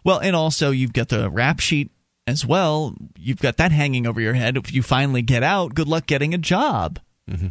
Well, 0.06 0.20
and 0.20 0.36
also 0.38 0.72
you've 0.72 0.94
got 0.94 1.10
the 1.10 1.30
rap 1.30 1.60
sheet 1.60 1.92
as 2.26 2.46
well. 2.46 2.96
You've 3.18 3.40
got 3.40 3.58
that 3.58 3.74
hanging 3.74 4.08
over 4.08 4.22
your 4.22 4.34
head. 4.36 4.56
If 4.56 4.74
you 4.74 4.84
finally 4.84 5.22
get 5.22 5.44
out, 5.44 5.74
good 5.74 5.88
luck 5.90 6.06
getting 6.08 6.34
a 6.34 6.38
job. 6.38 7.00
Mm-hmm. 7.30 7.48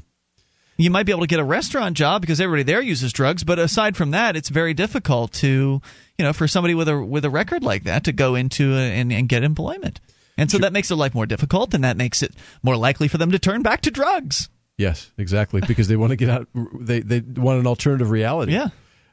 You 0.76 0.90
might 0.90 1.04
be 1.06 1.12
able 1.12 1.22
to 1.22 1.26
get 1.26 1.40
a 1.40 1.44
restaurant 1.44 1.96
job 1.96 2.20
because 2.20 2.40
everybody 2.40 2.62
there 2.62 2.82
uses 2.82 3.12
drugs, 3.12 3.44
but 3.44 3.58
aside 3.58 3.96
from 3.96 4.10
that, 4.10 4.36
it's 4.36 4.50
very 4.50 4.74
difficult 4.74 5.32
to, 5.34 5.80
you 6.18 6.24
know, 6.24 6.32
for 6.32 6.46
somebody 6.46 6.74
with 6.74 6.88
a 6.88 7.02
with 7.02 7.24
a 7.24 7.30
record 7.30 7.62
like 7.62 7.84
that 7.84 8.04
to 8.04 8.12
go 8.12 8.34
into 8.34 8.74
a, 8.74 8.80
and, 8.80 9.12
and 9.12 9.28
get 9.28 9.42
employment. 9.42 10.00
And 10.36 10.50
so 10.50 10.58
that 10.58 10.72
makes 10.72 10.88
their 10.88 10.98
life 10.98 11.14
more 11.14 11.24
difficult, 11.24 11.72
and 11.72 11.84
that 11.84 11.96
makes 11.96 12.22
it 12.22 12.34
more 12.62 12.76
likely 12.76 13.08
for 13.08 13.16
them 13.16 13.30
to 13.30 13.38
turn 13.38 13.62
back 13.62 13.80
to 13.82 13.90
drugs. 13.90 14.50
Yes, 14.76 15.10
exactly, 15.16 15.62
because 15.66 15.88
they 15.88 15.96
want 15.96 16.10
to 16.10 16.16
get 16.16 16.28
out. 16.28 16.48
They 16.78 17.00
they 17.00 17.20
want 17.20 17.60
an 17.60 17.66
alternative 17.66 18.10
reality. 18.10 18.52
Yeah. 18.52 18.68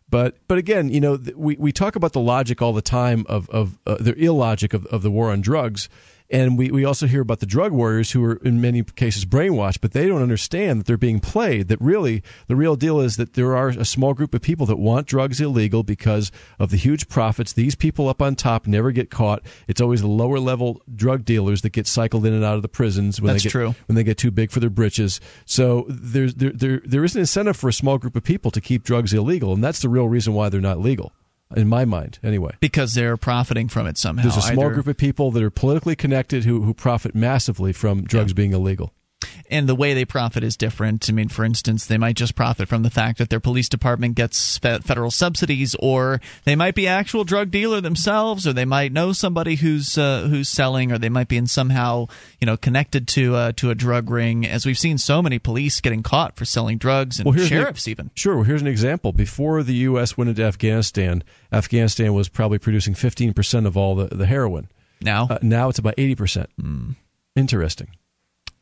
But 0.09 0.37
but 0.49 0.57
again, 0.57 0.89
you 0.89 0.99
know, 0.99 1.17
we, 1.35 1.55
we 1.55 1.71
talk 1.71 1.95
about 1.95 2.11
the 2.11 2.19
logic 2.19 2.61
all 2.61 2.73
the 2.73 2.81
time 2.81 3.25
of 3.29 3.49
of 3.49 3.79
uh, 3.87 3.95
the 3.99 4.13
illogic 4.13 4.73
of, 4.73 4.85
of 4.87 5.01
the 5.01 5.09
war 5.09 5.31
on 5.31 5.39
drugs, 5.39 5.87
and 6.33 6.57
we, 6.57 6.71
we 6.71 6.83
also 6.83 7.05
hear 7.05 7.21
about 7.21 7.39
the 7.41 7.45
drug 7.45 7.71
warriors 7.71 8.11
who 8.11 8.25
are 8.25 8.37
in 8.37 8.59
many 8.59 8.81
cases 8.81 9.23
brainwashed, 9.23 9.81
but 9.81 9.91
they 9.91 10.07
don't 10.07 10.23
understand 10.23 10.79
that 10.79 10.87
they're 10.87 10.97
being 10.97 11.19
played. 11.19 11.67
That 11.67 11.79
really 11.79 12.23
the 12.47 12.55
real 12.55 12.75
deal 12.75 12.99
is 12.99 13.17
that 13.17 13.35
there 13.35 13.55
are 13.55 13.69
a 13.69 13.85
small 13.85 14.15
group 14.15 14.33
of 14.33 14.41
people 14.41 14.65
that 14.65 14.77
want 14.77 15.05
drugs 15.05 15.39
illegal 15.39 15.83
because 15.83 16.31
of 16.57 16.71
the 16.71 16.77
huge 16.77 17.07
profits. 17.07 17.53
These 17.53 17.75
people 17.75 18.09
up 18.09 18.19
on 18.19 18.35
top 18.35 18.65
never 18.65 18.91
get 18.91 19.11
caught. 19.11 19.43
It's 19.67 19.79
always 19.79 20.01
the 20.01 20.07
lower 20.07 20.39
level 20.39 20.81
drug 20.95 21.23
dealers 21.23 21.61
that 21.61 21.69
get 21.69 21.85
cycled 21.85 22.25
in 22.25 22.33
and 22.33 22.43
out 22.43 22.55
of 22.55 22.63
the 22.63 22.67
prisons 22.67 23.21
when 23.21 23.33
That's 23.33 23.43
they 23.43 23.47
get 23.49 23.51
true. 23.51 23.75
when 23.85 23.95
they 23.95 24.03
get 24.03 24.17
too 24.17 24.31
big 24.31 24.49
for 24.49 24.59
their 24.59 24.71
britches. 24.71 25.21
So 25.45 25.85
there's 25.87 26.33
there, 26.33 26.51
there 26.51 26.81
there 26.83 27.03
is 27.03 27.13
an 27.15 27.19
incentive 27.21 27.55
for 27.55 27.69
a 27.69 27.73
small 27.73 27.99
group 27.99 28.15
of 28.15 28.23
people 28.23 28.49
to 28.51 28.59
keep 28.59 28.83
drugs 28.83 29.13
illegal, 29.13 29.53
and 29.53 29.63
that's 29.63 29.83
the 29.83 29.89
real 29.89 30.09
reason 30.09 30.33
why 30.33 30.49
they're 30.49 30.61
not 30.61 30.79
legal, 30.79 31.13
in 31.55 31.67
my 31.67 31.85
mind, 31.85 32.19
anyway. 32.23 32.51
Because 32.59 32.93
they're 32.93 33.17
profiting 33.17 33.67
from 33.67 33.87
it 33.87 33.97
somehow. 33.97 34.23
There's 34.23 34.37
a 34.37 34.41
small 34.41 34.65
either- 34.65 34.73
group 34.75 34.87
of 34.87 34.97
people 34.97 35.31
that 35.31 35.43
are 35.43 35.49
politically 35.49 35.95
connected 35.95 36.45
who 36.45 36.63
who 36.63 36.73
profit 36.73 37.15
massively 37.15 37.73
from 37.73 38.03
drugs 38.03 38.33
being 38.33 38.53
illegal. 38.53 38.93
And 39.49 39.67
the 39.67 39.75
way 39.75 39.93
they 39.93 40.05
profit 40.05 40.43
is 40.43 40.55
different. 40.57 41.09
I 41.09 41.13
mean, 41.13 41.29
for 41.29 41.43
instance, 41.45 41.85
they 41.85 41.97
might 41.97 42.15
just 42.15 42.35
profit 42.35 42.67
from 42.67 42.83
the 42.83 42.89
fact 42.89 43.17
that 43.19 43.29
their 43.29 43.39
police 43.39 43.69
department 43.69 44.15
gets 44.15 44.57
fe- 44.57 44.79
federal 44.79 45.11
subsidies, 45.11 45.75
or 45.79 46.21
they 46.43 46.55
might 46.55 46.75
be 46.75 46.87
actual 46.87 47.23
drug 47.23 47.51
dealer 47.51 47.81
themselves, 47.81 48.45
or 48.47 48.53
they 48.53 48.65
might 48.65 48.91
know 48.91 49.11
somebody 49.13 49.55
who's 49.55 49.97
uh, 49.97 50.27
who's 50.29 50.49
selling, 50.49 50.91
or 50.91 50.97
they 50.97 51.09
might 51.09 51.27
be 51.27 51.37
in 51.37 51.47
somehow 51.47 52.07
you 52.41 52.45
know 52.45 52.57
connected 52.57 53.07
to 53.09 53.35
uh, 53.35 53.51
to 53.53 53.69
a 53.69 53.75
drug 53.75 54.09
ring. 54.09 54.45
As 54.45 54.65
we've 54.65 54.77
seen 54.77 54.97
so 54.97 55.21
many 55.21 55.39
police 55.39 55.81
getting 55.81 56.03
caught 56.03 56.35
for 56.35 56.45
selling 56.45 56.77
drugs, 56.77 57.19
and 57.19 57.25
Well, 57.25 57.33
here's 57.33 57.51
an- 57.51 57.57
sheriffs 57.57 57.87
even. 57.87 58.11
Sure. 58.15 58.35
Well, 58.35 58.43
here's 58.45 58.61
an 58.61 58.67
example. 58.67 59.11
Before 59.13 59.63
the 59.63 59.75
U.S. 59.75 60.17
went 60.17 60.29
into 60.29 60.43
Afghanistan, 60.43 61.23
Afghanistan 61.51 62.13
was 62.13 62.29
probably 62.29 62.57
producing 62.59 62.93
15% 62.93 63.65
of 63.65 63.77
all 63.77 63.95
the, 63.95 64.05
the 64.15 64.25
heroin. 64.25 64.67
Now, 65.01 65.27
Uh, 65.29 65.37
now 65.41 65.69
it's 65.69 65.79
about 65.79 65.95
80%. 65.97 66.47
Hmm. 66.59 66.91
Interesting. 67.35 67.87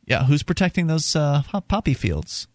Yeah, 0.06 0.24
who's 0.24 0.42
protecting 0.42 0.86
those 0.86 1.14
uh, 1.16 1.42
poppy 1.68 1.94
fields? 1.94 2.48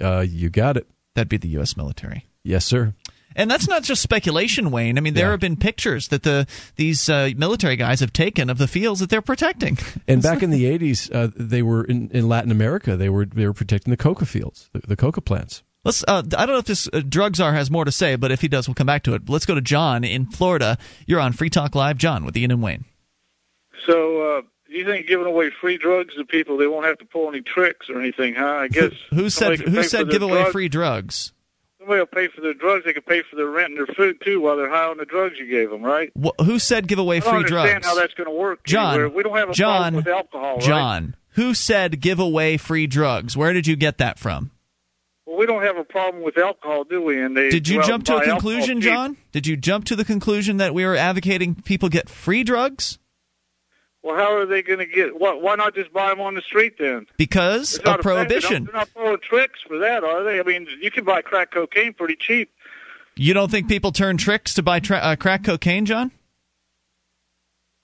Uh, 0.00 0.24
you 0.28 0.50
got 0.50 0.76
it. 0.76 0.86
That'd 1.14 1.28
be 1.28 1.36
the 1.36 1.48
U.S. 1.48 1.76
military. 1.76 2.26
Yes, 2.42 2.64
sir. 2.64 2.94
And 3.36 3.50
that's 3.50 3.66
not 3.68 3.82
just 3.82 4.00
speculation, 4.00 4.70
Wayne. 4.70 4.96
I 4.96 5.00
mean, 5.00 5.14
there 5.14 5.26
Yeah. 5.26 5.30
have 5.32 5.40
been 5.40 5.56
pictures 5.56 6.08
that 6.08 6.22
the 6.22 6.46
these 6.76 7.08
uh, 7.08 7.30
military 7.36 7.74
guys 7.74 7.98
have 8.00 8.12
taken 8.12 8.48
of 8.48 8.58
the 8.58 8.68
fields 8.68 9.00
that 9.00 9.10
they're 9.10 9.22
protecting. 9.22 9.76
And 10.06 10.22
back 10.22 10.42
in 10.42 10.50
the 10.50 10.64
80s, 10.64 11.12
uh, 11.12 11.30
they 11.34 11.62
were 11.62 11.82
in, 11.84 12.10
in 12.10 12.28
Latin 12.28 12.52
America. 12.52 12.96
They 12.96 13.08
were 13.08 13.24
they 13.26 13.46
were 13.46 13.52
protecting 13.52 13.90
the 13.90 13.96
coca 13.96 14.24
fields, 14.26 14.70
the, 14.72 14.80
the 14.86 14.96
coca 14.96 15.20
plants. 15.20 15.64
Let's. 15.84 16.04
Uh, 16.06 16.22
I 16.38 16.46
don't 16.46 16.54
know 16.54 16.58
if 16.58 16.64
this 16.66 16.88
uh, 16.92 17.00
drug 17.08 17.34
czar 17.34 17.52
has 17.54 17.70
more 17.72 17.84
to 17.84 17.92
say, 17.92 18.14
but 18.16 18.30
if 18.30 18.40
he 18.40 18.46
does, 18.48 18.68
we'll 18.68 18.74
come 18.76 18.86
back 18.86 19.02
to 19.04 19.14
it. 19.14 19.28
Let's 19.28 19.46
go 19.46 19.54
to 19.56 19.60
John 19.60 20.04
in 20.04 20.26
Florida. 20.26 20.78
You're 21.06 21.20
on 21.20 21.32
Free 21.32 21.50
Talk 21.50 21.74
Live, 21.74 21.98
John, 21.98 22.24
with 22.24 22.36
Ian 22.36 22.52
and 22.52 22.62
Wayne. 22.62 22.84
So, 23.86 24.38
uh, 24.38 24.42
you 24.74 24.84
think 24.84 25.06
giving 25.06 25.26
away 25.26 25.50
free 25.50 25.78
drugs 25.78 26.14
to 26.16 26.24
people, 26.24 26.56
they 26.56 26.66
won't 26.66 26.86
have 26.86 26.98
to 26.98 27.04
pull 27.04 27.28
any 27.28 27.40
tricks 27.40 27.88
or 27.90 28.00
anything, 28.00 28.34
huh? 28.34 28.46
I 28.46 28.68
guess. 28.68 28.92
Who 29.10 29.30
somebody 29.30 29.58
said 29.64 29.68
Who 29.68 29.82
said 29.82 30.10
give 30.10 30.22
away 30.22 30.40
drugs. 30.42 30.52
free 30.52 30.68
drugs? 30.68 31.32
Somebody 31.78 31.98
will 32.00 32.06
pay 32.06 32.28
for 32.28 32.40
their 32.40 32.54
drugs. 32.54 32.84
They 32.86 32.92
can 32.94 33.02
pay 33.02 33.22
for 33.28 33.36
their 33.36 33.48
rent 33.48 33.68
and 33.70 33.76
their 33.78 33.94
food 33.94 34.16
too, 34.24 34.40
while 34.40 34.56
they're 34.56 34.70
high 34.70 34.86
on 34.86 34.96
the 34.96 35.04
drugs 35.04 35.38
you 35.38 35.46
gave 35.46 35.70
them, 35.70 35.82
right? 35.82 36.10
Wh- 36.20 36.42
who 36.44 36.58
said 36.58 36.88
give 36.88 36.98
away 36.98 37.20
free 37.20 37.42
drugs? 37.44 37.44
I 37.44 37.48
don't 37.48 37.48
free 37.48 37.58
understand 37.58 37.82
drugs? 37.82 37.86
how 37.86 38.00
that's 38.00 38.14
going 38.14 38.28
to 38.30 38.34
work. 38.34 38.64
John, 38.64 38.94
anywhere. 38.94 39.08
we 39.10 39.22
don't 39.22 39.36
have 39.36 39.50
a 39.50 39.52
John, 39.52 39.92
problem 39.92 39.94
with 39.96 40.06
alcohol, 40.08 40.54
right? 40.56 40.62
John, 40.64 41.16
who 41.30 41.52
said 41.54 42.00
give 42.00 42.18
away 42.20 42.56
free 42.56 42.86
drugs? 42.86 43.36
Where 43.36 43.52
did 43.52 43.66
you 43.66 43.76
get 43.76 43.98
that 43.98 44.18
from? 44.18 44.50
Well, 45.26 45.36
we 45.36 45.46
don't 45.46 45.62
have 45.62 45.76
a 45.76 45.84
problem 45.84 46.22
with 46.22 46.36
alcohol, 46.38 46.84
do 46.84 47.02
we? 47.02 47.20
And 47.20 47.36
they 47.36 47.48
Did 47.50 47.68
you 47.68 47.82
jump 47.82 48.04
to 48.06 48.16
a 48.16 48.24
conclusion. 48.24 48.80
John? 48.80 49.16
Did 49.32 49.46
you 49.46 49.56
jump 49.56 49.86
to 49.86 49.96
the 49.96 50.04
conclusion 50.04 50.58
that 50.58 50.74
we 50.74 50.84
were 50.84 50.96
advocating 50.96 51.54
people 51.54 51.88
get 51.88 52.08
free 52.08 52.44
drugs? 52.44 52.98
Well, 54.04 54.16
how 54.16 54.36
are 54.36 54.44
they 54.44 54.60
going 54.60 54.80
to 54.80 54.86
get? 54.86 55.18
Why, 55.18 55.32
why 55.32 55.54
not 55.56 55.74
just 55.74 55.90
buy 55.90 56.10
them 56.10 56.20
on 56.20 56.34
the 56.34 56.42
street 56.42 56.74
then? 56.78 57.06
Because 57.16 57.78
of 57.78 58.00
prohibition. 58.00 58.64
They're 58.64 58.74
not 58.74 58.92
pulling 58.92 59.16
tricks 59.22 59.60
for 59.66 59.78
that, 59.78 60.04
are 60.04 60.22
they? 60.22 60.38
I 60.38 60.42
mean, 60.42 60.68
you 60.78 60.90
can 60.90 61.04
buy 61.04 61.22
crack 61.22 61.52
cocaine 61.52 61.94
pretty 61.94 62.16
cheap. 62.16 62.50
You 63.16 63.32
don't 63.32 63.50
think 63.50 63.66
people 63.66 63.92
turn 63.92 64.18
tricks 64.18 64.52
to 64.54 64.62
buy 64.62 64.80
tra- 64.80 64.98
uh, 64.98 65.16
crack 65.16 65.44
cocaine, 65.44 65.86
John? 65.86 66.10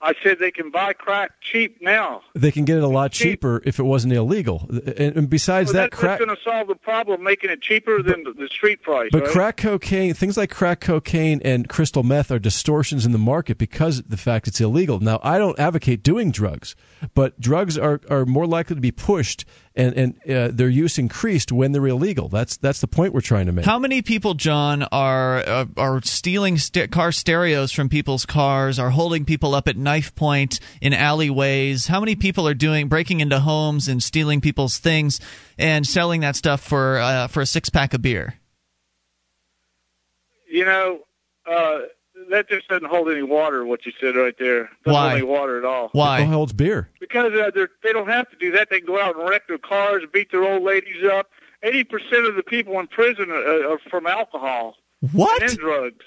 I 0.03 0.13
said 0.23 0.39
they 0.39 0.51
can 0.51 0.71
buy 0.71 0.93
crack 0.93 1.31
cheap 1.41 1.81
now. 1.81 2.21
They 2.33 2.51
can 2.51 2.65
get 2.65 2.77
it 2.77 2.83
a 2.83 2.87
lot 2.87 3.11
Cheap. 3.11 3.23
cheaper 3.33 3.61
if 3.65 3.77
it 3.79 3.83
wasn't 3.83 4.13
illegal. 4.13 4.67
And, 4.97 5.29
besides 5.29 5.69
So 5.69 5.73
that, 5.77 5.91
that, 5.91 5.91
crack. 5.91 6.17
that's 6.19 6.25
going 6.25 6.35
to 6.35 6.43
solve 6.43 6.67
the 6.67 6.75
problem, 6.75 7.23
making 7.23 7.49
it 7.51 7.61
cheaper 7.61 8.01
than 8.01 8.23
the, 8.23 8.33
the 8.33 8.47
street 8.47 8.81
price. 8.81 9.09
But 9.11 9.23
right? 9.23 9.31
crack 9.31 9.57
cocaine, 9.57 10.13
things 10.13 10.37
like 10.37 10.49
crack 10.49 10.79
cocaine 10.79 11.39
and 11.45 11.69
crystal 11.69 12.03
meth 12.03 12.31
are 12.31 12.39
distortions 12.39 13.05
in 13.05 13.11
the 13.11 13.19
market 13.19 13.57
because 13.57 13.99
of 13.99 14.09
the 14.09 14.17
fact 14.17 14.47
it's 14.47 14.59
illegal. 14.59 14.99
Now, 14.99 15.19
I 15.21 15.37
don't 15.37 15.57
advocate 15.59 16.01
doing 16.03 16.31
drugs, 16.31 16.75
but 17.13 17.39
drugs 17.39 17.77
are, 17.77 18.01
are 18.09 18.25
more 18.25 18.47
likely 18.47 18.75
to 18.75 18.81
be 18.81 18.91
pushed 18.91 19.45
and, 19.75 19.95
and 19.95 20.31
uh, 20.31 20.49
their 20.51 20.69
use 20.69 20.97
increased 20.97 21.51
when 21.51 21.71
they're 21.71 21.87
illegal. 21.87 22.27
That's 22.27 22.57
that's 22.57 22.81
the 22.81 22.87
point 22.87 23.13
we're 23.13 23.21
trying 23.21 23.45
to 23.45 23.51
make. 23.51 23.65
How 23.65 23.79
many 23.79 24.01
people, 24.01 24.33
John, 24.33 24.83
are 24.91 25.37
uh, 25.37 25.65
are 25.77 26.01
stealing 26.01 26.57
st- 26.57 26.91
car 26.91 27.11
stereos 27.11 27.71
from 27.71 27.87
people's 27.87 28.25
cars? 28.25 28.79
Are 28.79 28.89
holding 28.89 29.23
people 29.23 29.55
up 29.55 29.67
at 29.67 29.77
knife 29.77 30.13
point 30.13 30.59
in 30.81 30.93
alleyways? 30.93 31.87
How 31.87 31.99
many 31.99 32.15
people 32.15 32.47
are 32.47 32.53
doing 32.53 32.89
breaking 32.89 33.21
into 33.21 33.39
homes 33.39 33.87
and 33.87 34.03
stealing 34.03 34.41
people's 34.41 34.77
things 34.77 35.19
and 35.57 35.87
selling 35.87 36.21
that 36.21 36.35
stuff 36.35 36.61
for 36.61 36.99
uh, 36.99 37.27
for 37.27 37.41
a 37.41 37.45
six 37.45 37.69
pack 37.69 37.93
of 37.93 38.01
beer? 38.01 38.35
You 40.49 40.65
know, 40.65 40.99
uh, 41.49 41.79
that 42.31 42.49
just 42.49 42.67
doesn't 42.67 42.87
hold 42.87 43.09
any 43.09 43.23
water. 43.23 43.65
What 43.65 43.85
you 43.85 43.91
said 43.99 44.15
right 44.15 44.35
there 44.39 44.69
doesn't 44.85 44.93
Why? 44.93 45.09
hold 45.09 45.13
any 45.21 45.27
water 45.27 45.57
at 45.57 45.65
all. 45.65 45.89
Why 45.91 46.19
Why? 46.21 46.25
holds 46.25 46.53
beer? 46.53 46.89
Because 46.99 47.31
uh, 47.33 47.51
they're, 47.53 47.69
don't 47.93 48.07
have 48.09 48.29
to 48.31 48.37
do 48.37 48.51
that. 48.51 48.69
They 48.69 48.79
can 48.79 48.87
go 48.87 48.99
out 49.01 49.17
and 49.17 49.29
wreck 49.29 49.47
their 49.47 49.57
cars, 49.57 50.03
beat 50.11 50.31
their 50.31 50.43
old 50.43 50.63
ladies 50.63 51.03
up. 51.11 51.29
Eighty 51.63 51.83
percent 51.83 52.25
of 52.25 52.35
the 52.35 52.43
people 52.43 52.79
in 52.79 52.87
prison 52.87 53.29
are, 53.29 53.73
are 53.73 53.79
from 53.89 54.07
alcohol 54.07 54.77
What? 55.11 55.43
and 55.43 55.55
drugs. 55.57 56.03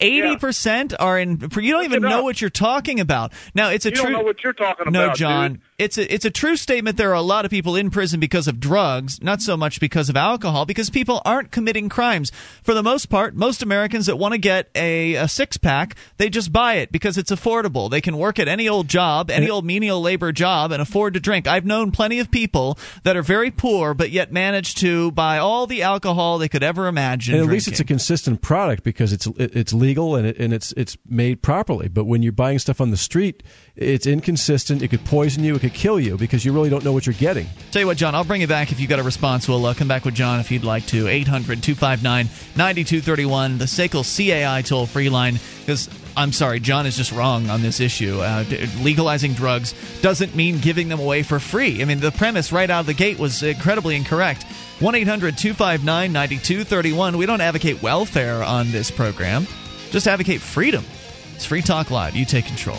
Eighty 0.00 0.36
percent 0.36 0.94
are 0.98 1.16
in. 1.18 1.38
You 1.40 1.72
don't 1.72 1.84
even 1.84 2.02
know 2.02 2.22
what 2.24 2.40
you're 2.40 2.50
talking 2.50 2.98
about. 2.98 3.32
Now 3.54 3.70
it's 3.70 3.86
a 3.86 3.90
You 3.90 3.94
true. 3.96 4.04
don't 4.04 4.12
know 4.14 4.22
what 4.22 4.42
you're 4.42 4.52
talking 4.52 4.90
no, 4.90 5.04
about, 5.04 5.16
John. 5.16 5.52
dude. 5.52 5.60
It's 5.78 5.98
a 5.98 6.14
it's 6.14 6.24
a 6.24 6.30
true 6.30 6.56
statement. 6.56 6.96
There 6.96 7.10
are 7.10 7.14
a 7.14 7.20
lot 7.20 7.44
of 7.44 7.50
people 7.50 7.76
in 7.76 7.90
prison 7.90 8.18
because 8.18 8.48
of 8.48 8.58
drugs, 8.58 9.22
not 9.22 9.42
so 9.42 9.58
much 9.58 9.78
because 9.78 10.08
of 10.08 10.16
alcohol. 10.16 10.64
Because 10.64 10.88
people 10.88 11.20
aren't 11.26 11.50
committing 11.50 11.90
crimes 11.90 12.32
for 12.62 12.72
the 12.72 12.82
most 12.82 13.06
part. 13.06 13.34
Most 13.34 13.62
Americans 13.62 14.06
that 14.06 14.16
want 14.16 14.32
to 14.32 14.38
get 14.38 14.70
a, 14.74 15.16
a 15.16 15.28
six 15.28 15.58
pack, 15.58 15.94
they 16.16 16.30
just 16.30 16.50
buy 16.50 16.76
it 16.76 16.90
because 16.90 17.18
it's 17.18 17.30
affordable. 17.30 17.90
They 17.90 18.00
can 18.00 18.16
work 18.16 18.38
at 18.38 18.48
any 18.48 18.70
old 18.70 18.88
job, 18.88 19.30
any 19.30 19.50
old 19.50 19.66
menial 19.66 20.00
labor 20.00 20.32
job, 20.32 20.72
and 20.72 20.80
afford 20.80 21.12
to 21.12 21.20
drink. 21.20 21.46
I've 21.46 21.66
known 21.66 21.90
plenty 21.90 22.20
of 22.20 22.30
people 22.30 22.78
that 23.02 23.14
are 23.14 23.22
very 23.22 23.50
poor 23.50 23.92
but 23.92 24.10
yet 24.10 24.32
manage 24.32 24.76
to 24.76 25.10
buy 25.10 25.36
all 25.36 25.66
the 25.66 25.82
alcohol 25.82 26.38
they 26.38 26.48
could 26.48 26.62
ever 26.62 26.86
imagine. 26.86 27.34
And 27.34 27.44
at 27.44 27.50
least 27.50 27.68
it's 27.68 27.80
a 27.80 27.84
consistent 27.84 28.40
product 28.40 28.82
because 28.82 29.12
it's 29.12 29.26
it's 29.36 29.74
legal 29.74 30.16
and 30.16 30.26
it, 30.26 30.38
and 30.38 30.54
it's 30.54 30.72
it's 30.72 30.96
made 31.06 31.42
properly. 31.42 31.88
But 31.88 32.06
when 32.06 32.22
you're 32.22 32.32
buying 32.32 32.58
stuff 32.58 32.80
on 32.80 32.92
the 32.92 32.96
street, 32.96 33.42
it's 33.76 34.06
inconsistent. 34.06 34.80
It 34.82 34.88
could 34.88 35.04
poison 35.04 35.44
you. 35.44 35.54
It 35.56 35.60
could 35.60 35.65
kill 35.70 35.98
you 36.00 36.16
because 36.16 36.44
you 36.44 36.52
really 36.52 36.70
don't 36.70 36.84
know 36.84 36.92
what 36.92 37.06
you're 37.06 37.14
getting. 37.14 37.46
Tell 37.70 37.80
you 37.80 37.86
what, 37.86 37.96
John, 37.96 38.14
I'll 38.14 38.24
bring 38.24 38.40
you 38.40 38.46
back 38.46 38.72
if 38.72 38.80
you 38.80 38.86
got 38.86 38.98
a 38.98 39.02
response. 39.02 39.48
We'll 39.48 39.64
uh, 39.66 39.74
come 39.74 39.88
back 39.88 40.04
with 40.04 40.14
John 40.14 40.40
if 40.40 40.50
you'd 40.50 40.64
like 40.64 40.86
to. 40.86 41.08
800 41.08 41.62
259 41.62 42.26
9231, 42.56 43.58
the 43.58 43.64
SACL 43.64 44.04
CAI 44.04 44.62
toll 44.62 44.86
free 44.86 45.08
line. 45.08 45.38
Because, 45.60 45.88
I'm 46.16 46.32
sorry, 46.32 46.60
John 46.60 46.86
is 46.86 46.96
just 46.96 47.12
wrong 47.12 47.50
on 47.50 47.62
this 47.62 47.80
issue. 47.80 48.20
Uh, 48.20 48.44
legalizing 48.80 49.34
drugs 49.34 49.74
doesn't 50.00 50.34
mean 50.34 50.58
giving 50.58 50.88
them 50.88 51.00
away 51.00 51.22
for 51.22 51.38
free. 51.38 51.82
I 51.82 51.84
mean, 51.84 52.00
the 52.00 52.12
premise 52.12 52.52
right 52.52 52.70
out 52.70 52.80
of 52.80 52.86
the 52.86 52.94
gate 52.94 53.18
was 53.18 53.42
incredibly 53.42 53.96
incorrect. 53.96 54.44
1 54.80 54.94
800 54.94 55.38
259 55.38 56.12
9231. 56.12 57.16
We 57.16 57.26
don't 57.26 57.40
advocate 57.40 57.82
welfare 57.82 58.42
on 58.42 58.70
this 58.70 58.90
program, 58.90 59.46
just 59.90 60.06
advocate 60.06 60.40
freedom. 60.40 60.84
It's 61.34 61.44
Free 61.44 61.62
Talk 61.62 61.90
Live. 61.90 62.16
You 62.16 62.24
take 62.24 62.46
control. 62.46 62.78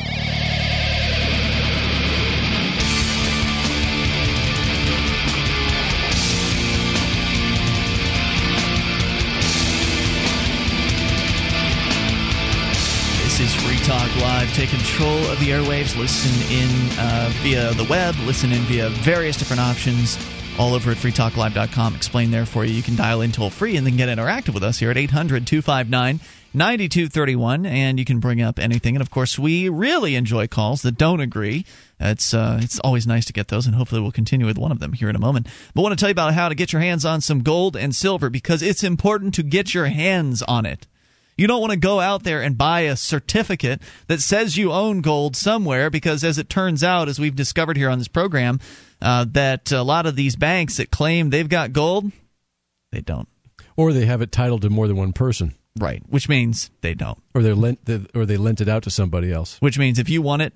Free 13.71 13.85
Talk 13.85 14.13
Live. 14.17 14.53
Take 14.53 14.69
control 14.69 15.17
of 15.27 15.39
the 15.39 15.45
airwaves. 15.45 15.97
Listen 15.97 16.51
in 16.51 16.99
uh, 16.99 17.31
via 17.35 17.73
the 17.75 17.85
web. 17.85 18.13
Listen 18.25 18.51
in 18.51 18.59
via 18.63 18.89
various 18.89 19.37
different 19.37 19.61
options 19.61 20.17
all 20.59 20.73
over 20.73 20.91
at 20.91 20.97
freetalklive.com. 20.97 21.95
Explain 21.95 22.31
there 22.31 22.45
for 22.45 22.65
you. 22.65 22.73
You 22.73 22.83
can 22.83 22.97
dial 22.97 23.21
in 23.21 23.31
toll 23.31 23.49
free 23.49 23.77
and 23.77 23.87
then 23.87 23.95
get 23.95 24.09
interactive 24.09 24.53
with 24.53 24.63
us 24.63 24.77
here 24.77 24.91
at 24.91 24.97
800 24.97 25.47
259 25.47 26.19
9231. 26.53 27.65
And 27.65 27.97
you 27.97 28.03
can 28.03 28.19
bring 28.19 28.41
up 28.41 28.59
anything. 28.59 28.97
And 28.97 29.01
of 29.01 29.09
course, 29.09 29.39
we 29.39 29.69
really 29.69 30.15
enjoy 30.15 30.47
calls 30.47 30.81
that 30.81 30.97
don't 30.97 31.21
agree. 31.21 31.65
It's, 31.97 32.33
uh, 32.33 32.59
it's 32.61 32.77
always 32.79 33.07
nice 33.07 33.23
to 33.27 33.33
get 33.33 33.47
those, 33.47 33.67
and 33.67 33.75
hopefully 33.75 34.01
we'll 34.01 34.11
continue 34.11 34.47
with 34.47 34.57
one 34.57 34.73
of 34.73 34.79
them 34.79 34.91
here 34.91 35.09
in 35.09 35.15
a 35.15 35.19
moment. 35.19 35.47
But 35.73 35.79
I 35.79 35.83
want 35.83 35.97
to 35.97 36.01
tell 36.01 36.09
you 36.09 36.13
about 36.13 36.33
how 36.33 36.49
to 36.49 36.55
get 36.55 36.73
your 36.73 36.81
hands 36.81 37.05
on 37.05 37.21
some 37.21 37.41
gold 37.41 37.77
and 37.77 37.95
silver 37.95 38.29
because 38.29 38.61
it's 38.61 38.83
important 38.83 39.33
to 39.35 39.43
get 39.43 39.73
your 39.73 39.85
hands 39.85 40.41
on 40.41 40.65
it. 40.65 40.87
You 41.41 41.47
don't 41.47 41.59
want 41.59 41.71
to 41.71 41.79
go 41.79 41.99
out 41.99 42.21
there 42.21 42.43
and 42.43 42.55
buy 42.55 42.81
a 42.81 42.95
certificate 42.95 43.81
that 44.05 44.21
says 44.21 44.57
you 44.57 44.71
own 44.71 45.01
gold 45.01 45.35
somewhere 45.35 45.89
because, 45.89 46.23
as 46.23 46.37
it 46.37 46.49
turns 46.49 46.83
out, 46.83 47.09
as 47.09 47.19
we've 47.19 47.35
discovered 47.35 47.77
here 47.77 47.89
on 47.89 47.97
this 47.97 48.07
program, 48.07 48.59
uh, 49.01 49.25
that 49.31 49.71
a 49.71 49.81
lot 49.81 50.05
of 50.05 50.15
these 50.15 50.35
banks 50.35 50.77
that 50.77 50.91
claim 50.91 51.31
they've 51.31 51.49
got 51.49 51.73
gold, 51.73 52.11
they 52.91 53.01
don't. 53.01 53.27
Or 53.75 53.91
they 53.91 54.05
have 54.05 54.21
it 54.21 54.31
titled 54.31 54.61
to 54.61 54.69
more 54.69 54.87
than 54.87 54.97
one 54.97 55.13
person, 55.13 55.55
Right. 55.79 56.03
Which 56.07 56.29
means 56.29 56.69
they 56.81 56.93
don't. 56.93 57.17
or 57.33 57.41
they 57.41 57.53
lent 57.53 57.79
or 58.13 58.27
they 58.27 58.37
lent 58.37 58.61
it 58.61 58.69
out 58.69 58.83
to 58.83 58.91
somebody 58.91 59.31
else. 59.31 59.57
Which 59.61 59.79
means 59.79 59.97
if 59.97 60.09
you 60.09 60.21
want 60.21 60.43
it, 60.43 60.53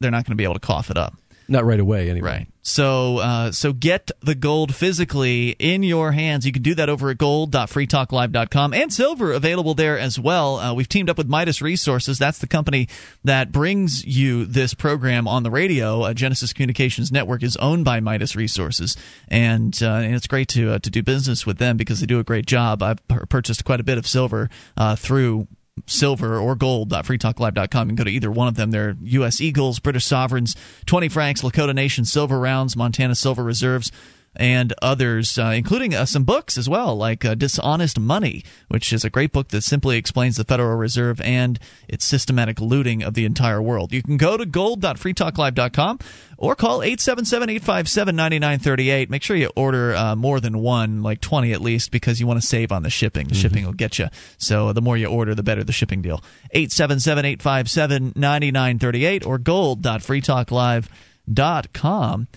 they're 0.00 0.10
not 0.10 0.26
going 0.26 0.32
to 0.32 0.36
be 0.36 0.44
able 0.44 0.52
to 0.52 0.60
cough 0.60 0.90
it 0.90 0.98
up. 0.98 1.14
Not 1.50 1.64
right 1.64 1.80
away, 1.80 2.08
anyway. 2.08 2.28
Right. 2.28 2.46
So, 2.62 3.18
uh, 3.18 3.50
so 3.50 3.72
get 3.72 4.12
the 4.20 4.36
gold 4.36 4.72
physically 4.72 5.50
in 5.58 5.82
your 5.82 6.12
hands. 6.12 6.46
You 6.46 6.52
can 6.52 6.62
do 6.62 6.76
that 6.76 6.88
over 6.88 7.10
at 7.10 7.18
gold.freetalklive.com 7.18 8.72
and 8.72 8.92
silver 8.92 9.32
available 9.32 9.74
there 9.74 9.98
as 9.98 10.16
well. 10.16 10.60
Uh, 10.60 10.74
we've 10.74 10.88
teamed 10.88 11.10
up 11.10 11.18
with 11.18 11.26
Midas 11.26 11.60
Resources. 11.60 12.20
That's 12.20 12.38
the 12.38 12.46
company 12.46 12.88
that 13.24 13.50
brings 13.50 14.04
you 14.04 14.44
this 14.44 14.74
program 14.74 15.26
on 15.26 15.42
the 15.42 15.50
radio. 15.50 16.02
Uh, 16.02 16.14
Genesis 16.14 16.52
Communications 16.52 17.10
Network 17.10 17.42
is 17.42 17.56
owned 17.56 17.84
by 17.84 17.98
Midas 17.98 18.36
Resources, 18.36 18.96
and, 19.26 19.76
uh, 19.82 19.94
and 19.94 20.14
it's 20.14 20.28
great 20.28 20.46
to 20.50 20.74
uh, 20.74 20.78
to 20.78 20.90
do 20.90 21.02
business 21.02 21.44
with 21.44 21.58
them 21.58 21.76
because 21.76 21.98
they 21.98 22.06
do 22.06 22.20
a 22.20 22.24
great 22.24 22.46
job. 22.46 22.80
I've 22.80 23.04
purchased 23.08 23.64
quite 23.64 23.80
a 23.80 23.84
bit 23.84 23.98
of 23.98 24.06
silver 24.06 24.50
uh, 24.76 24.94
through 24.94 25.48
silver 25.86 26.38
or 26.38 26.54
gold.freetalklive.com. 26.54 27.88
You 27.88 27.90
can 27.90 27.96
go 27.96 28.04
to 28.04 28.10
either 28.10 28.30
one 28.30 28.48
of 28.48 28.56
them. 28.56 28.70
They're 28.70 28.96
U.S. 29.02 29.40
Eagles, 29.40 29.78
British 29.78 30.04
Sovereigns, 30.04 30.56
20 30.86 31.08
francs, 31.08 31.42
Lakota 31.42 31.74
Nation 31.74 32.04
silver 32.04 32.38
rounds, 32.38 32.76
Montana 32.76 33.14
silver 33.14 33.42
reserves 33.44 33.90
and 34.36 34.72
others, 34.80 35.38
uh, 35.38 35.52
including 35.54 35.94
uh, 35.94 36.04
some 36.04 36.24
books 36.24 36.56
as 36.56 36.68
well, 36.68 36.96
like 36.96 37.24
uh, 37.24 37.34
Dishonest 37.34 37.98
Money, 37.98 38.44
which 38.68 38.92
is 38.92 39.04
a 39.04 39.10
great 39.10 39.32
book 39.32 39.48
that 39.48 39.62
simply 39.62 39.96
explains 39.96 40.36
the 40.36 40.44
Federal 40.44 40.76
Reserve 40.76 41.20
and 41.20 41.58
its 41.88 42.04
systematic 42.04 42.60
looting 42.60 43.02
of 43.02 43.14
the 43.14 43.24
entire 43.24 43.60
world. 43.60 43.92
You 43.92 44.02
can 44.02 44.16
go 44.16 44.36
to 44.36 44.46
gold.freetalklive.com 44.46 45.98
or 46.38 46.54
call 46.54 46.82
877 46.82 47.50
857 47.50 48.14
9938. 48.14 49.10
Make 49.10 49.22
sure 49.22 49.36
you 49.36 49.50
order 49.56 49.96
uh, 49.96 50.14
more 50.14 50.38
than 50.40 50.58
one, 50.58 51.02
like 51.02 51.20
20 51.20 51.52
at 51.52 51.60
least, 51.60 51.90
because 51.90 52.20
you 52.20 52.26
want 52.26 52.40
to 52.40 52.46
save 52.46 52.72
on 52.72 52.84
the 52.84 52.90
shipping. 52.90 53.26
The 53.26 53.34
mm-hmm. 53.34 53.42
shipping 53.42 53.66
will 53.66 53.72
get 53.72 53.98
you. 53.98 54.08
So 54.38 54.72
the 54.72 54.80
more 54.80 54.96
you 54.96 55.08
order, 55.08 55.34
the 55.34 55.42
better 55.42 55.64
the 55.64 55.72
shipping 55.72 56.02
deal. 56.02 56.22
877 56.52 57.24
857 57.24 58.12
9938 58.14 59.26
or 59.26 59.38
gold.freetalklive.com. 59.38 62.28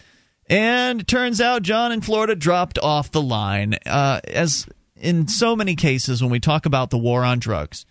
And 0.49 1.01
it 1.01 1.07
turns 1.07 1.39
out 1.39 1.63
John 1.63 1.91
in 1.91 2.01
Florida 2.01 2.35
dropped 2.35 2.77
off 2.79 3.11
the 3.11 3.21
line. 3.21 3.77
Uh, 3.85 4.19
as 4.25 4.67
in 4.97 5.27
so 5.27 5.55
many 5.55 5.75
cases 5.75 6.21
when 6.21 6.31
we 6.31 6.39
talk 6.39 6.65
about 6.65 6.89
the 6.89 6.97
war 6.97 7.23
on 7.23 7.39
drugs, 7.39 7.85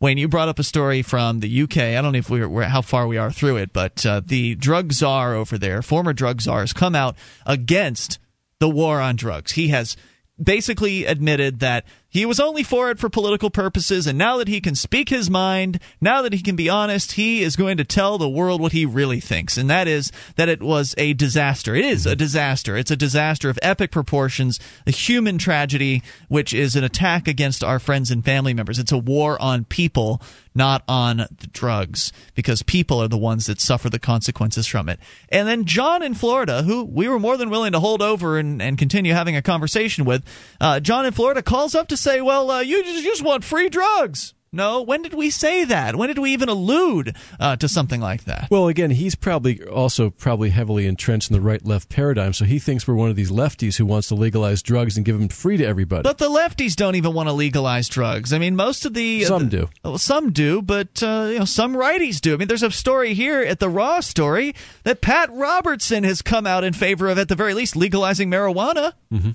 Wayne, 0.00 0.18
you 0.18 0.28
brought 0.28 0.48
up 0.48 0.60
a 0.60 0.64
story 0.64 1.02
from 1.02 1.40
the 1.40 1.62
UK. 1.62 1.78
I 1.78 2.00
don't 2.00 2.12
know 2.12 2.18
if 2.18 2.30
we're, 2.30 2.62
how 2.62 2.82
far 2.82 3.08
we 3.08 3.18
are 3.18 3.32
through 3.32 3.56
it, 3.56 3.72
but 3.72 4.06
uh, 4.06 4.20
the 4.24 4.54
drug 4.54 4.92
czar 4.92 5.34
over 5.34 5.58
there, 5.58 5.82
former 5.82 6.12
drug 6.12 6.40
czar, 6.40 6.60
has 6.60 6.72
come 6.72 6.94
out 6.94 7.16
against 7.44 8.18
the 8.60 8.68
war 8.68 9.00
on 9.00 9.16
drugs. 9.16 9.52
He 9.52 9.68
has 9.68 9.96
basically 10.40 11.04
admitted 11.04 11.60
that 11.60 11.84
he 12.10 12.24
was 12.24 12.40
only 12.40 12.62
for 12.62 12.90
it 12.90 12.98
for 12.98 13.10
political 13.10 13.50
purposes, 13.50 14.06
and 14.06 14.16
now 14.16 14.38
that 14.38 14.48
he 14.48 14.62
can 14.62 14.74
speak 14.74 15.10
his 15.10 15.28
mind, 15.28 15.78
now 16.00 16.22
that 16.22 16.32
he 16.32 16.40
can 16.40 16.56
be 16.56 16.68
honest, 16.68 17.12
he 17.12 17.42
is 17.42 17.54
going 17.54 17.76
to 17.76 17.84
tell 17.84 18.16
the 18.16 18.28
world 18.28 18.62
what 18.62 18.72
he 18.72 18.86
really 18.86 19.20
thinks, 19.20 19.58
and 19.58 19.68
that 19.68 19.86
is 19.86 20.10
that 20.36 20.48
it 20.48 20.62
was 20.62 20.94
a 20.96 21.12
disaster. 21.12 21.74
It 21.74 21.84
is 21.84 22.06
a 22.06 22.10
mm-hmm. 22.10 22.18
disaster. 22.18 22.76
It's 22.78 22.90
a 22.90 22.96
disaster 22.96 23.50
of 23.50 23.58
epic 23.60 23.90
proportions, 23.90 24.58
a 24.86 24.90
human 24.90 25.36
tragedy, 25.36 26.02
which 26.28 26.54
is 26.54 26.76
an 26.76 26.84
attack 26.84 27.28
against 27.28 27.62
our 27.62 27.78
friends 27.78 28.10
and 28.10 28.24
family 28.24 28.54
members. 28.54 28.78
It's 28.78 28.92
a 28.92 28.98
war 28.98 29.40
on 29.40 29.64
people, 29.64 30.22
not 30.58 30.82
on 30.86 31.16
the 31.16 31.46
drugs, 31.50 32.12
because 32.34 32.62
people 32.62 33.02
are 33.02 33.08
the 33.08 33.16
ones 33.16 33.46
that 33.46 33.60
suffer 33.60 33.88
the 33.88 33.98
consequences 33.98 34.66
from 34.66 34.90
it. 34.90 35.00
And 35.30 35.48
then 35.48 35.64
John 35.64 36.02
in 36.02 36.12
Florida, 36.12 36.62
who 36.62 36.84
we 36.84 37.08
were 37.08 37.18
more 37.18 37.38
than 37.38 37.48
willing 37.48 37.72
to 37.72 37.80
hold 37.80 38.02
over 38.02 38.38
and, 38.38 38.60
and 38.60 38.76
continue 38.76 39.14
having 39.14 39.36
a 39.36 39.42
conversation 39.42 40.04
with, 40.04 40.22
uh, 40.60 40.80
John 40.80 41.06
in 41.06 41.12
Florida 41.12 41.40
calls 41.40 41.74
up 41.74 41.88
to 41.88 41.96
say, 41.96 42.20
well, 42.20 42.50
uh, 42.50 42.60
you, 42.60 42.84
just, 42.84 43.02
you 43.02 43.10
just 43.10 43.24
want 43.24 43.44
free 43.44 43.70
drugs. 43.70 44.34
No, 44.52 44.82
when 44.82 45.02
did 45.02 45.14
we 45.14 45.30
say 45.30 45.64
that? 45.64 45.96
When 45.96 46.08
did 46.08 46.18
we 46.18 46.32
even 46.32 46.48
allude 46.48 47.14
uh, 47.38 47.56
to 47.56 47.68
something 47.68 48.00
like 48.00 48.24
that? 48.24 48.48
Well, 48.50 48.68
again, 48.68 48.90
he's 48.90 49.14
probably 49.14 49.62
also 49.62 50.10
probably 50.10 50.50
heavily 50.50 50.86
entrenched 50.86 51.30
in 51.30 51.34
the 51.34 51.40
right-left 51.40 51.88
paradigm, 51.88 52.32
so 52.32 52.44
he 52.44 52.58
thinks 52.58 52.88
we're 52.88 52.94
one 52.94 53.10
of 53.10 53.16
these 53.16 53.30
lefties 53.30 53.76
who 53.76 53.84
wants 53.84 54.08
to 54.08 54.14
legalize 54.14 54.62
drugs 54.62 54.96
and 54.96 55.04
give 55.04 55.18
them 55.18 55.28
free 55.28 55.56
to 55.58 55.64
everybody. 55.64 56.02
But 56.02 56.18
the 56.18 56.30
lefties 56.30 56.76
don't 56.76 56.94
even 56.94 57.12
want 57.12 57.28
to 57.28 57.32
legalize 57.32 57.88
drugs. 57.88 58.32
I 58.32 58.38
mean, 58.38 58.56
most 58.56 58.86
of 58.86 58.94
the 58.94 59.24
some 59.24 59.46
uh, 59.46 59.48
do. 59.48 59.68
Well, 59.84 59.98
some 59.98 60.32
do, 60.32 60.62
but 60.62 61.02
uh, 61.02 61.28
you 61.30 61.38
know, 61.40 61.44
some 61.44 61.74
righties 61.74 62.20
do. 62.20 62.34
I 62.34 62.36
mean, 62.36 62.48
there's 62.48 62.62
a 62.62 62.70
story 62.70 63.14
here 63.14 63.42
at 63.42 63.60
the 63.60 63.68
Raw 63.68 64.00
story 64.00 64.54
that 64.84 65.00
Pat 65.00 65.30
Robertson 65.32 66.04
has 66.04 66.22
come 66.22 66.46
out 66.46 66.64
in 66.64 66.72
favor 66.72 67.08
of, 67.08 67.18
at 67.18 67.28
the 67.28 67.34
very 67.34 67.54
least, 67.54 67.76
legalizing 67.76 68.30
marijuana. 68.30 68.92
Mm-hmm. 69.12 69.30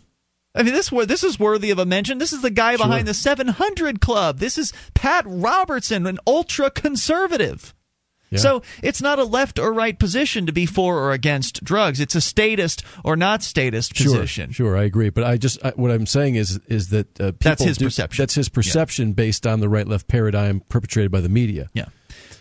I 0.56 0.64
mean, 0.64 0.74
this 0.74 0.90
this 0.90 1.24
is 1.24 1.40
worthy 1.40 1.72
of 1.72 1.80
a 1.80 1.86
mention. 1.86 2.20
This 2.20 2.34
is 2.34 2.42
the 2.42 2.52
guy 2.52 2.76
sure. 2.76 2.86
behind 2.86 3.08
the 3.08 3.14
700 3.14 4.00
Club. 4.00 4.38
This 4.38 4.58
is 4.58 4.72
Pat 4.94 5.26
Robertson, 5.28 6.06
an 6.06 6.20
ultra 6.28 6.70
conservative. 6.70 7.74
Yeah. 8.30 8.40
So 8.40 8.64
it's 8.82 9.02
not 9.02 9.20
a 9.20 9.24
left 9.24 9.60
or 9.60 9.72
right 9.72 9.98
position 9.98 10.48
to 10.48 10.52
be 10.52 10.66
for 10.66 10.98
or 10.98 11.12
against 11.12 11.64
drugs. 11.64 12.00
It's 12.00 12.16
a 12.16 12.22
statist 12.22 12.84
or 13.04 13.16
not 13.16 13.44
statist 13.44 13.96
position. 13.96 14.52
Sure, 14.52 14.72
sure 14.72 14.78
I 14.78 14.84
agree. 14.84 15.10
But 15.10 15.24
I 15.24 15.38
just 15.38 15.64
I, 15.64 15.72
what 15.72 15.92
I'm 15.92 16.08
saying 16.08 16.36
is 16.36 16.60
is 16.68 16.90
that 16.90 17.20
uh, 17.22 17.34
that's 17.40 17.64
his 17.64 17.78
do, 17.78 17.86
perception. 17.86 18.22
That's 18.22 18.36
his 18.36 18.50
perception 18.50 19.10
yeah. 19.10 19.14
based 19.14 19.46
on 19.46 19.60
the 19.60 19.70
right 19.70 19.88
left 19.88 20.08
paradigm 20.08 20.62
perpetrated 20.62 21.12
by 21.12 21.22
the 21.22 21.30
media. 21.30 21.70
Yeah. 21.74 21.86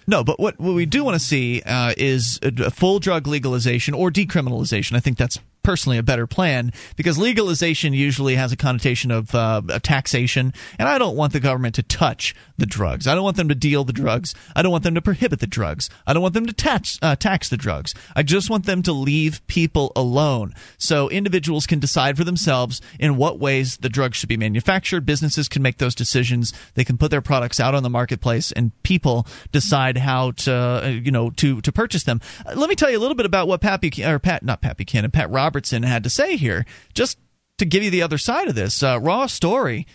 No, 0.07 0.25
but 0.25 0.41
what, 0.41 0.59
what 0.59 0.75
we 0.75 0.85
do 0.85 1.05
want 1.05 1.15
to 1.15 1.25
see 1.25 1.63
uh, 1.65 1.95
is 1.97 2.41
a, 2.43 2.53
a 2.65 2.71
full 2.71 2.99
drug 2.99 3.27
legalization 3.27 3.95
or 3.95 4.11
decriminalization. 4.11 4.97
I 4.97 5.01
think 5.01 5.17
that's 5.17 5.39
personally 5.63 5.99
a 5.99 6.03
better 6.03 6.27
plan 6.27 6.73
because 6.97 7.19
legalization 7.19 7.93
usually 7.93 8.35
has 8.35 8.53
a 8.53 8.57
connotation 8.57 9.11
of 9.11 9.35
uh, 9.35 9.63
taxation, 9.83 10.53
and 10.79 10.89
I 10.89 10.99
don't 10.99 11.17
want 11.17 11.33
the 11.33 11.41
government 11.41 11.75
to 11.77 11.83
touch 11.83 12.35
the 12.59 12.67
drugs. 12.67 13.07
I 13.07 13.15
don't 13.15 13.25
want 13.25 13.37
them 13.37 13.49
to 13.49 13.55
deal 13.55 13.85
the 13.85 13.93
drugs. 13.93 14.35
I 14.55 14.63
don't 14.63 14.73
want 14.73 14.85
them 14.85 14.95
to 14.95 15.03
prohibit 15.03 15.41
the 15.41 15.47
drugs. 15.47 15.91
I 16.07 16.13
don't 16.13 16.23
want 16.23 16.35
them 16.35 16.47
to 16.47 16.53
tax 16.53 16.99
uh, 17.03 17.17
tax 17.17 17.49
the 17.49 17.57
drugs. 17.57 17.95
I 18.15 18.23
just 18.23 18.51
want 18.51 18.67
them 18.67 18.83
to 18.83 18.93
leave 18.93 19.47
people 19.47 19.93
alone 19.97 20.55
so 20.79 21.09
individuals 21.09 21.67
can 21.67 21.79
decide 21.79 22.17
for 22.17 22.25
themselves 22.25 22.81
in 22.99 23.17
what 23.17 23.39
ways 23.39 23.79
the 23.79 23.89
drugs 23.89 24.17
should 24.17 24.29
be 24.29 24.37
manufactured. 24.37 25.07
Businesses 25.07 25.49
can 25.49 25.63
make 25.63 25.79
those 25.79 25.95
decisions. 25.95 26.53
They 26.75 26.85
can 26.85 26.99
put 26.99 27.11
their 27.11 27.21
products 27.21 27.61
out 27.61 27.75
on 27.75 27.83
the 27.83 27.91
marketplace, 27.91 28.53
and 28.53 28.71
people 28.83 29.27
decide 29.53 29.97
how 29.97 30.33
to 30.33 30.53
uh, 30.53 30.89
you 30.89 31.11
know 31.11 31.31
to 31.31 31.61
to 31.61 31.73
purchase 31.73 32.05
them. 32.05 32.21
Uh, 32.45 32.55
let 32.57 32.69
me 32.69 32.75
tell 32.75 32.91
you 32.91 32.99
a 32.99 33.01
little 33.01 33.15
bit 33.15 33.27
about 33.27 33.49
what 33.49 33.61
Buchanan, 33.61 34.13
or 34.13 34.19
Pat 34.19 34.43
not 34.43 34.61
Pappy 34.61 34.85
Buchanan, 34.85 35.11
Pat 35.11 35.31
Roberts 35.31 35.52
Robertson 35.53 35.83
had 35.83 36.05
to 36.05 36.09
say 36.09 36.39
here, 36.39 36.65
just 36.95 37.19
to 37.59 37.67
give 37.67 37.83
you 37.83 37.91
the 37.91 38.01
other 38.01 38.17
side 38.17 38.49
of 38.49 38.55
this. 38.55 38.83
Uh, 38.83 38.99
raw 38.99 39.27
story. 39.27 39.87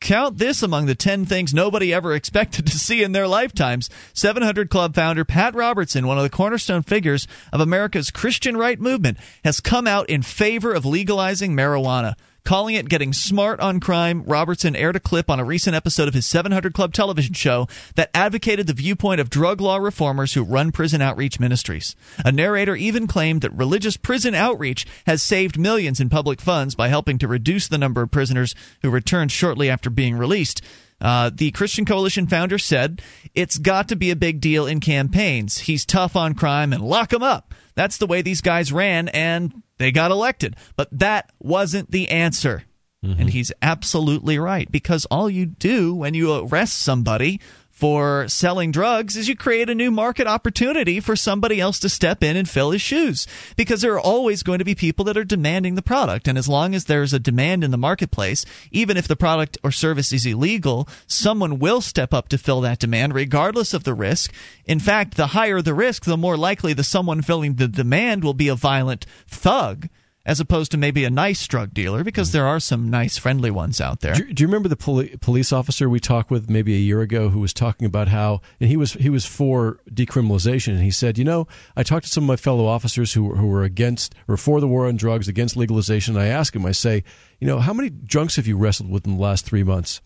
Count 0.00 0.38
this 0.38 0.62
among 0.62 0.86
the 0.86 0.94
10 0.94 1.26
things 1.26 1.52
nobody 1.52 1.92
ever 1.92 2.14
expected 2.14 2.66
to 2.66 2.78
see 2.78 3.02
in 3.02 3.12
their 3.12 3.28
lifetimes. 3.28 3.90
700 4.14 4.70
Club 4.70 4.94
founder 4.94 5.26
Pat 5.26 5.54
Robertson, 5.54 6.06
one 6.06 6.16
of 6.16 6.22
the 6.22 6.30
cornerstone 6.30 6.80
figures 6.80 7.28
of 7.52 7.60
America's 7.60 8.10
Christian 8.10 8.56
right 8.56 8.80
movement, 8.80 9.18
has 9.44 9.60
come 9.60 9.86
out 9.86 10.08
in 10.08 10.22
favor 10.22 10.72
of 10.72 10.86
legalizing 10.86 11.54
marijuana. 11.54 12.14
Calling 12.44 12.74
it 12.74 12.88
getting 12.88 13.12
smart 13.12 13.60
on 13.60 13.78
crime, 13.78 14.24
Robertson 14.24 14.74
aired 14.74 14.96
a 14.96 15.00
clip 15.00 15.30
on 15.30 15.38
a 15.38 15.44
recent 15.44 15.76
episode 15.76 16.08
of 16.08 16.14
his 16.14 16.26
700 16.26 16.74
Club 16.74 16.92
television 16.92 17.34
show 17.34 17.68
that 17.94 18.10
advocated 18.12 18.66
the 18.66 18.72
viewpoint 18.72 19.20
of 19.20 19.30
drug 19.30 19.60
law 19.60 19.76
reformers 19.76 20.34
who 20.34 20.42
run 20.42 20.72
prison 20.72 21.00
outreach 21.00 21.38
ministries. 21.38 21.94
A 22.24 22.32
narrator 22.32 22.74
even 22.74 23.06
claimed 23.06 23.42
that 23.42 23.52
religious 23.52 23.96
prison 23.96 24.34
outreach 24.34 24.86
has 25.06 25.22
saved 25.22 25.56
millions 25.56 26.00
in 26.00 26.10
public 26.10 26.40
funds 26.40 26.74
by 26.74 26.88
helping 26.88 27.16
to 27.18 27.28
reduce 27.28 27.68
the 27.68 27.78
number 27.78 28.02
of 28.02 28.10
prisoners 28.10 28.56
who 28.82 28.90
returned 28.90 29.30
shortly 29.30 29.70
after 29.70 29.88
being 29.88 30.16
released. 30.16 30.62
Uh, 31.02 31.30
the 31.34 31.50
Christian 31.50 31.84
Coalition 31.84 32.28
founder 32.28 32.58
said, 32.58 33.02
It's 33.34 33.58
got 33.58 33.88
to 33.88 33.96
be 33.96 34.10
a 34.10 34.16
big 34.16 34.40
deal 34.40 34.66
in 34.66 34.78
campaigns. 34.80 35.58
He's 35.58 35.84
tough 35.84 36.14
on 36.14 36.34
crime 36.34 36.72
and 36.72 36.82
lock 36.82 37.12
him 37.12 37.24
up. 37.24 37.54
That's 37.74 37.98
the 37.98 38.06
way 38.06 38.22
these 38.22 38.40
guys 38.40 38.72
ran, 38.72 39.08
and 39.08 39.62
they 39.78 39.90
got 39.90 40.12
elected. 40.12 40.56
But 40.76 40.88
that 40.92 41.32
wasn't 41.40 41.90
the 41.90 42.08
answer. 42.08 42.62
Mm-hmm. 43.04 43.20
And 43.20 43.30
he's 43.30 43.50
absolutely 43.60 44.38
right 44.38 44.70
because 44.70 45.06
all 45.06 45.28
you 45.28 45.44
do 45.44 45.92
when 45.92 46.14
you 46.14 46.32
arrest 46.34 46.78
somebody 46.78 47.40
for 47.82 48.28
selling 48.28 48.70
drugs 48.70 49.16
is 49.16 49.28
you 49.28 49.34
create 49.34 49.68
a 49.68 49.74
new 49.74 49.90
market 49.90 50.24
opportunity 50.28 51.00
for 51.00 51.16
somebody 51.16 51.60
else 51.60 51.80
to 51.80 51.88
step 51.88 52.22
in 52.22 52.36
and 52.36 52.48
fill 52.48 52.70
his 52.70 52.80
shoes. 52.80 53.26
Because 53.56 53.80
there 53.80 53.92
are 53.94 54.00
always 54.00 54.44
going 54.44 54.60
to 54.60 54.64
be 54.64 54.76
people 54.76 55.04
that 55.06 55.16
are 55.16 55.24
demanding 55.24 55.74
the 55.74 55.82
product. 55.82 56.28
And 56.28 56.38
as 56.38 56.48
long 56.48 56.76
as 56.76 56.84
there's 56.84 57.12
a 57.12 57.18
demand 57.18 57.64
in 57.64 57.72
the 57.72 57.76
marketplace 57.76 58.46
even 58.70 58.96
if 58.96 59.08
the 59.08 59.16
product 59.16 59.58
or 59.64 59.72
service 59.72 60.12
is 60.12 60.24
illegal 60.24 60.88
someone 61.08 61.58
will 61.58 61.80
step 61.80 62.14
up 62.14 62.28
to 62.28 62.38
fill 62.38 62.60
that 62.60 62.78
demand 62.78 63.16
regardless 63.16 63.74
of 63.74 63.82
the 63.82 63.94
risk. 63.94 64.32
In 64.64 64.78
fact 64.78 65.16
the 65.16 65.26
higher 65.26 65.60
the 65.60 65.74
risk 65.74 66.04
the 66.04 66.16
more 66.16 66.36
likely 66.36 66.74
the 66.74 66.84
someone 66.84 67.20
filling 67.20 67.54
the 67.54 67.66
demand 67.66 68.22
will 68.22 68.32
be 68.32 68.46
a 68.46 68.54
violent 68.54 69.06
thug 69.26 69.88
as 70.24 70.38
opposed 70.38 70.70
to 70.70 70.78
maybe 70.78 71.04
a 71.04 71.10
nice 71.10 71.46
drug 71.46 71.74
dealer 71.74 72.04
because 72.04 72.32
there 72.32 72.46
are 72.46 72.60
some 72.60 72.88
nice 72.88 73.18
friendly 73.18 73.50
ones 73.50 73.80
out 73.80 74.00
there. 74.00 74.14
Do, 74.14 74.32
do 74.32 74.42
you 74.42 74.46
remember 74.46 74.68
the 74.68 74.76
poli- 74.76 75.16
police 75.20 75.52
officer 75.52 75.88
we 75.88 75.98
talked 75.98 76.30
with 76.30 76.48
maybe 76.48 76.74
a 76.74 76.78
year 76.78 77.00
ago 77.00 77.28
who 77.28 77.40
was 77.40 77.52
talking 77.52 77.86
about 77.86 78.08
how 78.08 78.40
and 78.60 78.68
he 78.68 78.76
was 78.76 78.92
he 78.92 79.10
was 79.10 79.26
for 79.26 79.80
decriminalization 79.90 80.74
and 80.74 80.82
he 80.82 80.90
said, 80.90 81.18
"You 81.18 81.24
know, 81.24 81.48
I 81.76 81.82
talked 81.82 82.06
to 82.06 82.12
some 82.12 82.24
of 82.24 82.28
my 82.28 82.36
fellow 82.36 82.66
officers 82.66 83.12
who 83.12 83.34
who 83.34 83.46
were 83.48 83.64
against 83.64 84.14
or 84.28 84.36
for 84.36 84.60
the 84.60 84.68
war 84.68 84.86
on 84.86 84.96
drugs, 84.96 85.28
against 85.28 85.56
legalization, 85.56 86.16
and 86.16 86.22
I 86.22 86.28
ask 86.28 86.54
him, 86.54 86.64
I 86.66 86.72
say, 86.72 87.02
"You 87.40 87.46
know, 87.46 87.58
how 87.58 87.72
many 87.72 87.90
drunks 87.90 88.36
have 88.36 88.46
you 88.46 88.56
wrestled 88.56 88.90
with 88.90 89.06
in 89.06 89.16
the 89.16 89.22
last 89.22 89.44
3 89.44 89.64
months?" 89.64 90.00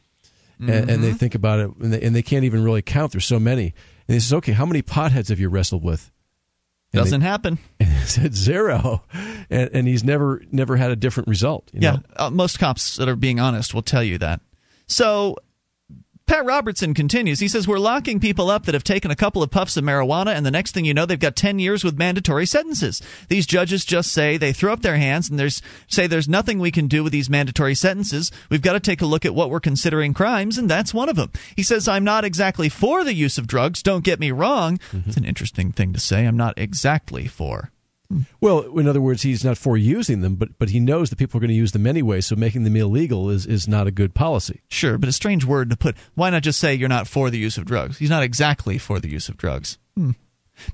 Mm-hmm. 0.60 0.70
And, 0.70 0.90
and, 0.90 1.04
they 1.04 1.08
mm-hmm. 1.08 1.18
think 1.18 1.34
about 1.34 1.60
it 1.60 1.70
and 1.76 1.92
they, 1.92 2.00
and 2.00 2.16
they 2.16 2.22
can't 2.22 2.44
even 2.44 2.64
really 2.64 2.80
count 2.80 3.12
there's 3.12 3.26
so 3.26 3.38
many. 3.38 3.74
And 4.08 4.14
he 4.14 4.20
says, 4.20 4.32
"Okay, 4.32 4.52
how 4.52 4.64
many 4.64 4.80
potheads 4.80 5.28
have 5.28 5.38
you 5.38 5.50
wrestled 5.50 5.84
with?" 5.84 6.10
Doesn't 6.92 7.20
they- 7.20 7.26
happen. 7.26 7.58
And 7.80 7.90
it 8.02 8.06
said 8.06 8.34
zero, 8.34 9.02
and, 9.50 9.70
and 9.72 9.88
he's 9.88 10.04
never 10.04 10.42
never 10.52 10.76
had 10.76 10.90
a 10.90 10.96
different 10.96 11.28
result. 11.28 11.70
you 11.72 11.80
Yeah, 11.82 11.92
know? 11.92 12.00
uh, 12.16 12.30
most 12.30 12.58
cops 12.58 12.96
that 12.96 13.08
are 13.08 13.16
being 13.16 13.40
honest 13.40 13.74
will 13.74 13.82
tell 13.82 14.02
you 14.04 14.18
that. 14.18 14.40
So 14.86 15.36
Pat 16.26 16.44
Robertson 16.44 16.92
continues. 16.92 17.38
He 17.38 17.46
says, 17.46 17.68
We're 17.68 17.78
locking 17.78 18.18
people 18.18 18.50
up 18.50 18.64
that 18.64 18.74
have 18.74 18.82
taken 18.82 19.12
a 19.12 19.16
couple 19.16 19.44
of 19.44 19.50
puffs 19.50 19.76
of 19.76 19.84
marijuana, 19.84 20.34
and 20.34 20.44
the 20.44 20.50
next 20.50 20.72
thing 20.72 20.84
you 20.84 20.92
know, 20.92 21.06
they've 21.06 21.18
got 21.18 21.36
10 21.36 21.60
years 21.60 21.84
with 21.84 21.96
mandatory 21.96 22.46
sentences. 22.46 23.00
These 23.28 23.46
judges 23.46 23.84
just 23.84 24.10
say 24.10 24.36
they 24.36 24.52
throw 24.52 24.72
up 24.72 24.82
their 24.82 24.96
hands 24.96 25.30
and 25.30 25.38
there's 25.38 25.62
say 25.86 26.08
there's 26.08 26.28
nothing 26.28 26.58
we 26.58 26.72
can 26.72 26.88
do 26.88 27.04
with 27.04 27.12
these 27.12 27.30
mandatory 27.30 27.76
sentences. 27.76 28.32
We've 28.50 28.60
got 28.60 28.72
to 28.72 28.80
take 28.80 29.02
a 29.02 29.06
look 29.06 29.24
at 29.24 29.36
what 29.36 29.50
we're 29.50 29.60
considering 29.60 30.14
crimes, 30.14 30.58
and 30.58 30.68
that's 30.68 30.92
one 30.92 31.08
of 31.08 31.14
them. 31.14 31.30
He 31.54 31.62
says, 31.62 31.86
I'm 31.86 32.04
not 32.04 32.24
exactly 32.24 32.68
for 32.68 33.04
the 33.04 33.14
use 33.14 33.38
of 33.38 33.46
drugs. 33.46 33.82
Don't 33.82 34.04
get 34.04 34.18
me 34.18 34.32
wrong. 34.32 34.78
Mm-hmm. 34.90 35.08
It's 35.08 35.16
an 35.16 35.24
interesting 35.24 35.70
thing 35.70 35.92
to 35.92 36.00
say. 36.00 36.26
I'm 36.26 36.36
not 36.36 36.54
exactly 36.58 37.28
for. 37.28 37.70
Well, 38.40 38.78
in 38.78 38.86
other 38.88 39.00
words, 39.00 39.22
he's 39.22 39.44
not 39.44 39.58
for 39.58 39.76
using 39.76 40.20
them, 40.20 40.36
but 40.36 40.58
but 40.58 40.70
he 40.70 40.80
knows 40.80 41.10
that 41.10 41.16
people 41.16 41.38
are 41.38 41.40
going 41.40 41.48
to 41.48 41.54
use 41.54 41.72
them 41.72 41.86
anyway. 41.86 42.20
So 42.20 42.36
making 42.36 42.64
them 42.64 42.76
illegal 42.76 43.30
is 43.30 43.46
is 43.46 43.66
not 43.68 43.86
a 43.86 43.90
good 43.90 44.14
policy. 44.14 44.60
Sure, 44.68 44.98
but 44.98 45.08
a 45.08 45.12
strange 45.12 45.44
word 45.44 45.70
to 45.70 45.76
put. 45.76 45.96
Why 46.14 46.30
not 46.30 46.42
just 46.42 46.58
say 46.58 46.74
you're 46.74 46.88
not 46.88 47.08
for 47.08 47.30
the 47.30 47.38
use 47.38 47.58
of 47.58 47.64
drugs? 47.64 47.98
He's 47.98 48.10
not 48.10 48.22
exactly 48.22 48.78
for 48.78 49.00
the 49.00 49.10
use 49.10 49.28
of 49.28 49.36
drugs. 49.36 49.78
Hmm. 49.96 50.12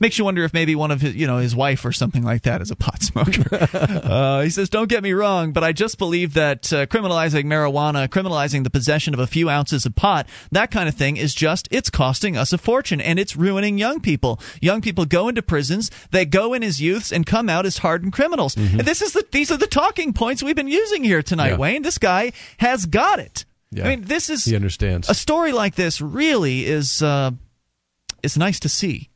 Makes 0.00 0.18
you 0.18 0.24
wonder 0.24 0.44
if 0.44 0.52
maybe 0.54 0.74
one 0.74 0.90
of 0.90 1.00
his, 1.00 1.14
you 1.16 1.26
know, 1.26 1.38
his 1.38 1.54
wife 1.56 1.84
or 1.84 1.92
something 1.92 2.22
like 2.22 2.42
that 2.42 2.60
is 2.62 2.70
a 2.70 2.76
pot 2.76 3.02
smoker. 3.02 3.44
uh, 3.72 4.42
he 4.42 4.50
says, 4.50 4.68
"Don't 4.68 4.88
get 4.88 5.02
me 5.02 5.12
wrong, 5.12 5.52
but 5.52 5.64
I 5.64 5.72
just 5.72 5.98
believe 5.98 6.34
that 6.34 6.72
uh, 6.72 6.86
criminalizing 6.86 7.44
marijuana, 7.44 8.08
criminalizing 8.08 8.64
the 8.64 8.70
possession 8.70 9.14
of 9.14 9.20
a 9.20 9.26
few 9.26 9.48
ounces 9.50 9.84
of 9.86 9.94
pot, 9.94 10.26
that 10.52 10.70
kind 10.70 10.88
of 10.88 10.94
thing 10.94 11.16
is 11.16 11.34
just 11.34 11.68
it's 11.70 11.90
costing 11.90 12.36
us 12.36 12.52
a 12.52 12.58
fortune 12.58 13.00
and 13.00 13.18
it's 13.18 13.36
ruining 13.36 13.78
young 13.78 14.00
people. 14.00 14.40
Young 14.60 14.80
people 14.80 15.04
go 15.04 15.28
into 15.28 15.42
prisons, 15.42 15.90
they 16.10 16.24
go 16.24 16.54
in 16.54 16.62
as 16.62 16.80
youths 16.80 17.12
and 17.12 17.26
come 17.26 17.48
out 17.48 17.66
as 17.66 17.78
hardened 17.78 18.12
criminals. 18.12 18.56
And 18.56 18.80
this 18.80 19.02
is 19.02 19.12
the 19.12 19.26
these 19.32 19.50
are 19.50 19.56
the 19.58 19.66
talking 19.66 20.12
points 20.12 20.42
we've 20.42 20.56
been 20.56 20.68
using 20.68 21.04
here 21.04 21.22
tonight, 21.22 21.50
Yeah. 21.50 21.56
Wayne. 21.56 21.82
This 21.82 21.98
guy 21.98 22.32
has 22.58 22.86
got 22.86 23.18
it. 23.18 23.44
Yeah. 23.70 23.84
I 23.86 23.88
mean, 23.88 24.02
this 24.02 24.30
is 24.30 24.44
He 24.44 24.54
understands. 24.54 25.08
a 25.08 25.14
story 25.14 25.52
like 25.52 25.74
this 25.74 26.00
really 26.00 26.66
is 26.66 27.02
uh, 27.02 27.30
is 28.22 28.36
nice 28.36 28.60
to 28.60 28.68
see 28.68 29.08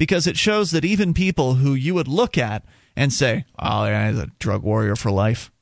because 0.00 0.26
it 0.26 0.36
shows 0.36 0.72
that 0.72 0.84
even 0.84 1.14
people 1.14 1.54
who 1.54 1.74
you 1.74 1.94
would 1.94 2.08
look 2.08 2.36
at 2.36 2.64
and 2.96 3.12
say, 3.12 3.44
"Oh, 3.58 3.84
yeah, 3.84 4.10
he's 4.10 4.18
a 4.18 4.26
drug 4.40 4.62
warrior 4.64 4.96
for 4.96 5.12
life." 5.12 5.52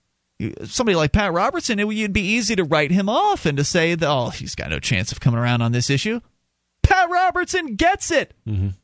Somebody 0.65 0.95
like 0.97 1.11
Pat 1.13 1.33
Robertson, 1.33 1.81
it 1.81 1.87
would 1.89 2.13
be 2.13 2.21
easy 2.23 2.55
to 2.57 2.63
write 2.65 2.93
him 2.93 3.09
off 3.09 3.45
and 3.45 3.59
to 3.59 3.65
say 3.65 3.95
that, 3.97 4.09
"Oh, 4.09 4.31
he's 4.31 4.55
got 4.55 4.71
no 4.71 4.79
chance 4.79 5.11
of 5.13 5.21
coming 5.21 5.41
around 5.41 5.61
on 5.63 5.73
this 5.73 5.91
issue." 5.91 6.21
Pat 6.85 7.11
Robertson 7.11 7.75
gets 7.75 8.11
it. 8.11 8.33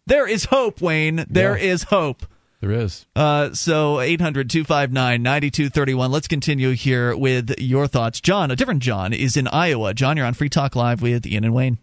There 0.06 0.26
is 0.28 0.44
hope, 0.46 0.82
Wayne. 0.82 1.24
There 1.30 1.56
is 1.56 1.84
Mm-hmm. 1.84 1.94
Yeah. 1.94 1.98
hope. 2.00 2.26
there 2.60 2.72
is. 2.72 3.06
Uh, 3.14 3.52
so 3.52 4.00
800 4.00 4.50
259 4.50 5.22
9231. 5.22 6.10
Let's 6.10 6.26
continue 6.28 6.70
here 6.72 7.16
with 7.16 7.54
your 7.60 7.86
thoughts. 7.86 8.20
John, 8.20 8.50
a 8.50 8.56
different 8.56 8.82
John, 8.82 9.12
is 9.12 9.36
in 9.36 9.46
Iowa. 9.48 9.94
John, 9.94 10.16
you're 10.16 10.26
on 10.26 10.34
Free 10.34 10.48
Talk 10.48 10.74
Live 10.74 11.00
with 11.02 11.26
Ian 11.26 11.44
and 11.44 11.54
Wayne. 11.54 11.78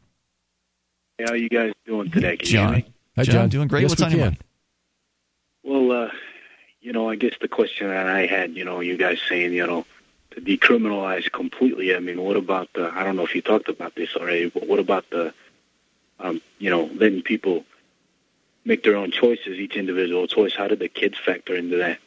How 1.25 1.31
are 1.33 1.37
you 1.37 1.49
guys 1.49 1.71
doing 1.85 2.09
today? 2.11 2.35
Can 2.37 2.47
you 2.49 2.57
hear 2.59 2.67
John. 2.81 2.83
Me? 3.15 3.21
Hi, 3.21 3.23
John, 3.23 3.33
John. 3.33 3.49
doing 3.49 3.67
great. 3.67 3.81
Yes, 3.81 3.91
What's 3.91 4.01
we 4.01 4.05
on 4.05 4.11
your 4.11 4.21
mind? 4.21 4.37
Well, 5.63 5.91
uh, 5.91 6.11
you 6.81 6.93
know, 6.93 7.09
I 7.09 7.15
guess 7.15 7.33
the 7.39 7.47
question 7.47 7.87
that 7.87 8.07
I 8.07 8.25
had, 8.25 8.55
you 8.55 8.65
know, 8.65 8.79
you 8.79 8.97
guys 8.97 9.19
saying, 9.27 9.53
you 9.53 9.65
know, 9.65 9.85
to 10.31 10.41
decriminalize 10.41 11.31
completely. 11.31 11.95
I 11.95 11.99
mean, 11.99 12.21
what 12.21 12.37
about 12.37 12.69
the? 12.73 12.91
I 12.93 13.03
don't 13.03 13.15
know 13.15 13.25
if 13.25 13.35
you 13.35 13.41
talked 13.41 13.69
about 13.69 13.95
this 13.95 14.15
already, 14.15 14.49
but 14.49 14.67
what 14.67 14.79
about 14.79 15.09
the, 15.09 15.33
um, 16.19 16.41
you 16.57 16.69
know, 16.69 16.89
letting 16.95 17.21
people 17.21 17.65
make 18.65 18.83
their 18.83 18.95
own 18.95 19.11
choices, 19.11 19.59
each 19.59 19.75
individual 19.75 20.27
choice? 20.27 20.55
How 20.55 20.67
did 20.67 20.79
the 20.79 20.89
kids 20.89 21.17
factor 21.17 21.55
into 21.55 21.77
that? 21.77 21.99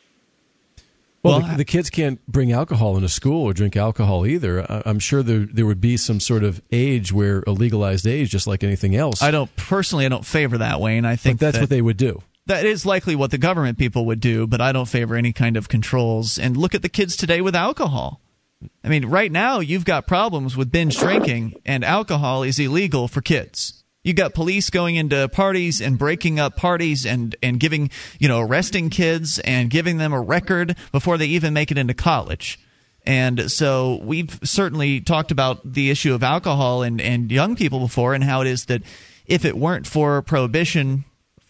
Well, 1.24 1.40
Well, 1.40 1.50
the, 1.52 1.56
the 1.56 1.64
kids 1.64 1.88
can't 1.90 2.24
bring 2.26 2.52
alcohol 2.52 2.96
into 2.96 3.08
school 3.08 3.44
or 3.44 3.52
drink 3.54 3.76
alcohol 3.76 4.26
either. 4.26 4.70
I, 4.70 4.82
I'm 4.84 4.98
sure 4.98 5.22
there 5.22 5.46
there 5.50 5.66
would 5.66 5.80
be 5.80 5.96
some 5.96 6.20
sort 6.20 6.44
of 6.44 6.60
age 6.70 7.12
where 7.12 7.42
a 7.46 7.52
legalized 7.52 8.06
age, 8.06 8.30
just 8.30 8.46
like 8.46 8.62
anything 8.62 8.94
else. 8.94 9.22
I 9.22 9.30
don't 9.30 9.54
personally. 9.56 10.04
I 10.04 10.10
don't 10.10 10.26
favor 10.26 10.58
that, 10.58 10.80
Wayne. 10.80 11.04
I 11.04 11.14
but 11.14 11.20
think 11.20 11.40
that's 11.40 11.56
that, 11.56 11.62
what 11.62 11.70
they 11.70 11.80
would 11.82 11.96
do. 11.96 12.22
that 12.46 12.66
is 12.66 12.84
likely 12.84 13.16
what 13.16 13.30
the 13.30 13.38
government 13.38 13.78
people 13.78 14.04
would 14.06 14.20
do, 14.20 14.46
but 14.46 14.60
I 14.60 14.72
don't 14.72 14.86
favor 14.88 15.16
any 15.16 15.32
kind 15.32 15.56
of 15.56 15.68
controls. 15.68 16.38
And 16.38 16.56
look 16.56 16.74
at 16.74 16.82
the 16.82 16.88
kids 16.90 17.16
today 17.16 17.40
with 17.40 17.54
alcohol. 17.56 18.20
I 18.82 18.88
mean, 18.88 19.06
right 19.06 19.30
now 19.30 19.60
you've 19.60 19.84
got 19.84 20.06
problems 20.06 20.56
with 20.56 20.70
binge 20.72 20.96
drinking, 20.98 21.60
and 21.66 21.84
alcohol 21.84 22.42
is 22.42 22.58
illegal 22.58 23.08
for 23.08 23.20
kids. 23.20 23.83
You 24.04 24.12
got 24.12 24.34
police 24.34 24.70
going 24.70 24.96
into 24.96 25.28
parties 25.28 25.80
and 25.80 25.98
breaking 25.98 26.38
up 26.38 26.56
parties 26.56 27.04
and 27.06 27.34
and 27.42 27.58
giving 27.58 27.90
you 28.20 28.28
know 28.28 28.40
arresting 28.40 28.90
kids 28.90 29.38
and 29.40 29.70
giving 29.70 29.96
them 29.96 30.12
a 30.12 30.20
record 30.20 30.76
before 30.92 31.18
they 31.18 31.26
even 31.26 31.54
make 31.54 31.72
it 31.72 31.78
into 31.78 31.94
college. 31.94 32.60
And 33.06 33.50
so 33.50 34.00
we've 34.02 34.38
certainly 34.44 35.00
talked 35.00 35.30
about 35.30 35.60
the 35.72 35.90
issue 35.90 36.14
of 36.14 36.22
alcohol 36.22 36.82
and, 36.82 37.00
and 37.00 37.30
young 37.30 37.54
people 37.54 37.80
before 37.80 38.14
and 38.14 38.24
how 38.24 38.40
it 38.40 38.46
is 38.46 38.66
that 38.66 38.82
if 39.26 39.44
it 39.44 39.56
weren't 39.56 39.86
for 39.86 40.22
prohibition 40.22 41.04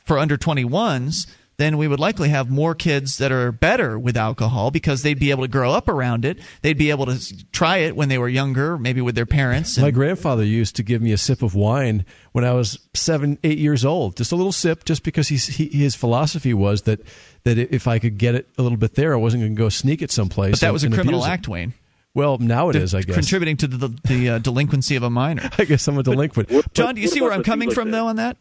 for 0.05 0.19
under 0.19 0.37
21s, 0.37 1.27
then 1.57 1.79
we 1.79 1.87
would 1.87 2.01
likely 2.01 2.31
have 2.31 2.51
more 2.51 2.75
kids 2.75 3.19
that 3.19 3.31
are 3.31 3.53
better 3.53 3.99
with 3.99 4.17
alcohol 4.17 4.71
because 4.71 5.03
they'd 5.03 5.19
be 5.19 5.31
able 5.31 5.45
to 5.45 5.49
grow 5.49 5.71
up 5.73 5.89
around 5.89 6.25
it. 6.25 6.39
They'd 6.63 6.79
be 6.79 6.91
able 6.91 7.07
to 7.07 7.47
try 7.53 7.79
it 7.79 7.95
when 7.95 8.09
they 8.09 8.19
were 8.19 8.29
younger, 8.29 8.77
maybe 8.77 9.01
with 9.01 9.15
their 9.15 9.27
parents. 9.27 9.79
My 9.79 9.91
grandfather 9.91 10.45
used 10.45 10.77
to 10.77 10.83
give 10.83 11.01
me 11.01 11.13
a 11.13 11.19
sip 11.19 11.43
of 11.43 11.55
wine 11.55 12.05
when 12.33 12.45
I 12.45 12.53
was 12.53 12.79
seven, 12.95 13.39
eight 13.45 13.59
years 13.59 13.85
old. 13.85 14.17
Just 14.17 14.33
a 14.33 14.37
little 14.37 14.53
sip, 14.53 14.85
just 14.85 15.05
because 15.05 15.29
he's, 15.29 15.47
he, 15.47 15.67
his 15.69 15.95
philosophy 15.95 16.55
was 16.55 16.83
that 16.83 17.01
that 17.45 17.59
if 17.59 17.87
I 17.87 17.99
could 17.99 18.19
get 18.19 18.35
it 18.35 18.49
a 18.59 18.63
little 18.63 18.79
bit 18.79 18.95
there, 18.95 19.13
I 19.13 19.17
wasn't 19.17 19.43
going 19.43 19.55
to 19.55 19.59
go 19.59 19.69
sneak 19.69 20.03
it 20.03 20.11
someplace. 20.11 20.53
but 20.53 20.61
that 20.61 20.67
and- 20.69 20.73
was 20.73 20.83
a 20.83 20.87
and 20.87 20.95
criminal 20.95 21.21
abuse 21.21 21.33
act, 21.33 21.49
Wayne. 21.49 21.75
Well, 22.15 22.39
now 22.39 22.69
it 22.69 22.77
is, 22.77 22.95
I 22.95 23.03
guess. 23.03 23.17
Contributing 23.17 23.57
to 23.59 23.67
the, 23.67 23.89
the 24.05 24.29
uh, 24.31 24.39
delinquency 24.39 24.95
of 24.95 25.03
a 25.03 25.11
minor. 25.11 25.51
I 25.59 25.65
guess 25.65 25.87
I'm 25.89 25.99
a 25.99 26.03
delinquent. 26.03 26.49
What- 26.51 26.73
John, 26.73 26.95
do 26.95 27.01
you 27.01 27.09
see 27.09 27.21
where 27.21 27.33
I'm 27.33 27.43
coming 27.43 27.71
from, 27.73 27.91
that- 27.91 27.97
though, 27.99 28.07
on 28.07 28.17
that? 28.17 28.37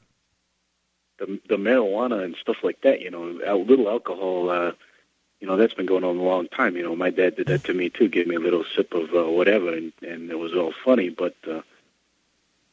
The 1.25 1.39
the 1.49 1.57
marijuana 1.57 2.23
and 2.23 2.35
stuff 2.35 2.57
like 2.63 2.81
that. 2.81 3.01
You 3.01 3.11
know, 3.11 3.39
a 3.45 3.55
little 3.55 3.89
alcohol. 3.89 4.49
Uh, 4.49 4.71
you 5.39 5.47
know, 5.47 5.57
that's 5.57 5.73
been 5.73 5.85
going 5.85 6.05
on 6.05 6.17
a 6.17 6.21
long 6.21 6.47
time. 6.47 6.77
You 6.77 6.83
know, 6.83 6.95
my 6.95 7.09
dad 7.09 7.35
did 7.35 7.47
that 7.47 7.65
to 7.65 7.73
me 7.73 7.89
too. 7.89 8.07
Give 8.07 8.27
me 8.27 8.35
a 8.35 8.39
little 8.39 8.63
sip 8.75 8.93
of 8.93 9.13
uh, 9.13 9.29
whatever, 9.29 9.73
and 9.73 9.91
and 10.01 10.31
it 10.31 10.39
was 10.39 10.53
all 10.53 10.73
funny. 10.85 11.09
But 11.09 11.35
uh, 11.47 11.61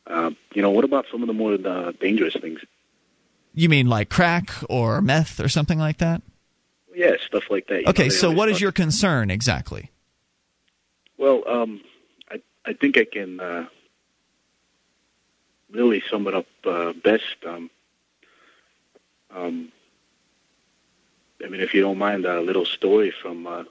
uh, 0.06 0.30
you 0.54 0.62
know, 0.62 0.70
what 0.70 0.84
about 0.84 1.06
some 1.10 1.22
of 1.22 1.26
the 1.26 1.32
more 1.34 1.54
uh, 1.54 1.92
dangerous 2.00 2.34
things? 2.40 2.60
You 3.54 3.68
mean 3.68 3.88
like 3.88 4.08
crack 4.08 4.52
or 4.68 5.00
meth 5.02 5.40
or 5.40 5.48
something 5.48 5.78
like 5.78 5.98
that? 5.98 6.22
Yeah, 6.94 7.16
stuff 7.26 7.44
like 7.50 7.66
that. 7.68 7.76
you 7.78 7.82
know, 7.84 7.90
Okay, 7.90 8.08
so 8.08 8.30
what 8.30 8.48
is 8.48 8.60
your 8.60 8.72
concern 8.72 9.30
exactly? 9.30 9.90
Well, 11.18 11.42
um, 11.48 11.80
I 12.30 12.40
I 12.64 12.72
think 12.74 12.96
I 12.96 13.04
can 13.04 13.40
uh, 13.40 13.66
really 15.72 16.02
sum 16.08 16.26
it 16.28 16.34
up 16.34 16.46
uh, 16.64 16.92
best. 16.92 17.24
Um, 17.46 17.70
um, 19.34 19.72
I 21.44 21.48
mean, 21.48 21.60
if 21.60 21.74
you 21.74 21.80
don't 21.80 21.98
mind, 21.98 22.24
a 22.26 22.40
little 22.40 22.64
story 22.64 23.10
from. 23.10 23.46
Uh, 23.46 23.64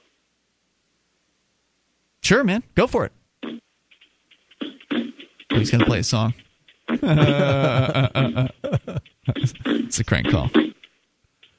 Sure, 2.22 2.44
man. 2.44 2.62
Go 2.74 2.86
for 2.86 3.06
it. 3.06 3.12
He's 5.50 5.70
going 5.70 5.80
to 5.80 5.86
play 5.86 6.00
a 6.00 6.04
song. 6.04 6.34
it's 6.88 7.00
a 9.98 10.04
crank 10.04 10.30
call. 10.30 10.50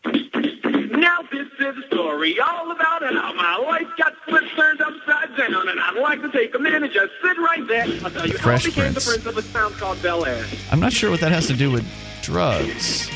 Now 0.05 1.19
this 1.31 1.47
is 1.59 1.77
a 1.77 1.87
story 1.87 2.39
all 2.39 2.71
about 2.71 3.03
how 3.03 3.33
my 3.33 3.55
life 3.57 3.87
got 3.97 4.13
flipped, 4.27 4.55
turned 4.55 4.81
upside 4.81 5.35
down, 5.35 5.67
and 5.67 5.79
I'd 5.79 5.97
like 5.99 6.21
to 6.21 6.31
take 6.31 6.53
a 6.55 6.59
minute 6.59 6.83
and 6.83 6.91
just 6.91 7.11
sit 7.23 7.37
right 7.39 7.67
there. 7.67 7.85
I'll 8.03 8.11
tell 8.11 8.27
you 8.27 8.37
Fresh 8.37 8.63
how 8.63 8.67
I 8.67 8.69
became 8.69 8.83
Prince. 8.93 9.05
the 9.05 9.11
prince 9.11 9.25
of 9.25 9.37
a 9.37 9.41
town 9.53 9.73
called 9.73 10.01
Bel 10.01 10.25
Air. 10.25 10.45
I'm 10.71 10.79
not 10.79 10.93
sure 10.93 11.09
what 11.09 11.19
that 11.21 11.31
has 11.31 11.47
to 11.47 11.53
do 11.53 11.71
with 11.71 11.85
drugs, 12.21 13.09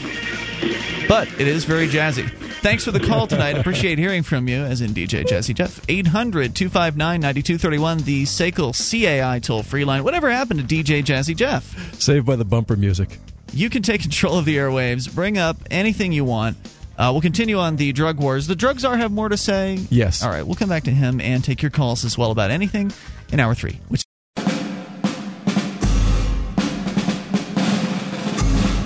but 1.08 1.28
it 1.40 1.48
is 1.48 1.66
very 1.66 1.88
jazzy. 1.88 2.30
Thanks 2.66 2.84
for 2.84 2.92
the 2.92 3.00
call 3.00 3.28
tonight. 3.28 3.58
Appreciate 3.58 4.00
hearing 4.00 4.24
from 4.24 4.48
you, 4.48 4.64
as 4.64 4.82
in 4.82 4.90
DJ 4.92 5.24
Jazzy 5.24 5.54
Jeff. 5.54 5.80
800 5.88 6.56
259 6.56 7.22
9231, 7.22 7.98
the 8.00 8.24
SACL 8.24 8.74
CAI 8.74 9.40
toll 9.40 9.62
free 9.62 9.86
line. 9.86 10.04
Whatever 10.04 10.32
happened 10.32 10.68
to 10.68 10.76
DJ 10.76 11.04
Jazzy 11.04 11.36
Jeff? 11.36 11.94
Saved 12.02 12.26
by 12.26 12.36
the 12.36 12.46
bumper 12.46 12.76
music. 12.76 13.20
You 13.54 13.70
can 13.70 13.84
take 13.84 14.02
control 14.02 14.40
of 14.40 14.46
the 14.46 14.58
airwaves, 14.58 15.14
bring 15.14 15.38
up 15.38 15.58
anything 15.70 16.12
you 16.12 16.26
want. 16.26 16.58
Uh, 16.98 17.10
we'll 17.12 17.22
continue 17.22 17.60
on 17.60 17.76
the 17.76 17.92
drug 17.92 18.20
wars. 18.20 18.48
The 18.48 18.56
drug 18.56 18.80
czar 18.80 18.98
have 18.98 19.12
more 19.12 19.30
to 19.30 19.38
say. 19.38 19.80
Yes. 19.92 20.24
All 20.24 20.30
right, 20.30 20.44
we'll 20.44 20.56
come 20.56 20.70
back 20.70 20.86
to 20.86 20.92
him 20.92 21.22
and 21.22 21.44
take 21.44 21.62
your 21.62 21.72
calls 21.72 22.04
as 22.04 22.18
well 22.18 22.32
about 22.32 22.52
anything 22.52 22.92
in 23.32 23.40
hour 23.40 23.54
three. 23.54 23.80
Which 23.90 24.04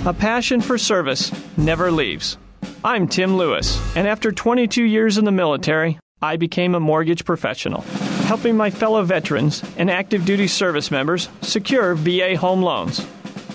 A 0.06 0.14
passion 0.14 0.62
for 0.62 0.78
service 0.78 1.30
never 1.58 1.90
leaves. 1.90 2.38
I'm 2.82 3.06
Tim 3.06 3.36
Lewis, 3.36 3.78
and 3.94 4.08
after 4.08 4.32
22 4.32 4.82
years 4.82 5.18
in 5.18 5.26
the 5.26 5.30
military, 5.30 5.98
I 6.22 6.38
became 6.38 6.74
a 6.74 6.80
mortgage 6.80 7.26
professional, 7.26 7.82
helping 8.24 8.56
my 8.56 8.70
fellow 8.70 9.02
veterans 9.02 9.62
and 9.76 9.90
active 9.90 10.24
duty 10.24 10.46
service 10.46 10.90
members 10.90 11.28
secure 11.42 11.94
VA 11.94 12.34
home 12.34 12.62
loans. 12.62 13.00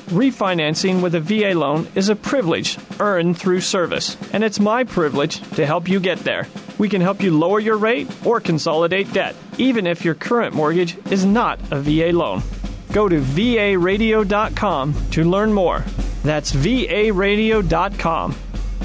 Refinancing 0.10 1.02
with 1.02 1.16
a 1.16 1.20
VA 1.20 1.58
loan 1.58 1.88
is 1.96 2.10
a 2.10 2.16
privilege 2.16 2.78
earned 3.00 3.40
through 3.40 3.62
service, 3.62 4.16
and 4.32 4.44
it's 4.44 4.60
my 4.60 4.84
privilege 4.84 5.42
to 5.56 5.66
help 5.66 5.90
you 5.90 6.00
get 6.00 6.20
there. 6.20 6.48
We 6.78 6.90
can 6.90 7.02
help 7.02 7.24
you 7.24 7.36
lower 7.36 7.60
your 7.60 7.78
rate 7.78 8.08
or 8.24 8.40
consolidate 8.40 9.12
debt, 9.14 9.36
even 9.58 9.88
if 9.88 10.06
your 10.06 10.14
current 10.14 10.54
mortgage 10.54 10.96
is 11.10 11.26
not 11.26 11.60
a 11.72 11.82
VA 11.82 12.16
loan. 12.16 12.44
Go 12.92 13.10
to 13.10 13.20
varadio.com 13.20 14.96
to 15.10 15.24
learn 15.24 15.52
more. 15.52 15.84
That's 16.26 16.52
varadio.com. 16.52 18.36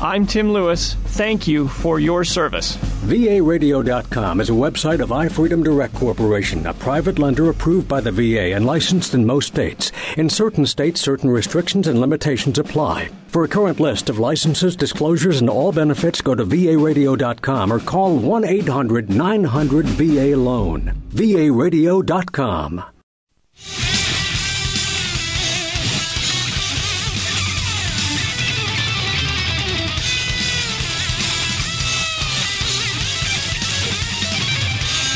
I'm 0.02 0.26
Tim 0.26 0.52
Lewis. 0.52 0.94
Thank 0.94 1.48
you 1.48 1.68
for 1.68 1.98
your 1.98 2.22
service. 2.22 2.76
VARadio.com 2.76 4.40
is 4.42 4.50
a 4.50 4.52
website 4.52 5.00
of 5.00 5.08
iFreedom 5.08 5.64
Direct 5.64 5.94
Corporation, 5.94 6.66
a 6.66 6.74
private 6.74 7.18
lender 7.18 7.48
approved 7.48 7.88
by 7.88 8.02
the 8.02 8.12
VA 8.12 8.54
and 8.54 8.66
licensed 8.66 9.14
in 9.14 9.24
most 9.24 9.46
states. 9.46 9.90
In 10.18 10.28
certain 10.28 10.66
states, 10.66 11.00
certain 11.00 11.30
restrictions 11.30 11.86
and 11.86 11.98
limitations 11.98 12.58
apply. 12.58 13.08
For 13.28 13.44
a 13.44 13.48
current 13.48 13.80
list 13.80 14.10
of 14.10 14.18
licenses, 14.18 14.76
disclosures, 14.76 15.40
and 15.40 15.48
all 15.48 15.72
benefits, 15.72 16.20
go 16.20 16.34
to 16.34 16.44
VARadio.com 16.44 17.72
or 17.72 17.80
call 17.80 18.18
1 18.18 18.44
800 18.44 19.08
900 19.08 19.86
VA 19.86 20.36
Loan. 20.36 20.92
VARadio.com. 21.10 22.84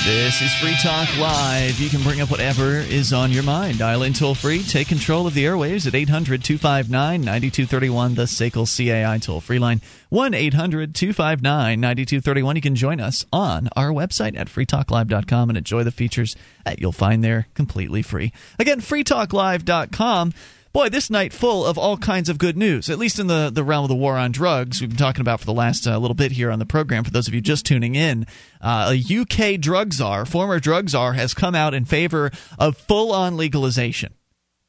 This 0.04 0.42
is 0.42 0.52
Free 0.56 0.76
Talk 0.82 1.08
Live. 1.16 1.80
You 1.80 1.88
can 1.88 2.02
bring 2.02 2.20
up 2.20 2.30
whatever 2.30 2.74
is 2.76 3.14
on 3.14 3.32
your 3.32 3.42
mind. 3.42 3.78
Dial 3.78 4.02
in 4.02 4.12
toll 4.12 4.34
free. 4.34 4.62
Take 4.62 4.88
control 4.88 5.26
of 5.26 5.32
the 5.32 5.46
airwaves 5.46 5.86
at 5.86 5.94
800 5.94 6.44
259 6.44 7.22
9231, 7.22 8.14
the 8.14 8.24
SACL 8.24 8.66
CAI 8.66 9.16
toll 9.16 9.40
free 9.40 9.58
line. 9.58 9.80
1 10.10 10.34
800 10.34 10.94
259 10.94 11.80
9231. 11.80 12.56
You 12.56 12.60
can 12.60 12.74
join 12.74 13.00
us 13.00 13.24
on 13.32 13.70
our 13.76 13.88
website 13.88 14.36
at 14.36 14.48
freetalklive.com 14.48 15.48
and 15.48 15.56
enjoy 15.56 15.84
the 15.84 15.90
features 15.90 16.36
that 16.66 16.82
you'll 16.82 16.92
find 16.92 17.24
there 17.24 17.46
completely 17.54 18.02
free. 18.02 18.34
Again, 18.58 18.82
freetalklive.com. 18.82 20.34
Boy, 20.74 20.88
this 20.88 21.08
night 21.08 21.32
full 21.32 21.64
of 21.64 21.78
all 21.78 21.96
kinds 21.96 22.28
of 22.28 22.36
good 22.36 22.56
news, 22.56 22.90
at 22.90 22.98
least 22.98 23.20
in 23.20 23.28
the, 23.28 23.48
the 23.48 23.62
realm 23.62 23.84
of 23.84 23.88
the 23.88 23.94
war 23.94 24.16
on 24.16 24.32
drugs. 24.32 24.80
We've 24.80 24.90
been 24.90 24.96
talking 24.96 25.20
about 25.20 25.38
for 25.38 25.46
the 25.46 25.52
last 25.52 25.86
uh, 25.86 25.96
little 25.98 26.16
bit 26.16 26.32
here 26.32 26.50
on 26.50 26.58
the 26.58 26.66
program. 26.66 27.04
For 27.04 27.12
those 27.12 27.28
of 27.28 27.34
you 27.34 27.40
just 27.40 27.64
tuning 27.64 27.94
in, 27.94 28.26
uh, 28.60 28.92
a 28.92 29.20
UK 29.20 29.60
drug 29.60 29.92
czar, 29.92 30.24
former 30.24 30.58
drug 30.58 30.88
czar, 30.88 31.12
has 31.12 31.32
come 31.32 31.54
out 31.54 31.74
in 31.74 31.84
favor 31.84 32.32
of 32.58 32.76
full 32.76 33.12
on 33.12 33.36
legalization. 33.36 34.14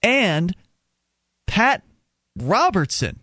And 0.04 0.56
Pat 1.48 1.82
Robertson 2.40 3.22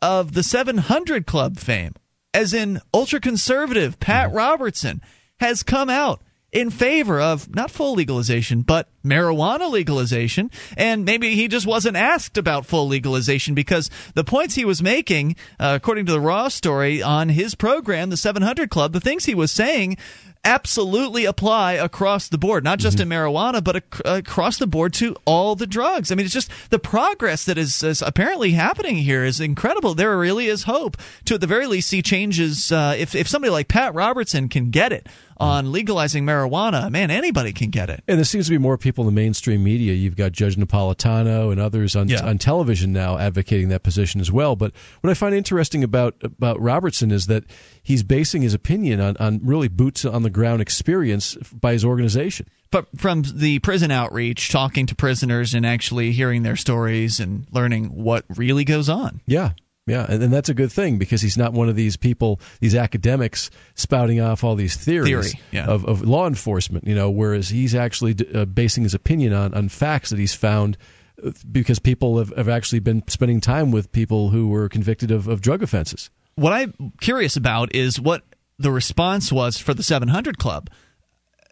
of 0.00 0.34
the 0.34 0.44
700 0.44 1.26
Club 1.26 1.58
fame, 1.58 1.94
as 2.32 2.54
in 2.54 2.80
ultra 2.94 3.18
conservative 3.18 3.98
Pat 3.98 4.32
Robertson, 4.32 5.02
has 5.40 5.64
come 5.64 5.90
out 5.90 6.22
in 6.50 6.70
favor 6.70 7.20
of 7.20 7.54
not 7.54 7.70
full 7.70 7.94
legalization, 7.94 8.62
but 8.62 8.88
marijuana 9.04 9.70
legalization. 9.70 10.50
And 10.76 11.04
maybe 11.04 11.34
he 11.34 11.48
just 11.48 11.66
wasn't 11.66 11.96
asked 11.96 12.38
about 12.38 12.66
full 12.66 12.88
legalization 12.88 13.54
because 13.54 13.90
the 14.14 14.24
points 14.24 14.54
he 14.54 14.64
was 14.64 14.82
making, 14.82 15.36
uh, 15.60 15.78
according 15.80 16.06
to 16.06 16.12
the 16.12 16.20
Raw 16.20 16.48
story 16.48 17.02
on 17.02 17.28
his 17.28 17.54
program, 17.54 18.10
the 18.10 18.16
700 18.16 18.70
Club, 18.70 18.92
the 18.92 19.00
things 19.00 19.26
he 19.26 19.34
was 19.34 19.52
saying 19.52 19.98
absolutely 20.44 21.24
apply 21.24 21.72
across 21.72 22.28
the 22.28 22.38
board, 22.38 22.64
not 22.64 22.78
just 22.78 23.00
in 23.00 23.08
marijuana, 23.08 23.62
but 23.62 23.76
ac- 23.76 24.02
across 24.04 24.58
the 24.58 24.66
board 24.66 24.94
to 24.94 25.14
all 25.24 25.54
the 25.56 25.66
drugs. 25.66 26.10
I 26.10 26.14
mean, 26.14 26.24
it's 26.24 26.34
just 26.34 26.50
the 26.70 26.78
progress 26.78 27.44
that 27.44 27.58
is, 27.58 27.82
is 27.82 28.02
apparently 28.02 28.52
happening 28.52 28.96
here 28.96 29.24
is 29.24 29.40
incredible. 29.40 29.94
There 29.94 30.16
really 30.16 30.46
is 30.46 30.62
hope 30.62 30.96
to, 31.26 31.34
at 31.34 31.40
the 31.40 31.46
very 31.46 31.66
least, 31.66 31.88
see 31.88 32.02
changes. 32.02 32.72
Uh, 32.72 32.94
if, 32.96 33.14
if 33.14 33.28
somebody 33.28 33.50
like 33.50 33.68
Pat 33.68 33.94
Robertson 33.94 34.48
can 34.48 34.70
get 34.70 34.92
it 34.92 35.06
on 35.40 35.72
legalizing 35.72 36.24
marijuana, 36.24 36.90
man, 36.90 37.10
anybody 37.10 37.52
can 37.52 37.70
get 37.70 37.90
it. 37.90 38.02
And 38.08 38.18
there 38.18 38.24
seems 38.24 38.46
to 38.46 38.50
be 38.50 38.58
more 38.58 38.76
people 38.78 39.06
in 39.06 39.14
the 39.14 39.20
mainstream 39.20 39.62
media. 39.62 39.92
You've 39.92 40.16
got 40.16 40.32
Judge 40.32 40.56
Napolitano 40.56 41.50
and 41.52 41.60
others 41.60 41.96
on 41.96 42.08
Yeah. 42.08 42.24
on 42.26 42.38
television 42.38 42.92
now 42.92 43.18
advocating 43.18 43.68
that 43.68 43.82
position 43.82 44.20
as 44.20 44.30
well. 44.32 44.56
But 44.56 44.72
what 45.00 45.10
I 45.10 45.14
find 45.14 45.34
interesting 45.34 45.84
about 45.84 46.16
about 46.22 46.60
Robertson 46.60 47.10
is 47.10 47.26
that 47.26 47.44
he's 47.82 48.02
basing 48.02 48.42
his 48.42 48.54
opinion 48.54 49.00
on, 49.00 49.16
on 49.18 49.40
really 49.44 49.68
boots 49.68 50.04
on 50.04 50.22
the 50.22 50.30
ground 50.30 50.60
experience 50.60 51.36
by 51.52 51.72
his 51.72 51.84
organization. 51.84 52.46
But 52.70 52.86
from 52.98 53.22
the 53.22 53.60
prison 53.60 53.90
outreach, 53.90 54.50
talking 54.50 54.86
to 54.86 54.94
prisoners 54.94 55.54
and 55.54 55.64
actually 55.64 56.12
hearing 56.12 56.42
their 56.42 56.56
stories 56.56 57.18
and 57.18 57.46
learning 57.50 57.86
what 57.86 58.24
really 58.36 58.64
goes 58.64 58.88
on. 58.90 59.20
Yeah. 59.26 59.52
Yeah, 59.88 60.06
and, 60.08 60.22
and 60.22 60.32
that's 60.32 60.48
a 60.48 60.54
good 60.54 60.72
thing 60.72 60.98
because 60.98 61.20
he's 61.20 61.36
not 61.36 61.52
one 61.52 61.68
of 61.68 61.76
these 61.76 61.96
people, 61.96 62.40
these 62.60 62.74
academics 62.74 63.50
spouting 63.74 64.20
off 64.20 64.44
all 64.44 64.54
these 64.54 64.76
theories 64.76 65.32
Theory, 65.32 65.42
yeah. 65.50 65.66
of, 65.66 65.84
of 65.84 66.02
law 66.02 66.26
enforcement. 66.26 66.86
You 66.86 66.94
know, 66.94 67.10
whereas 67.10 67.48
he's 67.48 67.74
actually 67.74 68.16
uh, 68.34 68.44
basing 68.44 68.82
his 68.82 68.94
opinion 68.94 69.32
on, 69.32 69.54
on 69.54 69.68
facts 69.68 70.10
that 70.10 70.18
he's 70.18 70.34
found 70.34 70.76
uh, 71.24 71.32
because 71.50 71.78
people 71.78 72.18
have, 72.18 72.32
have 72.36 72.48
actually 72.48 72.80
been 72.80 73.02
spending 73.08 73.40
time 73.40 73.70
with 73.70 73.90
people 73.92 74.30
who 74.30 74.48
were 74.48 74.68
convicted 74.68 75.10
of, 75.10 75.28
of 75.28 75.40
drug 75.40 75.62
offenses. 75.62 76.10
What 76.34 76.52
I'm 76.52 76.92
curious 77.00 77.36
about 77.36 77.74
is 77.74 78.00
what 78.00 78.22
the 78.58 78.70
response 78.70 79.32
was 79.32 79.58
for 79.58 79.74
the 79.74 79.82
700 79.82 80.38
Club. 80.38 80.70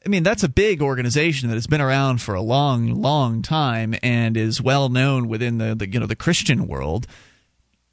I 0.07 0.09
mean, 0.09 0.23
that's 0.23 0.45
a 0.45 0.49
big 0.49 0.83
organization 0.83 1.49
that 1.49 1.57
has 1.57 1.67
been 1.67 1.81
around 1.81 2.23
for 2.23 2.37
a 2.37 2.41
long, 2.41 2.95
long 2.95 3.43
time 3.43 3.97
and 4.05 4.37
is 4.37 4.63
well 4.63 4.89
known 4.89 5.27
within 5.29 5.59
the, 5.59 5.75
the 5.75 5.91
you 5.91 5.99
know 5.99 6.07
the 6.07 6.15
Christian 6.15 6.69
world. 6.69 7.09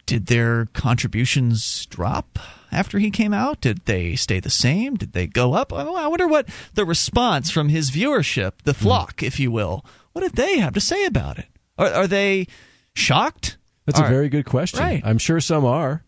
Did 0.05 0.27
their 0.27 0.65
contributions 0.73 1.85
drop 1.85 2.37
after 2.71 2.99
he 2.99 3.09
came 3.09 3.33
out? 3.33 3.61
Did 3.61 3.85
they 3.85 4.15
stay 4.15 4.39
the 4.39 4.49
same? 4.49 4.95
Did 4.95 5.13
they 5.13 5.27
go 5.27 5.53
up? 5.53 5.71
I 5.71 5.83
I 5.83 6.07
wonder 6.07 6.27
what 6.27 6.47
the 6.73 6.85
response 6.85 7.49
from 7.49 7.69
his 7.69 7.91
viewership, 7.91 8.53
the 8.63 8.73
hmm. 8.73 8.83
flock, 8.83 9.23
if 9.23 9.39
you 9.39 9.51
will, 9.51 9.85
what 10.11 10.21
did 10.21 10.33
they 10.33 10.59
have 10.59 10.73
to 10.73 10.81
say 10.81 11.05
about 11.05 11.39
it? 11.39 11.47
Are, 11.77 11.89
are 11.89 12.07
they 12.07 12.47
shocked? 12.95 13.57
That's 13.85 13.99
Are- 13.99 14.05
a 14.05 14.09
very 14.09 14.29
good 14.29 14.45
question. 14.45 14.79
Right. 14.79 15.01
I'm 15.05 15.17
sure 15.17 15.39
some 15.39 15.65
are. 15.65 16.03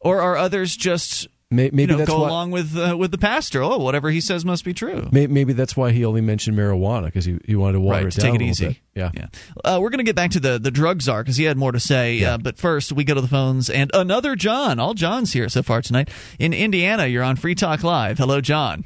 Or 0.00 0.20
are 0.20 0.36
others 0.36 0.76
just 0.76 1.28
Maybe 1.52 1.82
you 1.82 1.86
know, 1.88 1.96
that's 1.96 2.08
go 2.08 2.20
why, 2.20 2.28
along 2.28 2.52
with 2.52 2.76
uh, 2.76 2.96
with 2.96 3.10
the 3.10 3.18
pastor? 3.18 3.60
Oh, 3.60 3.78
whatever 3.78 4.08
he 4.10 4.20
says 4.20 4.44
must 4.44 4.64
be 4.64 4.72
true. 4.72 5.08
may- 5.10 5.26
Maybe 5.26 5.52
that's 5.52 5.76
why 5.76 5.90
he 5.90 6.04
only 6.04 6.20
mentioned 6.20 6.56
marijuana 6.56 7.06
because 7.06 7.24
he, 7.24 7.38
he 7.44 7.56
wanted 7.56 7.72
to 7.72 7.80
water 7.80 8.04
Right, 8.04 8.16
it 8.16 8.20
down 8.20 8.32
take 8.32 8.40
it 8.40 8.44
easy. 8.44 8.66
bit. 8.68 8.76
Yeah. 8.94 9.10
Yeah. 9.14 9.26
Uh, 9.64 9.78
we're 9.82 9.90
going 9.90 9.98
to 9.98 10.04
get 10.04 10.14
back 10.14 10.30
to 10.30 10.40
the, 10.40 10.60
the 10.60 10.70
drug 10.70 11.02
czar 11.02 11.24
because 11.24 11.36
he 11.36 11.42
had 11.42 11.56
more 11.56 11.72
to 11.72 11.80
say. 11.80 12.22
Uh, 12.22 12.38
but 12.38 12.56
first, 12.56 12.92
we 12.92 13.02
go 13.02 13.14
to 13.14 13.20
the 13.20 13.26
phones. 13.26 13.68
And 13.68 13.90
another 13.94 14.36
John. 14.36 14.78
All 14.78 14.94
John's 14.94 15.32
here 15.32 15.48
so 15.48 15.64
far 15.64 15.82
tonight. 15.82 16.08
In 16.38 16.52
Indiana, 16.52 17.06
you're 17.06 17.24
on 17.24 17.34
Free 17.34 17.56
Talk 17.56 17.82
Live. 17.82 18.18
Hello, 18.18 18.40
John. 18.40 18.84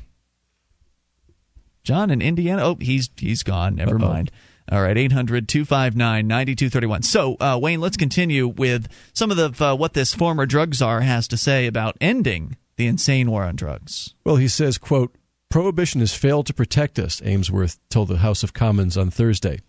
John 1.82 2.10
in 2.10 2.22
Indiana? 2.22 2.62
Oh, 2.64 2.76
he's 2.80 3.10
he's 3.18 3.42
gone. 3.42 3.74
Never 3.74 3.96
Uh-oh. 3.96 4.08
mind. 4.08 4.30
All 4.72 4.80
right, 4.80 4.96
800 4.96 5.46
259 5.46 6.26
9231. 6.26 7.02
So, 7.02 7.36
uh, 7.38 7.58
Wayne, 7.60 7.80
let's 7.80 7.98
continue 7.98 8.48
with 8.48 8.88
some 9.12 9.30
of 9.30 9.36
the 9.36 9.64
uh, 9.64 9.74
what 9.76 9.92
this 9.92 10.14
former 10.14 10.46
drug 10.46 10.74
czar 10.74 11.00
has 11.00 11.28
to 11.28 11.36
say 11.36 11.66
about 11.66 11.96
ending 12.00 12.56
the 12.76 12.86
insane 12.86 13.30
war 13.30 13.44
on 13.44 13.56
drugs. 13.56 14.14
Well, 14.24 14.36
he 14.36 14.48
says, 14.48 14.78
quote, 14.78 15.14
Prohibition 15.50 16.00
has 16.00 16.14
failed 16.14 16.46
to 16.46 16.54
protect 16.54 16.98
us, 16.98 17.22
Ainsworth 17.24 17.78
told 17.88 18.08
the 18.08 18.16
House 18.16 18.42
of 18.42 18.54
Commons 18.54 18.96
on 18.96 19.10
Thursday, 19.10 19.60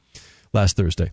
last 0.54 0.78
Thursday. 0.78 1.12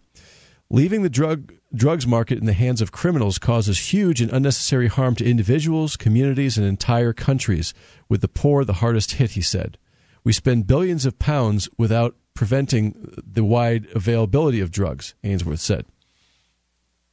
Leaving 0.71 1.03
the 1.03 1.11
drug 1.11 1.53
drugs 1.75 2.07
market 2.07 2.39
in 2.39 2.47
the 2.47 2.55
hands 2.55 2.81
of 2.81 2.93
criminals 2.93 3.37
causes 3.39 3.93
huge 3.93 4.23
and 4.23 4.33
unnecessary 4.33 4.89
harm 4.89 5.15
to 5.17 5.29
individuals, 5.29 5.97
communities, 5.97 6.57
and 6.57 6.67
entire 6.67 7.13
countries, 7.13 7.75
with 8.09 8.23
the 8.23 8.29
poor 8.29 8.65
the 8.65 8.75
hardest 8.75 9.13
hit, 9.13 9.33
he 9.33 9.43
said. 9.43 9.77
We 10.25 10.33
spend 10.33 10.67
billions 10.67 11.05
of 11.05 11.19
pounds 11.19 11.69
without 11.77 12.17
preventing 12.35 13.15
the 13.25 13.45
wide 13.45 13.87
availability 13.95 14.61
of 14.61 14.71
drugs, 14.71 15.15
Ainsworth 15.23 15.61
said. 15.61 15.87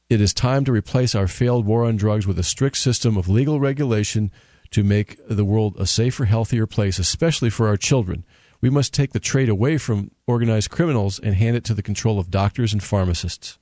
It 0.08 0.20
is 0.20 0.34
time 0.34 0.64
to 0.64 0.72
replace 0.72 1.14
our 1.14 1.28
failed 1.28 1.66
war 1.66 1.84
on 1.84 1.96
drugs 1.96 2.26
with 2.26 2.38
a 2.38 2.42
strict 2.42 2.76
system 2.76 3.16
of 3.16 3.28
legal 3.28 3.60
regulation 3.60 4.32
to 4.72 4.82
make 4.82 5.18
the 5.28 5.44
world 5.44 5.76
a 5.78 5.86
safer, 5.86 6.24
healthier 6.24 6.66
place, 6.66 6.98
especially 6.98 7.50
for 7.50 7.68
our 7.68 7.76
children. 7.76 8.24
We 8.60 8.70
must 8.70 8.92
take 8.92 9.12
the 9.12 9.20
trade 9.20 9.48
away 9.48 9.78
from 9.78 10.10
organized 10.26 10.70
criminals 10.70 11.18
and 11.18 11.34
hand 11.34 11.56
it 11.56 11.64
to 11.64 11.74
the 11.74 11.82
control 11.82 12.18
of 12.18 12.30
doctors 12.30 12.72
and 12.72 12.82
pharmacists. 12.82 13.58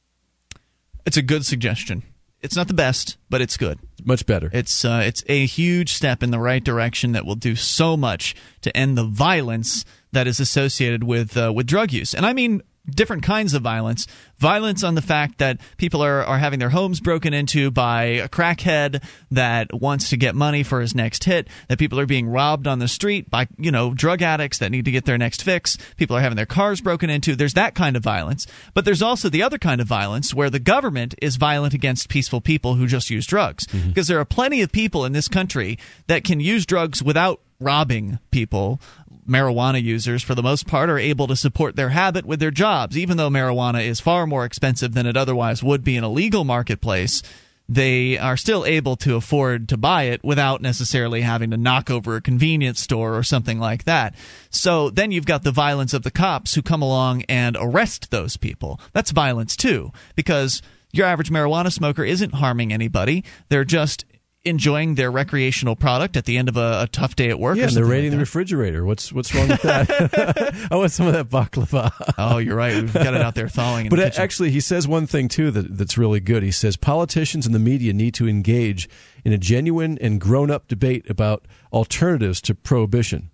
It's 1.06 1.16
a 1.16 1.22
good 1.22 1.44
suggestion. 1.44 2.02
It's 2.40 2.56
not 2.56 2.68
the 2.68 2.74
best, 2.74 3.16
but 3.30 3.40
it's 3.40 3.56
good. 3.56 3.78
Much 4.04 4.24
better. 4.24 4.48
It's 4.52 4.84
uh, 4.84 5.02
it's 5.04 5.24
a 5.26 5.44
huge 5.46 5.92
step 5.92 6.22
in 6.22 6.30
the 6.30 6.38
right 6.38 6.62
direction 6.62 7.12
that 7.12 7.26
will 7.26 7.34
do 7.34 7.56
so 7.56 7.96
much 7.96 8.36
to 8.60 8.76
end 8.76 8.96
the 8.96 9.04
violence 9.04 9.84
that 10.12 10.26
is 10.26 10.40
associated 10.40 11.04
with 11.04 11.36
uh, 11.36 11.52
with 11.54 11.66
drug 11.66 11.92
use. 11.92 12.14
And 12.14 12.24
I 12.24 12.32
mean 12.32 12.62
different 12.90 13.22
kinds 13.22 13.54
of 13.54 13.62
violence. 13.62 14.06
Violence 14.38 14.82
on 14.84 14.94
the 14.94 15.02
fact 15.02 15.38
that 15.38 15.60
people 15.76 16.02
are, 16.02 16.22
are 16.24 16.38
having 16.38 16.58
their 16.58 16.70
homes 16.70 17.00
broken 17.00 17.34
into 17.34 17.70
by 17.70 18.04
a 18.04 18.28
crackhead 18.28 19.02
that 19.30 19.72
wants 19.72 20.10
to 20.10 20.16
get 20.16 20.34
money 20.34 20.62
for 20.62 20.80
his 20.80 20.94
next 20.94 21.24
hit, 21.24 21.48
that 21.68 21.78
people 21.78 21.98
are 21.98 22.06
being 22.06 22.28
robbed 22.28 22.66
on 22.66 22.78
the 22.78 22.88
street 22.88 23.30
by, 23.30 23.46
you 23.58 23.70
know, 23.70 23.92
drug 23.94 24.22
addicts 24.22 24.58
that 24.58 24.70
need 24.70 24.84
to 24.84 24.90
get 24.90 25.04
their 25.04 25.18
next 25.18 25.42
fix, 25.42 25.76
people 25.96 26.16
are 26.16 26.20
having 26.20 26.36
their 26.36 26.46
cars 26.46 26.80
broken 26.80 27.10
into. 27.10 27.34
There's 27.34 27.54
that 27.54 27.74
kind 27.74 27.96
of 27.96 28.02
violence. 28.02 28.46
But 28.74 28.84
there's 28.84 29.02
also 29.02 29.28
the 29.28 29.42
other 29.42 29.58
kind 29.58 29.80
of 29.80 29.86
violence 29.86 30.32
where 30.32 30.50
the 30.50 30.60
government 30.60 31.14
is 31.20 31.36
violent 31.36 31.74
against 31.74 32.08
peaceful 32.08 32.40
people 32.40 32.74
who 32.74 32.86
just 32.86 33.10
use 33.10 33.26
drugs. 33.26 33.66
Mm-hmm. 33.66 33.88
Because 33.88 34.08
there 34.08 34.20
are 34.20 34.24
plenty 34.24 34.62
of 34.62 34.72
people 34.72 35.04
in 35.04 35.12
this 35.12 35.28
country 35.28 35.78
that 36.06 36.24
can 36.24 36.40
use 36.40 36.64
drugs 36.64 37.02
without 37.02 37.40
robbing 37.60 38.18
people 38.30 38.80
marijuana 39.28 39.82
users, 39.82 40.22
for 40.22 40.34
the 40.34 40.42
most 40.42 40.66
part, 40.66 40.90
are 40.90 40.98
able 40.98 41.26
to 41.26 41.36
support 41.36 41.76
their 41.76 41.90
habit 41.90 42.24
with 42.24 42.40
their 42.40 42.50
jobs. 42.50 42.96
Even 42.96 43.16
though 43.16 43.30
marijuana 43.30 43.86
is 43.86 44.00
far 44.00 44.26
more 44.26 44.44
expensive 44.44 44.94
than 44.94 45.06
it 45.06 45.16
otherwise 45.16 45.62
would 45.62 45.84
be 45.84 45.96
in 45.96 46.04
a 46.04 46.08
legal 46.08 46.44
marketplace, 46.44 47.22
they 47.68 48.16
are 48.16 48.36
still 48.36 48.64
able 48.64 48.96
to 48.96 49.16
afford 49.16 49.68
to 49.68 49.76
buy 49.76 50.04
it 50.04 50.24
without 50.24 50.62
necessarily 50.62 51.20
having 51.20 51.50
to 51.50 51.56
knock 51.56 51.90
over 51.90 52.16
a 52.16 52.22
convenience 52.22 52.80
store 52.80 53.14
or 53.16 53.22
something 53.22 53.60
like 53.60 53.84
that. 53.84 54.14
So 54.48 54.88
then 54.88 55.12
you've 55.12 55.26
got 55.26 55.42
the 55.42 55.52
violence 55.52 55.92
of 55.92 56.02
the 56.02 56.10
cops 56.10 56.54
who 56.54 56.62
come 56.62 56.80
along 56.80 57.24
and 57.28 57.56
arrest 57.60 58.10
those 58.10 58.38
people. 58.38 58.80
That's 58.94 59.10
violence 59.10 59.54
too, 59.54 59.92
because 60.16 60.62
your 60.92 61.06
average 61.06 61.30
marijuana 61.30 61.70
smoker 61.70 62.04
isn't 62.04 62.34
harming 62.34 62.72
anybody. 62.72 63.24
They're 63.50 63.66
just 63.66 64.06
enjoying 64.48 64.94
their 64.94 65.10
recreational 65.10 65.76
product 65.76 66.16
at 66.16 66.24
the 66.24 66.36
end 66.36 66.48
of 66.48 66.56
a, 66.56 66.82
a 66.82 66.88
tough 66.90 67.16
day 67.16 67.30
at 67.30 67.38
work. 67.38 67.56
Yeah, 67.56 67.64
or 67.64 67.66
and 67.68 67.76
they're 67.76 67.84
raiding 67.84 68.10
like 68.10 68.16
the 68.16 68.20
refrigerator. 68.20 68.84
What's 68.84 69.12
what's 69.12 69.34
wrong 69.34 69.48
with 69.48 69.62
that? 69.62 69.88
I 70.70 70.76
want 70.76 70.92
some 70.92 71.06
of 71.06 71.12
that 71.12 71.28
baklava. 71.28 71.92
Oh, 72.18 72.38
you're 72.38 72.56
right. 72.56 72.74
We've 72.74 72.92
got 72.92 73.14
it 73.14 73.20
out 73.20 73.34
there 73.34 73.48
thawing. 73.48 73.86
In 73.86 73.90
but 73.90 73.96
the 73.96 74.20
actually, 74.20 74.50
he 74.50 74.60
says 74.60 74.88
one 74.88 75.06
thing 75.06 75.28
too 75.28 75.50
that, 75.50 75.76
that's 75.76 75.96
really 75.96 76.20
good. 76.20 76.42
He 76.42 76.50
says 76.50 76.76
politicians 76.76 77.46
and 77.46 77.54
the 77.54 77.60
media 77.60 77.92
need 77.92 78.14
to 78.14 78.28
engage 78.28 78.88
in 79.24 79.32
a 79.32 79.38
genuine 79.38 79.98
and 80.00 80.20
grown-up 80.20 80.68
debate 80.68 81.08
about 81.10 81.46
alternatives 81.72 82.40
to 82.42 82.54
prohibition. 82.54 83.30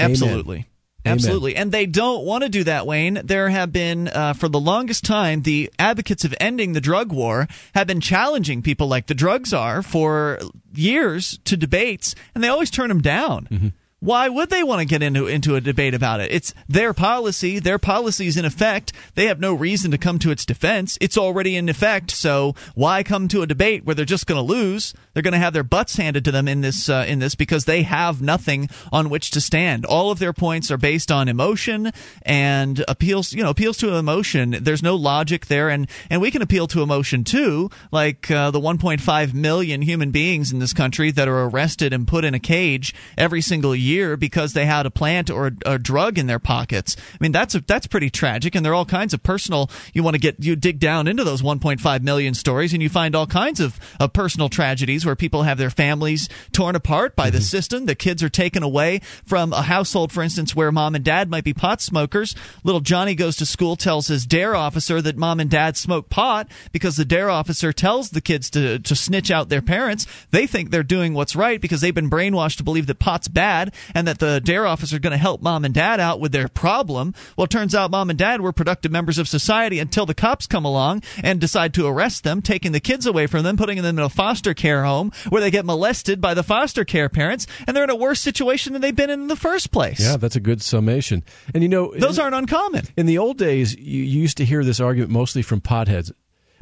Amen. 0.00 0.71
Absolutely. 1.04 1.52
Amen. 1.52 1.62
And 1.62 1.72
they 1.72 1.86
don't 1.86 2.24
want 2.24 2.44
to 2.44 2.48
do 2.48 2.64
that, 2.64 2.86
Wayne. 2.86 3.20
There 3.24 3.48
have 3.48 3.72
been, 3.72 4.08
uh, 4.08 4.34
for 4.34 4.48
the 4.48 4.60
longest 4.60 5.04
time, 5.04 5.42
the 5.42 5.72
advocates 5.78 6.24
of 6.24 6.34
ending 6.40 6.72
the 6.72 6.80
drug 6.80 7.12
war 7.12 7.48
have 7.74 7.86
been 7.86 8.00
challenging 8.00 8.62
people 8.62 8.86
like 8.86 9.06
the 9.06 9.14
drug 9.14 9.46
czar 9.46 9.82
for 9.82 10.38
years 10.74 11.38
to 11.44 11.56
debates, 11.56 12.14
and 12.34 12.42
they 12.42 12.48
always 12.48 12.70
turn 12.70 12.88
them 12.88 13.00
down. 13.00 13.48
Mm-hmm. 13.50 13.68
Why 14.02 14.28
would 14.28 14.50
they 14.50 14.64
want 14.64 14.80
to 14.80 14.84
get 14.84 15.00
into 15.00 15.28
into 15.28 15.54
a 15.54 15.60
debate 15.60 15.94
about 15.94 16.18
it? 16.18 16.32
It's 16.32 16.52
their 16.68 16.92
policy. 16.92 17.60
Their 17.60 17.78
policy 17.78 18.26
is 18.26 18.36
in 18.36 18.44
effect. 18.44 18.92
They 19.14 19.26
have 19.26 19.38
no 19.38 19.54
reason 19.54 19.92
to 19.92 19.96
come 19.98 20.18
to 20.18 20.32
its 20.32 20.44
defense. 20.44 20.98
It's 21.00 21.16
already 21.16 21.54
in 21.54 21.68
effect. 21.68 22.10
So 22.10 22.56
why 22.74 23.04
come 23.04 23.28
to 23.28 23.42
a 23.42 23.46
debate 23.46 23.84
where 23.84 23.94
they're 23.94 24.04
just 24.04 24.26
going 24.26 24.44
to 24.44 24.52
lose? 24.52 24.92
They're 25.14 25.22
going 25.22 25.34
to 25.34 25.38
have 25.38 25.52
their 25.52 25.62
butts 25.62 25.94
handed 25.94 26.24
to 26.24 26.32
them 26.32 26.48
in 26.48 26.62
this 26.62 26.88
uh, 26.88 27.04
in 27.06 27.20
this 27.20 27.36
because 27.36 27.64
they 27.64 27.84
have 27.84 28.20
nothing 28.20 28.70
on 28.90 29.08
which 29.08 29.30
to 29.32 29.40
stand. 29.40 29.84
All 29.84 30.10
of 30.10 30.18
their 30.18 30.32
points 30.32 30.72
are 30.72 30.78
based 30.78 31.12
on 31.12 31.28
emotion 31.28 31.92
and 32.22 32.84
appeals. 32.88 33.32
You 33.32 33.44
know, 33.44 33.50
appeals 33.50 33.76
to 33.78 33.94
emotion. 33.94 34.56
There's 34.62 34.82
no 34.82 34.96
logic 34.96 35.46
there, 35.46 35.68
and 35.68 35.88
and 36.10 36.20
we 36.20 36.32
can 36.32 36.42
appeal 36.42 36.66
to 36.66 36.82
emotion 36.82 37.22
too, 37.22 37.70
like 37.92 38.28
uh, 38.32 38.50
the 38.50 38.60
1.5 38.60 39.32
million 39.32 39.80
human 39.80 40.10
beings 40.10 40.50
in 40.52 40.58
this 40.58 40.72
country 40.72 41.12
that 41.12 41.28
are 41.28 41.44
arrested 41.44 41.92
and 41.92 42.08
put 42.08 42.24
in 42.24 42.34
a 42.34 42.40
cage 42.40 42.96
every 43.16 43.42
single 43.42 43.76
year 43.76 43.91
because 44.16 44.52
they 44.52 44.66
had 44.66 44.86
a 44.86 44.90
plant 44.90 45.30
or 45.30 45.48
a, 45.48 45.74
a 45.74 45.78
drug 45.78 46.18
in 46.18 46.26
their 46.26 46.38
pockets. 46.38 46.96
I 46.98 47.16
mean, 47.20 47.32
that's 47.32 47.54
a, 47.54 47.60
that's 47.60 47.86
pretty 47.86 48.10
tragic, 48.10 48.54
and 48.54 48.64
there 48.64 48.72
are 48.72 48.76
all 48.76 48.84
kinds 48.84 49.14
of 49.14 49.22
personal. 49.22 49.70
You 49.92 50.02
want 50.02 50.14
to 50.14 50.20
get 50.20 50.36
you 50.40 50.56
dig 50.56 50.78
down 50.78 51.06
into 51.08 51.24
those 51.24 51.42
1.5 51.42 52.02
million 52.02 52.34
stories, 52.34 52.72
and 52.72 52.82
you 52.82 52.88
find 52.88 53.14
all 53.14 53.26
kinds 53.26 53.60
of, 53.60 53.78
of 54.00 54.12
personal 54.12 54.48
tragedies 54.48 55.04
where 55.04 55.16
people 55.16 55.42
have 55.42 55.58
their 55.58 55.70
families 55.70 56.28
torn 56.52 56.76
apart 56.76 57.16
by 57.16 57.30
the 57.30 57.38
mm-hmm. 57.38 57.44
system. 57.44 57.86
The 57.86 57.94
kids 57.94 58.22
are 58.22 58.28
taken 58.28 58.62
away 58.62 59.00
from 59.24 59.52
a 59.52 59.62
household, 59.62 60.12
for 60.12 60.22
instance, 60.22 60.54
where 60.54 60.72
mom 60.72 60.94
and 60.94 61.04
dad 61.04 61.30
might 61.30 61.44
be 61.44 61.54
pot 61.54 61.80
smokers. 61.80 62.34
Little 62.64 62.80
Johnny 62.80 63.14
goes 63.14 63.36
to 63.36 63.46
school, 63.46 63.76
tells 63.76 64.08
his 64.08 64.26
dare 64.26 64.54
officer 64.54 65.00
that 65.02 65.16
mom 65.16 65.40
and 65.40 65.50
dad 65.50 65.76
smoke 65.76 66.08
pot 66.08 66.48
because 66.72 66.96
the 66.96 67.04
dare 67.04 67.30
officer 67.30 67.72
tells 67.72 68.10
the 68.10 68.20
kids 68.20 68.50
to 68.50 68.78
to 68.78 68.96
snitch 68.96 69.30
out 69.30 69.48
their 69.48 69.62
parents. 69.62 70.06
They 70.30 70.46
think 70.46 70.70
they're 70.70 70.82
doing 70.82 71.14
what's 71.14 71.36
right 71.36 71.60
because 71.60 71.80
they've 71.80 71.94
been 71.94 72.10
brainwashed 72.10 72.56
to 72.58 72.62
believe 72.62 72.86
that 72.86 72.98
pot's 72.98 73.28
bad 73.28 73.74
and 73.94 74.06
that 74.06 74.18
the 74.18 74.40
dare 74.40 74.66
officer 74.66 74.96
is 74.96 75.00
going 75.00 75.10
to 75.12 75.16
help 75.16 75.42
mom 75.42 75.64
and 75.64 75.72
dad 75.74 76.00
out 76.00 76.20
with 76.20 76.32
their 76.32 76.48
problem. 76.48 77.14
Well, 77.36 77.44
it 77.44 77.50
turns 77.50 77.74
out 77.74 77.90
mom 77.90 78.10
and 78.10 78.18
dad 78.18 78.40
were 78.40 78.52
productive 78.52 78.92
members 78.92 79.18
of 79.18 79.28
society 79.28 79.78
until 79.78 80.06
the 80.06 80.14
cops 80.14 80.46
come 80.46 80.64
along 80.64 81.02
and 81.22 81.40
decide 81.40 81.74
to 81.74 81.86
arrest 81.86 82.24
them, 82.24 82.42
taking 82.42 82.72
the 82.72 82.80
kids 82.80 83.06
away 83.06 83.26
from 83.26 83.42
them, 83.44 83.56
putting 83.56 83.80
them 83.82 83.98
in 83.98 84.04
a 84.04 84.08
foster 84.08 84.54
care 84.54 84.84
home 84.84 85.12
where 85.28 85.40
they 85.40 85.50
get 85.50 85.64
molested 85.64 86.20
by 86.20 86.34
the 86.34 86.42
foster 86.42 86.84
care 86.84 87.08
parents, 87.08 87.46
and 87.66 87.76
they're 87.76 87.84
in 87.84 87.90
a 87.90 87.96
worse 87.96 88.20
situation 88.20 88.72
than 88.72 88.82
they've 88.82 88.94
been 88.96 89.10
in 89.10 89.22
in 89.22 89.28
the 89.28 89.36
first 89.36 89.70
place. 89.70 90.00
Yeah, 90.00 90.16
that's 90.16 90.36
a 90.36 90.40
good 90.40 90.62
summation. 90.62 91.22
And 91.54 91.62
you 91.62 91.68
know, 91.68 91.94
Those 91.96 92.18
aren't 92.18 92.34
uncommon. 92.34 92.86
in 92.96 93.06
the 93.06 93.18
old 93.18 93.38
days, 93.38 93.74
you, 93.76 94.02
you 94.02 94.20
used 94.22 94.36
to 94.38 94.44
hear 94.44 94.64
this 94.64 94.80
argument 94.80 95.10
mostly 95.12 95.42
from 95.42 95.60
potheads, 95.60 96.10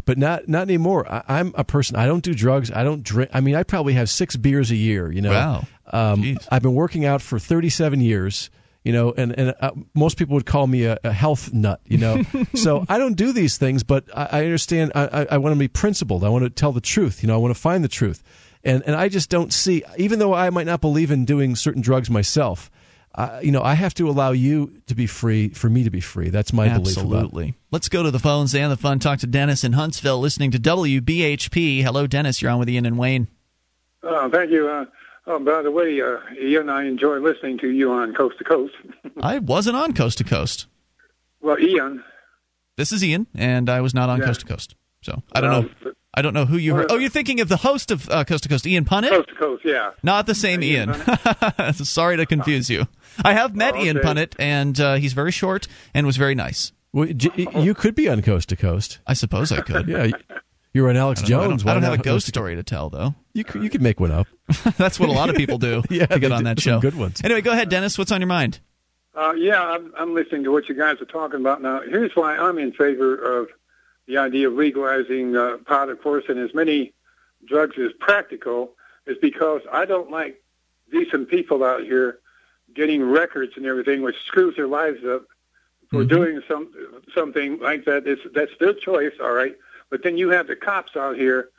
but 0.04 0.18
not 0.18 0.48
not 0.48 0.62
anymore. 0.62 1.10
I, 1.10 1.22
I'm 1.28 1.52
a 1.56 1.64
person. 1.64 1.96
I 1.96 2.06
don't 2.06 2.22
do 2.24 2.34
drugs. 2.34 2.70
I 2.70 2.82
don't 2.84 3.02
drink. 3.02 3.30
I 3.32 3.40
mean, 3.40 3.54
I 3.54 3.62
probably 3.62 3.94
have 3.94 4.08
six 4.10 4.36
beers 4.36 4.70
a 4.70 4.76
year. 4.76 5.10
You 5.12 5.22
know, 5.22 5.30
Wow. 5.30 5.64
Um, 5.92 6.38
I've 6.50 6.62
been 6.62 6.74
working 6.74 7.04
out 7.04 7.22
for 7.22 7.38
37 7.38 8.00
years. 8.00 8.50
You 8.82 8.94
know, 8.94 9.12
and 9.14 9.38
and 9.38 9.54
uh, 9.60 9.72
most 9.92 10.16
people 10.16 10.36
would 10.36 10.46
call 10.46 10.66
me 10.66 10.84
a, 10.84 10.98
a 11.04 11.12
health 11.12 11.52
nut. 11.52 11.82
You 11.84 11.98
know, 11.98 12.22
so 12.54 12.86
I 12.88 12.96
don't 12.96 13.12
do 13.12 13.30
these 13.30 13.58
things, 13.58 13.82
but 13.82 14.04
I, 14.16 14.28
I 14.32 14.44
understand. 14.44 14.92
I, 14.94 15.04
I, 15.04 15.26
I 15.32 15.36
want 15.36 15.54
to 15.54 15.58
be 15.58 15.68
principled. 15.68 16.24
I 16.24 16.30
want 16.30 16.44
to 16.44 16.50
tell 16.50 16.72
the 16.72 16.80
truth. 16.80 17.22
You 17.22 17.26
know, 17.26 17.34
I 17.34 17.36
want 17.36 17.54
to 17.54 17.60
find 17.60 17.84
the 17.84 17.88
truth, 17.88 18.22
and 18.64 18.82
and 18.86 18.96
I 18.96 19.10
just 19.10 19.28
don't 19.28 19.52
see. 19.52 19.84
Even 19.98 20.18
though 20.18 20.32
I 20.32 20.48
might 20.48 20.64
not 20.64 20.80
believe 20.80 21.10
in 21.10 21.26
doing 21.26 21.56
certain 21.56 21.82
drugs 21.82 22.08
myself, 22.08 22.70
uh, 23.14 23.40
you 23.42 23.50
know, 23.50 23.62
I 23.62 23.74
have 23.74 23.92
to 23.94 24.08
allow 24.08 24.30
you 24.30 24.80
to 24.86 24.94
be 24.94 25.06
free 25.06 25.48
for 25.48 25.68
me 25.68 25.84
to 25.84 25.90
be 25.90 26.00
free. 26.00 26.30
That's 26.30 26.52
my 26.52 26.68
belief. 26.68 26.96
Absolutely. 26.96 27.54
Let's 27.70 27.88
go 27.88 28.02
to 28.02 28.10
the 28.10 28.18
phones 28.18 28.54
and 28.54 28.70
the 28.70 28.76
fun. 28.76 28.98
Talk 28.98 29.18
to 29.20 29.26
Dennis 29.26 29.64
in 29.64 29.72
Huntsville, 29.72 30.20
listening 30.20 30.52
to 30.52 30.58
WBHP. 30.58 31.82
Hello, 31.82 32.06
Dennis. 32.06 32.40
You're 32.40 32.52
on 32.52 32.60
with 32.60 32.70
Ian 32.70 32.86
and 32.86 32.96
Wayne. 32.96 33.26
Uh, 34.02 34.28
thank 34.28 34.50
you. 34.50 34.86
Uh, 35.30 35.34
oh, 35.34 35.38
by 35.38 35.62
the 35.62 35.70
way, 35.70 36.00
uh, 36.00 36.18
Ian, 36.42 36.68
I 36.68 36.84
enjoy 36.86 37.18
listening 37.18 37.58
to 37.58 37.70
you 37.70 37.92
on 37.92 38.14
Coast 38.14 38.38
to 38.38 38.44
Coast. 38.44 38.74
I 39.22 39.38
wasn't 39.38 39.76
on 39.76 39.92
Coast 39.94 40.18
to 40.18 40.24
Coast. 40.24 40.66
Well, 41.40 41.58
Ian, 41.58 42.02
This 42.76 42.92
is 42.92 43.04
Ian, 43.04 43.26
and 43.34 43.68
I 43.70 43.80
was 43.80 43.94
not 43.94 44.08
on 44.08 44.18
Yeah. 44.20 44.26
Coast 44.26 44.40
to 44.40 44.46
Coast. 44.46 44.74
So 45.02 45.22
I 45.32 45.40
don't 45.40 45.50
Well, 45.50 45.62
know. 45.62 45.92
I 46.12 46.22
don't 46.22 46.34
know 46.34 46.44
who 46.44 46.56
you 46.56 46.74
heard. 46.74 46.86
Oh, 46.90 46.96
you're 46.98 47.08
thinking 47.08 47.40
of 47.40 47.48
the 47.48 47.56
host 47.58 47.90
of 47.92 48.08
uh, 48.10 48.24
Coast 48.24 48.42
to 48.42 48.48
Coast, 48.48 48.66
Ian 48.66 48.84
Punnett? 48.84 49.10
Coast 49.10 49.28
to 49.28 49.34
Coast, 49.36 49.62
yeah. 49.64 49.90
Not 50.02 50.26
the 50.26 50.34
same 50.34 50.62
Ian 50.62 50.90
Ian. 50.90 51.72
Sorry 51.74 52.16
to 52.16 52.26
confuse 52.26 52.68
you. 52.68 52.88
I 53.24 53.32
have 53.34 53.54
met 53.54 53.74
Oh, 53.76 53.82
Ian 53.84 53.98
okay. 53.98 54.08
Punnett, 54.08 54.34
and 54.38 54.78
uh, 54.80 54.94
he's 54.96 55.12
very 55.12 55.30
short 55.30 55.68
and 55.94 56.06
was 56.06 56.16
very 56.16 56.34
nice. 56.34 56.72
Well, 56.92 57.06
you 57.08 57.74
could 57.74 57.94
be 57.94 58.08
on 58.08 58.20
Coast 58.22 58.48
to 58.48 58.56
Coast. 58.56 58.98
I 59.06 59.12
suppose 59.14 59.52
I 59.52 59.60
could. 59.60 59.86
Yeah, 59.88 60.08
you 60.72 60.82
were 60.82 60.88
on 60.90 60.96
Alex 60.96 61.22
I 61.22 61.26
don't, 61.26 61.30
know. 61.30 61.44
I 61.44 61.48
Jones. 61.48 61.62
don't, 61.62 61.70
I 61.70 61.74
don't 61.74 61.82
have 61.82 61.94
a 61.94 62.02
ghost 62.02 62.26
story 62.26 62.54
to 62.56 62.62
tell, 62.62 62.90
though. 62.90 63.14
You 63.32 63.44
could, 63.44 63.62
you 63.62 63.70
could 63.70 63.82
make 63.82 64.00
one 64.00 64.10
up. 64.10 64.26
That's 64.76 64.98
what 65.00 65.08
a 65.08 65.12
lot 65.12 65.28
of 65.30 65.36
people 65.36 65.58
do 65.58 65.82
Yeah, 65.90 66.06
to 66.06 66.18
get 66.18 66.32
on 66.32 66.38
do. 66.40 66.44
that 66.44 66.60
Some 66.60 66.74
show. 66.74 66.80
good 66.80 66.96
ones. 66.96 67.20
Anyway, 67.24 67.40
go 67.40 67.52
ahead, 67.52 67.68
Dennis. 67.68 67.96
What's 67.98 68.12
on 68.12 68.20
your 68.20 68.28
mind? 68.28 68.60
Uh, 69.14 69.32
yeah, 69.36 69.62
I'm, 69.62 69.92
I'm 69.98 70.14
listening 70.14 70.44
to 70.44 70.52
what 70.52 70.68
you 70.68 70.74
guys 70.76 71.00
are 71.00 71.04
talking 71.06 71.40
about 71.40 71.60
now. 71.62 71.80
Here's 71.82 72.12
why 72.14 72.36
I'm 72.36 72.58
in 72.58 72.72
favor 72.72 73.14
of 73.40 73.48
the 74.06 74.18
idea 74.18 74.48
of 74.48 74.54
legalizing 74.54 75.36
uh, 75.36 75.58
pot, 75.66 75.88
of 75.88 76.00
course, 76.02 76.24
and 76.28 76.38
as 76.38 76.54
many 76.54 76.92
drugs 77.46 77.76
as 77.78 77.92
practical, 77.98 78.72
is 79.06 79.16
because 79.20 79.62
I 79.72 79.84
don't 79.84 80.10
like 80.10 80.42
decent 80.92 81.28
people 81.28 81.64
out 81.64 81.82
here 81.82 82.18
getting 82.74 83.02
records 83.02 83.52
and 83.56 83.66
everything, 83.66 84.02
which 84.02 84.16
screws 84.26 84.54
their 84.56 84.68
lives 84.68 85.00
up 85.04 85.24
for 85.90 86.04
doing 86.04 86.40
some 86.46 86.72
something 87.14 87.58
like 87.58 87.84
that. 87.86 88.06
It's, 88.06 88.22
that's 88.32 88.52
their 88.60 88.74
choice, 88.74 89.12
all 89.20 89.32
right. 89.32 89.56
But 89.90 90.02
then 90.02 90.16
you 90.16 90.30
have 90.30 90.46
the 90.46 90.56
cops 90.56 90.96
out 90.96 91.16
here 91.16 91.50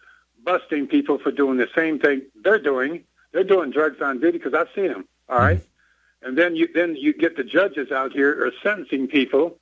busting 0.43 0.87
people 0.87 1.19
for 1.19 1.31
doing 1.31 1.57
the 1.57 1.69
same 1.75 1.99
thing 1.99 2.23
they're 2.43 2.59
doing. 2.59 3.03
They're 3.31 3.43
doing 3.43 3.71
drugs 3.71 4.01
on 4.01 4.19
video 4.19 4.39
because 4.39 4.53
I've 4.53 4.73
seen 4.75 4.87
them, 4.87 5.07
all 5.29 5.39
right. 5.39 5.57
Mm-hmm. 5.57 6.27
And 6.27 6.37
then 6.37 6.55
you 6.55 6.67
then 6.73 6.95
you 6.95 7.13
get 7.13 7.35
the 7.37 7.43
judges 7.43 7.91
out 7.91 8.11
here 8.11 8.45
are 8.45 8.51
sentencing 8.63 9.07
people 9.07 9.57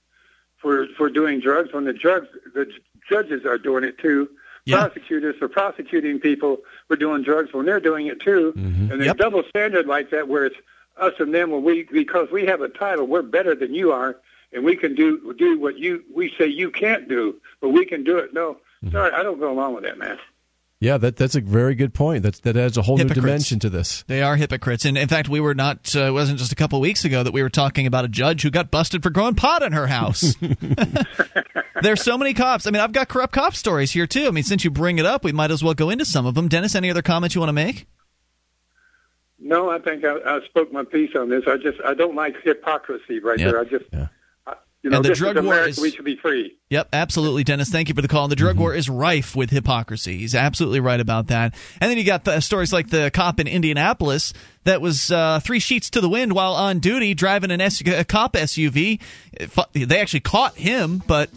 for 0.58 0.88
for 0.98 1.10
doing 1.10 1.40
drugs 1.40 1.74
when 1.74 1.86
the 1.86 1.94
drugs 1.94 2.28
the 2.54 2.70
judges 3.10 3.46
are 3.46 3.58
doing 3.58 3.84
it 3.84 3.98
too. 3.98 4.30
Yeah. 4.66 4.88
Prosecutors 4.88 5.42
are 5.42 5.48
prosecuting 5.48 6.20
people 6.20 6.58
for 6.88 6.96
doing 6.96 7.24
drugs 7.24 7.54
when 7.54 7.66
they're 7.66 7.80
doing 7.80 8.08
it 8.08 8.20
too. 8.20 8.54
Mm-hmm. 8.56 8.92
And 8.92 9.02
there's 9.02 9.06
Yep. 9.06 9.18
double 9.18 9.44
standard 9.50 9.88
like 9.88 10.10
that 10.12 10.28
where 10.28 10.46
it's 10.46 10.58
us 10.98 11.14
and 11.20 11.34
them 11.34 11.52
when 11.52 11.64
we 11.64 11.84
because 11.84 12.30
we 12.30 12.46
have 12.46 12.62
a 12.62 12.68
title, 12.70 13.08
we're 13.08 13.22
better 13.22 13.56
than 13.56 13.74
you 13.74 13.92
are 13.94 14.18
and 14.54 14.64
we 14.64 14.76
can 14.76 14.96
do 14.96 15.34
do 15.38 15.60
what 15.60 15.78
you 15.78 16.04
we 16.14 16.34
say 16.38 16.48
you 16.48 16.72
can't 16.72 17.08
do, 17.08 17.36
but 17.62 17.70
we 17.70 17.86
can 17.86 18.04
do 18.04 18.18
it. 18.18 18.34
No. 18.34 18.58
Sorry, 18.92 19.12
I 19.12 19.24
don't 19.24 19.40
go 19.40 19.52
along 19.52 19.76
with 19.76 19.84
that, 19.84 19.98
man. 19.98 20.18
Yeah, 20.82 20.98
that 21.00 21.18
that's 21.18 21.36
a 21.36 21.42
very 21.42 21.76
good 21.76 21.94
point. 21.94 22.24
That 22.24 22.36
that 22.44 22.56
adds 22.56 22.78
a 22.78 22.82
whole 22.82 22.96
Hypocrites. 22.96 23.18
new 23.18 23.22
dimension 23.22 23.60
to 23.60 23.70
this. 23.70 24.04
They 24.08 24.22
are 24.22 24.38
hypocrites, 24.38 24.86
and 24.86 24.98
in 24.98 25.10
fact, 25.10 25.28
we 25.28 25.42
were 25.42 25.54
not. 25.54 25.94
Uh, 25.94 26.04
it 26.08 26.12
wasn't 26.12 26.40
just 26.40 26.54
a 26.54 26.56
couple 26.56 26.80
weeks 26.80 27.04
ago 27.04 27.22
that 27.22 27.34
we 27.34 27.44
were 27.44 27.50
talking 27.50 27.86
about 27.86 28.06
a 28.06 28.08
judge 28.08 28.42
who 28.44 28.50
got 28.50 28.72
busted 28.72 29.04
for 29.04 29.10
growing 29.10 29.36
pot 29.36 29.62
in 29.62 29.74
her 29.74 29.88
house. 29.88 30.34
There's 31.82 32.02
so 32.02 32.18
many 32.18 32.34
cops. 32.34 32.66
I 32.66 32.72
mean, 32.72 32.82
I've 32.82 32.94
got 32.94 33.10
corrupt 33.10 33.34
cop 33.34 33.56
stories 33.56 33.92
here 33.92 34.08
too. 34.08 34.28
I 34.28 34.32
mean, 34.32 34.44
since 34.46 34.64
you 34.64 34.72
bring 34.72 35.00
it 35.00 35.06
up, 35.06 35.26
we 35.26 35.34
might 35.34 35.52
as 35.52 35.62
well 35.62 35.74
go 35.74 35.90
into 35.90 36.06
some 36.06 36.26
of 36.26 36.36
them. 36.36 36.48
Dennis, 36.48 36.76
any 36.76 36.90
other 36.90 37.02
comments 37.02 37.36
you 37.36 37.42
want 37.42 37.50
to 37.50 37.54
make? 37.54 37.86
No, 39.38 39.70
I 39.70 39.80
think 39.80 40.04
I, 40.04 40.16
I 40.26 40.40
spoke 40.46 40.72
my 40.72 40.84
piece 40.84 41.16
on 41.16 41.30
this. 41.30 41.44
I 41.48 41.58
just 41.58 41.80
I 41.86 41.94
don't 41.94 42.16
like 42.16 42.36
hypocrisy 42.44 43.20
right 43.20 43.40
Yep. 43.40 43.52
there. 43.52 43.60
I 43.60 43.64
just 43.66 43.86
I, 43.94 44.10
you 44.84 44.90
know 44.90 44.98
And 44.98 45.06
the 45.06 45.14
drug 45.14 45.36
war 45.36 45.46
America. 45.46 45.70
is- 45.70 45.80
We 45.80 45.92
should 45.92 46.06
be 46.06 46.16
free. 46.16 46.56
Yep, 46.70 46.90
absolutely, 46.94 47.44
Dennis. 47.44 47.70
Thank 47.70 47.90
you 47.90 47.96
for 47.96 48.02
the 48.02 48.08
call. 48.08 48.26
And 48.26 48.32
the 48.32 48.36
drug 48.36 48.56
Mm-hmm. 48.56 48.62
war 48.62 48.74
is 48.76 48.90
rife 48.90 49.36
with 49.36 49.50
hypocrisy. 49.50 50.20
He's 50.20 50.36
absolutely 50.36 50.80
right 50.80 51.00
about 51.00 51.28
that. 51.28 51.54
And 51.82 51.90
then 51.90 51.98
you 51.98 52.04
got 52.04 52.24
the 52.26 52.40
stories 52.42 52.72
like 52.72 52.90
the 52.90 53.10
cop 53.12 53.40
in 53.40 53.48
Indianapolis 53.48 54.34
that 54.66 54.80
was 54.82 55.12
uh, 55.12 55.40
three 55.42 55.60
sheets 55.60 55.90
to 55.92 56.02
the 56.02 56.10
wind 56.10 56.34
while 56.34 56.54
on 56.54 56.80
duty 56.80 57.14
driving 57.16 57.52
an 57.52 57.60
S- 57.62 57.82
a 57.82 58.04
cop 58.06 58.34
SUV. 58.34 59.00
They 59.74 60.00
actually 60.00 60.20
caught 60.22 60.56
him, 60.56 61.02
but 61.08 61.30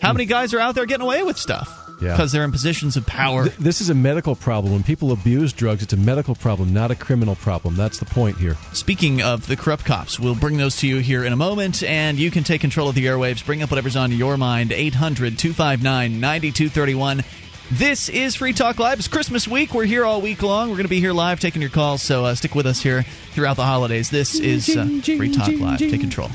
how 0.00 0.12
many 0.12 0.24
guys 0.26 0.54
are 0.54 0.60
out 0.60 0.74
there 0.74 0.86
getting 0.86 1.04
away 1.04 1.22
with 1.22 1.36
stuff? 1.38 1.85
Yeah. 2.00 2.12
Because 2.12 2.32
they're 2.32 2.44
in 2.44 2.52
positions 2.52 2.96
of 2.96 3.06
power. 3.06 3.44
Th- 3.44 3.56
this 3.56 3.80
is 3.80 3.90
a 3.90 3.94
medical 3.94 4.36
problem. 4.36 4.72
When 4.72 4.82
people 4.82 5.12
abuse 5.12 5.52
drugs, 5.52 5.82
it's 5.82 5.92
a 5.92 5.96
medical 5.96 6.34
problem, 6.34 6.74
not 6.74 6.90
a 6.90 6.94
criminal 6.94 7.36
problem. 7.36 7.74
That's 7.76 7.98
the 7.98 8.04
point 8.04 8.36
here. 8.36 8.56
Speaking 8.72 9.22
of 9.22 9.46
the 9.46 9.56
corrupt 9.56 9.84
cops, 9.84 10.20
we'll 10.20 10.34
bring 10.34 10.58
those 10.58 10.76
to 10.76 10.86
you 10.86 10.98
here 10.98 11.24
in 11.24 11.32
a 11.32 11.36
moment, 11.36 11.82
and 11.82 12.18
you 12.18 12.30
can 12.30 12.44
take 12.44 12.60
control 12.60 12.88
of 12.88 12.94
the 12.94 13.06
airwaves. 13.06 13.44
Bring 13.44 13.62
up 13.62 13.70
whatever's 13.70 13.96
on 13.96 14.12
your 14.12 14.36
mind. 14.36 14.72
800 14.72 15.38
259 15.38 16.20
9231. 16.20 17.24
This 17.72 18.08
is 18.08 18.36
Free 18.36 18.52
Talk 18.52 18.78
Live. 18.78 19.00
It's 19.00 19.08
Christmas 19.08 19.48
week. 19.48 19.74
We're 19.74 19.86
here 19.86 20.04
all 20.04 20.20
week 20.20 20.42
long. 20.42 20.68
We're 20.68 20.76
going 20.76 20.84
to 20.84 20.88
be 20.88 21.00
here 21.00 21.12
live 21.12 21.40
taking 21.40 21.60
your 21.60 21.70
calls, 21.70 22.00
so 22.00 22.24
uh, 22.24 22.34
stick 22.36 22.54
with 22.54 22.66
us 22.66 22.80
here 22.80 23.02
throughout 23.32 23.56
the 23.56 23.64
holidays. 23.64 24.08
This 24.08 24.38
is 24.38 24.76
uh, 24.76 24.86
Free 25.02 25.32
Talk 25.32 25.48
Live. 25.58 25.78
Take 25.78 26.00
control. 26.00 26.30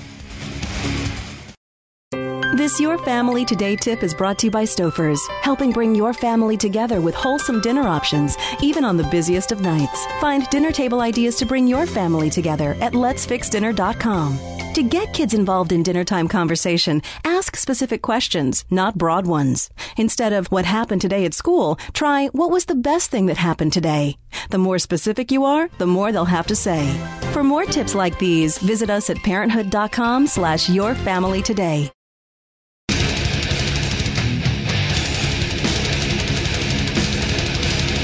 This 2.54 2.82
Your 2.82 2.98
Family 2.98 3.46
Today 3.46 3.78
tip 3.78 4.04
is 4.04 4.14
brought 4.14 4.38
to 4.40 4.48
you 4.48 4.52
by 4.52 4.66
Stouffer's, 4.66 5.26
helping 5.42 5.72
bring 5.72 5.96
your 5.96 6.14
family 6.14 6.58
together 6.58 7.00
with 7.00 7.16
wholesome 7.16 7.62
dinner 7.62 7.88
options, 7.88 8.36
even 8.62 8.84
on 8.84 8.98
the 8.98 9.06
busiest 9.06 9.54
of 9.54 9.62
nights. 9.62 10.06
Find 10.20 10.46
dinner 10.50 10.74
table 10.74 11.00
ideas 11.00 11.38
to 11.38 11.46
bring 11.46 11.66
your 11.66 11.86
family 11.86 12.30
together 12.30 12.76
at 12.82 12.92
letsfixdinner.com. 12.92 14.38
To 14.74 14.84
get 14.84 15.14
kids 15.14 15.34
involved 15.34 15.72
in 15.72 15.82
dinner 15.82 16.04
time 16.04 16.28
conversation, 16.28 17.02
ask 17.24 17.56
specific 17.56 18.02
questions, 18.02 18.66
not 18.70 18.98
broad 18.98 19.28
ones. 19.28 19.70
Instead 19.96 20.34
of 20.34 20.48
what 20.48 20.66
happened 20.66 21.00
today 21.00 21.24
at 21.24 21.34
school, 21.34 21.78
try 21.94 22.28
what 22.34 22.52
was 22.52 22.66
the 22.66 22.76
best 22.76 23.12
thing 23.12 23.28
that 23.28 23.38
happened 23.38 23.72
today. 23.72 24.18
The 24.50 24.58
more 24.58 24.78
specific 24.78 25.32
you 25.32 25.46
are, 25.46 25.70
the 25.78 25.88
more 25.88 26.12
they'll 26.12 26.26
have 26.26 26.48
to 26.48 26.56
say. 26.58 26.86
For 27.32 27.46
more 27.46 27.64
tips 27.64 27.96
like 27.96 28.20
these, 28.20 28.58
visit 28.58 28.90
us 28.90 29.10
at 29.10 29.24
parenthood.com 29.24 30.28
slash 30.28 30.70
your 30.70 30.96
family 30.96 31.42
today. 31.42 31.90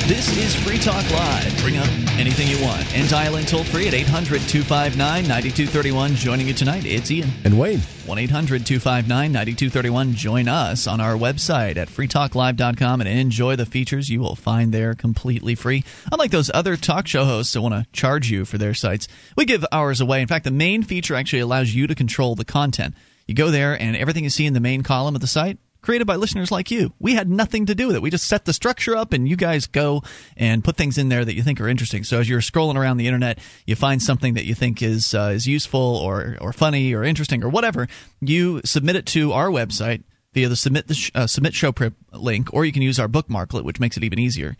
This 0.07 0.37
is 0.37 0.55
Free 0.63 0.77
Talk 0.77 1.03
Live. 1.11 1.61
Bring 1.61 1.75
up 1.75 1.89
anything 2.17 2.47
you 2.47 2.63
want 2.63 2.95
and 2.95 3.09
dial 3.09 3.35
in 3.35 3.45
toll 3.45 3.65
free 3.65 3.89
at 3.89 3.93
800 3.93 4.39
259 4.39 4.97
9231. 5.27 6.15
Joining 6.15 6.47
you 6.47 6.53
tonight, 6.53 6.85
it's 6.85 7.11
Ian. 7.11 7.29
And 7.43 7.59
Wayne. 7.59 7.81
1 8.05 8.17
800 8.17 8.65
259 8.65 9.33
9231. 9.33 10.13
Join 10.13 10.47
us 10.47 10.87
on 10.87 11.01
our 11.01 11.15
website 11.15 11.75
at 11.75 11.89
freetalklive.com 11.89 13.01
and 13.01 13.09
enjoy 13.09 13.57
the 13.57 13.65
features 13.65 14.07
you 14.07 14.21
will 14.21 14.37
find 14.37 14.73
there 14.73 14.95
completely 14.95 15.55
free. 15.55 15.83
Unlike 16.09 16.31
those 16.31 16.49
other 16.53 16.77
talk 16.77 17.05
show 17.05 17.25
hosts 17.25 17.51
that 17.51 17.61
want 17.61 17.73
to 17.73 17.85
charge 17.91 18.31
you 18.31 18.45
for 18.45 18.57
their 18.57 18.73
sites, 18.73 19.09
we 19.35 19.43
give 19.43 19.65
ours 19.73 19.99
away. 19.99 20.21
In 20.21 20.27
fact, 20.29 20.45
the 20.45 20.51
main 20.51 20.83
feature 20.83 21.15
actually 21.15 21.41
allows 21.41 21.75
you 21.75 21.85
to 21.85 21.95
control 21.95 22.35
the 22.35 22.45
content. 22.45 22.95
You 23.25 23.35
go 23.35 23.51
there, 23.51 23.73
and 23.73 23.97
everything 23.97 24.23
you 24.23 24.29
see 24.29 24.45
in 24.45 24.53
the 24.53 24.61
main 24.61 24.83
column 24.83 25.15
of 25.15 25.19
the 25.19 25.27
site 25.27 25.59
created 25.87 26.05
by 26.05 26.17
listeners 26.17 26.51
like 26.51 26.69
you. 26.69 26.91
We 26.99 27.15
had 27.15 27.29
nothing 27.29 27.67
to 27.67 27.73
do 27.73 27.87
with 27.87 27.95
it. 27.95 28.01
We 28.01 28.09
just 28.09 28.27
set 28.27 28.43
the 28.43 28.51
structure 28.51 28.93
up, 28.93 29.13
and 29.13 29.25
you 29.25 29.37
guys 29.37 29.67
go 29.67 30.03
and 30.35 30.61
put 30.61 30.75
things 30.75 30.97
in 30.97 31.07
there 31.07 31.23
that 31.23 31.33
you 31.33 31.43
think 31.43 31.61
are 31.61 31.69
interesting. 31.69 32.03
So 32.03 32.19
as 32.19 32.27
you're 32.27 32.41
scrolling 32.41 32.75
around 32.75 32.97
the 32.97 33.07
internet, 33.07 33.39
you 33.65 33.77
find 33.77 34.03
something 34.03 34.33
that 34.33 34.43
you 34.43 34.53
think 34.53 34.81
is 34.81 35.15
uh, 35.15 35.31
is 35.33 35.47
useful 35.47 35.79
or 35.79 36.37
or 36.41 36.51
funny 36.51 36.93
or 36.93 37.05
interesting 37.05 37.41
or 37.41 37.47
whatever. 37.47 37.87
You 38.19 38.59
submit 38.65 38.97
it 38.97 39.05
to 39.05 39.31
our 39.31 39.47
website 39.47 40.03
via 40.33 40.49
the 40.49 40.57
submit 40.57 40.89
the 40.89 40.93
sh- 40.93 41.11
uh, 41.15 41.25
submit 41.25 41.53
show 41.53 41.71
prep 41.71 41.93
link, 42.11 42.53
or 42.53 42.65
you 42.65 42.73
can 42.73 42.81
use 42.81 42.99
our 42.99 43.07
bookmarklet, 43.07 43.63
which 43.63 43.79
makes 43.79 43.95
it 43.95 44.03
even 44.03 44.19
easier. 44.19 44.57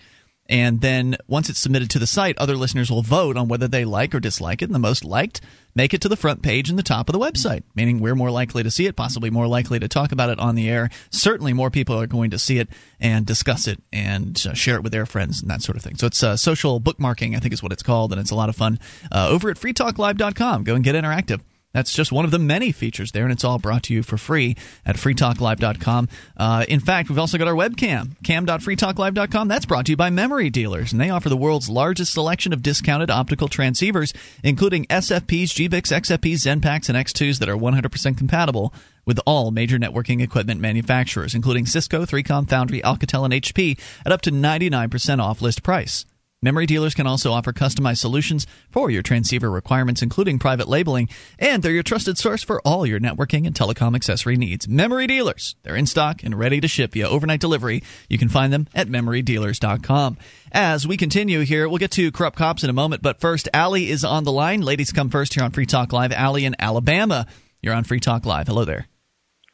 And 0.49 0.81
then 0.81 1.17
once 1.27 1.49
it's 1.49 1.59
submitted 1.59 1.89
to 1.91 1.99
the 1.99 2.07
site, 2.07 2.37
other 2.37 2.55
listeners 2.55 2.89
will 2.89 3.01
vote 3.01 3.37
on 3.37 3.47
whether 3.47 3.67
they 3.67 3.85
like 3.85 4.15
or 4.15 4.19
dislike 4.19 4.61
it. 4.61 4.65
And 4.65 4.75
the 4.75 4.79
most 4.79 5.03
liked 5.03 5.41
make 5.75 5.93
it 5.93 6.01
to 6.01 6.09
the 6.09 6.15
front 6.15 6.41
page 6.41 6.69
and 6.69 6.79
the 6.79 6.83
top 6.83 7.07
of 7.07 7.13
the 7.13 7.19
website, 7.19 7.63
meaning 7.75 7.99
we're 7.99 8.15
more 8.15 8.31
likely 8.31 8.63
to 8.63 8.71
see 8.71 8.87
it, 8.87 8.95
possibly 8.95 9.29
more 9.29 9.45
likely 9.45 9.77
to 9.77 9.87
talk 9.87 10.11
about 10.11 10.29
it 10.29 10.39
on 10.39 10.55
the 10.55 10.69
air. 10.69 10.89
Certainly 11.11 11.53
more 11.53 11.69
people 11.69 11.99
are 12.01 12.07
going 12.07 12.31
to 12.31 12.39
see 12.39 12.57
it 12.57 12.67
and 12.99 13.25
discuss 13.25 13.67
it 13.67 13.81
and 13.93 14.43
uh, 14.49 14.53
share 14.53 14.75
it 14.75 14.83
with 14.83 14.91
their 14.91 15.05
friends 15.05 15.41
and 15.41 15.51
that 15.51 15.61
sort 15.61 15.75
of 15.75 15.83
thing. 15.83 15.95
So 15.95 16.07
it's 16.07 16.23
uh, 16.23 16.35
social 16.35 16.81
bookmarking, 16.81 17.35
I 17.35 17.39
think 17.39 17.53
is 17.53 17.61
what 17.61 17.71
it's 17.71 17.83
called, 17.83 18.11
and 18.11 18.19
it's 18.19 18.31
a 18.31 18.35
lot 18.35 18.49
of 18.49 18.55
fun. 18.55 18.79
Uh, 19.11 19.27
over 19.29 19.49
at 19.49 19.57
freetalklive.com, 19.57 20.63
go 20.63 20.73
and 20.73 20.83
get 20.83 20.95
interactive. 20.95 21.41
That's 21.73 21.93
just 21.93 22.11
one 22.11 22.25
of 22.25 22.31
the 22.31 22.39
many 22.39 22.71
features 22.71 23.11
there, 23.11 23.23
and 23.23 23.31
it's 23.31 23.43
all 23.43 23.59
brought 23.59 23.83
to 23.83 23.93
you 23.93 24.01
for 24.01 24.17
free 24.17 24.55
at 24.85 24.95
freetalklive.com. 24.95 26.09
Uh, 26.35 26.65
in 26.67 26.79
fact, 26.79 27.09
we've 27.09 27.19
also 27.19 27.37
got 27.37 27.47
our 27.47 27.53
webcam, 27.53 28.15
cam.freetalklive.com. 28.23 29.47
That's 29.47 29.65
brought 29.65 29.85
to 29.85 29.91
you 29.91 29.97
by 29.97 30.09
Memory 30.09 30.49
Dealers, 30.49 30.91
and 30.91 30.99
they 30.99 31.09
offer 31.09 31.29
the 31.29 31.37
world's 31.37 31.69
largest 31.69 32.13
selection 32.13 32.53
of 32.53 32.63
discounted 32.63 33.11
optical 33.11 33.47
transceivers, 33.47 34.15
including 34.43 34.85
SFPs, 34.85 35.49
GBICs, 35.69 35.93
XFPs, 35.93 36.45
XENPAKs, 36.45 36.89
and 36.89 36.97
X2s 36.97 37.39
that 37.39 37.49
are 37.49 37.57
100% 37.57 38.17
compatible 38.17 38.73
with 39.05 39.19
all 39.25 39.51
major 39.51 39.77
networking 39.77 40.21
equipment 40.21 40.59
manufacturers, 40.59 41.35
including 41.35 41.65
Cisco, 41.65 42.05
3Com, 42.05 42.49
Foundry, 42.49 42.81
Alcatel, 42.81 43.25
and 43.25 43.33
HP, 43.33 43.79
at 44.05 44.11
up 44.11 44.21
to 44.21 44.31
99% 44.31 45.21
off 45.21 45.41
list 45.41 45.63
price. 45.63 46.05
Memory 46.43 46.67
dealers 46.67 46.93
can 46.93 47.07
also 47.07 47.31
offer 47.31 47.51
customized 47.51 47.97
solutions 47.97 48.45
for 48.69 48.91
your 48.91 49.01
transceiver 49.01 49.49
requirements, 49.49 50.03
including 50.03 50.37
private 50.37 50.67
labeling, 50.67 51.09
and 51.39 51.63
they're 51.63 51.71
your 51.71 51.81
trusted 51.81 52.15
source 52.19 52.43
for 52.43 52.61
all 52.63 52.85
your 52.85 52.99
networking 52.99 53.47
and 53.47 53.55
telecom 53.55 53.95
accessory 53.95 54.35
needs. 54.37 54.67
Memory 54.67 55.07
dealers, 55.07 55.55
they're 55.63 55.75
in 55.75 55.87
stock 55.87 56.21
and 56.23 56.37
ready 56.37 56.61
to 56.61 56.67
ship 56.67 56.93
via 56.93 57.09
overnight 57.09 57.39
delivery. 57.39 57.81
You 58.07 58.19
can 58.19 58.29
find 58.29 58.53
them 58.53 58.67
at 58.75 58.87
memorydealers.com. 58.87 60.17
As 60.51 60.85
we 60.85 60.95
continue 60.95 61.39
here, 61.39 61.67
we'll 61.67 61.79
get 61.79 61.91
to 61.91 62.11
corrupt 62.11 62.37
cops 62.37 62.63
in 62.63 62.69
a 62.69 62.73
moment, 62.73 63.01
but 63.01 63.19
first, 63.19 63.49
Allie 63.51 63.89
is 63.89 64.03
on 64.03 64.23
the 64.23 64.31
line. 64.31 64.61
Ladies 64.61 64.91
come 64.91 65.09
first 65.09 65.33
here 65.33 65.43
on 65.43 65.49
Free 65.51 65.65
Talk 65.65 65.91
Live. 65.91 66.11
Allie 66.11 66.45
in 66.45 66.55
Alabama, 66.59 67.25
you're 67.63 67.73
on 67.73 67.83
Free 67.83 67.99
Talk 67.99 68.27
Live. 68.27 68.45
Hello 68.45 68.63
there. 68.63 68.85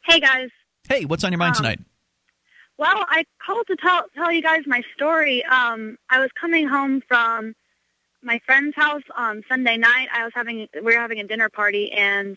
Hey 0.06 0.20
guys. 0.20 0.50
Hey, 0.86 1.06
what's 1.06 1.24
on 1.24 1.32
your 1.32 1.38
mind 1.38 1.56
Um, 1.56 1.62
tonight? 1.62 1.80
Well, 2.76 3.04
I 3.08 3.24
called 3.44 3.68
to 3.68 3.76
tell 3.76 4.04
tell 4.16 4.32
you 4.32 4.42
guys 4.42 4.62
my 4.66 4.82
story. 4.96 5.44
Um, 5.44 5.96
I 6.10 6.18
was 6.18 6.30
coming 6.32 6.66
home 6.66 7.02
from 7.06 7.54
my 8.20 8.40
friend's 8.44 8.74
house 8.74 9.02
on 9.16 9.44
Sunday 9.48 9.76
night. 9.76 10.08
I 10.12 10.24
was 10.24 10.32
having 10.34 10.66
we 10.74 10.80
were 10.80 10.92
having 11.00 11.20
a 11.20 11.24
dinner 11.24 11.48
party, 11.48 11.92
and 11.92 12.36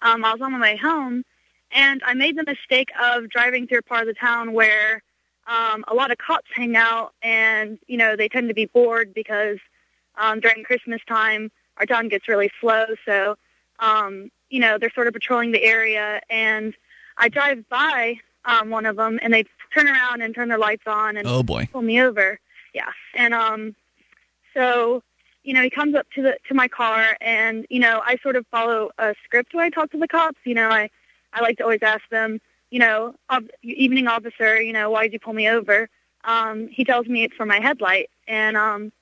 um, 0.00 0.24
I 0.24 0.32
was 0.32 0.40
on 0.40 0.52
my 0.52 0.60
way 0.60 0.76
home, 0.76 1.22
and 1.70 2.02
I 2.06 2.14
made 2.14 2.36
the 2.38 2.44
mistake 2.46 2.88
of 2.98 3.28
driving 3.28 3.66
through 3.66 3.80
a 3.80 3.82
part 3.82 4.02
of 4.02 4.06
the 4.06 4.14
town 4.14 4.54
where 4.54 5.02
um, 5.46 5.84
a 5.88 5.94
lot 5.94 6.10
of 6.10 6.16
cops 6.16 6.48
hang 6.54 6.76
out, 6.76 7.12
and 7.22 7.78
you 7.86 7.98
know 7.98 8.16
they 8.16 8.28
tend 8.28 8.48
to 8.48 8.54
be 8.54 8.66
bored 8.66 9.12
because 9.12 9.58
um, 10.16 10.40
during 10.40 10.64
Christmas 10.64 11.02
time 11.06 11.50
our 11.76 11.84
town 11.84 12.08
gets 12.08 12.26
really 12.26 12.50
slow. 12.58 12.86
So 13.04 13.36
um, 13.80 14.30
you 14.48 14.60
know 14.60 14.78
they're 14.78 14.92
sort 14.94 15.08
of 15.08 15.12
patrolling 15.12 15.52
the 15.52 15.62
area, 15.62 16.22
and 16.30 16.74
I 17.18 17.28
drive 17.28 17.68
by 17.68 18.20
um, 18.46 18.70
one 18.70 18.86
of 18.86 18.96
them, 18.96 19.18
and 19.22 19.32
they 19.32 19.44
turn 19.74 19.88
around 19.88 20.22
and 20.22 20.34
turn 20.34 20.48
their 20.48 20.58
lights 20.58 20.84
on 20.86 21.16
and 21.16 21.26
Oh, 21.26 21.42
boy. 21.42 21.68
pull 21.72 21.82
me 21.82 22.00
over. 22.00 22.38
Yeah, 22.74 22.90
and 23.14 23.32
um, 23.34 23.74
so 24.52 25.02
you 25.44 25.52
know 25.54 25.62
he 25.62 25.70
comes 25.70 25.94
up 25.94 26.06
to 26.14 26.22
the 26.22 26.36
to 26.48 26.54
my 26.54 26.68
car, 26.68 27.16
and 27.20 27.66
you 27.70 27.80
know 27.80 28.02
I 28.04 28.16
sort 28.22 28.36
of 28.36 28.46
follow 28.48 28.90
a 28.98 29.14
script 29.24 29.54
when 29.54 29.64
I 29.64 29.70
talk 29.70 29.90
to 29.92 29.98
the 29.98 30.08
cops. 30.08 30.38
You 30.44 30.54
know 30.54 30.68
I 30.68 30.90
I 31.32 31.40
like 31.40 31.58
to 31.58 31.64
always 31.64 31.82
ask 31.82 32.02
them, 32.10 32.40
you 32.70 32.78
know, 32.78 33.14
ob- 33.30 33.50
evening 33.62 34.06
officer, 34.06 34.60
you 34.60 34.72
know, 34.72 34.90
why 34.90 35.02
did 35.04 35.12
you 35.14 35.18
pull 35.20 35.32
me 35.34 35.48
over? 35.48 35.88
Um, 36.24 36.68
he 36.68 36.84
tells 36.84 37.06
me 37.06 37.24
it's 37.24 37.34
for 37.34 37.44
my 37.46 37.60
headlight, 37.60 38.08
and 38.28 38.56
um, 38.56 38.92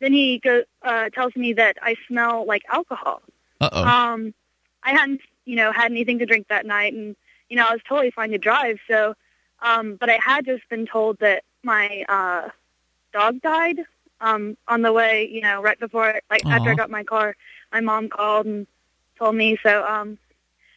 then 0.00 0.12
he 0.12 0.38
go 0.38 0.62
uh, 0.82 1.08
tells 1.10 1.34
me 1.36 1.52
that 1.54 1.76
I 1.82 1.96
smell 2.08 2.44
like 2.46 2.62
alcohol. 2.70 3.22
Uh 3.60 3.68
oh. 3.72 3.84
Um, 3.84 4.34
I 4.82 4.92
hadn't, 4.92 5.20
you 5.46 5.56
know, 5.56 5.72
had 5.72 5.90
anything 5.90 6.18
to 6.20 6.26
drink 6.26 6.48
that 6.48 6.66
night, 6.66 6.92
and 6.92 7.16
you 7.48 7.56
know, 7.56 7.66
I 7.66 7.72
was 7.72 7.80
totally 7.88 8.10
fine 8.10 8.30
to 8.30 8.38
drive. 8.38 8.78
So, 8.88 9.14
um, 9.62 9.96
but 9.98 10.10
I 10.10 10.18
had 10.24 10.44
just 10.44 10.68
been 10.68 10.86
told 10.86 11.18
that 11.20 11.44
my 11.62 12.04
uh, 12.08 12.48
dog 13.12 13.40
died 13.42 13.80
um, 14.20 14.56
on 14.68 14.82
the 14.82 14.92
way. 14.92 15.28
You 15.30 15.40
know, 15.40 15.62
right 15.62 15.78
before, 15.78 16.20
like 16.30 16.44
after 16.46 16.70
I 16.70 16.74
got 16.74 16.90
my 16.90 17.04
car, 17.04 17.36
my 17.72 17.80
mom 17.80 18.08
called 18.08 18.46
and 18.46 18.66
told 19.18 19.34
me. 19.34 19.56
So, 19.62 19.84
um, 19.86 20.18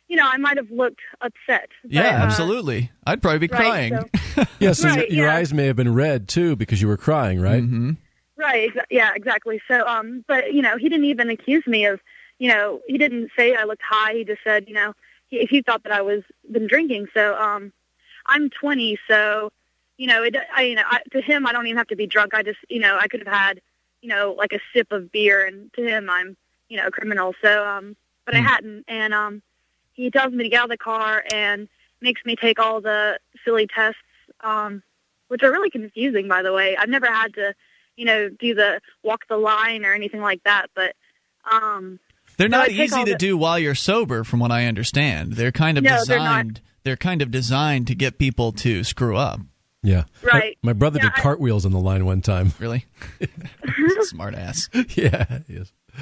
you 0.07 0.15
know, 0.15 0.25
I 0.27 0.37
might 0.37 0.57
have 0.57 0.71
looked 0.71 1.01
upset. 1.21 1.69
But, 1.83 1.91
Yeah, 1.91 2.07
uh, 2.07 2.23
absolutely. 2.25 2.89
I'd 3.05 3.21
probably 3.21 3.47
be 3.47 3.53
right, 3.53 3.57
crying. 3.57 3.93
so- 4.35 4.43
Yes, 4.59 4.83
and 4.83 4.95
Right, 4.95 5.11
your 5.11 5.27
yeah. 5.27 5.35
eyes 5.35 5.53
may 5.53 5.65
have 5.67 5.75
been 5.75 5.93
red 5.93 6.27
too 6.27 6.55
because 6.55 6.81
you 6.81 6.87
were 6.87 6.97
crying, 6.97 7.39
right? 7.39 7.61
Mm-hmm. 7.61 7.91
Right. 8.37 8.73
Exa- 8.73 8.85
yeah. 8.89 9.11
Exactly. 9.15 9.61
So, 9.67 9.85
um, 9.85 10.23
but 10.27 10.53
you 10.53 10.61
know, 10.61 10.77
he 10.77 10.87
didn't 10.89 11.05
even 11.05 11.29
accuse 11.29 11.67
me 11.67 11.85
of, 11.85 11.99
you 12.39 12.47
know, 12.49 12.79
he 12.87 12.97
didn't 12.97 13.31
say 13.37 13.53
I 13.53 13.65
looked 13.65 13.81
high. 13.87 14.13
He 14.13 14.23
just 14.23 14.39
said, 14.43 14.65
you 14.67 14.73
know, 14.73 14.93
he 15.29 15.45
he 15.49 15.61
thought 15.61 15.83
that 15.83 15.91
I 15.91 16.01
was 16.01 16.23
been 16.51 16.67
drinking. 16.67 17.07
So, 17.13 17.35
um, 17.35 17.71
I'm 18.25 18.49
20, 18.49 18.97
so, 19.07 19.51
you 19.97 20.07
know, 20.07 20.23
it. 20.23 20.35
I 20.55 20.63
you 20.63 20.75
know, 20.75 20.83
I, 20.85 21.01
to 21.11 21.21
him, 21.21 21.47
I 21.47 21.51
don't 21.51 21.67
even 21.67 21.77
have 21.77 21.87
to 21.87 21.95
be 21.95 22.07
drunk. 22.07 22.33
I 22.33 22.43
just, 22.43 22.59
you 22.69 22.79
know, 22.79 22.97
I 22.99 23.07
could 23.07 23.21
have 23.21 23.33
had, 23.33 23.61
you 24.01 24.09
know, 24.09 24.35
like 24.37 24.53
a 24.53 24.59
sip 24.73 24.91
of 24.91 25.11
beer, 25.11 25.45
and 25.45 25.71
to 25.73 25.83
him, 25.83 26.09
I'm, 26.09 26.35
you 26.69 26.77
know, 26.77 26.87
a 26.87 26.91
criminal. 26.91 27.33
So, 27.41 27.65
um, 27.65 27.95
but 28.25 28.35
I 28.35 28.39
hadn't, 28.39 28.85
and 28.87 29.13
um, 29.13 29.41
he 29.93 30.11
tells 30.11 30.31
me 30.31 30.43
to 30.43 30.49
get 30.49 30.59
out 30.59 30.65
of 30.65 30.69
the 30.69 30.77
car 30.77 31.23
and 31.33 31.67
makes 32.01 32.23
me 32.25 32.35
take 32.35 32.59
all 32.59 32.79
the 32.79 33.19
silly 33.43 33.67
tests, 33.67 33.99
um, 34.41 34.83
which 35.29 35.43
are 35.43 35.51
really 35.51 35.69
confusing, 35.69 36.27
by 36.27 36.43
the 36.43 36.53
way. 36.53 36.77
I've 36.77 36.89
never 36.89 37.07
had 37.07 37.33
to, 37.35 37.53
you 37.97 38.05
know, 38.05 38.29
do 38.29 38.53
the 38.53 38.81
walk 39.03 39.27
the 39.27 39.37
line 39.37 39.83
or 39.83 39.93
anything 39.93 40.21
like 40.21 40.43
that, 40.43 40.67
but 40.75 40.95
um, 41.49 41.99
They're 42.39 42.49
not 42.49 42.67
take 42.69 42.79
easy 42.79 43.03
to 43.03 43.11
the- 43.11 43.17
do 43.17 43.37
while 43.37 43.59
you're 43.59 43.75
sober, 43.75 44.23
from 44.23 44.39
what 44.39 44.49
I 44.51 44.65
understand. 44.65 45.33
They're 45.33 45.51
kind 45.51 45.77
of 45.77 45.83
No, 45.83 45.91
they're 45.91 46.17
designed. 46.17 46.61
They're, 46.83 46.95
kind 46.97 47.21
of 47.21 47.29
designed 47.29 47.87
to 47.87 47.95
get 47.95 48.17
people 48.17 48.51
to 48.53 48.83
screw 48.83 49.15
up. 49.17 49.41
Yeah. 49.83 50.05
Right. 50.23 50.57
My, 50.63 50.69
my 50.69 50.73
brother 50.73 50.99
Yeah, 51.03 51.09
did 51.09 51.19
I- 51.19 51.21
cartwheels 51.21 51.65
on 51.65 51.71
the 51.73 51.79
line 51.79 52.05
one 52.05 52.21
time. 52.21 52.53
Really? 52.57 52.85
Smart 54.03 54.33
ass. 54.35 54.69
yeah, 54.95 55.39
he 55.47 55.53
is. 55.53 55.71
Go- 55.95 56.01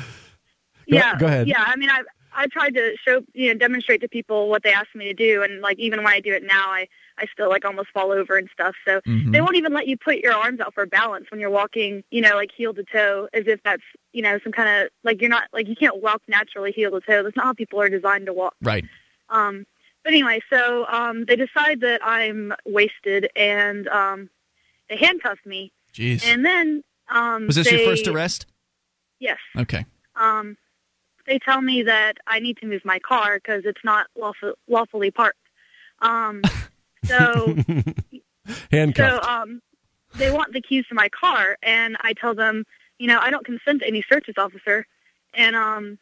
yeah, 0.88 1.18
go 1.18 1.26
ahead. 1.26 1.48
Yeah, 1.48 1.64
I 1.66 1.76
mean, 1.76 1.90
I 1.90 2.04
I 2.38 2.48
tried 2.48 2.76
to 2.76 2.96
show, 3.06 3.22
you 3.34 3.52
know, 3.52 3.58
demonstrate 3.60 4.00
to 4.02 4.08
people 4.08 4.48
what 4.48 4.64
they 4.64 4.72
asked 4.72 4.96
me 4.96 5.06
to 5.06 5.14
do, 5.14 5.44
and 5.44 5.60
like 5.62 5.78
even 5.80 6.04
when 6.04 6.14
I 6.14 6.20
do 6.22 6.32
it 6.34 6.44
now, 6.44 6.70
I 6.70 6.88
I 7.18 7.26
still 7.34 7.50
like 7.50 7.66
almost 7.66 7.90
fall 7.90 8.12
over 8.12 8.38
and 8.38 8.48
stuff. 8.54 8.76
So 8.88 9.02
Mm-hmm. 9.02 9.30
Mhm. 9.30 9.32
they 9.34 9.42
won't 9.42 9.56
even 9.58 9.74
let 9.74 9.88
you 9.88 9.98
put 9.98 10.18
your 10.20 10.34
arms 10.34 10.60
out 10.60 10.74
for 10.74 10.86
balance 10.86 11.26
when 11.32 11.40
you're 11.40 11.50
walking, 11.50 12.04
you 12.12 12.22
know, 12.22 12.36
like 12.36 12.52
heel 12.56 12.74
to 12.76 12.84
toe, 12.84 13.28
as 13.34 13.46
if 13.48 13.62
that's 13.64 13.82
you 14.14 14.22
know 14.22 14.38
some 14.44 14.54
kind 14.54 14.70
of 14.84 14.90
like 15.04 15.20
you're 15.20 15.30
not 15.30 15.46
like 15.52 15.68
you 15.68 15.76
can't 15.76 16.02
walk 16.02 16.22
naturally 16.28 16.72
heel 16.72 16.92
to 16.92 17.02
toe. 17.02 17.24
That's 17.24 17.36
not 17.36 17.46
how 17.46 17.54
people 17.54 17.82
are 17.82 17.90
designed 17.90 18.28
to 18.28 18.34
walk. 18.34 18.56
Right. 18.62 18.86
Um, 19.30 19.66
but 20.04 20.14
anyway, 20.14 20.40
so 20.50 20.86
um, 20.88 21.26
they 21.26 21.36
decide 21.36 21.82
that 21.82 22.00
I'm 22.04 22.54
wasted, 22.66 23.30
and 23.36 23.88
um, 23.90 24.30
they 24.90 24.96
handcuff 24.96 25.40
me, 25.46 25.72
Jeez. 25.94 26.24
and 26.24 26.46
then 26.46 26.84
um, 27.10 27.48
Was 27.48 27.56
this 27.58 27.70
your 27.72 27.80
first 27.82 28.08
arrest? 28.08 28.46
Yes. 29.20 29.40
Okay. 29.58 29.86
um, 30.16 30.56
they 31.28 31.40
tell 31.40 31.62
me 31.62 31.84
that 31.84 32.14
I 32.26 32.40
need 32.40 32.58
to 32.58 32.66
move 32.66 32.84
my 32.84 33.00
car 33.00 33.36
because 33.36 33.64
it's 33.66 33.84
not 33.84 34.08
lawful, 34.18 34.54
lawfully 34.68 35.12
parked. 35.12 35.38
Um, 36.00 36.42
so, 37.06 37.56
Handcuffed. 38.72 39.24
so 39.24 39.30
um, 39.30 39.62
they 40.16 40.32
want 40.32 40.54
the 40.54 40.62
keys 40.62 40.86
to 40.88 40.96
my 40.96 41.10
car, 41.10 41.58
and 41.62 41.98
I 42.02 42.14
tell 42.14 42.34
them, 42.34 42.64
you 42.98 43.08
know, 43.08 43.20
I 43.20 43.30
don't 43.30 43.46
consent 43.46 43.82
to 43.82 43.88
any 43.88 44.04
searches, 44.10 44.36
officer. 44.38 44.86
And 45.34 45.56
um, 45.56 46.00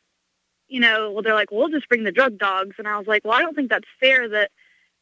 you 0.68 0.80
know, 0.80 1.12
well, 1.12 1.22
they're 1.22 1.34
like, 1.34 1.52
we'll 1.52 1.70
just 1.70 1.90
bring 1.90 2.04
the 2.04 2.12
drug 2.12 2.38
dogs, 2.38 2.76
and 2.78 2.88
I 2.88 2.98
was 2.98 3.08
like, 3.08 3.24
well, 3.24 3.34
I 3.34 3.42
don't 3.42 3.56
think 3.56 3.70
that's 3.70 3.88
fair. 4.00 4.28
That, 4.30 4.52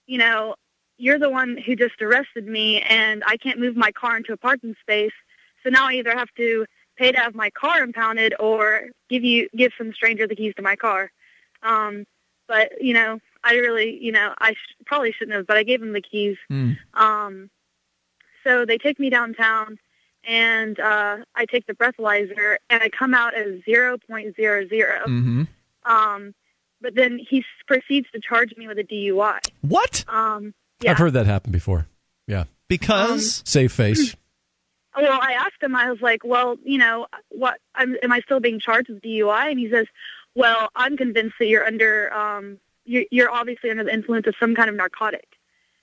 you 0.08 0.18
know, 0.18 0.56
you're 0.98 1.20
the 1.20 1.30
one 1.30 1.58
who 1.58 1.76
just 1.76 2.02
arrested 2.02 2.48
me, 2.48 2.82
and 2.82 3.24
I 3.26 3.38
can't 3.38 3.60
move 3.60 3.76
my 3.76 3.91
car 3.91 4.18
into 4.18 4.34
a 4.34 4.38
parking 4.38 4.76
space. 4.82 5.14
So 5.64 5.70
now 5.70 5.88
I 5.88 5.94
either 5.94 6.12
have 6.12 6.34
to 6.38 6.66
pay 6.98 7.11
to 7.11 7.20
have 7.20 7.36
my 7.36 7.49
car 7.49 7.84
impounded 7.84 8.34
or 8.40 8.90
give 9.10 9.24
you 9.24 9.49
give 9.56 9.72
some 9.78 9.94
stranger 9.94 10.28
the 10.28 10.36
keys 10.36 10.53
to 10.56 10.61
my 10.61 10.76
car. 10.76 11.11
Um, 11.61 12.06
but 12.48 12.82
you 12.82 12.94
know, 12.94 13.20
I 13.44 13.56
really, 13.56 13.98
you 14.02 14.11
know, 14.11 14.34
I 14.38 14.53
sh- 14.53 14.76
probably 14.86 15.11
shouldn't 15.11 15.36
have, 15.36 15.48
but 15.48 15.57
I 15.57 15.64
gave 15.64 15.82
him 15.82 15.94
the 15.94 16.02
keys. 16.02 16.38
Mm. 16.52 16.78
Um, 16.94 17.49
so 18.44 18.65
they 18.65 18.78
take 18.78 18.99
me 18.99 19.10
downtown, 19.10 19.80
and 20.24 20.80
uh, 20.80 21.18
I 21.36 21.45
take 21.45 21.65
the 21.65 21.74
breathalyzer, 21.74 22.57
and 22.70 22.84
I 22.84 22.90
come 22.90 23.14
out 23.14 23.34
as 23.34 23.64
zero 23.65 23.98
point 23.98 24.36
zero 24.36 24.68
zero. 24.68 24.99
Mm-hmm. 25.06 25.44
Um, 25.86 26.34
but 26.82 26.95
then 26.95 27.18
he 27.18 27.44
proceeds 27.65 28.07
to 28.11 28.20
charge 28.20 28.56
me 28.57 28.68
with 28.68 28.78
a 28.78 28.84
DUI. 28.84 29.40
What? 29.61 30.03
Um, 30.07 30.53
yeah. 30.82 30.91
I've 30.91 30.98
heard 30.98 31.14
that 31.14 31.26
happen 31.26 31.52
before. 31.52 31.88
Yeah. 32.28 32.44
Because 32.68 33.41
Save 33.45 33.72
face. 33.72 34.15
Well, 34.95 35.20
I 35.22 35.34
asked 35.34 35.61
him. 35.61 35.76
I 35.76 35.90
was 35.90 36.02
like, 36.02 36.24
"Well, 36.24 36.57
you 36.64 36.78
know, 36.78 37.07
what? 37.30 37.60
I'm, 37.76 37.95
am 38.03 38.11
I 38.11 38.20
still 38.22 38.40
being 38.40 38.60
charged 38.60 38.90
with 38.90 39.02
DUI?" 39.02 39.52
And 39.52 39.60
he 39.60 39.70
says, 39.70 39.88
"Well, 40.36 40.70
I'm 40.76 40.98
convinced 40.98 41.36
that 41.40 41.48
you're 41.48 41.65
under. 41.65 42.14
Um, 42.14 42.60
you're, 42.86 43.06
you're 43.11 43.32
obviously 43.32 43.70
under 43.70 43.84
the 43.84 43.94
influence 43.94 44.28
of 44.28 44.36
some 44.40 44.56
kind 44.56 44.70
of 44.70 44.76
narcotic." 44.76 45.28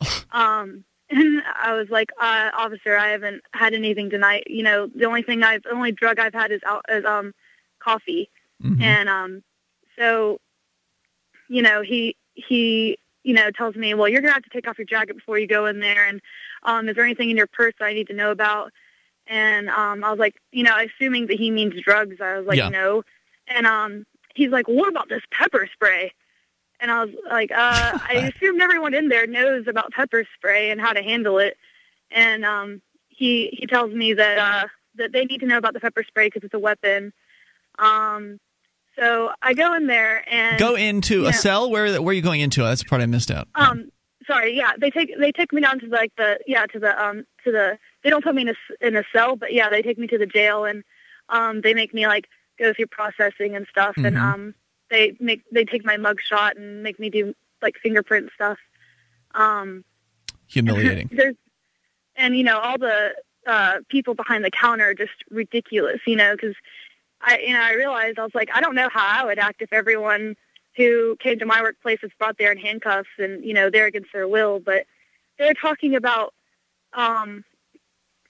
um, 0.33 0.85
and 1.11 1.43
I 1.61 1.75
was 1.75 1.89
like, 1.91 2.11
uh, 2.21 2.51
"Officer, 2.57 2.97
I 2.97 3.09
haven't 3.09 3.43
had 3.53 3.75
anything 3.75 4.11
tonight. 4.11 4.45
You 4.47 4.63
know, 4.63 4.87
the 4.95 5.07
only 5.07 5.23
thing 5.23 5.43
I've, 5.43 5.63
the 5.65 5.71
only 5.71 5.93
drug 5.93 6.19
I've 6.19 6.35
had 6.35 6.53
is 6.53 6.61
out, 6.65 6.85
is 6.89 7.05
um, 7.05 7.35
coffee." 7.81 8.31
Mhm. 8.63 8.81
And 8.81 9.09
um, 9.09 9.43
so, 9.99 10.39
you 11.49 11.63
know, 11.63 11.83
he 11.83 12.17
he 12.35 12.99
you 13.25 13.35
know 13.35 13.51
tells 13.51 13.75
me, 13.75 13.95
"Well, 13.95 14.09
you're 14.09 14.21
gonna 14.21 14.35
have 14.35 14.45
to 14.45 14.51
take 14.51 14.69
off 14.69 14.79
your 14.79 14.87
jacket 14.87 15.17
before 15.17 15.39
you 15.39 15.49
go 15.49 15.67
in 15.67 15.81
there." 15.81 16.07
And 16.07 16.21
um, 16.63 16.89
is 16.89 16.95
there 16.95 17.05
anything 17.05 17.31
in 17.31 17.37
your 17.37 17.49
purse 17.49 17.75
that 17.81 17.87
I 17.87 17.93
need 17.93 18.07
to 18.07 18.15
know 18.15 18.31
about? 18.31 18.73
And 19.31 19.71
um, 19.71 20.03
I 20.03 20.11
was 20.11 20.19
like, 20.19 20.35
you 20.51 20.65
know, 20.65 20.77
assuming 20.77 21.29
that 21.29 21.39
he 21.39 21.51
means 21.53 21.81
drugs, 21.83 22.17
I 22.21 22.37
was 22.37 22.47
like, 22.47 22.59
Yeah. 22.59 22.69
no. 22.69 23.05
And 23.47 23.65
um, 23.67 24.05
he's 24.35 24.51
like, 24.51 24.67
what 24.69 24.89
about 24.89 25.09
this 25.09 25.23
pepper 25.31 25.69
spray? 25.73 26.13
And 26.81 26.91
I 26.91 27.05
was 27.05 27.15
like, 27.31 27.53
uh, 27.53 27.95
I 28.09 28.33
assumed 28.37 28.61
everyone 28.61 28.93
in 28.93 29.09
there 29.09 29.27
knows 29.29 29.67
about 29.69 29.93
pepper 29.93 30.25
spray 30.37 30.71
and 30.71 30.81
how 30.81 30.93
to 30.93 31.03
handle 31.03 31.39
it. 31.39 31.57
And 32.11 32.45
um, 32.45 32.83
he 33.09 33.51
he 33.53 33.67
tells 33.67 33.93
me 33.93 34.15
that 34.15 34.39
uh, 34.39 34.67
that 34.97 35.13
they 35.13 35.25
need 35.27 35.39
to 35.41 35.47
know 35.47 35.59
about 35.59 35.75
the 35.75 35.81
pepper 35.81 36.03
spray 36.07 36.27
because 36.27 36.43
it's 36.43 36.55
a 36.55 36.59
weapon. 36.59 37.13
Um, 37.79 38.41
so 38.99 39.31
I 39.41 39.55
go 39.55 39.75
in 39.75 39.87
there 39.87 40.25
and 40.29 40.59
go 40.59 40.75
into 40.75 41.19
you 41.19 41.23
know, 41.23 41.29
a 41.29 41.33
cell. 41.33 41.71
Where 41.71 42.03
where 42.03 42.11
are 42.11 42.15
you 42.15 42.23
going 42.23 42.41
into? 42.41 42.63
That's 42.63 42.83
the 42.83 42.89
part 42.89 43.01
I 43.01 43.07
missed 43.07 43.31
out. 43.31 43.47
um, 43.55 43.91
sorry, 44.27 44.57
yeah, 44.57 44.73
they 44.79 44.91
take 44.91 45.17
they 45.19 45.31
take 45.33 45.53
me 45.53 45.61
down 45.61 45.79
to 45.81 45.87
like 45.87 46.13
the 46.17 46.41
yeah 46.47 46.67
to 46.67 46.79
the 46.81 47.01
um 47.01 47.25
to 47.45 47.53
the 47.53 47.79
they 48.03 48.11
don't 48.11 48.25
put 48.25 48.35
me 48.35 48.43
in 48.43 48.49
a 48.51 48.55
in 48.87 48.97
a 48.97 49.05
cell, 49.13 49.37
but 49.37 49.53
yeah, 49.53 49.69
they 49.69 49.83
take 49.83 49.99
me 49.99 50.07
to 50.09 50.19
the 50.19 50.27
jail 50.27 50.65
and 50.65 50.85
um 51.29 51.61
they 51.61 51.75
make 51.75 51.93
me 51.95 52.07
like 52.07 52.29
go 52.59 52.73
through 52.75 52.87
processing 52.87 53.55
and 53.57 53.67
stuff, 53.71 53.97
and 53.99 54.17
Mhm. 54.17 54.21
um 54.23 54.55
they 54.91 55.17
make 55.21 55.43
they 55.53 55.65
take 55.65 55.85
my 55.85 55.97
mug 55.97 56.21
shot 56.21 56.57
and 56.57 56.83
make 56.83 56.99
me 56.99 57.11
do 57.11 57.35
like 57.63 57.77
fingerprint 57.83 58.31
stuff. 58.35 58.59
Um, 59.35 59.85
Humiliating. 60.49 61.09
there's 61.13 61.37
and 62.17 62.37
you 62.37 62.43
know 62.45 62.59
all 62.59 62.79
the 62.79 63.15
uh 63.47 63.79
people 63.89 64.15
behind 64.15 64.45
the 64.45 64.51
counter 64.51 64.91
are 64.91 64.95
just 64.95 65.13
ridiculous 65.31 66.01
you 66.07 66.17
know 66.17 66.35
because 66.35 66.55
i 67.23 67.39
you 67.39 67.53
know 67.53 67.63
i 67.63 67.73
realized 67.73 68.19
i 68.19 68.23
was 68.23 68.35
like 68.35 68.51
i 68.53 68.61
don't 68.61 68.75
know 68.75 68.89
how 68.93 69.23
i 69.23 69.25
would 69.25 69.39
act 69.39 69.63
if 69.63 69.73
everyone 69.73 70.37
who 70.77 71.17
came 71.21 71.39
to 71.39 71.47
my 71.47 71.63
workplace 71.63 72.03
was 72.03 72.11
brought 72.19 72.37
there 72.39 72.53
in 72.53 72.59
handcuffs 72.59 73.09
and 73.19 73.45
you 73.45 73.55
know 73.55 73.71
they're 73.71 73.87
against 73.87 74.13
their 74.13 74.29
will 74.29 74.61
but 74.61 74.85
they're 75.39 75.55
talking 75.55 75.95
about 75.95 76.35
um 76.95 77.45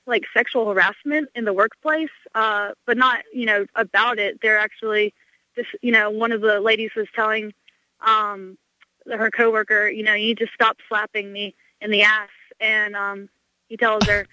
like 0.07 0.25
sexual 0.35 0.69
harassment 0.69 1.29
in 1.35 1.45
the 1.45 1.53
workplace 1.53 2.11
uh 2.35 2.71
but 2.87 2.97
not 2.97 3.21
you 3.33 3.47
know 3.47 3.67
about 3.75 4.19
it. 4.19 4.41
They're 4.41 4.59
actually 4.59 5.15
just 5.57 5.69
you 5.83 5.93
know 5.93 6.11
one 6.11 6.33
of 6.33 6.41
the 6.41 6.61
ladies 6.61 6.91
was 6.97 7.09
telling 7.15 7.53
um 8.01 8.59
her 9.07 9.31
coworker 9.31 9.89
you 9.89 10.03
know 10.03 10.15
you 10.15 10.29
need 10.29 10.39
to 10.39 10.47
stop 10.55 10.79
slapping 10.89 11.33
me 11.33 11.55
in 11.81 11.91
the 11.91 12.03
ass. 12.03 12.31
And 12.61 12.97
um 12.97 13.29
he 13.69 13.77
tells 13.77 14.07
her 14.07 14.27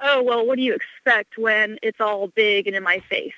oh 0.00 0.22
well 0.22 0.46
what 0.46 0.56
do 0.56 0.62
you 0.62 0.74
expect 0.74 1.38
when 1.38 1.78
it's 1.82 2.00
all 2.00 2.28
big 2.28 2.66
and 2.66 2.76
in 2.76 2.82
my 2.82 3.00
face 3.08 3.34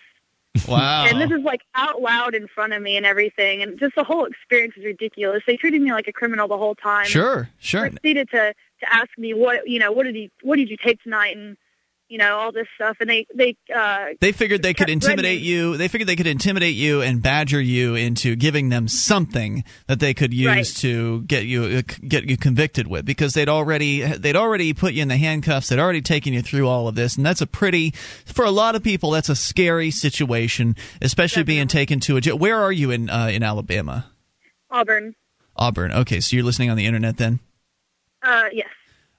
Wow. 0.69 1.07
and 1.07 1.21
this 1.21 1.31
is 1.31 1.45
like 1.45 1.63
out 1.75 2.01
loud 2.01 2.35
in 2.35 2.47
front 2.49 2.73
of 2.73 2.83
me 2.83 2.97
and 2.97 3.05
everything 3.07 3.63
and 3.63 3.79
just 3.79 3.95
the 3.97 4.05
whole 4.05 4.25
experience 4.25 4.75
is 4.77 4.85
ridiculous 4.85 5.43
they 5.47 5.57
treated 5.57 5.81
me 5.83 5.93
like 5.93 6.09
a 6.09 6.13
criminal 6.13 6.49
the 6.49 6.59
whole 6.59 6.75
time 6.75 7.07
Sure, 7.07 7.49
sure. 7.59 7.91
proceeded 7.91 8.29
to 8.31 8.55
to 8.81 8.95
ask 8.95 9.09
me 9.19 9.35
what 9.35 9.69
you 9.69 9.79
know 9.79 9.93
what 9.93 10.05
did 10.05 10.15
he 10.15 10.31
what 10.43 10.57
did 10.57 10.69
you 10.71 10.77
take 10.77 11.03
tonight 11.03 11.37
and 11.37 11.57
you 12.09 12.19
know 12.19 12.37
all 12.37 12.53
this 12.53 12.69
stuff 12.77 12.97
and 13.01 13.11
they 13.11 13.27
they 13.35 13.57
uh 13.75 14.07
They 14.21 14.31
figured 14.33 14.63
they 14.63 14.75
could 14.75 14.89
intimidate 14.89 15.41
threatening- 15.41 15.45
you. 15.45 15.77
They 15.77 15.89
figured 15.89 16.09
they 16.09 16.15
could 16.17 16.27
intimidate 16.29 16.75
you 16.77 17.03
and 17.03 17.21
badger 17.21 17.61
you 17.61 17.95
into 17.97 18.37
giving 18.37 18.69
them 18.69 18.87
something 18.87 19.65
that 19.89 19.99
they 19.99 20.15
could 20.15 20.33
use 20.33 20.47
Right. 20.47 20.65
to 20.77 21.23
get 21.23 21.47
you 21.47 21.65
uh, 21.65 21.83
get 22.07 22.29
you 22.31 22.37
convicted 22.37 22.87
with 22.87 23.05
because 23.07 23.35
they'd 23.35 23.49
already 23.49 24.03
they'd 24.03 24.37
already 24.37 24.73
put 24.73 24.93
you 24.95 25.03
in 25.03 25.09
the 25.09 25.17
handcuffs. 25.17 25.69
They'd 25.69 25.81
already 25.81 26.03
taken 26.03 26.33
you 26.33 26.43
through 26.43 26.69
all 26.69 26.87
of 26.87 26.95
this, 26.95 27.17
and 27.17 27.27
that's 27.27 27.41
a 27.41 27.47
pretty 27.47 27.91
for 28.25 28.45
a 28.45 28.51
lot 28.53 28.77
of 28.77 28.83
people 28.85 29.11
that's 29.11 29.29
a 29.29 29.37
scary 29.37 29.91
situation, 29.91 30.77
especially 31.03 31.43
being 31.43 31.67
taken 31.67 31.99
to 32.01 32.17
a 32.17 32.21
jail. 32.21 32.39
Where 32.39 32.57
are 32.61 32.73
you 32.73 32.91
in 32.93 33.11
uh, 33.11 33.29
in 33.33 33.43
Alabama? 33.43 34.11
auburn 34.71 35.15
Auburn. 35.57 35.91
Okay, 35.93 36.21
so 36.21 36.37
you're 36.37 36.45
listening 36.45 36.71
on 36.71 36.77
the 36.77 36.87
internet 36.87 37.17
then. 37.17 37.41
uh 38.23 38.45
yes 38.53 38.69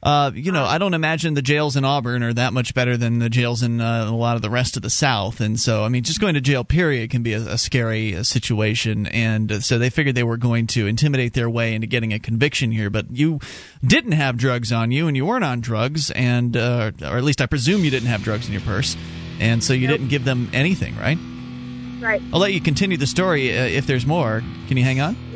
Uh, 0.07 0.31
you 0.33 0.53
know, 0.53 0.63
I 0.63 0.77
don't 0.77 0.93
imagine 0.93 1.33
the 1.33 1.41
jails 1.41 1.75
in 1.75 1.83
Auburn 1.83 2.23
are 2.23 2.31
that 2.31 2.53
much 2.53 2.73
better 2.73 2.95
than 2.95 3.19
the 3.19 3.29
jails 3.29 3.61
in 3.61 3.81
uh, 3.81 4.09
a 4.09 4.15
lot 4.15 4.37
of 4.37 4.41
the 4.41 4.49
rest 4.49 4.77
of 4.77 4.81
the 4.81 4.89
South, 4.89 5.41
and 5.41 5.59
so 5.59 5.83
I 5.83 5.89
mean, 5.89 6.03
just 6.03 6.21
going 6.21 6.35
to 6.35 6.39
jail 6.39 6.63
period 6.63 7.09
can 7.09 7.23
be 7.23 7.33
a, 7.33 7.39
a 7.39 7.57
scary 7.57 8.15
uh, 8.15 8.23
situation, 8.23 9.07
and 9.07 9.51
uh, 9.51 9.59
so 9.59 9.77
they 9.77 9.89
figured 9.89 10.15
they 10.15 10.23
were 10.23 10.37
going 10.37 10.67
to 10.67 10.87
intimidate 10.87 11.33
their 11.33 11.49
way 11.49 11.75
into 11.75 11.87
getting 11.87 12.13
a 12.13 12.19
conviction 12.19 12.71
here. 12.71 12.89
But 12.89 13.07
you 13.11 13.41
didn't 13.85 14.13
have 14.13 14.37
drugs 14.37 14.71
on 14.71 14.91
you, 14.91 15.09
and 15.09 15.17
you 15.17 15.25
weren't 15.25 15.43
on 15.43 15.59
drugs, 15.59 16.09
and 16.11 16.55
uh, 16.55 16.91
or 17.01 17.17
at 17.17 17.23
least 17.25 17.41
I 17.41 17.45
presume 17.45 17.83
you 17.83 17.91
didn't 17.91 18.07
have 18.07 18.23
drugs 18.23 18.47
in 18.47 18.53
your 18.53 18.61
purse, 18.61 18.95
and 19.41 19.61
so 19.61 19.73
you 19.73 19.87
didn't 19.87 20.07
give 20.07 20.23
them 20.23 20.49
anything, 20.53 20.95
right? 20.95 21.17
Right. 22.01 22.21
I'll 22.31 22.39
let 22.39 22.53
you 22.53 22.61
continue 22.61 22.95
the 22.95 23.07
story 23.07 23.51
uh, 23.51 23.65
if 23.65 23.87
there's 23.87 24.05
more. 24.05 24.41
Can 24.69 24.77
you 24.77 24.85
hang 24.85 25.01
on? 25.01 25.26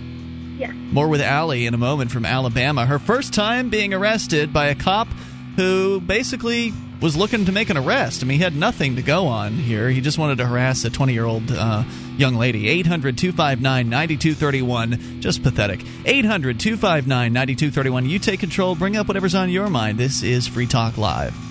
More 0.69 1.07
with 1.07 1.21
Allie 1.21 1.65
in 1.65 1.73
a 1.73 1.77
moment 1.77 2.11
from 2.11 2.25
Alabama. 2.25 2.85
Her 2.85 2.99
first 2.99 3.33
time 3.33 3.69
being 3.69 3.93
arrested 3.93 4.53
by 4.53 4.67
a 4.67 4.75
cop 4.75 5.07
who 5.55 5.99
basically 6.01 6.73
was 7.01 7.17
looking 7.17 7.45
to 7.45 7.51
make 7.51 7.69
an 7.69 7.77
arrest. 7.77 8.23
I 8.23 8.27
mean, 8.27 8.38
he 8.38 8.43
had 8.43 8.55
nothing 8.55 8.95
to 8.97 9.01
go 9.01 9.25
on 9.27 9.53
here. 9.53 9.89
He 9.89 10.01
just 10.01 10.19
wanted 10.19 10.38
to 10.38 10.45
harass 10.45 10.85
a 10.85 10.89
20 10.89 11.13
year 11.13 11.25
old 11.25 11.51
uh, 11.51 11.83
young 12.17 12.35
lady. 12.35 12.67
800 12.69 13.17
259 13.17 13.89
9231. 13.89 15.21
Just 15.21 15.43
pathetic. 15.43 15.81
800 16.05 16.59
259 16.59 17.33
9231. 17.33 18.05
You 18.05 18.19
take 18.19 18.39
control. 18.39 18.75
Bring 18.75 18.95
up 18.97 19.07
whatever's 19.07 19.35
on 19.35 19.49
your 19.49 19.69
mind. 19.69 19.97
This 19.97 20.21
is 20.21 20.47
Free 20.47 20.67
Talk 20.67 20.97
Live. 20.97 21.51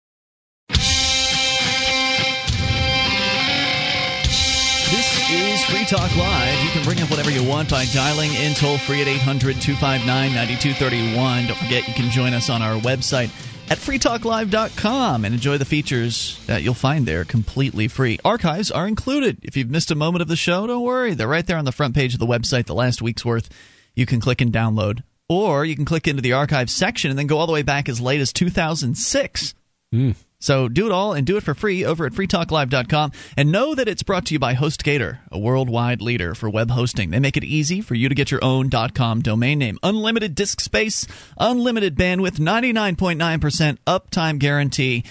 is 5.31 5.63
Free 5.65 5.85
Talk 5.85 6.15
Live. 6.17 6.63
You 6.63 6.69
can 6.71 6.83
bring 6.83 7.01
up 7.01 7.09
whatever 7.09 7.31
you 7.31 7.43
want 7.43 7.69
by 7.69 7.85
dialing 7.93 8.33
in 8.33 8.53
toll 8.53 8.77
free 8.77 9.01
at 9.01 9.07
800 9.07 9.61
259 9.61 10.05
9231. 10.05 11.47
Don't 11.47 11.57
forget, 11.57 11.87
you 11.87 11.93
can 11.93 12.11
join 12.11 12.33
us 12.33 12.49
on 12.49 12.61
our 12.61 12.79
website 12.81 13.29
at 13.69 13.77
freetalklive.com 13.77 15.23
and 15.23 15.33
enjoy 15.33 15.57
the 15.57 15.65
features 15.65 16.43
that 16.47 16.63
you'll 16.63 16.73
find 16.73 17.05
there 17.05 17.23
completely 17.23 17.87
free. 17.87 18.19
Archives 18.25 18.71
are 18.71 18.87
included. 18.87 19.39
If 19.43 19.55
you've 19.55 19.69
missed 19.69 19.91
a 19.91 19.95
moment 19.95 20.21
of 20.21 20.27
the 20.27 20.35
show, 20.35 20.67
don't 20.67 20.83
worry. 20.83 21.13
They're 21.13 21.27
right 21.27 21.45
there 21.45 21.57
on 21.57 21.65
the 21.65 21.71
front 21.71 21.95
page 21.95 22.13
of 22.13 22.19
the 22.19 22.27
website, 22.27 22.65
the 22.65 22.75
last 22.75 23.01
week's 23.01 23.23
worth. 23.23 23.49
You 23.95 24.05
can 24.05 24.19
click 24.19 24.41
and 24.41 24.51
download. 24.51 25.03
Or 25.29 25.63
you 25.63 25.75
can 25.75 25.85
click 25.85 26.07
into 26.07 26.21
the 26.21 26.33
archives 26.33 26.73
section 26.73 27.09
and 27.09 27.17
then 27.17 27.27
go 27.27 27.37
all 27.37 27.47
the 27.47 27.53
way 27.53 27.63
back 27.63 27.87
as 27.87 28.01
late 28.01 28.19
as 28.19 28.33
2006. 28.33 29.53
Hmm. 29.93 30.11
So 30.41 30.67
do 30.67 30.87
it 30.87 30.91
all 30.91 31.13
and 31.13 31.25
do 31.25 31.37
it 31.37 31.43
for 31.43 31.53
free 31.53 31.85
over 31.85 32.05
at 32.05 32.11
freetalklive.com. 32.11 33.13
And 33.37 33.51
know 33.51 33.73
that 33.75 33.87
it's 33.87 34.03
brought 34.03 34.25
to 34.25 34.33
you 34.33 34.39
by 34.39 34.55
HostGator, 34.55 35.19
a 35.31 35.39
worldwide 35.39 36.01
leader 36.01 36.35
for 36.35 36.49
web 36.49 36.71
hosting. 36.71 37.11
They 37.11 37.19
make 37.19 37.37
it 37.37 37.45
easy 37.45 37.79
for 37.79 37.95
you 37.95 38.09
to 38.09 38.15
get 38.15 38.31
your 38.31 38.43
own 38.43 38.69
.com 38.69 39.21
domain 39.21 39.59
name. 39.59 39.77
Unlimited 39.83 40.35
disk 40.35 40.59
space, 40.59 41.07
unlimited 41.37 41.95
bandwidth, 41.95 42.39
99.9% 42.39 43.77
uptime 43.87 44.39
guarantee. 44.39 45.05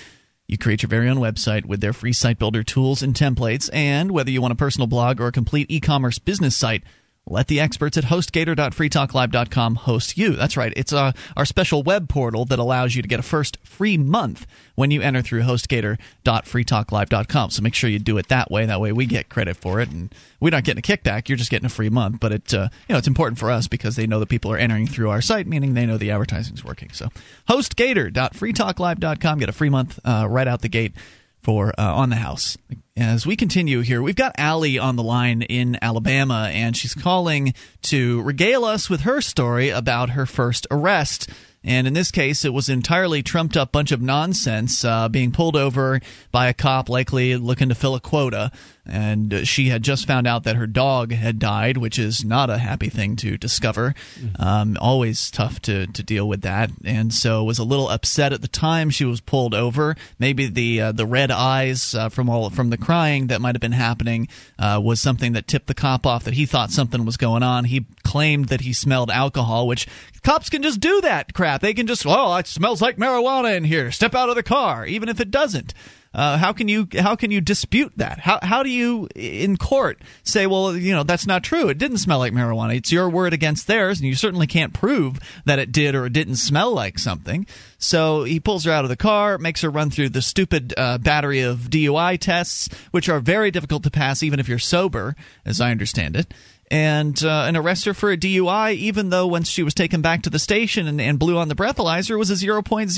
You 0.49 0.59
create 0.59 0.83
your 0.83 0.89
very 0.89 1.09
own 1.09 1.19
website 1.19 1.65
with 1.65 1.81
their 1.81 1.93
free 1.93 2.13
site 2.13 2.41
builder 2.41 2.65
tools 2.65 3.05
and 3.05 3.15
templates. 3.15 3.71
And 3.73 4.11
whether 4.11 4.33
you 4.33 4.43
want 4.43 4.51
a 4.51 4.57
personal 4.57 4.89
blog 4.89 5.21
or 5.21 5.29
a 5.29 5.33
complete 5.33 5.71
e-commerce 5.71 6.19
business 6.19 6.57
site, 6.57 6.83
let 7.27 7.47
the 7.47 7.61
experts 7.61 7.97
at 7.97 8.05
hostgator.freetalklive.com 8.05 9.75
host 9.77 10.19
you. 10.19 10.35
That's 10.35 10.57
right. 10.57 10.73
It's 10.75 10.93
uh, 10.93 11.13
our 11.37 11.45
special 11.45 11.83
web 11.83 12.09
portal 12.09 12.45
that 12.47 12.59
allows 12.59 12.97
you 12.97 13.03
to 13.03 13.09
get 13.09 13.21
a 13.21 13.23
first 13.23 13.59
free 13.63 13.97
month 13.97 14.47
when 14.75 14.91
you 14.91 15.01
enter 15.01 15.23
through 15.23 15.43
hostgator.freetalklive.com. 15.43 17.51
So 17.51 17.63
make 17.63 17.75
sure 17.75 17.91
you 17.91 18.01
do 18.01 18.19
it 18.19 18.29
that 18.29 18.51
way. 18.51 18.67
That 18.67 18.81
way 18.81 18.93
we 18.93 19.07
get 19.07 19.29
credit 19.29 19.57
for 19.57 19.81
it, 19.81 19.91
and 19.91 20.13
we're 20.41 20.51
not 20.51 20.65
getting 20.65 20.81
a 20.81 20.83
kickback. 20.83 21.29
You're 21.29 21.39
just 21.39 21.51
getting 21.51 21.67
a 21.67 21.71
free 21.71 21.91
month. 21.91 22.19
But 22.21 22.33
it, 22.33 22.55
uh, 22.55 22.69
you 22.89 22.95
know, 22.95 22.99
it's 22.99 23.09
important 23.09 23.39
for 23.39 23.51
us 23.51 23.69
because 23.69 23.97
they 23.97 24.07
know 24.07 24.19
that 24.19 24.29
people 24.29 24.51
are 24.53 24.59
entering 24.59 24.87
through 24.87 25.11
our 25.11 25.21
site, 25.21 25.47
meaning 25.47 25.75
they 25.75 25.85
know 25.87 25.99
the 25.99 26.11
advertising's 26.11 26.65
working. 26.65 26.91
So 26.91 27.09
hostgator.freetalklive.com. 27.49 29.39
Get 29.39 29.49
a 29.49 29.53
free 29.53 29.71
month 29.71 30.01
uh, 30.05 30.27
right 30.29 30.49
out 30.49 30.63
the 30.63 30.69
gate 30.69 30.95
for 31.43 31.73
uh, 31.79 31.95
on 31.95 32.11
the 32.11 32.17
house. 32.17 32.57
As 32.97 33.27
we 33.27 33.35
continue 33.35 33.81
here, 33.81 34.03
we've 34.03 34.17
got 34.17 34.35
Allie 34.37 34.79
on 34.79 34.97
the 34.97 35.03
line 35.03 35.43
in 35.43 35.79
Alabama, 35.81 36.51
and 36.53 36.77
she's 36.77 36.95
calling 36.95 37.55
to 37.83 38.21
regale 38.23 38.65
us 38.65 38.91
with 38.91 39.03
her 39.03 39.21
story 39.21 39.71
about 39.71 40.11
her 40.11 40.27
first 40.27 40.67
arrest. 40.71 41.31
And 41.63 41.87
in 41.87 41.93
this 41.93 42.11
case, 42.11 42.45
it 42.45 42.53
was 42.53 42.69
entirely 42.69 43.23
trumped 43.23 43.57
up 43.57 43.73
bunch 43.73 43.93
of 43.93 44.01
nonsense, 44.01 44.85
uh, 44.85 45.09
being 45.09 45.31
pulled 45.31 45.57
over 45.57 46.01
by 46.33 46.49
a 46.49 46.55
cop, 46.55 46.89
likely 46.89 47.37
looking 47.37 47.69
to 47.69 47.75
fill 47.75 47.95
a 47.95 48.01
quota. 48.01 48.51
And 48.87 49.33
uh, 49.33 49.45
she 49.45 49.69
had 49.69 49.83
just 49.83 50.07
found 50.07 50.27
out 50.27 50.45
that 50.45 50.57
her 50.57 50.67
dog 50.67 51.13
had 51.13 51.39
died, 51.39 51.77
which 51.77 51.99
is 51.99 52.25
not 52.25 52.51
a 52.51 52.59
happy 52.59 52.89
thing 52.89 53.17
to 53.17 53.37
discover. 53.37 53.95
Um, 54.39 54.77
always 54.81 55.31
tough 55.31 55.61
to, 55.63 55.87
to 55.87 56.03
deal 56.03 56.27
with 56.29 56.43
that. 56.43 56.71
And 56.85 57.13
so 57.13 57.45
was 57.45 57.59
a 57.59 57.65
little 57.65 57.89
upset 57.89 58.33
at 58.33 58.43
the 58.43 58.49
time 58.49 58.91
she 58.91 59.05
was 59.05 59.21
pulled 59.21 59.55
over. 59.55 59.97
Maybe 60.19 60.47
the 60.47 60.81
uh, 60.81 60.93
the 60.93 61.07
red 61.07 61.31
eyes 61.31 61.95
uh, 61.95 62.09
from 62.09 62.29
all 62.29 62.51
from 62.51 62.71
the 62.71 62.79
crying 62.79 63.29
that 63.29 63.41
might 63.41 63.55
have 63.55 63.61
been 63.61 63.73
happening 63.73 64.29
uh, 64.59 64.81
was 64.83 65.01
something 65.01 65.33
that 65.33 65.47
tipped 65.47 65.67
the 65.67 65.75
cop 65.75 66.07
off 66.07 66.25
that 66.25 66.35
he 66.35 66.47
thought 66.47 66.71
something 66.71 67.05
was 67.05 67.17
going 67.17 67.43
on. 67.43 67.65
He 67.65 67.87
claimed 68.03 68.47
that 68.47 68.63
he 68.63 68.73
smelled 68.73 69.11
alcohol, 69.11 69.67
which 69.67 69.87
cops 70.23 70.51
can 70.51 70.63
just 70.63 70.81
do 70.81 71.01
that 71.03 71.33
crap. 71.35 71.61
They 71.61 71.75
can 71.75 71.87
just, 71.87 72.05
oh, 72.07 72.37
it 72.37 72.47
smells 72.47 72.83
like 72.83 72.97
marijuana 72.97 73.57
in 73.57 73.65
here. 73.65 73.91
Step 73.93 74.15
out 74.15 74.29
of 74.29 74.37
the 74.37 74.43
car, 74.43 74.87
even 74.87 75.09
if 75.09 75.21
it 75.21 75.31
doesn't. 75.31 75.75
Uh, 76.13 76.37
how 76.37 76.53
can 76.53 76.67
you 76.67 76.89
how 76.99 77.15
can 77.15 77.31
you 77.31 77.41
dispute 77.41 77.93
that? 77.97 78.19
How 78.19 78.41
how 78.43 78.65
do 78.65 78.71
you 78.71 79.09
in 79.15 79.57
court 79.57 80.03
say, 80.25 80.49
well, 80.49 80.77
you 80.77 80.93
know, 80.93 81.05
that's 81.05 81.27
not 81.27 81.45
true. 81.45 81.69
It 81.69 81.79
didn't 81.79 81.99
smell 81.99 82.19
like 82.19 82.33
marijuana. 82.33 82.77
It's 82.77 82.91
your 82.91 83.09
word 83.09 83.33
against 83.33 83.69
theirs, 83.69 84.01
and 84.01 84.09
you 84.09 84.17
certainly 84.17 84.49
can't 84.49 84.75
prove 84.75 85.21
that 85.45 85.61
it 85.61 85.71
did 85.71 85.95
or 85.95 86.07
it 86.07 86.13
didn't 86.13 86.37
smell 86.37 86.73
like 86.73 86.99
something. 86.99 87.47
So 87.79 88.25
he 88.25 88.41
pulls 88.41 88.65
her 88.65 88.73
out 88.73 88.85
of 88.85 88.89
the 88.89 88.97
car, 88.97 89.39
makes 89.39 89.61
her 89.61 89.71
run 89.71 89.91
through 89.91 90.09
the 90.09 90.23
stupid 90.23 90.75
uh, 90.77 90.99
battery 90.99 91.43
of 91.43 91.71
DUI 91.71 92.19
tests, 92.19 92.69
which 92.91 93.09
are 93.09 93.21
very 93.21 93.53
difficult 93.53 93.85
to 93.85 93.91
pass 93.91 94.25
even 94.25 94.41
if 94.41 94.49
you're 94.49 94.59
sober, 94.59 95.15
as 95.45 95.61
I 95.61 95.71
understand 95.71 96.17
it 96.17 96.35
and 96.71 97.23
uh, 97.25 97.45
and 97.47 97.57
arrest 97.57 97.85
her 97.85 97.95
for 97.95 98.13
a 98.13 98.17
DUI, 98.17 98.75
even 98.75 99.11
though 99.11 99.27
once 99.27 99.49
she 99.49 99.63
was 99.63 99.75
taken 99.75 100.03
back 100.03 100.23
to 100.23 100.31
the 100.31 100.39
station 100.39 100.87
and, 100.87 101.01
and 101.01 101.19
blew 101.19 101.37
on 101.37 101.49
the 101.49 101.57
breathalyzer, 101.57 102.11
it 102.11 102.17
was 102.17 102.31
a 102.31 102.35
0.00. 102.35 102.91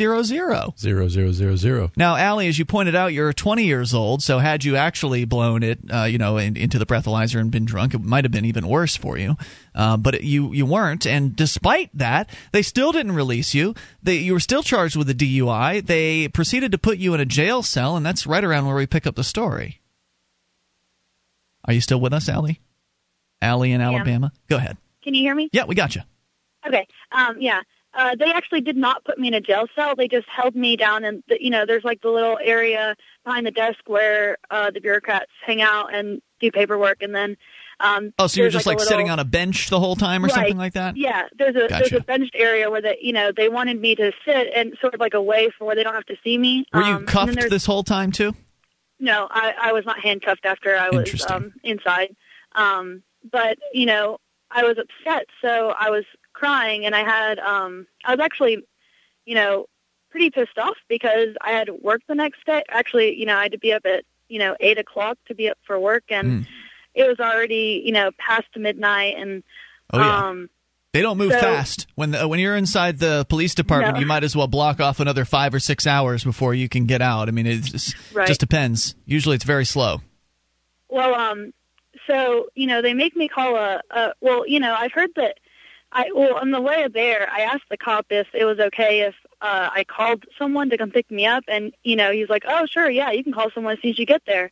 Zero 0.79 1.09
zero 1.09 1.33
zero 1.33 1.57
zero. 1.57 1.91
Now, 1.97 2.17
Allie, 2.17 2.49
as 2.49 2.59
you 2.59 2.67
pointed 2.67 2.95
out, 2.95 3.15
you're 3.15 3.33
20 3.33 3.65
years 3.65 3.95
old, 3.95 4.23
so 4.23 4.39
had 4.39 4.65
you 4.65 4.77
actually 4.77 5.25
blown 5.25 5.63
it, 5.63 5.79
uh, 5.91 6.05
you 6.05 6.19
know, 6.19 6.37
in, 6.37 6.57
into 6.57 6.79
the 6.79 6.85
breathalyzer 6.85 7.41
and 7.41 7.51
been 7.51 7.65
drunk, 7.65 7.95
it 7.95 8.03
might 8.03 8.25
have 8.25 8.33
been 8.33 8.45
even 8.45 8.69
worse 8.69 8.97
for 8.97 9.17
you. 9.17 9.37
Uh, 9.75 9.97
but 9.97 10.17
it, 10.17 10.23
you 10.23 10.53
you 10.53 10.67
weren't, 10.67 11.07
and 11.07 11.35
despite 11.35 11.89
that, 11.95 12.29
they 12.53 12.61
still 12.61 12.93
didn't 12.93 13.13
release 13.13 13.55
you. 13.55 13.75
They, 14.03 14.17
you 14.17 14.35
were 14.35 14.41
still 14.41 14.63
charged 14.63 14.97
with 14.97 15.09
a 15.09 15.15
DUI. 15.15 15.87
They 15.87 16.29
proceeded 16.29 16.73
to 16.73 16.79
put 16.79 16.99
you 16.99 17.15
in 17.15 17.21
a 17.21 17.25
jail 17.25 17.63
cell, 17.63 17.97
and 17.97 18.05
that's 18.05 18.27
right 18.27 18.45
around 18.45 18.67
where 18.67 18.77
we 18.77 18.87
pick 18.87 19.07
up 19.07 19.15
the 19.15 19.25
story. 19.25 19.81
Are 21.65 21.73
you 21.73 21.81
still 21.81 22.01
with 22.01 22.13
us, 22.13 22.29
Allie? 22.29 22.61
Allie 23.43 23.73
in 23.73 23.81
Alabama. 23.81 24.33
Go 24.49 24.57
ahead. 24.57 24.79
Can 25.03 25.15
you 25.15 25.23
hear 25.23 25.35
me? 25.35 25.51
Yeah, 25.53 25.65
we 25.65 25.75
got 25.75 25.95
you. 25.95 26.03
Okay. 26.67 26.87
Um, 27.11 27.37
yeah. 27.41 27.61
Uh, 27.95 28.15
they 28.19 28.33
actually 28.33 28.63
did 28.63 28.77
not 28.77 29.05
put 29.05 29.19
me 29.19 29.29
in 29.29 29.35
a 29.35 29.41
jail 29.41 29.67
cell. 29.75 29.95
They 29.95 30.09
just 30.09 30.27
held 30.27 30.57
me 30.57 30.77
down, 30.77 31.05
and 31.05 31.23
the, 31.29 31.43
you 31.43 31.51
know, 31.51 31.67
there's 31.67 31.85
like 31.85 32.01
the 32.01 32.09
little 32.09 32.39
area 32.43 32.97
behind 33.25 33.45
the 33.47 33.51
desk 33.51 33.81
where 33.87 34.39
uh, 34.51 34.71
the 34.71 34.81
bureaucrats 34.81 35.31
hang 35.45 35.61
out 35.61 35.95
and 35.95 36.23
do 36.41 36.51
paperwork, 36.51 37.03
and 37.03 37.15
then. 37.15 37.37
Um, 37.81 38.15
Oh, 38.19 38.29
so 38.29 38.41
you're 38.41 38.49
just 38.49 38.65
like, 38.65 38.77
a 38.77 38.79
little, 38.79 38.91
sitting 38.91 39.11
on 39.11 39.19
a 39.19 39.25
bench 39.25 39.69
the 39.69 39.81
whole 39.81 39.97
time 39.97 40.25
or 40.25 40.29
Right. 40.29 40.35
something 40.35 40.57
like 40.57 40.75
that? 40.75 40.97
Yeah, 40.97 41.25
there's 41.37 41.57
a 41.57 41.67
there's 41.69 41.93
a 41.93 42.01
benched 42.01 42.37
area 42.37 42.71
where 42.71 42.81
they 42.81 42.97
you 43.03 43.13
know 43.13 43.33
they 43.37 43.49
wanted 43.49 43.81
me 43.81 43.97
to 43.97 44.13
sit 44.25 44.49
and 44.55 44.77
sort 44.81 44.95
of 44.95 45.01
like 45.01 45.15
away 45.15 45.51
from 45.51 45.67
where 45.67 45.75
they 45.75 45.83
don't 45.83 45.95
have 45.95 46.07
to 46.07 46.17
see 46.23 46.39
me. 46.39 46.65
Were 46.73 46.81
um, 46.81 46.89
you 46.89 46.97
then 46.99 47.07
cuffed 47.07 47.51
this 47.51 47.67
whole 47.67 47.83
time 47.83 48.13
too? 48.13 48.35
No, 49.01 49.27
I, 49.29 49.55
I 49.61 49.73
was 49.73 49.85
not 49.85 49.99
handcuffed 49.99 50.47
after 50.47 50.77
I 50.77 50.91
was 50.91 51.27
um, 51.29 51.53
inside. 51.65 52.15
Um, 52.55 53.03
but 53.31 53.59
you 53.73 53.87
know, 53.87 54.19
I 54.51 54.63
was 54.65 54.77
upset, 54.79 55.27
so 55.41 55.75
I 55.79 55.91
was 55.91 56.05
crying, 56.33 56.85
and 56.87 56.95
I 56.95 57.05
had 57.05 57.39
um, 57.39 57.87
I 58.05 58.15
was 58.15 58.21
actually, 58.21 58.59
you 59.27 59.35
know, 59.35 59.67
pretty 60.11 60.31
pissed 60.31 60.59
off 60.59 60.77
because 60.89 61.29
I 61.41 61.51
had 61.53 61.69
work 61.83 62.03
the 62.09 62.15
next 62.15 62.45
day. 62.47 62.63
Actually, 62.69 63.15
you 63.19 63.27
know, 63.27 63.37
I 63.37 63.43
had 63.45 63.53
to 63.53 63.59
be 63.59 63.73
up 63.73 63.85
at 63.87 64.05
you 64.29 64.39
know 64.39 64.57
eight 64.61 64.79
o'clock 64.79 65.19
to 65.29 65.35
be 65.35 65.49
up 65.49 65.59
for 65.67 65.79
work, 65.79 66.05
and 66.11 66.45
Hmm. 66.47 66.53
it 66.95 67.09
was 67.09 67.21
already 67.21 67.83
you 67.85 67.93
know 67.93 68.11
past 68.19 68.49
midnight, 68.57 69.15
and 69.19 69.43
Oh, 69.95 69.99
yeah. 69.99 70.27
um, 70.29 70.49
They 70.95 71.01
don't 71.03 71.17
move 71.19 71.33
So- 71.33 71.41
fast. 71.41 71.87
When 71.95 72.11
the, 72.11 72.29
when 72.29 72.39
you're 72.39 72.57
inside 72.57 72.99
the 72.99 73.25
police 73.31 73.55
department, 73.55 73.95
No. 73.95 74.01
you 74.01 74.07
might 74.07 74.25
as 74.25 74.37
well 74.37 74.47
block 74.47 74.79
off 74.81 75.01
another 75.01 75.25
five 75.25 75.55
or 75.55 75.59
six 75.59 75.87
hours 75.87 76.23
before 76.25 76.53
you 76.55 76.69
can 76.69 76.85
get 76.87 77.01
out. 77.01 77.29
I 77.29 77.31
mean, 77.31 77.47
it 77.47 77.63
just, 77.63 77.95
Right. 78.15 78.27
just 78.29 78.41
depends. 78.41 78.95
Usually, 79.07 79.35
it's 79.37 79.45
very 79.45 79.65
slow. 79.65 80.03
Well, 80.89 81.15
um, 81.15 81.53
so 82.07 82.49
you 82.55 82.67
know, 82.67 82.83
they 82.83 82.95
make 82.95 83.17
me 83.17 83.29
call 83.29 83.57
a, 83.57 83.83
a. 83.91 84.13
Well, 84.21 84.47
you 84.47 84.61
know, 84.61 84.75
I've 84.75 84.93
heard 84.93 85.11
that. 85.17 85.39
I 85.95 86.11
well, 86.15 86.37
on 86.37 86.51
the 86.51 86.61
way 86.61 86.87
there, 86.89 87.29
I 87.31 87.41
asked 87.41 87.69
the 87.71 87.77
cop 87.77 88.07
if 88.11 88.27
it 88.33 88.45
was 88.45 88.59
okay 88.59 89.01
if 89.03 89.15
uh, 89.43 89.69
I 89.75 89.85
called 89.85 90.25
someone 90.39 90.71
to 90.71 90.79
come 90.79 90.91
pick 90.91 91.11
me 91.11 91.27
up, 91.27 91.45
and 91.49 91.73
you 91.85 91.97
know, 91.97 92.13
he's 92.13 92.29
like, 92.29 92.45
"Oh, 92.47 92.67
sure, 92.67 92.91
yeah, 92.91 93.11
you 93.11 93.23
can 93.23 93.33
call 93.33 93.51
someone 93.55 93.75
as 93.75 93.83
soon 93.83 93.91
as 93.91 93.99
you 93.99 94.07
get 94.07 94.23
there." 94.27 94.51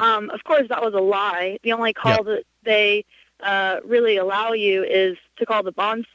Um, 0.00 0.30
of 0.30 0.44
course, 0.44 0.68
that 0.68 0.82
was 0.82 0.94
a 0.94 1.00
lie. 1.00 1.58
The 1.62 1.72
only 1.72 1.92
call 1.92 2.18
Yep. 2.18 2.24
that 2.26 2.44
they 2.62 3.04
uh, 3.40 3.80
really 3.84 4.16
allow 4.16 4.52
you 4.52 4.84
is 4.84 5.16
to 5.38 5.46
call 5.46 5.62
the 5.62 5.72
bonds, 5.72 6.06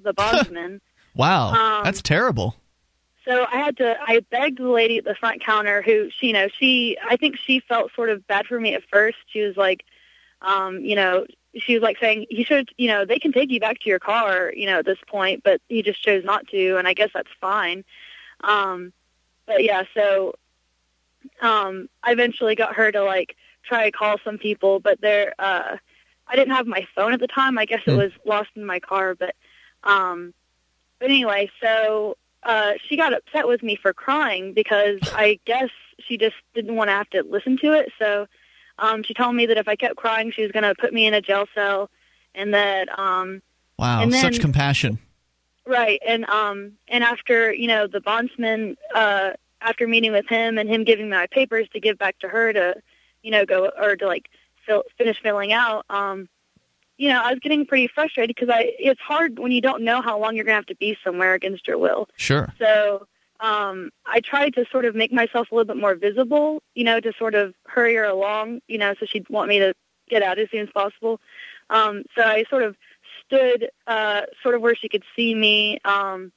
the 0.00 0.12
bondsman. 0.14 0.80
Wow, 1.14 1.52
Um, 1.52 1.84
that's 1.84 2.02
terrible. 2.02 2.56
So 3.24 3.46
I 3.50 3.56
had 3.56 3.76
to. 3.78 3.96
I 4.00 4.20
begged 4.30 4.58
the 4.58 4.68
lady 4.68 4.98
at 4.98 5.04
the 5.04 5.14
front 5.14 5.42
counter, 5.42 5.82
who 5.82 6.10
she, 6.10 6.28
you 6.28 6.32
know, 6.32 6.48
she. 6.48 6.96
I 7.08 7.16
think 7.16 7.36
she 7.36 7.60
felt 7.60 7.90
sort 7.94 8.10
of 8.10 8.26
bad 8.26 8.46
for 8.46 8.60
me 8.60 8.74
at 8.74 8.82
first. 8.90 9.16
She 9.26 9.40
was 9.40 9.56
like, 9.56 9.84
um, 10.42 10.80
you 10.80 10.96
know, 10.96 11.26
she 11.56 11.74
was 11.74 11.82
like 11.82 11.98
saying, 11.98 12.26
"He 12.30 12.44
should, 12.44 12.70
you 12.76 12.88
know, 12.88 13.04
they 13.04 13.18
can 13.18 13.32
take 13.32 13.50
you 13.50 13.60
back 13.60 13.80
to 13.80 13.88
your 13.88 13.98
car, 13.98 14.52
you 14.54 14.66
know, 14.66 14.80
at 14.80 14.86
this 14.86 14.98
point, 15.06 15.42
but 15.44 15.60
he 15.68 15.82
just 15.82 16.02
chose 16.02 16.24
not 16.24 16.46
to, 16.48 16.76
and 16.76 16.86
I 16.88 16.94
guess 16.94 17.10
that's 17.14 17.30
fine." 17.40 17.84
Um, 18.42 18.92
but 19.46 19.62
yeah, 19.62 19.84
so 19.94 20.34
um, 21.40 21.88
I 22.02 22.12
eventually 22.12 22.54
got 22.54 22.74
her 22.74 22.90
to 22.92 23.02
like 23.02 23.36
try 23.62 23.84
to 23.84 23.96
call 23.96 24.16
some 24.24 24.38
people, 24.38 24.80
but 24.80 25.00
they're. 25.00 25.34
Uh, 25.38 25.76
I 26.26 26.36
didn't 26.36 26.54
have 26.54 26.66
my 26.66 26.86
phone 26.94 27.12
at 27.12 27.20
the 27.20 27.26
time. 27.26 27.58
I 27.58 27.66
guess 27.66 27.82
it 27.86 27.96
was 27.96 28.10
lost 28.24 28.50
in 28.56 28.64
my 28.64 28.80
car, 28.80 29.14
but. 29.14 29.34
Um, 29.82 30.32
but 30.98 31.10
anyway, 31.10 31.50
so 31.60 32.16
uh, 32.42 32.72
she 32.86 32.96
got 32.96 33.12
upset 33.12 33.46
with 33.46 33.62
me 33.62 33.76
for 33.76 33.92
crying 33.92 34.52
because 34.52 35.00
I 35.12 35.38
guess 35.44 35.70
she 35.98 36.16
just 36.16 36.36
didn't 36.54 36.76
want 36.76 36.88
to 36.88 36.92
have 36.92 37.10
to 37.10 37.22
listen 37.22 37.58
to 37.58 37.72
it. 37.72 37.92
So 37.98 38.26
um, 38.78 39.02
she 39.02 39.14
told 39.14 39.34
me 39.34 39.46
that 39.46 39.56
if 39.58 39.68
I 39.68 39.76
kept 39.76 39.96
crying, 39.96 40.32
she 40.32 40.42
was 40.42 40.52
going 40.52 40.62
to 40.64 40.74
put 40.74 40.92
me 40.92 41.06
in 41.06 41.14
a 41.14 41.20
jail 41.20 41.46
cell, 41.54 41.90
and 42.34 42.54
that 42.54 42.88
um, 42.98 43.42
Wow, 43.78 44.02
and 44.02 44.12
then- 44.12 44.20
such 44.20 44.40
compassion. 44.40 44.98
right. 45.66 46.00
And 46.06 46.24
um, 46.26 46.72
and 46.88 47.02
after 47.04 47.52
you 47.52 47.66
know 47.68 47.86
the 47.86 48.00
bondsman, 48.00 48.76
uh, 48.94 49.30
after 49.60 49.86
meeting 49.88 50.12
with 50.12 50.28
him 50.28 50.58
and 50.58 50.68
him 50.68 50.84
giving 50.84 51.06
me 51.06 51.16
my 51.16 51.26
papers 51.26 51.68
to 51.72 51.80
give 51.80 51.98
back 51.98 52.18
to 52.20 52.28
her 52.28 52.52
to, 52.52 52.74
you 53.22 53.30
know, 53.30 53.46
go 53.46 53.70
or 53.80 53.96
to 53.96 54.06
like 54.06 54.28
fill, 54.66 54.82
finish 54.98 55.16
filling 55.22 55.52
out. 55.52 55.86
Um, 55.88 56.28
you 56.98 57.08
know, 57.08 57.20
I 57.20 57.30
was 57.30 57.40
getting 57.40 57.66
pretty 57.66 57.88
frustrated 57.88 58.36
because 58.36 58.50
I 58.54 58.72
it's 58.78 59.00
hard 59.00 59.38
when 59.38 59.50
you 59.52 59.60
don't 59.60 59.82
know 59.82 60.00
how 60.02 60.18
long 60.20 60.36
you're 60.36 60.44
going 60.44 60.52
to 60.52 60.58
have 60.58 60.66
to 60.66 60.76
be 60.76 60.96
somewhere 61.02 61.34
against 61.34 61.66
your 61.66 61.78
will. 61.78 62.08
Sure. 62.16 62.52
So 62.58 63.06
um, 63.40 63.90
I 64.06 64.20
tried 64.20 64.54
to 64.54 64.64
sort 64.70 64.84
of 64.84 64.94
make 64.94 65.12
myself 65.12 65.50
a 65.50 65.54
little 65.54 65.72
bit 65.72 65.80
more 65.80 65.94
visible, 65.94 66.62
you 66.74 66.84
know, 66.84 67.00
to 67.00 67.12
sort 67.18 67.34
of 67.34 67.54
hurry 67.66 67.94
her 67.96 68.04
along, 68.04 68.60
you 68.68 68.78
know, 68.78 68.94
so 68.98 69.06
she'd 69.06 69.28
want 69.28 69.48
me 69.48 69.58
to 69.58 69.74
get 70.08 70.22
out 70.22 70.38
as 70.38 70.50
soon 70.50 70.60
as 70.60 70.70
possible. 70.70 71.20
Um, 71.70 72.04
so 72.16 72.22
I 72.22 72.44
sort 72.48 72.62
of 72.62 72.76
stood 73.24 73.70
uh, 73.86 74.22
sort 74.42 74.54
of 74.54 74.62
where 74.62 74.74
she 74.74 74.88
could 74.88 75.04
see 75.16 75.34
me, 75.34 75.78
um, 75.84 76.32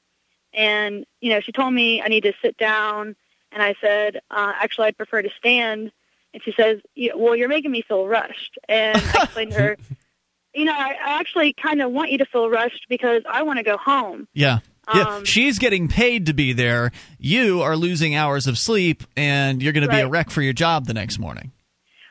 and 0.54 1.06
you 1.22 1.30
know, 1.30 1.40
she 1.40 1.52
told 1.52 1.74
me 1.74 2.02
I 2.02 2.08
need 2.08 2.24
to 2.24 2.34
sit 2.42 2.58
down, 2.58 3.16
and 3.52 3.62
I 3.62 3.76
said, 3.82 4.18
uh, 4.32 4.54
actually, 4.56 4.88
I'd 4.88 4.98
prefer 4.98 5.22
to 5.22 5.30
stand. 5.38 5.92
And 6.34 6.44
she 6.44 6.52
says, 6.54 6.80
"Yeah, 6.96 7.14
"Well, 7.16 7.36
you're 7.36 7.48
making 7.48 7.72
me 7.72 7.82
feel 7.82 8.08
rushed." 8.08 8.58
And 8.68 9.10
I 9.10 9.18
explained 9.18 9.52
to 9.52 9.58
her, 9.58 9.78
you 10.54 10.66
know, 10.66 10.74
I, 10.74 10.90
I 10.92 11.20
actually 11.20 11.54
kind 11.54 11.82
of 11.82 11.92
want 11.92 12.12
you 12.12 12.18
to 12.18 12.26
feel 12.26 12.50
rushed 12.50 12.88
because 12.90 13.24
I 13.30 13.44
want 13.44 13.58
to 13.58 13.64
go 13.64 13.78
home. 13.78 14.28
Yeah. 14.34 14.60
Yeah, 14.94 15.02
Um, 15.04 15.26
she's 15.26 15.60
getting 15.60 15.88
paid 15.88 16.28
to 16.28 16.34
be 16.34 16.54
there. 16.54 16.92
You 17.20 17.62
are 17.62 17.76
losing 17.76 18.16
hours 18.16 18.48
of 18.48 18.58
sleep, 18.58 19.04
and 19.16 19.62
you're 19.62 19.74
going 19.74 19.86
to 19.86 19.90
be 19.90 20.00
a 20.00 20.08
wreck 20.08 20.30
for 20.30 20.42
your 20.42 20.54
job 20.54 20.86
the 20.86 20.94
next 20.94 21.20
morning. 21.20 21.52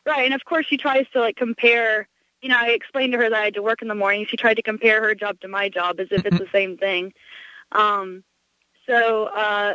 Right, 0.05 0.24
and 0.24 0.35
of 0.35 0.44
course 0.44 0.66
she 0.66 0.77
tries 0.77 1.07
to 1.12 1.20
like 1.20 1.36
compare. 1.36 2.09
You 2.43 2.51
know, 2.51 2.59
I 2.59 2.69
explained 2.69 3.12
to 3.12 3.19
her 3.19 3.31
that 3.31 3.39
I 3.39 3.44
had 3.44 3.55
to 3.55 3.62
work 3.62 3.82
in 3.82 3.89
the 3.89 3.94
morning. 3.94 4.27
She 4.28 4.36
tried 4.36 4.55
to 4.55 4.62
compare 4.62 5.03
her 5.03 5.15
job 5.15 5.40
to 5.40 5.48
my 5.48 5.69
job 5.69 5.98
as 6.01 6.09
if 6.11 6.24
it's 6.27 6.39
the 6.39 6.48
same 6.53 6.77
thing. 6.77 7.12
Um, 7.73 8.23
so 8.86 9.24
uh, 9.24 9.74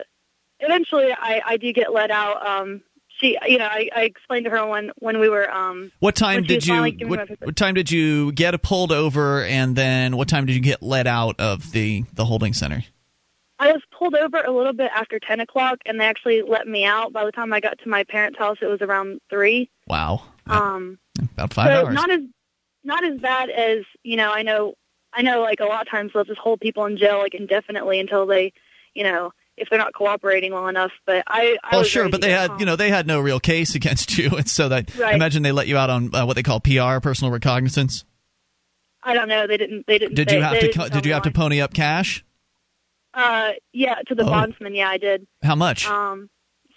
eventually, 0.60 1.12
I, 1.12 1.42
I 1.46 1.58
do 1.58 1.74
get 1.74 1.92
let 1.92 2.12
out. 2.12 2.46
Um, 2.46 2.82
she, 3.22 3.38
you 3.48 3.58
know, 3.58 3.66
I, 3.66 3.90
I 3.96 4.02
explained 4.02 4.46
to 4.46 4.52
her 4.52 4.66
when 4.68 4.92
when 5.00 5.20
we 5.20 5.30
were. 5.30 5.50
Um, 5.50 5.92
What 6.00 6.16
time 6.16 6.44
did 6.44 6.66
you 6.66 6.74
finally 6.74 6.92
giving 6.92 7.12
me 7.12 7.18
my 7.18 7.24
what, 7.26 7.42
what 7.46 7.56
time 7.56 7.76
did 7.76 7.90
you 7.92 8.32
get 8.34 8.60
pulled 8.62 8.92
over, 8.92 9.44
and 9.46 9.76
then 9.76 10.18
what 10.18 10.28
time 10.28 10.46
did 10.46 10.56
you 10.56 10.62
get 10.62 10.82
let 10.84 11.08
out 11.08 11.40
of 11.40 11.72
the 11.72 12.04
the 12.14 12.26
holding 12.26 12.54
center? 12.54 12.84
I 13.60 13.72
was 13.72 13.82
pulled 13.98 14.16
over 14.16 14.42
a 14.42 14.52
little 14.52 14.74
bit 14.74 14.90
after 14.94 15.20
ten 15.20 15.40
o'clock, 15.40 15.78
and 15.86 16.00
they 16.02 16.06
actually 16.06 16.42
let 16.42 16.68
me 16.68 16.84
out. 16.84 17.14
By 17.14 17.24
the 17.26 17.32
time 17.32 17.54
I 17.54 17.60
got 17.60 17.78
to 17.84 17.90
my 17.90 18.04
parents' 18.04 18.40
house, 18.40 18.58
it 18.62 18.66
was 18.66 18.82
around 18.82 19.22
three. 19.30 19.70
Wow, 19.88 20.24
Um, 20.48 20.98
about 21.38 21.54
five 21.54 21.68
so 21.68 21.86
hours. 21.86 21.94
not 21.94 22.10
as 22.10 22.22
not 22.84 23.04
as 23.06 23.20
bad 23.20 23.50
as 23.52 23.84
you 24.04 24.18
know. 24.18 24.32
I 24.32 24.42
know 24.42 24.74
I 25.14 25.22
know 25.22 25.42
like 25.42 25.60
a 25.60 25.66
lot 25.66 25.82
of 25.84 25.90
times 25.90 26.12
they'll 26.14 26.24
just 26.24 26.40
hold 26.40 26.60
people 26.60 26.86
in 26.86 26.98
jail 26.98 27.20
like 27.20 27.36
indefinitely 27.36 28.00
until 28.00 28.26
they, 28.26 28.52
you 28.96 29.04
know, 29.04 29.32
if 29.58 29.70
they're 29.70 29.80
not 29.80 29.94
cooperating 29.94 30.54
well 30.54 30.68
enough. 30.68 30.92
But 31.06 31.24
I, 31.28 31.58
I 31.64 31.70
well, 31.74 31.82
was 31.82 31.88
sure, 31.90 32.10
but 32.10 32.22
they 32.22 32.32
had 32.32 32.52
home. 32.52 32.60
you 32.60 32.66
know 32.66 32.76
they 32.76 32.90
had 32.90 33.08
no 33.08 33.20
real 33.20 33.40
case 33.40 33.76
against 33.76 34.18
you, 34.18 34.30
and 34.38 34.50
so 34.50 34.70
that 34.70 34.96
Right. 34.98 35.12
I 35.14 35.16
imagine 35.16 35.44
they 35.44 35.52
let 35.52 35.68
you 35.68 35.78
out 35.78 35.90
on 35.90 36.14
uh, 36.16 36.26
what 36.26 36.36
they 36.36 36.44
call 36.44 36.60
PR, 36.60 37.00
personal 37.02 37.32
recognizance. 37.32 38.06
I 39.04 39.14
don't 39.14 39.28
know. 39.28 39.48
They 39.48 39.58
didn't. 39.58 39.86
They 39.88 39.98
didn't. 39.98 40.16
Did 40.16 40.30
say, 40.30 40.38
you 40.38 40.44
have 40.44 40.54
to 40.54 40.60
didn't 40.62 40.76
co- 40.78 40.90
did 40.90 41.06
you 41.06 41.10
me 41.10 41.14
have 41.14 41.24
to 41.24 41.32
pony 41.32 41.60
up 41.62 41.74
cash? 41.74 42.24
Uh, 43.14 43.52
yeah, 43.74 43.96
to 44.08 44.16
the 44.16 44.24
Oh. 44.24 44.28
bondsman. 44.30 44.74
Yeah, 44.76 44.88
I 44.90 44.98
did. 44.98 45.28
How 45.44 45.56
much? 45.56 45.88
Um, 45.88 46.30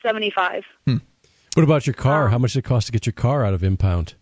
seventy 0.02 0.30
five. 0.30 0.64
Hmm. 0.86 0.96
What 1.54 1.62
about 1.62 1.86
your 1.86 1.94
Um, 1.96 2.02
car? 2.02 2.28
How 2.30 2.38
much 2.38 2.54
did 2.54 2.60
it 2.60 2.64
cost 2.64 2.86
to 2.86 2.92
get 2.92 3.06
your 3.06 3.12
car 3.12 3.44
out 3.44 3.54
of 3.54 3.62
impound? 3.62 4.14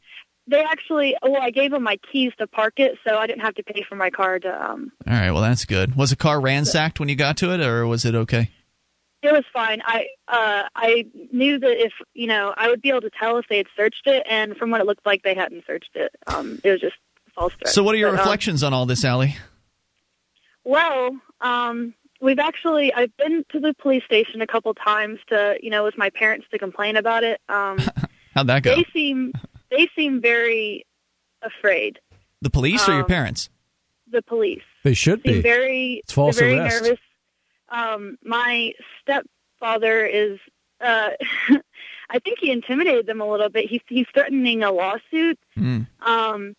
They 0.49 0.61
actually. 0.63 1.17
Well, 1.23 1.41
I 1.41 1.51
gave 1.51 1.71
them 1.71 1.83
my 1.85 1.99
keys 2.11 2.33
to 2.39 2.47
park 2.47 2.75
it, 2.79 2.99
so 3.07 3.17
I 3.17 3.27
didn't 3.27 3.43
have 3.43 3.55
to 3.55 3.63
pay 3.63 3.85
for 3.89 3.95
my 3.97 4.11
car 4.11 4.39
to. 4.41 4.71
Um, 4.71 4.91
All 5.07 5.13
right, 5.15 5.31
well 5.31 5.43
that's 5.43 5.65
good. 5.65 5.95
Was 5.95 6.11
the 6.11 6.17
car 6.17 6.41
ransacked 6.41 6.99
when 6.99 7.09
you 7.09 7.15
got 7.17 7.37
to 7.39 7.53
it, 7.55 7.61
or 7.61 7.87
was 7.87 8.05
it 8.05 8.15
okay? 8.15 8.51
It 9.23 9.33
was 9.33 9.45
fine. 9.53 9.81
I 9.85 10.07
uh 10.27 10.65
I 10.75 11.07
knew 11.31 11.61
that 11.61 11.81
if 11.85 11.93
you 12.13 12.27
know 12.27 12.53
I 12.57 12.69
would 12.69 12.83
be 12.83 12.89
able 12.89 13.03
to 13.03 13.11
tell 13.11 13.39
if 13.39 13.47
they 13.49 13.59
had 13.59 13.69
searched 13.77 14.07
it, 14.07 14.27
and 14.29 14.57
from 14.57 14.71
what 14.73 14.81
it 14.81 14.87
looked 14.87 15.07
like, 15.07 15.23
they 15.23 15.35
hadn't 15.37 15.65
searched 15.65 15.95
it. 15.95 16.11
Um, 16.27 16.61
it 16.65 16.71
was 16.73 16.81
just 16.81 16.97
false 17.35 17.53
threats. 17.55 17.73
So, 17.73 17.85
what 17.85 17.95
are 17.95 17.99
your 17.99 18.11
But, 18.11 18.19
um, 18.19 18.25
reflections 18.25 18.65
on 18.65 18.75
all 18.75 18.85
this, 18.85 19.05
Allie? 19.05 19.37
well, 20.65 21.11
um, 21.41 21.95
we've 22.21 22.39
actually 22.39 22.93
I've 22.93 23.17
been 23.17 23.45
to 23.51 23.61
the 23.61 23.75
police 23.75 24.05
station 24.05 24.41
a 24.43 24.47
couple 24.47 24.75
times 24.75 25.19
to 25.29 25.57
you 25.63 25.71
know 25.71 25.85
with 25.85 25.97
my 25.97 26.11
parents 26.11 26.47
to 26.51 26.59
complain 26.59 26.97
about 26.97 27.25
it. 27.25 27.41
Um, 27.49 27.79
How'd 28.35 28.47
that 28.49 28.63
go? 28.63 28.75
they 28.75 28.85
seem 28.93 29.33
they 29.77 29.89
seem 29.97 30.21
very 30.21 30.85
afraid. 31.43 31.99
The 32.41 32.51
police 32.51 32.89
or 32.89 32.93
your 32.93 33.03
um, 33.03 33.07
parents? 33.09 33.51
The 34.11 34.23
police 34.23 34.63
They 34.85 34.95
should 34.95 35.23
seem 35.23 35.35
be. 35.37 35.41
very 35.41 36.03
It's 36.05 36.13
false 36.13 36.37
they're 36.39 36.49
very 36.49 36.61
arrest. 36.61 36.83
nervous. 36.83 36.99
Um, 37.69 38.19
my 38.23 38.73
stepfather 39.01 40.05
is. 40.07 40.39
Uh, 40.81 41.11
I 42.11 42.19
think 42.19 42.39
he 42.41 42.51
intimidated 42.51 43.07
them 43.07 43.21
a 43.23 43.31
little 43.31 43.49
bit. 43.49 43.71
He's 43.71 43.81
he's 43.89 44.07
threatening 44.13 44.63
a 44.63 44.71
lawsuit. 44.71 45.39
Mm. 45.57 45.87
Um, 46.05 46.55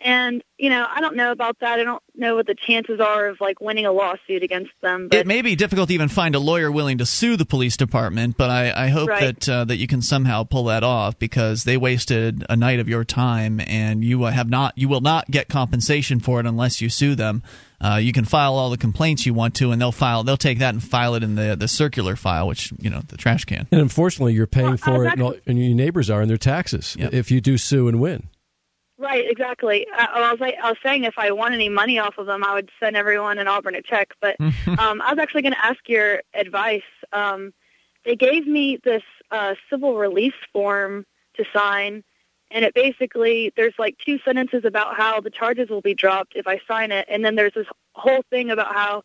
and 0.00 0.42
you 0.58 0.70
know, 0.70 0.86
I 0.92 1.00
don't 1.00 1.14
know 1.14 1.30
about 1.30 1.60
that. 1.60 1.78
I 1.78 1.84
don't 1.84 2.02
know 2.16 2.34
what 2.34 2.46
the 2.46 2.54
chances 2.54 2.98
are 3.00 3.28
of 3.28 3.40
like 3.40 3.60
winning 3.60 3.86
a 3.86 3.92
lawsuit 3.92 4.42
against 4.42 4.72
them. 4.82 5.06
But 5.08 5.18
It 5.20 5.26
may 5.26 5.40
be 5.40 5.54
difficult 5.54 5.88
to 5.88 5.94
even 5.94 6.08
find 6.08 6.34
a 6.34 6.40
lawyer 6.40 6.70
willing 6.72 6.98
to 6.98 7.06
sue 7.06 7.36
the 7.36 7.44
police 7.46 7.76
department, 7.76 8.36
but 8.36 8.50
I, 8.50 8.86
I 8.86 8.88
hope 8.88 9.08
Right. 9.08 9.36
that 9.38 9.48
uh, 9.48 9.64
that 9.66 9.76
you 9.76 9.86
can 9.86 10.02
somehow 10.02 10.42
pull 10.44 10.64
that 10.64 10.82
off 10.82 11.18
because 11.18 11.64
they 11.64 11.76
wasted 11.76 12.44
a 12.48 12.56
night 12.56 12.80
of 12.80 12.88
your 12.88 13.04
time, 13.04 13.60
and 13.60 14.04
you 14.04 14.24
have 14.24 14.48
not 14.50 14.76
you 14.76 14.88
will 14.88 15.00
not 15.00 15.30
get 15.30 15.48
compensation 15.48 16.18
for 16.20 16.40
it 16.40 16.46
unless 16.46 16.80
you 16.80 16.88
sue 16.88 17.14
them. 17.14 17.42
Uh, 17.80 17.94
you 18.02 18.12
can 18.12 18.24
file 18.24 18.54
all 18.54 18.70
the 18.70 18.76
complaints 18.76 19.24
you 19.24 19.32
want 19.32 19.54
to, 19.54 19.70
and 19.70 19.80
they'll 19.80 19.92
file 19.92 20.24
they'll 20.24 20.36
take 20.36 20.58
that 20.58 20.74
and 20.74 20.82
file 20.82 21.14
it 21.14 21.22
in 21.22 21.36
the 21.36 21.54
the 21.56 21.68
circular 21.68 22.16
file, 22.16 22.48
which 22.48 22.72
you 22.80 22.90
know 22.90 23.00
the 23.06 23.16
trash 23.16 23.44
can. 23.44 23.68
And 23.70 23.80
unfortunately, 23.80 24.32
you're 24.34 24.48
paying 24.48 24.76
for 24.76 25.06
I've 25.06 25.12
it, 25.12 25.12
and, 25.14 25.22
all, 25.22 25.34
and 25.46 25.64
your 25.64 25.74
neighbors 25.76 26.10
are 26.10 26.20
in 26.20 26.26
their 26.28 26.36
taxes 26.36 26.96
Yep. 26.98 27.12
if 27.14 27.30
you 27.30 27.40
do 27.40 27.56
sue 27.56 27.86
and 27.86 28.00
win. 28.00 28.28
Right, 28.98 29.24
exactly. 29.28 29.86
I, 29.92 30.06
I 30.14 30.30
was 30.30 30.40
like, 30.40 30.56
I 30.62 30.68
was 30.68 30.78
saying 30.82 31.04
if 31.04 31.18
I 31.18 31.30
won 31.30 31.52
any 31.52 31.68
money 31.68 31.98
off 31.98 32.18
of 32.18 32.26
them, 32.26 32.44
I 32.44 32.54
would 32.54 32.70
send 32.80 32.96
everyone 32.96 33.38
in 33.38 33.48
Auburn 33.48 33.74
a 33.74 33.82
check. 33.82 34.12
But 34.20 34.36
um, 34.40 35.00
I 35.00 35.12
was 35.12 35.18
actually 35.18 35.42
going 35.42 35.54
to 35.54 35.64
ask 35.64 35.88
your 35.88 36.22
advice. 36.34 36.82
Um, 37.12 37.52
they 38.04 38.16
gave 38.16 38.46
me 38.46 38.78
this 38.82 39.02
uh, 39.30 39.54
civil 39.70 39.96
release 39.96 40.34
form 40.52 41.06
to 41.36 41.44
sign, 41.52 42.02
and 42.50 42.64
it 42.64 42.74
basically 42.74 43.52
there's 43.56 43.74
like 43.78 43.96
two 44.04 44.18
sentences 44.24 44.64
about 44.64 44.96
how 44.96 45.20
the 45.20 45.30
charges 45.30 45.68
will 45.68 45.80
be 45.80 45.94
dropped 45.94 46.32
if 46.34 46.46
I 46.46 46.60
sign 46.66 46.92
it, 46.92 47.06
and 47.08 47.24
then 47.24 47.34
there's 47.34 47.54
this 47.54 47.66
whole 47.94 48.22
thing 48.30 48.50
about 48.50 48.74
how, 48.74 49.02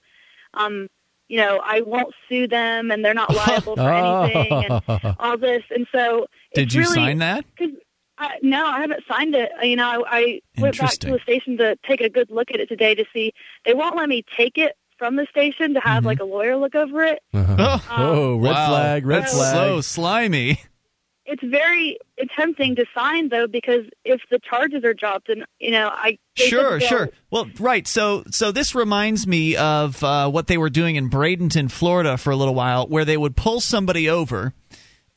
um, 0.54 0.88
you 1.28 1.38
know, 1.38 1.60
I 1.64 1.82
won't 1.82 2.14
sue 2.30 2.48
them 2.48 2.92
and 2.92 3.04
they're 3.04 3.14
not 3.14 3.34
liable 3.34 3.76
for 3.76 3.90
anything 3.90 4.66
and 4.66 5.16
all 5.20 5.38
this. 5.38 5.64
And 5.72 5.88
so 5.92 6.28
Did 6.54 6.74
you 6.74 6.82
really, 6.82 6.96
sign 6.96 7.18
that? 7.20 7.46
'Cause- 8.18 8.30
I, 8.32 8.38
no, 8.42 8.66
I 8.66 8.82
haven't 8.82 9.04
signed 9.08 9.36
it. 9.36 9.52
You 9.62 9.76
know, 9.76 10.06
I, 10.08 10.40
I 10.58 10.62
went 10.62 10.78
back 10.78 10.92
to 11.00 11.12
the 11.12 11.20
station 11.20 11.58
to 11.58 11.78
take 11.88 12.02
a 12.02 12.10
good 12.10 12.30
look 12.30 12.52
at 12.52 12.60
it 12.60 12.68
today 12.70 12.96
to 12.96 13.06
see. 13.14 13.34
They 13.66 13.74
won't 13.74 13.96
let 13.96 14.08
me 14.10 14.24
take 14.38 14.58
it 14.58 14.76
from 14.98 15.16
the 15.16 15.26
station 15.30 15.74
to 15.74 15.80
have 15.80 16.00
Mm-hmm. 16.00 16.06
like 16.08 16.20
a 16.20 16.24
lawyer 16.26 16.56
look 16.56 16.76
over 16.76 17.04
it. 17.04 17.20
Uh-huh. 17.34 17.80
oh, 17.92 18.36
red 18.38 18.52
Wow. 18.52 18.68
flag, 18.70 19.06
red 19.06 19.24
That's 19.24 19.34
flag. 19.34 19.54
so 19.56 19.82
slimy. 19.82 20.62
It's 21.26 21.42
very 21.42 21.98
tempting 22.36 22.76
to 22.76 22.86
sign 22.94 23.30
though 23.30 23.48
because 23.48 23.86
if 24.04 24.20
the 24.30 24.40
charges 24.40 24.84
are 24.84 24.94
dropped, 24.94 25.30
and 25.30 25.46
you 25.60 25.72
know, 25.72 25.88
I 25.92 26.18
Sure, 26.36 26.80
sure. 26.82 27.10
Well, 27.32 27.48
right. 27.60 27.88
So, 27.88 28.24
so 28.30 28.52
this 28.52 28.76
reminds 28.76 29.26
me 29.26 29.56
of 29.56 30.04
uh, 30.04 30.30
what 30.30 30.48
they 30.48 30.58
were 30.58 30.70
doing 30.70 30.96
in 30.98 31.10
Bradenton, 31.10 31.72
Florida, 31.72 32.18
for 32.18 32.32
a 32.32 32.36
little 32.36 32.56
while, 32.56 32.88
where 32.88 33.06
they 33.06 33.16
would 33.16 33.38
pull 33.38 33.62
somebody 33.62 34.10
over, 34.10 34.54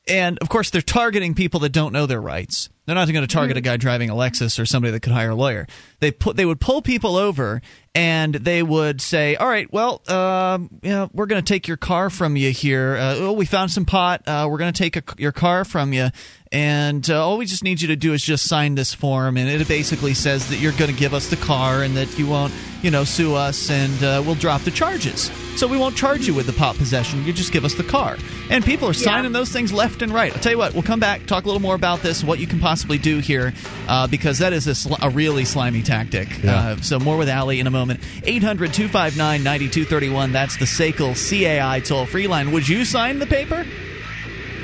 and 0.07 0.39
of 0.39 0.49
course, 0.49 0.71
they're 0.71 0.81
targeting 0.81 1.35
people 1.35 1.59
that 1.61 1.71
don't 1.71 1.93
know 1.93 2.07
their 2.07 2.21
rights. 2.21 2.69
They're 2.87 2.95
not 2.95 3.09
going 3.09 3.27
to 3.27 3.33
target 3.33 3.57
a 3.57 3.61
guy 3.61 3.77
driving 3.77 4.11
a 4.11 4.15
Lexus 4.15 4.61
or 4.61 4.67
somebody 4.67 4.93
that 4.93 5.01
could 5.01 5.13
hire 5.13 5.31
a 5.31 5.35
lawyer. 5.35 5.67
They 5.99 6.13
put 6.13 6.37
they 6.37 6.47
would 6.47 6.61
pull 6.61 6.83
people 6.83 7.17
over 7.17 7.61
and 7.97 8.33
they 8.35 8.63
would 8.63 9.01
say, 9.01 9.35
"All 9.35 9.49
right, 9.49 9.71
well, 9.73 10.03
um, 10.09 10.71
you 10.83 10.91
know, 10.91 11.11
we're 11.13 11.27
going 11.27 11.43
to 11.43 11.49
take 11.49 11.67
your 11.67 11.77
car 11.77 12.11
from 12.11 12.37
you 12.37 12.51
here. 12.51 12.97
Uh, 12.97 13.15
oh, 13.19 13.33
we 13.33 13.45
found 13.45 13.73
some 13.73 13.87
pot. 13.87 14.23
Uh, 14.27 14.47
we're 14.49 14.59
going 14.59 14.73
to 14.73 14.79
take 14.79 14.97
a, 14.97 15.03
your 15.19 15.33
car 15.33 15.65
from 15.65 15.93
you, 15.93 16.11
and 16.57 17.11
uh, 17.11 17.23
all 17.23 17.37
we 17.37 17.45
just 17.45 17.65
need 17.65 17.83
you 17.83 17.89
to 17.89 17.97
do 17.97 18.15
is 18.15 18.23
just 18.23 18.49
sign 18.49 18.77
this 18.77 18.95
form, 18.95 19.37
and 19.37 19.47
it 19.47 19.69
basically 19.69 20.15
says 20.15 20.49
that 20.49 20.57
you're 20.57 20.73
going 20.73 20.91
to 20.91 20.97
give 20.97 21.13
us 21.13 21.29
the 21.29 21.37
car 21.37 21.83
and 21.83 21.99
that 21.99 22.19
you 22.19 22.27
won't, 22.27 22.51
you 22.83 22.91
know, 22.91 23.05
sue 23.05 23.35
us, 23.35 23.71
and 23.71 24.03
uh, 24.03 24.23
we'll 24.25 24.37
drop 24.37 24.63
the 24.63 24.71
charges. 24.71 25.31
So 25.59 25.67
we 25.67 25.77
won't 25.77 25.97
charge 25.97 26.27
you 26.27 26.33
with 26.33 26.47
the 26.47 26.55
pot 26.55 26.77
possession. 26.77 27.27
You 27.27 27.35
just 27.35 27.53
give 27.53 27.67
us 27.67 27.75
the 27.75 27.85
car." 27.85 28.17
And 28.49 28.65
people 28.65 28.89
are 28.89 28.95
signing 28.95 29.33
those 29.33 29.51
things 29.53 29.71
left 29.71 30.01
and 30.01 30.15
right. 30.15 30.33
I'll 30.35 30.41
tell 30.41 30.53
you 30.53 30.57
what. 30.57 30.73
We'll 30.73 30.83
come 30.83 30.99
back 30.99 31.27
talk 31.27 31.45
a 31.45 31.47
little 31.47 31.61
more 31.61 31.75
about 31.75 32.01
this, 32.01 32.25
what 32.25 32.39
you 32.39 32.47
can 32.47 32.59
possibly 32.59 32.97
do 32.97 33.19
here, 33.19 33.53
uh, 33.87 34.07
because 34.07 34.39
that 34.39 34.55
is 34.55 34.67
a, 34.67 34.75
sl- 34.75 34.95
a 35.03 35.11
really 35.11 35.45
slimy 35.45 35.83
tactic. 35.83 36.43
Yeah. 36.43 36.57
Uh, 36.57 36.77
so 36.77 36.99
more 36.99 37.19
with 37.19 37.29
Allie 37.29 37.61
in 37.61 37.67
a 37.67 37.71
moment. 37.71 38.01
800 38.25 38.73
259 38.73 39.43
9231. 39.43 40.33
That's 40.33 40.57
the 40.57 40.65
SACL 40.65 41.15
CAI 41.15 41.81
toll 41.81 42.07
free 42.07 42.29
line. 42.29 42.51
Would 42.53 42.67
you 42.67 42.87
sign 42.87 43.19
the 43.19 43.27
paper? 43.27 43.67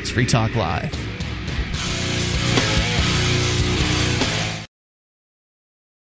It's 0.00 0.08
Free 0.10 0.26
Talk 0.26 0.54
Live. 0.56 1.11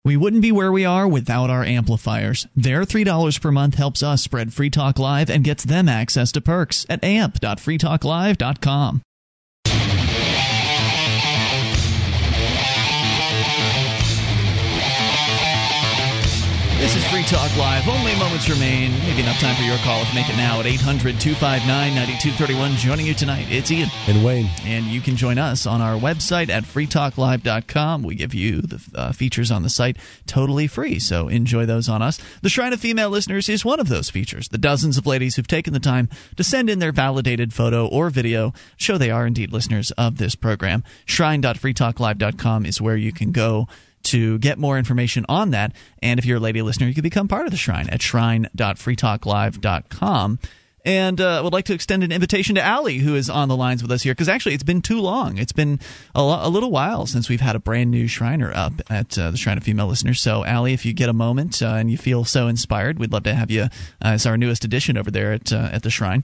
We 0.09 0.17
wouldn't 0.17 0.41
be 0.41 0.51
where 0.51 0.71
we 0.71 0.85
are 0.85 1.07
without 1.07 1.51
our 1.51 1.63
amplifiers. 1.63 2.47
Their 2.55 2.81
$3 2.81 3.39
per 3.39 3.51
month 3.51 3.75
helps 3.75 4.01
us 4.01 4.23
spread 4.23 4.51
Free 4.51 4.71
Talk 4.71 4.97
Live 4.97 5.29
and 5.29 5.43
gets 5.43 5.63
them 5.63 5.87
access 5.87 6.31
to 6.31 6.41
perks 6.41 6.83
at 6.89 7.03
amp.freetalklive.com. 7.03 9.01
This 16.79 16.95
is 16.95 17.05
Free 17.11 17.23
Talk 17.23 17.53
Live. 17.57 17.89
Only 17.89 18.15
moments 18.15 18.49
remain. 18.49 18.91
Maybe 18.99 19.19
enough 19.19 19.37
time 19.41 19.53
for 19.57 19.63
your 19.63 19.77
call. 19.79 19.99
Let's 19.99 20.15
make 20.15 20.29
it 20.29 20.37
now 20.37 20.61
at 20.61 20.65
800 20.65 21.19
259 21.19 21.67
9231. 21.67 22.71
Joining 22.77 23.05
you 23.05 23.13
tonight, 23.13 23.47
it's 23.49 23.69
Ian. 23.69 23.89
And 24.07 24.23
Wayne. 24.23 24.49
And 24.63 24.85
you 24.85 25.01
can 25.01 25.17
join 25.17 25.37
us 25.37 25.67
on 25.67 25.81
our 25.81 25.99
website 25.99 26.47
at 26.47 26.63
freetalklive.com. 26.63 28.03
We 28.03 28.15
give 28.15 28.33
you 28.33 28.61
the 28.61 28.81
uh, 28.95 29.11
features 29.11 29.51
on 29.51 29.63
the 29.63 29.69
site 29.69 29.97
totally 30.25 30.67
free, 30.67 30.99
so 30.99 31.27
enjoy 31.27 31.65
those 31.65 31.89
on 31.89 32.01
us. 32.01 32.17
The 32.43 32.49
Shrine 32.49 32.71
of 32.71 32.79
Female 32.79 33.09
Listeners 33.09 33.49
is 33.49 33.65
one 33.65 33.81
of 33.81 33.89
those 33.89 34.09
features. 34.09 34.47
The 34.47 34.57
dozens 34.57 34.97
of 34.97 35.05
ladies 35.05 35.35
who've 35.35 35.45
taken 35.45 35.73
the 35.73 35.81
time 35.81 36.07
to 36.37 36.45
send 36.45 36.69
in 36.69 36.79
their 36.79 36.93
validated 36.93 37.53
photo 37.53 37.87
or 37.87 38.09
video 38.09 38.53
show 38.77 38.97
they 38.97 39.11
are 39.11 39.27
indeed 39.27 39.51
listeners 39.51 39.91
of 39.91 40.17
this 40.17 40.33
program. 40.33 40.85
Shrine.freetalklive.com 41.03 42.65
is 42.65 42.79
where 42.79 42.95
you 42.95 43.11
can 43.11 43.33
go 43.33 43.67
to 44.03 44.37
get 44.39 44.57
more 44.57 44.77
information 44.77 45.25
on 45.29 45.51
that. 45.51 45.73
And 46.01 46.19
if 46.19 46.25
you're 46.25 46.37
a 46.37 46.41
lady 46.41 46.61
listener, 46.61 46.87
you 46.87 46.93
can 46.93 47.03
become 47.03 47.27
part 47.27 47.45
of 47.45 47.51
the 47.51 47.57
Shrine 47.57 47.89
at 47.89 48.01
shrine.freetalklive.com. 48.01 50.39
And 50.85 51.19
uh, 51.19 51.39
I 51.39 51.41
would 51.41 51.51
like 51.51 51.65
to 51.65 51.73
extend 51.73 52.03
an 52.03 52.11
invitation 52.11 52.55
to 52.55 52.63
Allie, 52.63 52.99
who 52.99 53.15
is 53.15 53.29
on 53.29 53.49
the 53.49 53.57
lines 53.57 53.81
with 53.81 53.91
us 53.91 54.01
here, 54.01 54.13
because 54.13 54.29
actually 54.29 54.55
it's 54.55 54.63
been 54.63 54.81
too 54.81 55.01
long. 55.01 55.37
It's 55.37 55.51
been 55.51 55.81
a, 56.15 56.23
lo- 56.23 56.39
a 56.41 56.47
little 56.49 56.71
while 56.71 57.05
since 57.05 57.27
we've 57.27 57.41
had 57.41 57.57
a 57.57 57.59
brand 57.59 57.91
new 57.91 58.07
Shriner 58.07 58.53
up 58.55 58.71
at 58.89 59.19
uh, 59.19 59.31
the 59.31 59.37
Shrine 59.37 59.57
of 59.57 59.65
Female 59.65 59.87
Listeners. 59.87 60.21
So, 60.21 60.45
Allie, 60.45 60.71
if 60.73 60.85
you 60.85 60.93
get 60.93 61.09
a 61.09 61.13
moment 61.13 61.61
uh, 61.61 61.73
and 61.73 61.91
you 61.91 61.97
feel 61.97 62.23
so 62.23 62.47
inspired, 62.47 62.97
we'd 62.97 63.11
love 63.11 63.23
to 63.23 63.33
have 63.33 63.51
you 63.51 63.63
uh, 63.63 63.69
as 64.01 64.25
our 64.25 64.37
newest 64.37 64.63
addition 64.63 64.97
over 64.97 65.11
there 65.11 65.33
at 65.33 65.51
uh, 65.51 65.67
at 65.71 65.83
the 65.83 65.89
Shrine. 65.89 66.23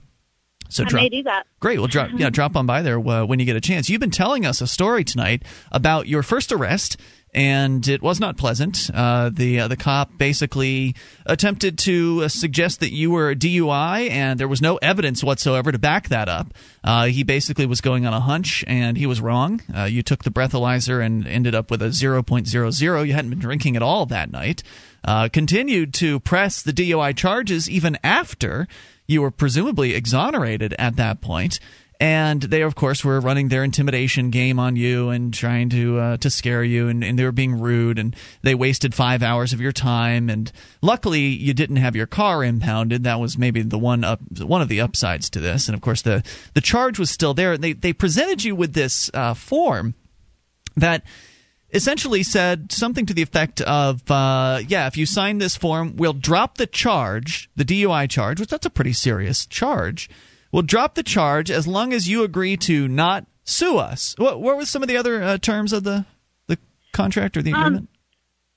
So 0.68 0.84
I 0.84 0.88
drop, 0.88 1.02
may 1.02 1.08
do 1.08 1.22
that. 1.24 1.46
Great. 1.60 1.78
Well, 1.78 1.88
drop 1.88 2.10
yeah, 2.16 2.30
drop 2.30 2.56
on 2.56 2.66
by 2.66 2.82
there 2.82 2.98
uh, 2.98 3.24
when 3.24 3.38
you 3.38 3.44
get 3.44 3.56
a 3.56 3.60
chance. 3.60 3.88
You've 3.88 4.00
been 4.00 4.10
telling 4.10 4.46
us 4.46 4.60
a 4.60 4.66
story 4.66 5.04
tonight 5.04 5.42
about 5.70 6.08
your 6.08 6.22
first 6.22 6.52
arrest, 6.52 6.96
and 7.36 7.86
it 7.86 8.00
was 8.00 8.18
not 8.18 8.38
pleasant. 8.38 8.90
Uh, 8.92 9.28
the 9.30 9.60
uh, 9.60 9.68
the 9.68 9.76
cop 9.76 10.16
basically 10.16 10.96
attempted 11.26 11.76
to 11.78 12.22
uh, 12.24 12.28
suggest 12.28 12.80
that 12.80 12.92
you 12.92 13.10
were 13.10 13.30
a 13.30 13.36
DUI, 13.36 14.10
and 14.10 14.40
there 14.40 14.48
was 14.48 14.62
no 14.62 14.76
evidence 14.76 15.22
whatsoever 15.22 15.70
to 15.70 15.78
back 15.78 16.08
that 16.08 16.30
up. 16.30 16.54
Uh, 16.82 17.06
he 17.06 17.24
basically 17.24 17.66
was 17.66 17.82
going 17.82 18.06
on 18.06 18.14
a 18.14 18.20
hunch, 18.20 18.64
and 18.66 18.96
he 18.96 19.04
was 19.04 19.20
wrong. 19.20 19.60
Uh, 19.76 19.84
you 19.84 20.02
took 20.02 20.24
the 20.24 20.30
breathalyzer 20.30 21.04
and 21.04 21.26
ended 21.28 21.54
up 21.54 21.70
with 21.70 21.82
a 21.82 21.88
0.00. 21.88 23.06
You 23.06 23.12
hadn't 23.12 23.30
been 23.30 23.38
drinking 23.38 23.76
at 23.76 23.82
all 23.82 24.06
that 24.06 24.32
night. 24.32 24.62
Uh, 25.04 25.28
continued 25.28 25.92
to 25.94 26.18
press 26.20 26.62
the 26.62 26.72
DUI 26.72 27.14
charges 27.14 27.68
even 27.68 27.98
after 28.02 28.66
you 29.06 29.20
were 29.20 29.30
presumably 29.30 29.94
exonerated 29.94 30.74
at 30.78 30.96
that 30.96 31.20
point 31.20 31.60
and 31.98 32.42
they 32.42 32.62
of 32.62 32.74
course 32.74 33.04
were 33.04 33.20
running 33.20 33.48
their 33.48 33.64
intimidation 33.64 34.30
game 34.30 34.58
on 34.58 34.76
you 34.76 35.10
and 35.10 35.32
trying 35.32 35.68
to 35.70 35.98
uh, 35.98 36.16
to 36.18 36.30
scare 36.30 36.62
you 36.62 36.88
and, 36.88 37.02
and 37.02 37.18
they 37.18 37.24
were 37.24 37.32
being 37.32 37.58
rude 37.58 37.98
and 37.98 38.14
they 38.42 38.54
wasted 38.54 38.94
five 38.94 39.22
hours 39.22 39.52
of 39.52 39.60
your 39.60 39.72
time 39.72 40.28
and 40.28 40.52
luckily 40.82 41.20
you 41.20 41.54
didn't 41.54 41.76
have 41.76 41.96
your 41.96 42.06
car 42.06 42.44
impounded 42.44 43.04
that 43.04 43.20
was 43.20 43.38
maybe 43.38 43.62
the 43.62 43.78
one 43.78 44.04
up 44.04 44.20
one 44.40 44.62
of 44.62 44.68
the 44.68 44.80
upsides 44.80 45.30
to 45.30 45.40
this 45.40 45.68
and 45.68 45.74
of 45.74 45.80
course 45.80 46.02
the 46.02 46.22
the 46.54 46.60
charge 46.60 46.98
was 46.98 47.10
still 47.10 47.34
there 47.34 47.56
they 47.56 47.72
they 47.72 47.92
presented 47.92 48.44
you 48.44 48.54
with 48.54 48.74
this 48.74 49.10
uh, 49.14 49.34
form 49.34 49.94
that 50.76 51.02
essentially 51.72 52.22
said 52.22 52.70
something 52.72 53.06
to 53.06 53.14
the 53.14 53.22
effect 53.22 53.60
of, 53.60 54.08
uh, 54.10 54.60
yeah, 54.68 54.86
if 54.86 54.96
you 54.96 55.04
sign 55.04 55.38
this 55.38 55.56
form, 55.56 55.96
we'll 55.96 56.12
drop 56.12 56.56
the 56.56 56.66
charge, 56.66 57.50
the 57.56 57.64
DUI 57.64 58.08
charge, 58.08 58.40
which 58.40 58.48
that's 58.48 58.66
a 58.66 58.70
pretty 58.70 58.92
serious 58.92 59.46
charge. 59.46 60.08
We'll 60.56 60.62
drop 60.62 60.94
the 60.94 61.02
charge 61.02 61.50
as 61.50 61.66
long 61.66 61.92
as 61.92 62.08
you 62.08 62.22
agree 62.22 62.56
to 62.56 62.88
not 62.88 63.26
sue 63.44 63.76
us. 63.76 64.14
What, 64.16 64.40
what 64.40 64.56
were 64.56 64.64
some 64.64 64.82
of 64.82 64.88
the 64.88 64.96
other 64.96 65.22
uh, 65.22 65.36
terms 65.36 65.74
of 65.74 65.84
the 65.84 66.06
the 66.46 66.56
contract 66.94 67.36
or 67.36 67.42
the 67.42 67.50
agreement? 67.50 67.76
Um, 67.76 67.88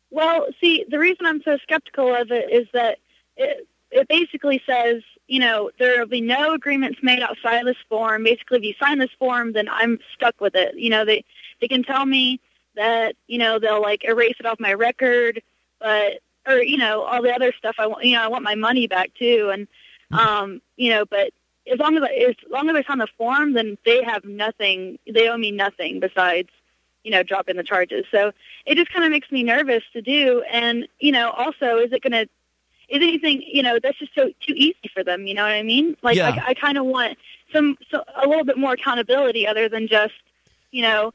well, 0.10 0.46
see, 0.62 0.86
the 0.90 0.98
reason 0.98 1.26
I'm 1.26 1.42
so 1.44 1.58
skeptical 1.62 2.16
of 2.16 2.32
it 2.32 2.50
is 2.54 2.70
that 2.72 3.00
it, 3.36 3.68
it 3.92 4.08
basically 4.08 4.62
says, 4.66 5.02
you 5.28 5.42
know, 5.42 5.72
there 5.78 6.00
will 6.00 6.08
be 6.08 6.22
no 6.22 6.54
agreements 6.54 7.00
made 7.04 7.22
outside 7.22 7.58
of 7.58 7.66
this 7.66 7.76
form. 7.90 8.24
Basically, 8.24 8.60
if 8.60 8.64
you 8.64 8.76
sign 8.82 9.00
this 9.00 9.12
form, 9.20 9.52
then 9.52 9.68
I'm 9.68 10.00
stuck 10.16 10.40
with 10.40 10.56
it. 10.56 10.76
You 10.78 10.92
know, 10.92 11.04
they 11.04 11.26
they 11.60 11.68
can 11.68 11.84
tell 11.84 12.06
me 12.06 12.40
that 12.76 13.18
you 13.28 13.40
know 13.40 13.60
they'll 13.60 13.82
like 13.82 14.06
erase 14.06 14.36
it 14.40 14.46
off 14.46 14.58
my 14.58 14.72
record, 14.72 15.42
but 15.82 16.22
or 16.48 16.62
you 16.62 16.78
know 16.78 17.02
all 17.02 17.22
the 17.22 17.36
other 17.36 17.52
stuff. 17.58 17.76
I 17.78 17.88
want 17.88 18.06
you 18.06 18.14
know 18.14 18.24
I 18.24 18.28
want 18.30 18.46
my 18.46 18.56
money 18.56 18.88
back 18.88 19.12
too, 19.16 19.52
and 19.54 19.68
um 20.18 20.62
you 20.78 20.92
know, 20.92 21.04
but 21.04 21.34
as 21.72 21.80
long 21.80 21.98
as 21.98 22.04
I, 22.04 22.08
as 22.30 22.36
long 22.50 22.70
as 22.70 22.76
I 22.76 22.84
sign 22.84 23.00
the 23.00 23.08
form, 23.18 23.54
then 23.54 23.78
they 23.86 24.04
have 24.04 24.24
nothing. 24.26 25.00
They 25.12 25.28
owe 25.30 25.38
me 25.38 25.52
nothing 25.52 26.00
besides 26.00 26.50
you 27.04 27.12
know 27.12 27.24
dropping 27.24 27.56
the 27.58 27.64
charges. 27.64 28.06
So 28.12 28.32
it 28.66 28.76
just 28.76 28.92
kind 28.92 29.06
of 29.06 29.12
makes 29.12 29.32
me 29.32 29.44
nervous 29.44 29.84
to 29.94 30.02
do. 30.02 30.44
And 30.52 30.88
you 31.00 31.12
know, 31.12 31.32
also, 31.32 31.78
is 31.78 31.92
it 31.92 32.02
going 32.02 32.14
to 32.14 32.30
is 32.90 33.04
anything 33.04 33.44
you 33.46 33.62
know 33.62 33.80
that's 33.82 34.00
just 34.00 34.14
so 34.16 34.28
too 34.46 34.54
easy 34.56 34.90
for 34.94 35.04
them? 35.04 35.28
You 35.28 35.34
know 35.36 35.44
what 35.44 35.52
I 35.52 35.64
mean? 35.64 35.96
Like 36.02 36.18
Yeah. 36.18 36.30
I, 36.46 36.50
I 36.50 36.54
kind 36.54 36.78
of 36.78 36.86
want 36.86 37.18
some 37.54 37.78
so, 37.92 38.04
a 38.22 38.28
little 38.28 38.46
bit 38.46 38.58
more 38.58 38.74
accountability 38.74 39.48
other 39.48 39.70
than 39.70 39.88
just 39.88 40.14
you 40.72 40.82
know 40.82 41.14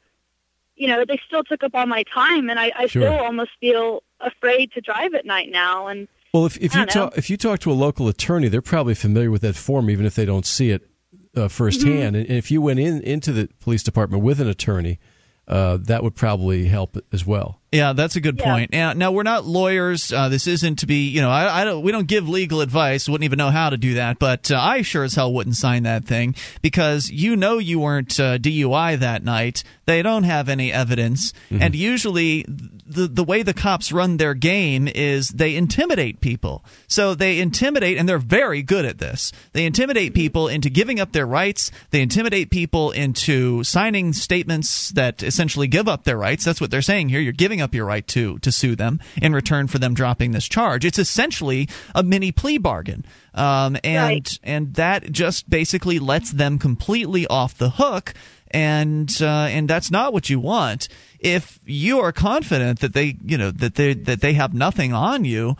you 0.75 0.87
know 0.87 1.05
they 1.05 1.19
still 1.25 1.43
took 1.43 1.63
up 1.63 1.73
all 1.75 1.85
my 1.85 2.03
time 2.03 2.49
and 2.49 2.59
I, 2.59 2.71
I 2.75 2.87
Sure. 2.87 3.03
still 3.03 3.19
almost 3.19 3.51
feel 3.59 4.03
afraid 4.19 4.71
to 4.73 4.81
drive 4.81 5.13
at 5.13 5.25
night 5.25 5.49
now 5.49 5.87
and 5.87 6.07
Well, 6.35 6.45
if, 6.45 6.57
if 6.57 6.73
you 6.73 6.81
know. 6.81 6.85
talk 6.85 7.17
if 7.17 7.29
you 7.29 7.37
talk 7.37 7.61
to 7.61 7.71
a 7.71 7.73
local 7.73 8.09
attorney, 8.09 8.49
they're 8.49 8.61
probably 8.61 8.93
familiar 8.93 9.31
with 9.31 9.41
that 9.43 9.55
form, 9.55 9.89
even 9.89 10.05
if 10.05 10.15
they 10.15 10.25
don't 10.25 10.45
see 10.45 10.71
it 10.71 10.85
uh, 11.33 11.47
firsthand. 11.47 12.17
And 12.17 12.29
if 12.29 12.51
you 12.51 12.61
went 12.61 12.77
in 12.79 13.01
into 13.03 13.31
the 13.31 13.47
police 13.61 13.83
department 13.83 14.21
with 14.21 14.41
an 14.41 14.49
attorney, 14.49 14.99
uh, 15.47 15.77
that 15.83 16.03
would 16.03 16.13
probably 16.13 16.65
help 16.65 16.97
as 17.13 17.25
well. 17.25 17.61
Yeah, 17.75 17.93
that's 17.93 18.15
a 18.15 18.21
good 18.21 18.37
Yeah. 18.39 18.45
point. 18.45 18.71
Now, 18.71 18.93
now 18.93 19.11
we're 19.11 19.23
not 19.23 19.45
lawyers. 19.45 20.11
Uh, 20.13 20.29
this 20.29 20.47
isn't 20.47 20.79
to 20.79 20.85
be, 20.87 21.07
you 21.09 21.21
know, 21.21 21.29
I, 21.29 21.61
I 21.61 21.63
don't. 21.65 21.81
We 21.83 21.91
don't 21.91 22.07
give 22.07 22.29
legal 22.29 22.61
advice. 22.61 23.09
Wouldn't 23.09 23.25
even 23.25 23.37
know 23.37 23.49
how 23.51 23.69
to 23.69 23.77
do 23.77 23.95
that. 23.95 24.19
But 24.19 24.51
uh, 24.51 24.57
I 24.59 24.81
sure 24.81 25.03
as 25.03 25.13
hell 25.15 25.33
wouldn't 25.33 25.55
sign 25.55 25.83
that 25.83 26.05
thing 26.05 26.35
because 26.61 27.09
you 27.09 27.35
know 27.35 27.57
you 27.57 27.79
weren't 27.79 28.19
uh, 28.19 28.37
DUI 28.37 28.99
that 28.99 29.23
night. 29.23 29.63
They 29.85 30.01
don't 30.01 30.23
have 30.23 30.49
any 30.49 30.71
evidence, 30.73 31.31
and 31.51 31.75
usually 31.75 32.43
the 32.47 33.07
the 33.07 33.23
way 33.23 33.43
the 33.43 33.53
cops 33.53 33.91
run 33.91 34.17
their 34.17 34.33
game 34.33 34.87
is 34.87 35.29
they 35.29 35.55
intimidate 35.55 36.21
people. 36.21 36.65
So 36.87 37.13
they 37.13 37.39
intimidate, 37.39 37.97
and 37.97 38.07
they're 38.09 38.17
very 38.17 38.63
good 38.63 38.85
at 38.85 38.97
this. 38.97 39.31
They 39.53 39.65
intimidate 39.65 40.13
people 40.15 40.47
into 40.47 40.69
giving 40.69 40.99
up 40.99 41.11
their 41.11 41.27
rights. 41.27 41.71
They 41.91 42.01
intimidate 42.01 42.49
people 42.49 42.91
into 42.91 43.63
signing 43.63 44.13
statements 44.13 44.89
that 44.91 45.21
essentially 45.21 45.67
give 45.67 45.87
up 45.87 46.03
their 46.03 46.17
rights. 46.17 46.43
That's 46.45 46.61
what 46.61 46.71
they're 46.71 46.81
saying 46.81 47.09
here. 47.09 47.19
You're 47.19 47.33
giving 47.33 47.61
up 47.61 47.64
your 47.73 47.85
right 47.85 48.05
to 48.09 48.37
to 48.39 48.51
sue 48.51 48.75
them 48.75 48.99
in 49.21 49.33
return 49.33 49.67
for 49.67 49.79
them 49.79 49.93
dropping 49.93 50.31
this 50.31 50.47
charge. 50.47 50.85
It's 50.85 50.99
essentially 50.99 51.69
a 51.93 52.03
mini 52.03 52.31
plea 52.31 52.57
bargain. 52.57 53.05
Um, 53.33 53.77
and 53.83 54.39
and 54.43 54.73
that 54.75 55.11
just 55.11 55.49
basically 55.49 55.99
lets 55.99 56.31
them 56.31 56.59
completely 56.59 57.25
off 57.27 57.57
the 57.57 57.69
hook 57.71 58.13
and 58.51 59.11
uh, 59.21 59.47
and 59.49 59.69
that's 59.69 59.91
not 59.91 60.13
what 60.13 60.29
you 60.29 60.39
want. 60.39 60.87
If 61.19 61.59
you 61.65 61.99
are 61.99 62.11
confident 62.11 62.79
that 62.79 62.93
they, 62.93 63.17
you 63.23 63.37
know, 63.37 63.51
that 63.51 63.75
they 63.75 63.93
that 63.93 64.21
they 64.21 64.33
have 64.33 64.53
nothing 64.53 64.93
on 64.93 65.25
you, 65.25 65.57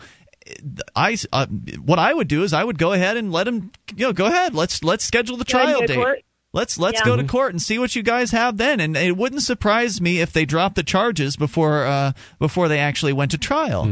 I 0.94 1.16
uh, 1.32 1.46
what 1.46 1.98
I 1.98 2.14
would 2.14 2.28
do 2.28 2.42
is 2.42 2.52
I 2.52 2.62
would 2.64 2.78
go 2.78 2.92
ahead 2.92 3.16
and 3.16 3.32
let 3.32 3.44
them, 3.44 3.72
you 3.94 4.06
know, 4.06 4.12
go 4.12 4.26
ahead. 4.26 4.54
Let's 4.54 4.82
let's 4.84 5.04
schedule 5.04 5.36
the 5.36 5.44
Go 5.44 5.58
ahead 5.58 5.68
and 5.68 5.76
trial 5.76 5.86
date. 5.86 5.94
court? 5.96 6.18
Let's 6.56 6.78
let's 6.78 7.00
Yeah. 7.00 7.04
go 7.04 7.16
to 7.16 7.24
court 7.24 7.52
and 7.52 7.60
see 7.60 7.78
what 7.78 7.94
you 7.94 8.02
guys 8.02 8.30
have 8.30 8.56
then. 8.56 8.80
And 8.80 8.96
it 8.96 9.14
wouldn't 9.14 9.42
surprise 9.42 10.00
me 10.00 10.20
if 10.20 10.32
they 10.32 10.46
dropped 10.46 10.74
the 10.74 10.82
charges 10.82 11.36
before 11.36 11.84
uh, 11.84 12.12
before 12.38 12.66
they 12.68 12.78
actually 12.78 13.12
went 13.12 13.32
to 13.32 13.38
trial. 13.38 13.86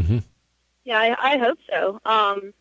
Yeah, 0.84 0.98
I, 0.98 1.34
I 1.34 1.36
hope 1.36 1.58
so. 1.68 2.00
Um, 2.06 2.54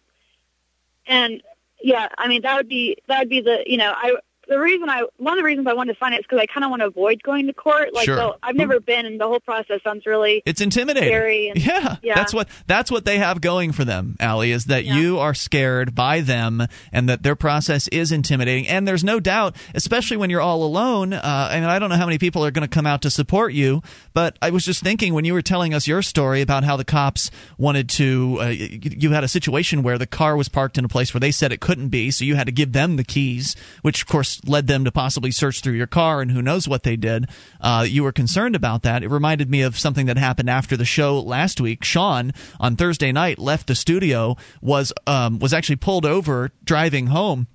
and 1.07 1.41
yeah, 1.81 2.09
I 2.17 2.27
mean 2.27 2.41
that 2.41 2.57
would 2.57 2.67
be 2.67 2.97
that 3.07 3.19
would 3.19 3.29
be 3.29 3.39
the 3.39 3.63
you 3.65 3.77
know 3.77 3.93
I 3.95 4.15
the 4.47 4.59
reason 4.59 4.89
I 4.89 5.03
one 5.17 5.33
of 5.33 5.39
the 5.39 5.45
reasons 5.45 5.67
I 5.67 5.73
wanted 5.73 5.93
to 5.93 5.99
sign 5.99 6.13
it 6.13 6.17
is 6.19 6.21
because 6.23 6.39
I 6.39 6.45
kind 6.45 6.63
of 6.63 6.69
want 6.69 6.81
to 6.81 6.87
avoid 6.87 7.21
going 7.23 7.47
to 7.47 7.53
court. 7.53 7.93
Like 7.93 8.05
Sure. 8.05 8.17
so 8.17 8.35
I've 8.43 8.55
never 8.55 8.79
been, 8.79 9.05
and 9.05 9.19
the 9.19 9.27
whole 9.27 9.39
process 9.39 9.81
sounds 9.83 10.05
really 10.05 10.43
It's 10.45 10.61
intimidating. 10.61 11.51
And, 11.51 11.65
Yeah, 11.65 11.95
yeah. 12.03 12.15
that's 12.15 12.33
what 12.33 12.49
that's 12.67 12.91
what 12.91 13.05
they 13.05 13.17
have 13.19 13.41
going 13.41 13.71
for 13.71 13.85
them, 13.85 14.17
Allie, 14.19 14.51
is 14.51 14.65
that 14.65 14.85
you 14.85 15.19
are 15.19 15.33
scared 15.33 15.95
by 15.95 16.21
them 16.21 16.67
and 16.91 17.09
that 17.09 17.23
their 17.23 17.35
process 17.35 17.87
is 17.89 18.11
intimidating. 18.11 18.67
And 18.67 18.87
there's 18.87 19.03
no 19.03 19.19
doubt, 19.19 19.55
especially 19.73 20.17
when 20.17 20.29
you're 20.29 20.41
all 20.41 20.63
alone. 20.63 21.13
Uh, 21.13 21.49
and 21.51 21.65
I 21.65 21.79
don't 21.79 21.89
know 21.89 21.95
how 21.97 22.05
many 22.05 22.17
people 22.17 22.45
are 22.45 22.51
going 22.51 22.67
to 22.67 22.73
come 22.73 22.85
out 22.85 23.03
to 23.03 23.09
support 23.09 23.53
you, 23.53 23.81
but 24.13 24.37
I 24.41 24.49
was 24.49 24.65
just 24.65 24.83
thinking 24.83 25.13
when 25.13 25.25
you 25.25 25.33
were 25.33 25.41
telling 25.41 25.73
us 25.73 25.87
your 25.87 26.01
story 26.01 26.41
about 26.41 26.63
how 26.63 26.75
the 26.77 26.85
cops 26.85 27.31
wanted 27.57 27.89
to, 27.89 28.37
uh, 28.41 28.47
you, 28.47 28.79
you 28.81 29.09
had 29.11 29.23
a 29.23 29.27
situation 29.27 29.83
where 29.83 29.97
the 29.97 30.07
car 30.07 30.35
was 30.35 30.49
parked 30.49 30.77
in 30.77 30.85
a 30.85 30.89
place 30.89 31.13
where 31.13 31.19
they 31.19 31.31
said 31.31 31.51
it 31.51 31.61
couldn't 31.61 31.89
be, 31.89 32.11
so 32.11 32.25
you 32.25 32.35
had 32.35 32.47
to 32.47 32.51
give 32.51 32.71
them 32.73 32.97
the 32.97 33.03
keys, 33.03 33.55
which 33.81 34.01
of 34.01 34.07
course 34.07 34.32
led 34.45 34.67
them 34.67 34.85
to 34.85 34.91
possibly 34.91 35.31
search 35.31 35.61
through 35.61 35.73
your 35.73 35.87
car 35.87 36.21
and 36.21 36.31
who 36.31 36.41
knows 36.41 36.67
what 36.67 36.83
they 36.83 36.95
did. 36.95 37.27
Uh, 37.61 37.85
you 37.87 38.03
were 38.03 38.11
concerned 38.11 38.55
about 38.55 38.83
that. 38.83 39.03
It 39.03 39.09
reminded 39.09 39.49
me 39.49 39.61
of 39.61 39.77
something 39.77 40.05
that 40.07 40.17
happened 40.17 40.49
after 40.49 40.77
the 40.77 40.85
show 40.85 41.19
last 41.19 41.59
week. 41.61 41.83
Sean 41.83 42.33
on 42.59 42.75
Thursday 42.75 43.11
night 43.11 43.39
left 43.39 43.67
the 43.67 43.75
studio, 43.75 44.35
was 44.61 44.93
um, 45.07 45.39
was 45.39 45.53
actually 45.53 45.77
pulled 45.77 46.05
over 46.05 46.51
driving 46.63 47.07
home 47.07 47.47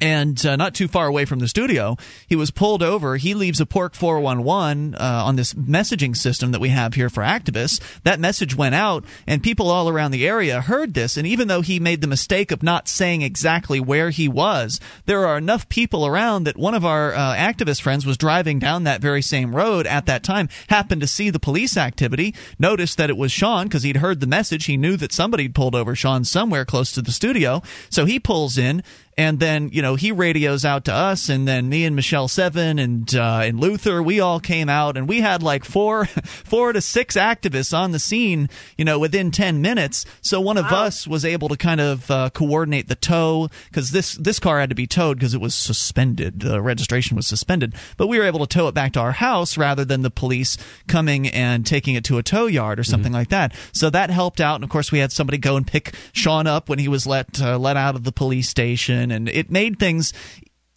and 0.00 0.44
uh, 0.46 0.56
not 0.56 0.74
too 0.74 0.88
far 0.88 1.06
away 1.06 1.24
from 1.24 1.38
the 1.38 1.48
studio, 1.48 1.96
he 2.28 2.36
was 2.36 2.50
pulled 2.50 2.82
over. 2.82 3.16
He 3.16 3.34
leaves 3.34 3.60
a 3.60 3.66
Porc 3.66 3.94
411 3.94 4.94
uh, 4.94 4.98
on 5.24 5.36
this 5.36 5.54
messaging 5.54 6.16
system 6.16 6.52
that 6.52 6.60
we 6.60 6.68
have 6.68 6.94
here 6.94 7.10
for 7.10 7.22
activists. 7.22 7.80
That 8.04 8.20
message 8.20 8.54
went 8.54 8.74
out, 8.74 9.04
and 9.26 9.42
people 9.42 9.70
all 9.70 9.88
around 9.88 10.12
the 10.12 10.26
area 10.26 10.60
heard 10.60 10.94
this. 10.94 11.16
And 11.16 11.26
even 11.26 11.48
though 11.48 11.62
he 11.62 11.80
made 11.80 12.00
the 12.00 12.06
mistake 12.06 12.50
of 12.50 12.62
not 12.62 12.88
saying 12.88 13.22
exactly 13.22 13.80
where 13.80 14.10
he 14.10 14.28
was, 14.28 14.80
there 15.06 15.26
are 15.26 15.38
enough 15.38 15.68
people 15.68 16.06
around 16.06 16.44
that 16.44 16.56
one 16.56 16.74
of 16.74 16.84
our 16.84 17.14
uh, 17.14 17.34
activist 17.34 17.82
friends 17.82 18.06
was 18.06 18.16
driving 18.16 18.58
down 18.58 18.84
that 18.84 19.00
very 19.00 19.22
same 19.22 19.54
road 19.54 19.86
at 19.86 20.06
that 20.06 20.22
time, 20.22 20.48
happened 20.68 21.00
to 21.00 21.06
see 21.06 21.30
the 21.30 21.38
police 21.38 21.76
activity, 21.76 22.34
noticed 22.58 22.98
that 22.98 23.10
it 23.10 23.16
was 23.16 23.32
Sean 23.32 23.66
because 23.66 23.82
he'd 23.82 23.96
heard 23.96 24.20
the 24.20 24.26
message. 24.26 24.66
He 24.66 24.76
knew 24.76 24.96
that 24.96 25.12
somebody 25.12 25.48
pulled 25.48 25.74
over 25.74 25.94
Sean 25.94 26.24
somewhere 26.24 26.64
close 26.64 26.92
to 26.92 27.02
the 27.02 27.12
studio. 27.12 27.62
So 27.90 28.04
he 28.04 28.20
pulls 28.20 28.58
in 28.58 28.82
and 29.18 29.38
then 29.40 29.68
you 29.72 29.82
know 29.82 29.96
he 29.96 30.12
radios 30.12 30.64
out 30.64 30.84
to 30.86 30.92
us 30.92 31.28
and 31.28 31.46
then 31.46 31.68
me 31.68 31.84
and 31.84 31.96
michelle 31.96 32.28
seven 32.28 32.78
and 32.78 33.14
uh, 33.14 33.40
and 33.42 33.60
luther 33.60 34.02
we 34.02 34.20
all 34.20 34.40
came 34.40 34.68
out 34.68 34.96
and 34.96 35.08
we 35.08 35.20
had 35.20 35.42
like 35.42 35.64
four 35.64 36.06
four 36.44 36.72
to 36.72 36.80
six 36.80 37.16
activists 37.16 37.76
on 37.76 37.92
the 37.92 37.98
scene 37.98 38.48
you 38.76 38.84
know 38.84 38.98
within 38.98 39.30
10 39.30 39.62
minutes. 39.62 40.04
So 40.20 40.40
one 40.40 40.56
of 40.56 40.66
us 40.66 41.06
was 41.06 41.24
able 41.24 41.48
to 41.48 41.56
kind 41.56 41.80
of 41.80 42.10
uh, 42.10 42.30
coordinate 42.30 42.88
the 42.88 42.94
tow 42.94 43.48
because 43.68 43.90
this 43.90 44.14
this 44.14 44.38
car 44.38 44.60
had 44.60 44.68
to 44.70 44.74
be 44.74 44.86
towed 44.86 45.18
because 45.18 45.34
it 45.34 45.40
was 45.40 45.54
suspended. 45.54 46.40
The 46.40 46.60
registration 46.60 47.16
was 47.16 47.26
suspended. 47.26 47.74
But 47.96 48.08
we 48.08 48.18
were 48.18 48.24
able 48.24 48.40
to 48.40 48.46
tow 48.46 48.68
it 48.68 48.74
back 48.74 48.92
to 48.92 49.00
our 49.00 49.12
house 49.12 49.56
rather 49.56 49.84
than 49.84 50.02
the 50.02 50.10
police 50.10 50.58
coming 50.86 51.28
and 51.28 51.66
taking 51.66 51.94
it 51.94 52.04
to 52.04 52.18
a 52.18 52.22
tow 52.22 52.46
yard 52.46 52.78
or 52.78 52.84
something 52.84 53.12
like 53.12 53.28
that. 53.28 53.54
So 53.72 53.90
that 53.90 54.10
helped 54.10 54.40
out 54.40 54.56
and 54.56 54.64
of 54.64 54.70
course 54.70 54.92
we 54.92 54.98
had 54.98 55.12
somebody 55.12 55.38
go 55.38 55.56
and 55.56 55.66
pick 55.66 55.94
sean 56.12 56.46
up 56.46 56.68
when 56.68 56.78
he 56.78 56.88
was 56.88 57.06
let 57.06 57.40
uh, 57.40 57.58
let 57.58 57.76
out 57.76 57.94
of 57.94 58.04
the 58.04 58.12
police 58.12 58.48
station 58.48 59.07
and 59.10 59.28
it 59.28 59.50
made 59.50 59.78
things 59.78 60.12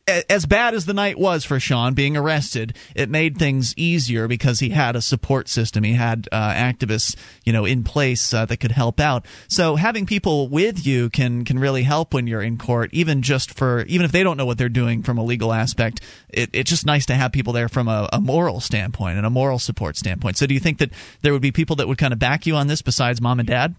as 0.08 0.46
bad 0.46 0.74
as 0.74 0.86
the 0.86 0.94
night 0.94 1.18
was 1.18 1.46
for 1.46 1.60
Sean 1.60 1.94
being 1.94 2.18
arrested, 2.18 2.76
it 2.96 3.10
made 3.10 3.38
things 3.38 3.74
easier 3.78 4.28
because 4.28 4.60
he 4.60 4.70
had 4.70 4.96
a 4.96 5.02
support 5.02 5.48
system. 5.48 5.84
He 5.84 5.94
had 5.94 6.28
uh, 6.32 6.54
activists, 6.54 7.16
you 7.46 7.54
know, 7.54 7.66
in 7.66 7.84
place 7.84 8.34
uh, 8.34 8.46
that 8.46 8.58
could 8.58 8.72
help 8.72 9.00
out. 9.00 9.26
So 9.48 9.76
having 9.76 10.06
people 10.06 10.48
with 10.48 10.86
you 10.86 11.10
can 11.10 11.46
can 11.46 11.60
really 11.60 11.84
help 11.84 12.14
when 12.14 12.28
you're 12.28 12.42
in 12.42 12.58
court, 12.58 12.90
even 12.94 13.22
just 13.22 13.54
for 13.54 13.84
even 13.84 14.06
if 14.06 14.12
they 14.12 14.24
don't 14.24 14.38
know 14.38 14.46
what 14.46 14.58
they're 14.58 14.70
doing 14.70 15.04
from 15.04 15.18
a 15.18 15.24
legal 15.24 15.54
aspect. 15.54 16.02
It, 16.30 16.50
it's 16.54 16.70
just 16.70 16.86
nice 16.86 17.06
to 17.08 17.16
have 17.16 17.32
people 17.32 17.54
there 17.54 17.70
from 17.70 17.88
a, 17.88 18.10
a 18.12 18.22
moral 18.22 18.60
standpoint 18.60 19.18
and 19.18 19.26
a 19.26 19.30
moral 19.30 19.60
support 19.60 19.98
standpoint. 19.98 20.38
So 20.38 20.46
do 20.46 20.54
you 20.54 20.60
think 20.60 20.80
that 20.80 20.92
there 21.22 21.34
would 21.34 21.42
be 21.42 21.52
people 21.52 21.76
that 21.78 21.88
would 21.88 21.98
kind 21.98 22.14
of 22.14 22.20
back 22.20 22.46
you 22.46 22.56
on 22.56 22.68
this 22.68 22.82
besides 22.82 23.22
mom 23.22 23.40
and 23.40 23.48
dad? 23.48 23.76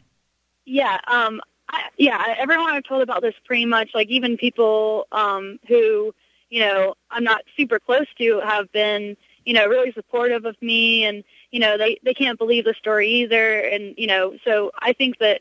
Yeah, 0.65 0.99
um, 1.09 1.41
I, 1.73 1.89
yeah. 1.97 2.35
Everyone 2.39 2.71
I've 2.71 2.85
told 2.85 3.03
about 3.03 3.23
this, 3.23 3.35
pretty 3.45 3.67
much, 3.67 3.91
like 3.95 4.09
even 4.09 4.37
people 4.37 5.07
um, 5.13 5.59
who, 5.69 6.15
you 6.51 6.61
know, 6.61 6.95
I'm 7.11 7.25
not 7.25 7.43
super 7.57 7.79
close 7.79 8.07
to, 8.19 8.41
have 8.41 8.71
been, 8.73 9.17
you 9.45 9.55
know, 9.55 9.67
really 9.67 9.93
supportive 9.93 10.45
of 10.45 10.61
me, 10.61 11.05
and 11.05 11.25
you 11.51 11.61
know, 11.61 11.77
they 11.79 11.99
they 12.05 12.15
can't 12.15 12.39
believe 12.39 12.65
the 12.65 12.75
story 12.75 13.09
either, 13.09 13.59
and 13.59 13.95
you 13.97 14.07
know, 14.07 14.37
so 14.45 14.71
I 14.79 14.93
think 14.93 15.19
that, 15.19 15.41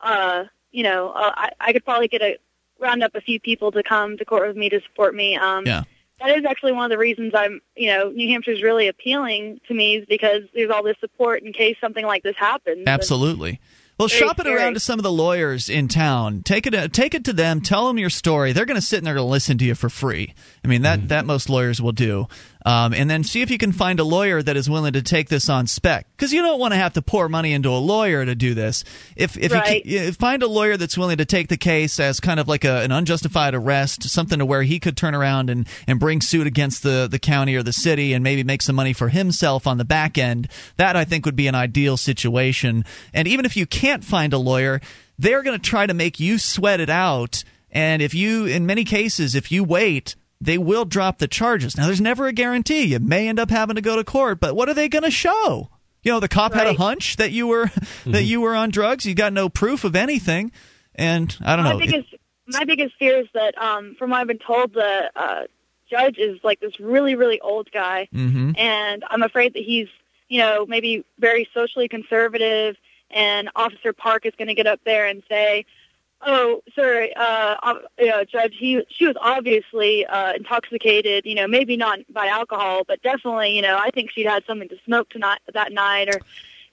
uh, 0.00 0.44
you 0.70 0.82
know, 0.82 1.10
uh, 1.10 1.32
I 1.34 1.50
I 1.60 1.72
could 1.72 1.84
probably 1.84 2.08
get 2.08 2.22
a 2.22 2.38
round 2.80 3.02
up 3.02 3.14
a 3.14 3.20
few 3.20 3.38
people 3.38 3.70
to 3.72 3.82
come 3.82 4.16
to 4.18 4.24
court 4.24 4.48
with 4.48 4.56
me 4.56 4.68
to 4.68 4.80
support 4.82 5.14
me. 5.14 5.36
Um, 5.36 5.64
Yeah. 5.66 5.84
That 6.20 6.38
is 6.38 6.44
actually 6.44 6.72
one 6.72 6.84
of 6.84 6.90
the 6.90 6.98
reasons 6.98 7.32
I'm, 7.34 7.60
you 7.74 7.88
know, 7.88 8.10
New 8.10 8.28
Hampshire's 8.28 8.62
really 8.62 8.86
appealing 8.86 9.60
to 9.66 9.74
me 9.74 9.96
is 9.96 10.06
because 10.06 10.42
there's 10.54 10.70
all 10.70 10.84
this 10.84 10.96
support 11.00 11.42
in 11.42 11.52
case 11.52 11.76
something 11.80 12.06
like 12.06 12.22
this 12.22 12.36
happens. 12.36 12.84
Absolutely. 12.86 13.58
Well, 14.02 14.08
Very 14.08 14.18
shop 14.18 14.40
it 14.40 14.42
scary. 14.42 14.56
around 14.56 14.74
to 14.74 14.80
some 14.80 14.98
of 14.98 15.04
the 15.04 15.12
lawyers 15.12 15.68
in 15.68 15.86
town. 15.86 16.42
Take 16.42 16.66
it, 16.66 16.92
take 16.92 17.14
it 17.14 17.24
to 17.26 17.32
them. 17.32 17.60
Tell 17.60 17.86
them 17.86 17.98
your 18.00 18.10
story. 18.10 18.52
They're 18.52 18.64
going 18.64 18.74
to 18.74 18.84
sit 18.84 18.96
and 18.96 19.06
they're 19.06 19.14
going 19.14 19.28
to 19.28 19.30
listen 19.30 19.58
to 19.58 19.64
you 19.64 19.76
for 19.76 19.88
free. 19.88 20.34
I 20.64 20.66
mean 20.66 20.82
that 20.82 20.98
mm. 20.98 21.08
that 21.08 21.24
most 21.24 21.48
lawyers 21.48 21.80
will 21.80 21.92
do. 21.92 22.26
Um, 22.64 22.94
and 22.94 23.10
then 23.10 23.24
see 23.24 23.42
if 23.42 23.50
you 23.50 23.58
can 23.58 23.72
find 23.72 23.98
a 23.98 24.04
lawyer 24.04 24.42
that 24.42 24.56
is 24.56 24.70
willing 24.70 24.92
to 24.92 25.02
take 25.02 25.28
this 25.28 25.48
on 25.48 25.66
spec, 25.66 26.06
because 26.16 26.32
you 26.32 26.42
don't 26.42 26.60
want 26.60 26.72
to 26.72 26.78
have 26.78 26.92
to 26.92 27.02
pour 27.02 27.28
money 27.28 27.52
into 27.52 27.70
a 27.70 27.78
lawyer 27.78 28.24
to 28.24 28.34
do 28.34 28.54
this. 28.54 28.84
If 29.16 29.36
if 29.36 29.52
Right. 29.52 29.84
you, 29.84 29.98
can, 29.98 30.12
find 30.12 30.42
a 30.42 30.46
lawyer 30.46 30.76
that's 30.76 30.96
willing 30.96 31.16
to 31.16 31.24
take 31.24 31.48
the 31.48 31.56
case 31.56 31.98
as 31.98 32.20
kind 32.20 32.38
of 32.38 32.46
like 32.46 32.64
a, 32.64 32.82
an 32.82 32.92
unjustified 32.92 33.54
arrest, 33.54 34.08
something 34.08 34.38
to 34.38 34.46
where 34.46 34.62
he 34.62 34.78
could 34.78 34.96
turn 34.96 35.14
around 35.14 35.50
and, 35.50 35.66
and 35.86 35.98
bring 35.98 36.20
suit 36.20 36.46
against 36.46 36.82
the, 36.82 37.08
the 37.10 37.18
county 37.18 37.56
or 37.56 37.62
the 37.62 37.72
city 37.72 38.12
and 38.12 38.22
maybe 38.22 38.44
make 38.44 38.62
some 38.62 38.76
money 38.76 38.92
for 38.92 39.08
himself 39.08 39.66
on 39.66 39.78
the 39.78 39.84
back 39.84 40.16
end. 40.16 40.48
That 40.76 40.96
I 40.96 41.04
think 41.04 41.26
would 41.26 41.36
be 41.36 41.48
an 41.48 41.54
ideal 41.54 41.96
situation. 41.96 42.84
And 43.12 43.26
even 43.26 43.44
if 43.44 43.56
you 43.56 43.66
can't 43.66 44.04
find 44.04 44.32
a 44.32 44.38
lawyer, 44.38 44.80
they're 45.18 45.42
going 45.42 45.58
to 45.58 45.70
try 45.70 45.86
to 45.86 45.94
make 45.94 46.20
you 46.20 46.38
sweat 46.38 46.80
it 46.80 46.90
out. 46.90 47.44
And 47.70 48.02
if 48.02 48.14
you, 48.14 48.46
in 48.46 48.66
many 48.66 48.84
cases, 48.84 49.34
if 49.34 49.50
you 49.50 49.64
wait, 49.64 50.14
they 50.44 50.58
will 50.58 50.84
drop 50.84 51.18
the 51.18 51.28
charges. 51.28 51.76
Now, 51.76 51.86
there's 51.86 52.00
never 52.00 52.26
a 52.26 52.32
guarantee. 52.32 52.82
You 52.82 52.98
may 52.98 53.28
end 53.28 53.38
up 53.38 53.50
having 53.50 53.76
to 53.76 53.82
go 53.82 53.96
to 53.96 54.04
court, 54.04 54.40
but 54.40 54.56
what 54.56 54.68
are 54.68 54.74
they 54.74 54.88
going 54.88 55.04
to 55.04 55.10
show? 55.10 55.70
You 56.02 56.10
know, 56.12 56.20
the 56.20 56.28
cop 56.28 56.52
had 56.52 56.66
a 56.66 56.74
hunch 56.74 57.16
that 57.16 57.30
you 57.30 57.46
were 57.46 57.70
that 58.06 58.24
you 58.24 58.40
were 58.40 58.54
on 58.56 58.70
drugs. 58.70 59.04
You 59.06 59.14
got 59.14 59.32
no 59.32 59.48
proof 59.48 59.84
of 59.84 59.94
anything, 59.94 60.50
and 60.94 61.34
I 61.44 61.54
don't 61.56 61.64
my 61.64 61.72
know. 61.74 61.78
biggest 61.78 62.08
my 62.48 62.64
biggest 62.64 62.96
fear 62.98 63.20
is 63.20 63.28
that 63.34 63.56
um 63.56 63.94
from 63.98 64.10
what 64.10 64.20
I've 64.20 64.26
been 64.26 64.38
told 64.40 64.74
the 64.74 65.10
uh 65.14 65.42
judge 65.88 66.18
is 66.18 66.40
like 66.42 66.58
this 66.58 66.80
really 66.80 67.14
really 67.14 67.40
old 67.40 67.70
guy 67.70 68.08
Mhm. 68.12 68.58
and 68.58 69.04
I'm 69.10 69.22
afraid 69.22 69.54
that 69.54 69.62
he's 69.62 69.86
you 70.28 70.38
know 70.38 70.66
maybe 70.66 71.04
very 71.20 71.48
socially 71.54 71.86
conservative 71.86 72.76
and 73.10 73.48
Officer 73.54 73.92
Park 73.92 74.26
is 74.26 74.32
going 74.36 74.48
to 74.48 74.54
get 74.54 74.66
up 74.66 74.80
there 74.84 75.06
and 75.06 75.22
say 75.28 75.66
oh 76.24 76.62
sir 76.74 77.08
uh 77.16 77.74
know 77.98 78.24
judge 78.24 78.54
he 78.58 78.82
she 78.88 79.06
was 79.06 79.16
obviously 79.20 80.06
uh 80.06 80.32
intoxicated 80.34 81.24
you 81.26 81.34
know 81.34 81.46
maybe 81.46 81.76
not 81.76 81.98
by 82.12 82.26
alcohol 82.26 82.82
but 82.86 83.02
definitely 83.02 83.54
you 83.54 83.62
know 83.62 83.76
I 83.76 83.90
think 83.90 84.10
she'd 84.10 84.26
had 84.26 84.44
something 84.46 84.68
to 84.68 84.76
smoke 84.84 85.08
tonight 85.10 85.40
that 85.52 85.72
night 85.72 86.08
or 86.14 86.20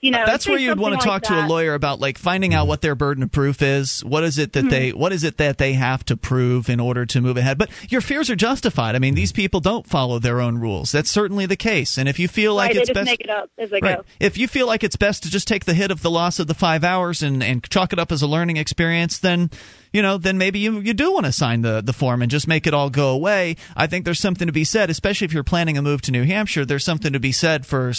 you 0.00 0.10
know, 0.10 0.24
that's 0.26 0.48
where 0.48 0.58
you'd 0.58 0.78
want 0.78 0.94
to 0.98 1.04
talk 1.04 1.22
like 1.22 1.22
to 1.24 1.44
a 1.44 1.46
lawyer 1.46 1.74
about 1.74 2.00
like 2.00 2.16
finding 2.18 2.54
out 2.54 2.66
what 2.66 2.80
their 2.80 2.94
burden 2.94 3.22
of 3.22 3.30
proof 3.30 3.60
is. 3.62 4.02
What 4.04 4.24
is 4.24 4.38
it 4.38 4.52
that 4.54 4.62
Hmm. 4.64 4.68
they 4.70 4.92
what 4.92 5.12
is 5.12 5.24
it 5.24 5.36
that 5.36 5.58
they 5.58 5.74
have 5.74 6.04
to 6.06 6.16
prove 6.16 6.68
in 6.70 6.80
order 6.80 7.04
to 7.06 7.20
move 7.20 7.36
ahead? 7.36 7.58
But 7.58 7.70
your 7.90 8.00
fears 8.00 8.30
are 8.30 8.36
justified. 8.36 8.94
I 8.96 8.98
mean, 8.98 9.14
these 9.14 9.32
people 9.32 9.60
don't 9.60 9.86
follow 9.86 10.18
their 10.18 10.40
own 10.40 10.58
rules. 10.58 10.90
That's 10.92 11.10
certainly 11.10 11.46
the 11.46 11.56
case. 11.56 11.98
And 11.98 12.08
if 12.08 12.18
you 12.18 12.28
feel 12.28 12.54
like 12.54 12.70
right, 12.70 12.76
it's 12.80 12.90
best 12.90 13.06
make 13.06 13.20
it 13.20 13.30
up 13.30 13.50
as 13.58 13.70
they 13.70 13.80
Right. 13.82 13.98
go. 13.98 14.04
If 14.18 14.38
you 14.38 14.48
feel 14.48 14.66
like 14.66 14.82
it's 14.84 14.96
best 14.96 15.22
to 15.24 15.30
just 15.30 15.46
take 15.46 15.64
the 15.66 15.74
hit 15.74 15.90
of 15.90 16.02
the 16.02 16.10
loss 16.10 16.38
of 16.38 16.46
the 16.46 16.54
five 16.54 16.82
hours 16.84 17.22
and, 17.22 17.42
and 17.42 17.62
chalk 17.68 17.92
it 17.92 17.98
up 17.98 18.10
as 18.10 18.22
a 18.22 18.26
learning 18.26 18.56
experience, 18.56 19.18
then 19.18 19.50
you 19.92 20.02
know, 20.02 20.18
then 20.18 20.38
maybe 20.38 20.58
you, 20.58 20.80
you 20.80 20.94
do 20.94 21.12
want 21.12 21.26
to 21.26 21.32
sign 21.32 21.62
the, 21.62 21.80
the 21.80 21.92
form 21.92 22.22
and 22.22 22.30
just 22.30 22.46
make 22.46 22.66
it 22.66 22.74
all 22.74 22.90
go 22.90 23.10
away. 23.10 23.56
I 23.76 23.86
think 23.86 24.04
there's 24.04 24.20
something 24.20 24.46
to 24.46 24.52
be 24.52 24.64
said, 24.64 24.90
especially 24.90 25.24
if 25.24 25.32
you're 25.32 25.44
planning 25.44 25.76
a 25.76 25.82
move 25.82 26.02
to 26.02 26.12
New 26.12 26.24
Hampshire. 26.24 26.64
There's 26.64 26.84
something 26.84 27.12
to 27.12 27.20
be 27.20 27.32
said 27.32 27.66
for 27.66 27.92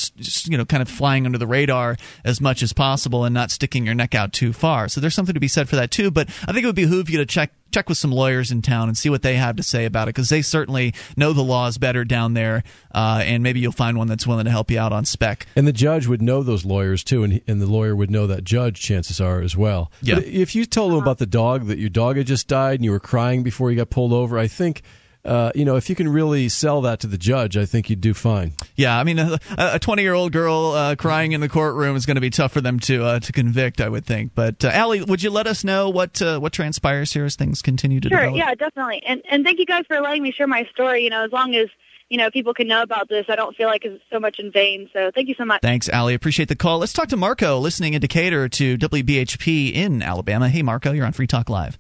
you 0.46 0.58
know 0.58 0.66
kind 0.66 0.82
of 0.82 0.90
flying 0.90 1.26
under 1.26 1.38
the 1.38 1.48
radar 1.48 1.98
as 2.24 2.40
much 2.40 2.64
as 2.64 2.74
possible 2.74 3.26
and 3.26 3.34
not 3.34 3.52
sticking 3.52 3.86
your 3.86 3.96
neck 3.96 4.16
out 4.16 4.34
too 4.34 4.54
far. 4.54 4.88
So 4.88 5.02
there's 5.02 5.16
something 5.16 5.34
to 5.34 5.40
be 5.40 5.48
said 5.48 5.70
for 5.70 5.76
that 5.78 5.92
too. 5.92 6.12
But 6.12 6.30
I 6.48 6.54
think 6.54 6.64
it 6.64 6.68
would 6.68 6.76
behoove 6.76 7.10
you 7.10 7.18
to 7.18 7.26
check 7.26 7.52
check 7.72 7.90
with 7.90 7.98
some 7.98 8.12
lawyers 8.12 8.52
in 8.52 8.62
town 8.62 8.88
and 8.88 8.98
see 8.98 9.10
what 9.10 9.22
they 9.22 9.36
have 9.36 9.56
to 9.56 9.64
say 9.64 9.86
about 9.86 10.08
it 10.08 10.16
because 10.16 10.30
they 10.30 10.42
certainly 10.42 10.94
know 11.16 11.34
the 11.34 11.44
laws 11.44 11.78
better 11.78 12.04
down 12.04 12.34
there, 12.34 12.64
uh, 12.94 13.22
and 13.24 13.44
maybe 13.44 13.60
you'll 13.60 13.72
find 13.72 13.98
one 13.98 14.08
that's 14.08 14.28
willing 14.28 14.46
to 14.46 14.52
help 14.52 14.70
you 14.72 14.80
out 14.80 14.94
on 14.94 15.06
spec. 15.06 15.48
And 15.56 15.68
the 15.68 15.74
judge 15.74 16.08
would 16.08 16.22
know 16.22 16.44
those 16.44 16.66
lawyers 16.66 17.04
too, 17.04 17.24
and, 17.24 17.42
and 17.48 17.62
the 17.62 17.66
lawyer 17.66 17.96
would 17.96 18.12
know 18.12 18.28
that 18.28 18.44
judge. 18.44 18.80
Chances 18.82 19.22
are 19.22 19.42
as 19.42 19.56
well. 19.56 19.92
Yeah. 20.02 20.16
But 20.16 20.26
if 20.26 20.56
you 20.56 20.66
told 20.66 20.92
them 20.92 21.00
about 21.00 21.18
the 21.18 21.26
dog 21.26 21.68
that 21.68 21.80
your 21.80 21.90
dog 21.90 22.18
had 22.18 22.28
just 22.28 22.48
died 22.48 22.76
and 22.76 22.86
you 22.86 22.92
were 22.92 23.00
crying 23.00 23.44
before 23.44 23.72
you 23.72 23.78
got 23.78 23.90
pulled 23.90 24.14
over, 24.14 24.38
I 24.38 24.48
think, 24.48 24.82
uh, 25.24 25.52
you 25.54 25.66
know, 25.66 25.76
if 25.76 25.90
you 25.90 25.96
can 25.96 26.10
really 26.10 26.50
sell 26.50 26.82
that 26.82 27.00
to 27.02 27.08
the 27.08 27.18
judge, 27.18 27.56
I 27.58 27.66
think 27.66 27.90
you'd 27.90 28.02
do 28.02 28.14
fine. 28.14 28.54
Yeah, 28.76 28.98
I 28.98 29.04
mean, 29.04 29.20
a- 29.20 29.40
a 29.58 29.80
20 29.80 30.02
year 30.02 30.14
old 30.14 30.32
girl 30.32 30.72
uh, 30.72 30.96
crying 30.96 31.34
in 31.34 31.42
the 31.42 31.50
courtroom 31.50 31.96
is 31.96 32.06
going 32.06 32.16
to 32.16 32.22
be 32.22 32.30
tough 32.32 32.52
for 32.52 32.62
them 32.62 32.80
to 32.82 33.04
uh, 33.06 33.20
to 33.20 33.32
convict, 33.32 33.82
I 33.82 33.90
would 33.90 34.06
think. 34.06 34.32
But 34.34 34.66
uh, 34.66 34.70
Allie, 34.70 35.04
would 35.04 35.22
you 35.22 35.30
let 35.30 35.46
us 35.48 35.64
know 35.64 35.90
what 35.90 36.22
uh, 36.22 36.40
what 36.40 36.54
transpires 36.54 37.14
here 37.14 37.26
as 37.26 37.36
things 37.36 37.62
continue 37.62 38.00
to 38.00 38.10
Sure, 38.10 38.18
develop? 38.20 38.38
yeah, 38.38 38.56
definitely. 38.56 39.04
And 39.06 39.22
and 39.30 39.46
thank 39.46 39.60
you 39.60 39.66
guys 39.66 39.84
for 39.88 40.00
letting 40.02 40.24
me 40.24 40.32
share 40.32 40.48
my 40.48 40.66
story. 40.74 41.04
You 41.04 41.10
know, 41.12 41.24
as 41.24 41.32
long 41.32 41.54
as 41.56 41.68
you 42.10 42.18
know 42.18 42.32
people 42.32 42.54
can 42.56 42.68
know 42.68 42.82
about 42.82 43.08
this, 43.08 43.26
I 43.30 43.36
don't 43.36 43.56
feel 43.56 43.68
like 43.68 43.86
it's 43.86 44.04
so 44.12 44.20
much 44.20 44.40
in 44.40 44.52
vain. 44.52 44.90
So 44.92 45.12
thank 45.14 45.28
you 45.30 45.36
so 45.38 45.46
much. 45.46 45.62
Thanks, 45.62 45.88
Allie. 45.88 46.16
Appreciate 46.16 46.50
the 46.50 46.56
call. 46.56 46.80
Let's 46.80 46.94
talk 46.94 47.10
to 47.10 47.18
Marco, 47.18 47.60
listening 47.60 47.94
in 47.94 48.02
Decatur 48.02 48.50
to 48.50 48.78
WBHP 48.78 49.72
in 49.74 50.02
Alabama. 50.02 50.50
Hey, 50.50 50.64
Marco, 50.64 50.92
you're 50.92 51.06
on 51.06 51.14
Free 51.14 51.28
Talk 51.28 51.48
Live. 51.50 51.78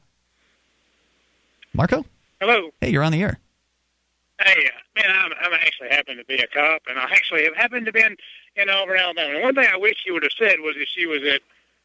Marco, 1.74 2.06
Hello. 2.42 2.72
hey, 2.82 2.90
you're 2.90 3.04
on 3.04 3.12
the 3.12 3.22
air. 3.22 3.38
Hey, 4.44 4.66
uh, 4.66 5.00
man, 5.00 5.16
I'm, 5.16 5.32
I'm 5.44 5.54
actually 5.54 5.90
happen 5.90 6.18
to 6.18 6.26
be 6.26 6.38
a 6.38 6.48
cop, 6.48 6.82
and 6.90 6.98
I 6.98 7.04
actually 7.04 7.44
have 7.44 7.56
happened 7.56 7.86
to 7.86 7.92
be 7.92 8.02
in, 8.02 8.18
in 8.56 8.68
Auburn, 8.68 8.98
Alabama. 8.98 9.36
And 9.36 9.44
one 9.44 9.54
thing 9.54 9.68
I 9.72 9.78
wish 9.78 9.98
she 10.04 10.10
would 10.10 10.24
have 10.24 10.32
said 10.36 10.56
was 10.60 10.74
if 10.76 10.88
she 10.90 11.06
was 11.06 11.22
at, 11.22 11.42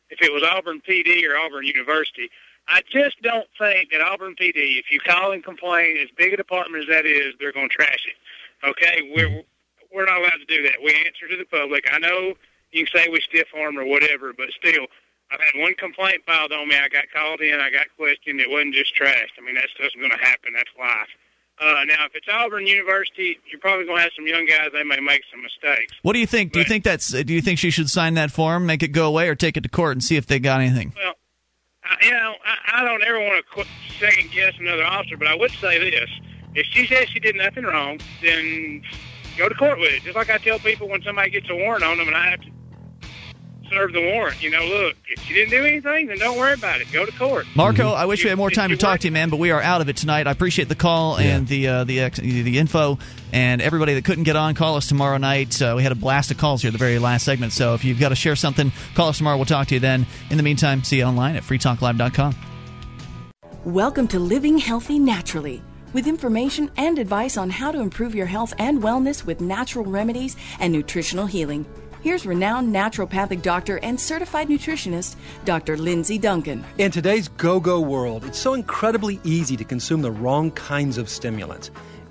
if 0.08 0.22
it 0.22 0.32
was 0.32 0.42
Auburn 0.42 0.80
PD 0.80 1.28
or 1.28 1.36
Auburn 1.36 1.66
University. 1.66 2.30
I 2.68 2.80
just 2.90 3.20
don't 3.20 3.46
think 3.58 3.90
that 3.90 4.00
Auburn 4.00 4.34
PD, 4.34 4.78
if 4.78 4.90
you 4.90 4.98
call 4.98 5.32
and 5.32 5.44
complain, 5.44 5.98
as 5.98 6.08
big 6.16 6.32
a 6.32 6.38
department 6.38 6.84
as 6.84 6.88
that 6.88 7.04
is, 7.04 7.34
they're 7.38 7.52
going 7.52 7.68
to 7.68 7.74
trash 7.74 8.08
it. 8.08 8.66
Okay, 8.66 9.12
we're 9.14 9.42
we're 9.92 10.06
not 10.06 10.20
allowed 10.20 10.40
to 10.40 10.46
do 10.48 10.62
that. 10.62 10.76
We 10.82 10.94
answer 11.04 11.28
to 11.28 11.36
the 11.36 11.44
public. 11.44 11.84
I 11.92 11.98
know 11.98 12.32
you 12.72 12.86
can 12.86 13.02
say 13.02 13.08
we 13.10 13.20
stiff 13.20 13.48
arm 13.54 13.78
or 13.78 13.84
whatever, 13.84 14.32
but 14.32 14.48
still, 14.52 14.86
I've 15.30 15.40
had 15.40 15.60
one 15.60 15.74
complaint 15.74 16.22
filed 16.24 16.52
on 16.52 16.68
me. 16.68 16.76
I 16.76 16.88
got 16.88 17.04
called 17.12 17.40
in. 17.40 17.58
I 17.58 17.70
got 17.70 17.86
questioned. 17.96 18.40
It 18.40 18.48
wasn't 18.48 18.74
just 18.74 18.94
trashed. 18.94 19.34
I 19.38 19.44
mean, 19.44 19.56
that 19.56 19.68
stuff's 19.74 19.94
going 19.94 20.10
to 20.10 20.16
happen. 20.16 20.52
That's 20.54 20.70
life. 20.78 21.08
Uh, 21.58 21.84
now, 21.86 22.04
if 22.04 22.14
it's 22.14 22.26
Auburn 22.30 22.66
University, 22.66 23.38
you're 23.50 23.60
probably 23.60 23.86
going 23.86 23.96
to 23.96 24.02
have 24.02 24.12
some 24.14 24.26
young 24.26 24.46
guys. 24.46 24.68
They 24.72 24.82
may 24.82 25.00
make 25.00 25.22
some 25.30 25.42
mistakes. 25.42 25.94
What 26.02 26.12
do 26.12 26.18
you 26.18 26.26
think? 26.26 26.52
Do 26.52 26.58
you 26.58 26.66
think 26.66 26.84
that's? 26.84 27.08
Do 27.08 27.32
you 27.32 27.40
think 27.40 27.58
she 27.58 27.70
should 27.70 27.88
sign 27.88 28.14
that 28.14 28.30
form, 28.30 28.66
make 28.66 28.82
it 28.82 28.88
go 28.88 29.06
away, 29.06 29.28
or 29.28 29.34
take 29.34 29.56
it 29.56 29.62
to 29.62 29.68
court 29.68 29.92
and 29.92 30.04
see 30.04 30.16
if 30.16 30.26
they 30.26 30.38
got 30.38 30.60
anything? 30.60 30.92
Well, 30.94 31.14
I, 31.82 31.96
you 32.04 32.12
know, 32.12 32.34
I, 32.44 32.80
I 32.80 32.84
don't 32.84 33.02
ever 33.02 33.18
want 33.20 33.42
to 33.42 33.52
qu- 33.52 33.70
second 33.98 34.30
guess 34.32 34.52
another 34.60 34.84
officer, 34.84 35.16
but 35.16 35.28
I 35.28 35.34
would 35.34 35.50
say 35.52 35.78
this: 35.90 36.10
if 36.54 36.66
she 36.66 36.86
says 36.86 37.08
she 37.08 37.20
did 37.20 37.36
nothing 37.36 37.64
wrong, 37.64 38.00
then 38.22 38.82
go 39.38 39.48
to 39.48 39.54
court 39.54 39.78
with 39.78 39.92
it. 39.92 40.02
Just 40.02 40.14
like 40.14 40.28
I 40.28 40.36
tell 40.36 40.58
people 40.58 40.88
when 40.88 41.02
somebody 41.02 41.30
gets 41.30 41.48
a 41.48 41.56
warrant 41.56 41.84
on 41.84 41.96
them, 41.96 42.06
and 42.06 42.16
I 42.16 42.30
have 42.30 42.42
to 42.42 42.50
serve 43.70 43.92
the 43.92 44.00
warrant. 44.00 44.42
You 44.42 44.50
know, 44.50 44.64
look, 44.64 44.96
if 45.08 45.28
you 45.28 45.34
didn't 45.36 45.50
do 45.50 45.64
anything, 45.64 46.06
then 46.06 46.18
don't 46.18 46.38
worry 46.38 46.54
about 46.54 46.80
it. 46.80 46.90
Go 46.92 47.04
to 47.04 47.12
court. 47.12 47.46
Marco, 47.54 47.90
I 47.90 48.06
wish 48.06 48.22
we 48.22 48.30
had 48.30 48.38
more 48.38 48.50
time 48.50 48.70
to 48.70 48.74
you 48.74 48.78
talk 48.78 49.00
to 49.00 49.08
you, 49.08 49.12
man, 49.12 49.30
but 49.30 49.38
we 49.38 49.50
are 49.50 49.60
out 49.60 49.80
of 49.80 49.88
it 49.88 49.96
tonight. 49.96 50.26
I 50.26 50.30
appreciate 50.30 50.68
the 50.68 50.74
call 50.74 51.18
and 51.18 51.46
the 51.46 51.68
uh, 51.68 51.84
the 51.84 52.00
ex- 52.00 52.18
the 52.18 52.58
info, 52.58 52.98
and 53.32 53.60
everybody 53.60 53.94
that 53.94 54.04
couldn't 54.04 54.24
get 54.24 54.36
on, 54.36 54.54
call 54.54 54.76
us 54.76 54.88
tomorrow 54.88 55.18
night. 55.18 55.60
Uh, 55.60 55.74
we 55.76 55.82
had 55.82 55.92
a 55.92 55.96
blast 55.96 56.30
of 56.30 56.38
calls 56.38 56.62
here 56.62 56.70
the 56.70 56.78
very 56.78 56.98
last 56.98 57.24
segment, 57.24 57.52
so 57.52 57.74
if 57.74 57.84
you've 57.84 58.00
got 58.00 58.10
to 58.10 58.16
share 58.16 58.36
something, 58.36 58.72
call 58.94 59.08
us 59.08 59.18
tomorrow. 59.18 59.36
We'll 59.36 59.46
talk 59.46 59.68
to 59.68 59.74
you 59.74 59.80
then. 59.80 60.06
In 60.30 60.36
the 60.36 60.42
meantime, 60.42 60.84
see 60.84 60.98
you 60.98 61.04
online 61.04 61.36
at 61.36 61.42
freetalklive.com. 61.42 62.34
Welcome 63.64 64.06
to 64.08 64.20
Living 64.20 64.58
Healthy 64.58 64.98
Naturally. 64.98 65.62
With 65.92 66.06
information 66.06 66.70
and 66.76 66.98
advice 66.98 67.36
on 67.36 67.48
how 67.48 67.72
to 67.72 67.80
improve 67.80 68.14
your 68.14 68.26
health 68.26 68.52
and 68.58 68.82
wellness 68.82 69.24
with 69.24 69.40
natural 69.40 69.84
remedies 69.84 70.36
and 70.60 70.72
nutritional 70.72 71.26
healing. 71.26 71.64
Here's 72.02 72.26
renowned 72.26 72.74
naturopathic 72.74 73.42
doctor 73.42 73.78
and 73.78 73.98
certified 73.98 74.48
nutritionist, 74.48 75.16
Dr. 75.44 75.76
Lindsay 75.76 76.18
Duncan. 76.18 76.64
In 76.78 76.90
today's 76.90 77.28
go 77.28 77.58
go 77.58 77.80
world, 77.80 78.24
it's 78.24 78.38
so 78.38 78.54
incredibly 78.54 79.18
easy 79.24 79.56
to 79.56 79.64
consume 79.64 80.02
the 80.02 80.10
wrong 80.10 80.50
kinds 80.52 80.98
of 80.98 81.08
stimulants. 81.08 81.70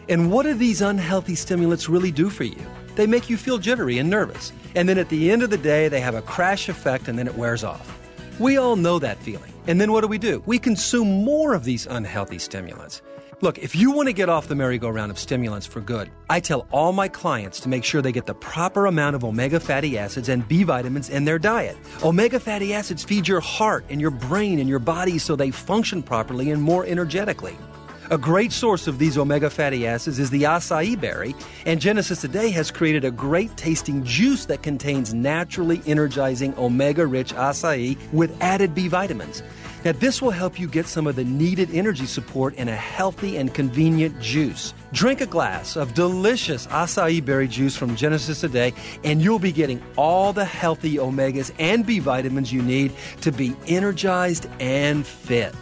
And 0.09 0.31
what 0.31 0.43
do 0.43 0.53
these 0.53 0.81
unhealthy 0.81 1.35
stimulants 1.35 1.87
really 1.87 2.11
do 2.11 2.29
for 2.29 2.43
you? 2.43 2.61
They 2.95 3.07
make 3.07 3.29
you 3.29 3.37
feel 3.37 3.57
jittery 3.57 3.97
and 3.99 4.09
nervous. 4.09 4.51
And 4.75 4.89
then 4.89 4.97
at 4.97 5.09
the 5.09 5.31
end 5.31 5.43
of 5.43 5.49
the 5.49 5.57
day, 5.57 5.87
they 5.87 6.01
have 6.01 6.15
a 6.15 6.21
crash 6.21 6.67
effect 6.67 7.07
and 7.07 7.17
then 7.17 7.27
it 7.27 7.35
wears 7.35 7.63
off. 7.63 7.99
We 8.39 8.57
all 8.57 8.75
know 8.75 8.99
that 8.99 9.19
feeling. 9.19 9.53
And 9.67 9.79
then 9.79 9.91
what 9.91 10.01
do 10.01 10.07
we 10.07 10.17
do? 10.17 10.43
We 10.45 10.59
consume 10.59 11.23
more 11.23 11.53
of 11.53 11.63
these 11.63 11.87
unhealthy 11.87 12.39
stimulants. 12.39 13.01
Look, 13.41 13.57
if 13.57 13.75
you 13.75 13.91
want 13.91 14.07
to 14.07 14.13
get 14.13 14.29
off 14.29 14.47
the 14.47 14.55
merry-go-round 14.55 15.11
of 15.11 15.19
stimulants 15.19 15.65
for 15.65 15.81
good, 15.81 16.09
I 16.29 16.39
tell 16.39 16.67
all 16.71 16.93
my 16.93 17.09
clients 17.09 17.59
to 17.61 17.69
make 17.69 17.83
sure 17.83 18.01
they 18.01 18.13
get 18.13 18.25
the 18.25 18.33
proper 18.33 18.85
amount 18.85 19.17
of 19.17 19.25
omega 19.25 19.59
fatty 19.59 19.97
acids 19.97 20.29
and 20.29 20.47
B 20.47 20.63
vitamins 20.63 21.09
in 21.09 21.25
their 21.25 21.37
diet. 21.37 21.75
Omega 22.01 22.39
fatty 22.39 22.73
acids 22.73 23.03
feed 23.03 23.27
your 23.27 23.41
heart 23.41 23.83
and 23.89 23.99
your 23.99 24.11
brain 24.11 24.59
and 24.59 24.69
your 24.69 24.79
body 24.79 25.17
so 25.17 25.35
they 25.35 25.51
function 25.51 26.01
properly 26.01 26.51
and 26.51 26.61
more 26.61 26.85
energetically. 26.85 27.57
A 28.09 28.17
great 28.17 28.53
source 28.53 28.87
of 28.87 28.99
these 28.99 29.17
omega 29.17 29.49
fatty 29.49 29.85
acids 29.85 30.19
is 30.19 30.29
the 30.29 30.43
acai 30.43 30.97
berry, 30.99 31.35
and 31.65 31.81
Genesis 31.81 32.21
Today 32.21 32.51
has 32.51 32.71
created 32.71 33.03
a 33.03 33.11
great 33.11 33.57
tasting 33.57 34.03
juice 34.03 34.45
that 34.45 34.61
contains 34.61 35.13
naturally 35.13 35.81
energizing 35.87 36.53
omega 36.57 37.05
rich 37.05 37.33
acai 37.33 37.97
with 38.13 38.37
added 38.41 38.73
B 38.75 38.87
vitamins. 38.87 39.43
Now, 39.85 39.91
this 39.91 40.19
will 40.19 40.31
help 40.31 40.59
you 40.59 40.67
get 40.67 40.87
some 40.87 41.05
of 41.05 41.15
the 41.15 41.23
needed 41.23 41.69
energy 41.71 42.07
support 42.07 42.55
in 42.55 42.69
a 42.69 42.75
healthy 42.75 43.37
and 43.37 43.53
convenient 43.53 44.19
juice. 44.19 44.73
Drink 44.93 45.21
a 45.21 45.27
glass 45.27 45.75
of 45.75 45.93
delicious 45.93 46.65
acai 46.67 47.23
berry 47.23 47.47
juice 47.47 47.75
from 47.77 47.95
Genesis 47.95 48.41
Today, 48.41 48.73
and 49.03 49.21
you'll 49.21 49.37
be 49.37 49.51
getting 49.51 49.79
all 49.95 50.33
the 50.33 50.43
healthy 50.43 50.95
omegas 50.95 51.51
and 51.59 51.85
B 51.85 51.99
vitamins 51.99 52.51
you 52.51 52.63
need 52.63 52.93
to 53.21 53.31
be 53.31 53.55
energized 53.67 54.47
and 54.59 55.05
fit. 55.05 55.55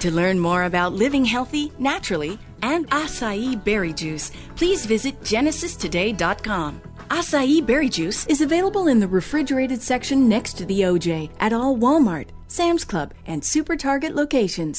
To 0.00 0.10
learn 0.10 0.38
more 0.38 0.64
about 0.64 0.94
living 0.94 1.26
healthy 1.26 1.70
naturally 1.78 2.38
and 2.62 2.88
acai 2.88 3.62
berry 3.62 3.92
juice, 3.92 4.32
please 4.56 4.86
visit 4.86 5.20
genesistoday.com. 5.20 6.80
Acai 7.10 7.66
berry 7.66 7.90
juice 7.90 8.26
is 8.28 8.40
available 8.40 8.88
in 8.88 8.98
the 8.98 9.08
refrigerated 9.08 9.82
section 9.82 10.26
next 10.26 10.54
to 10.54 10.64
the 10.64 10.80
OJ 10.82 11.30
at 11.40 11.52
all 11.52 11.76
Walmart, 11.76 12.28
Sam's 12.50 12.82
Club, 12.82 13.12
and 13.26 13.44
Super 13.44 13.76
Target 13.76 14.14
locations. 14.14 14.66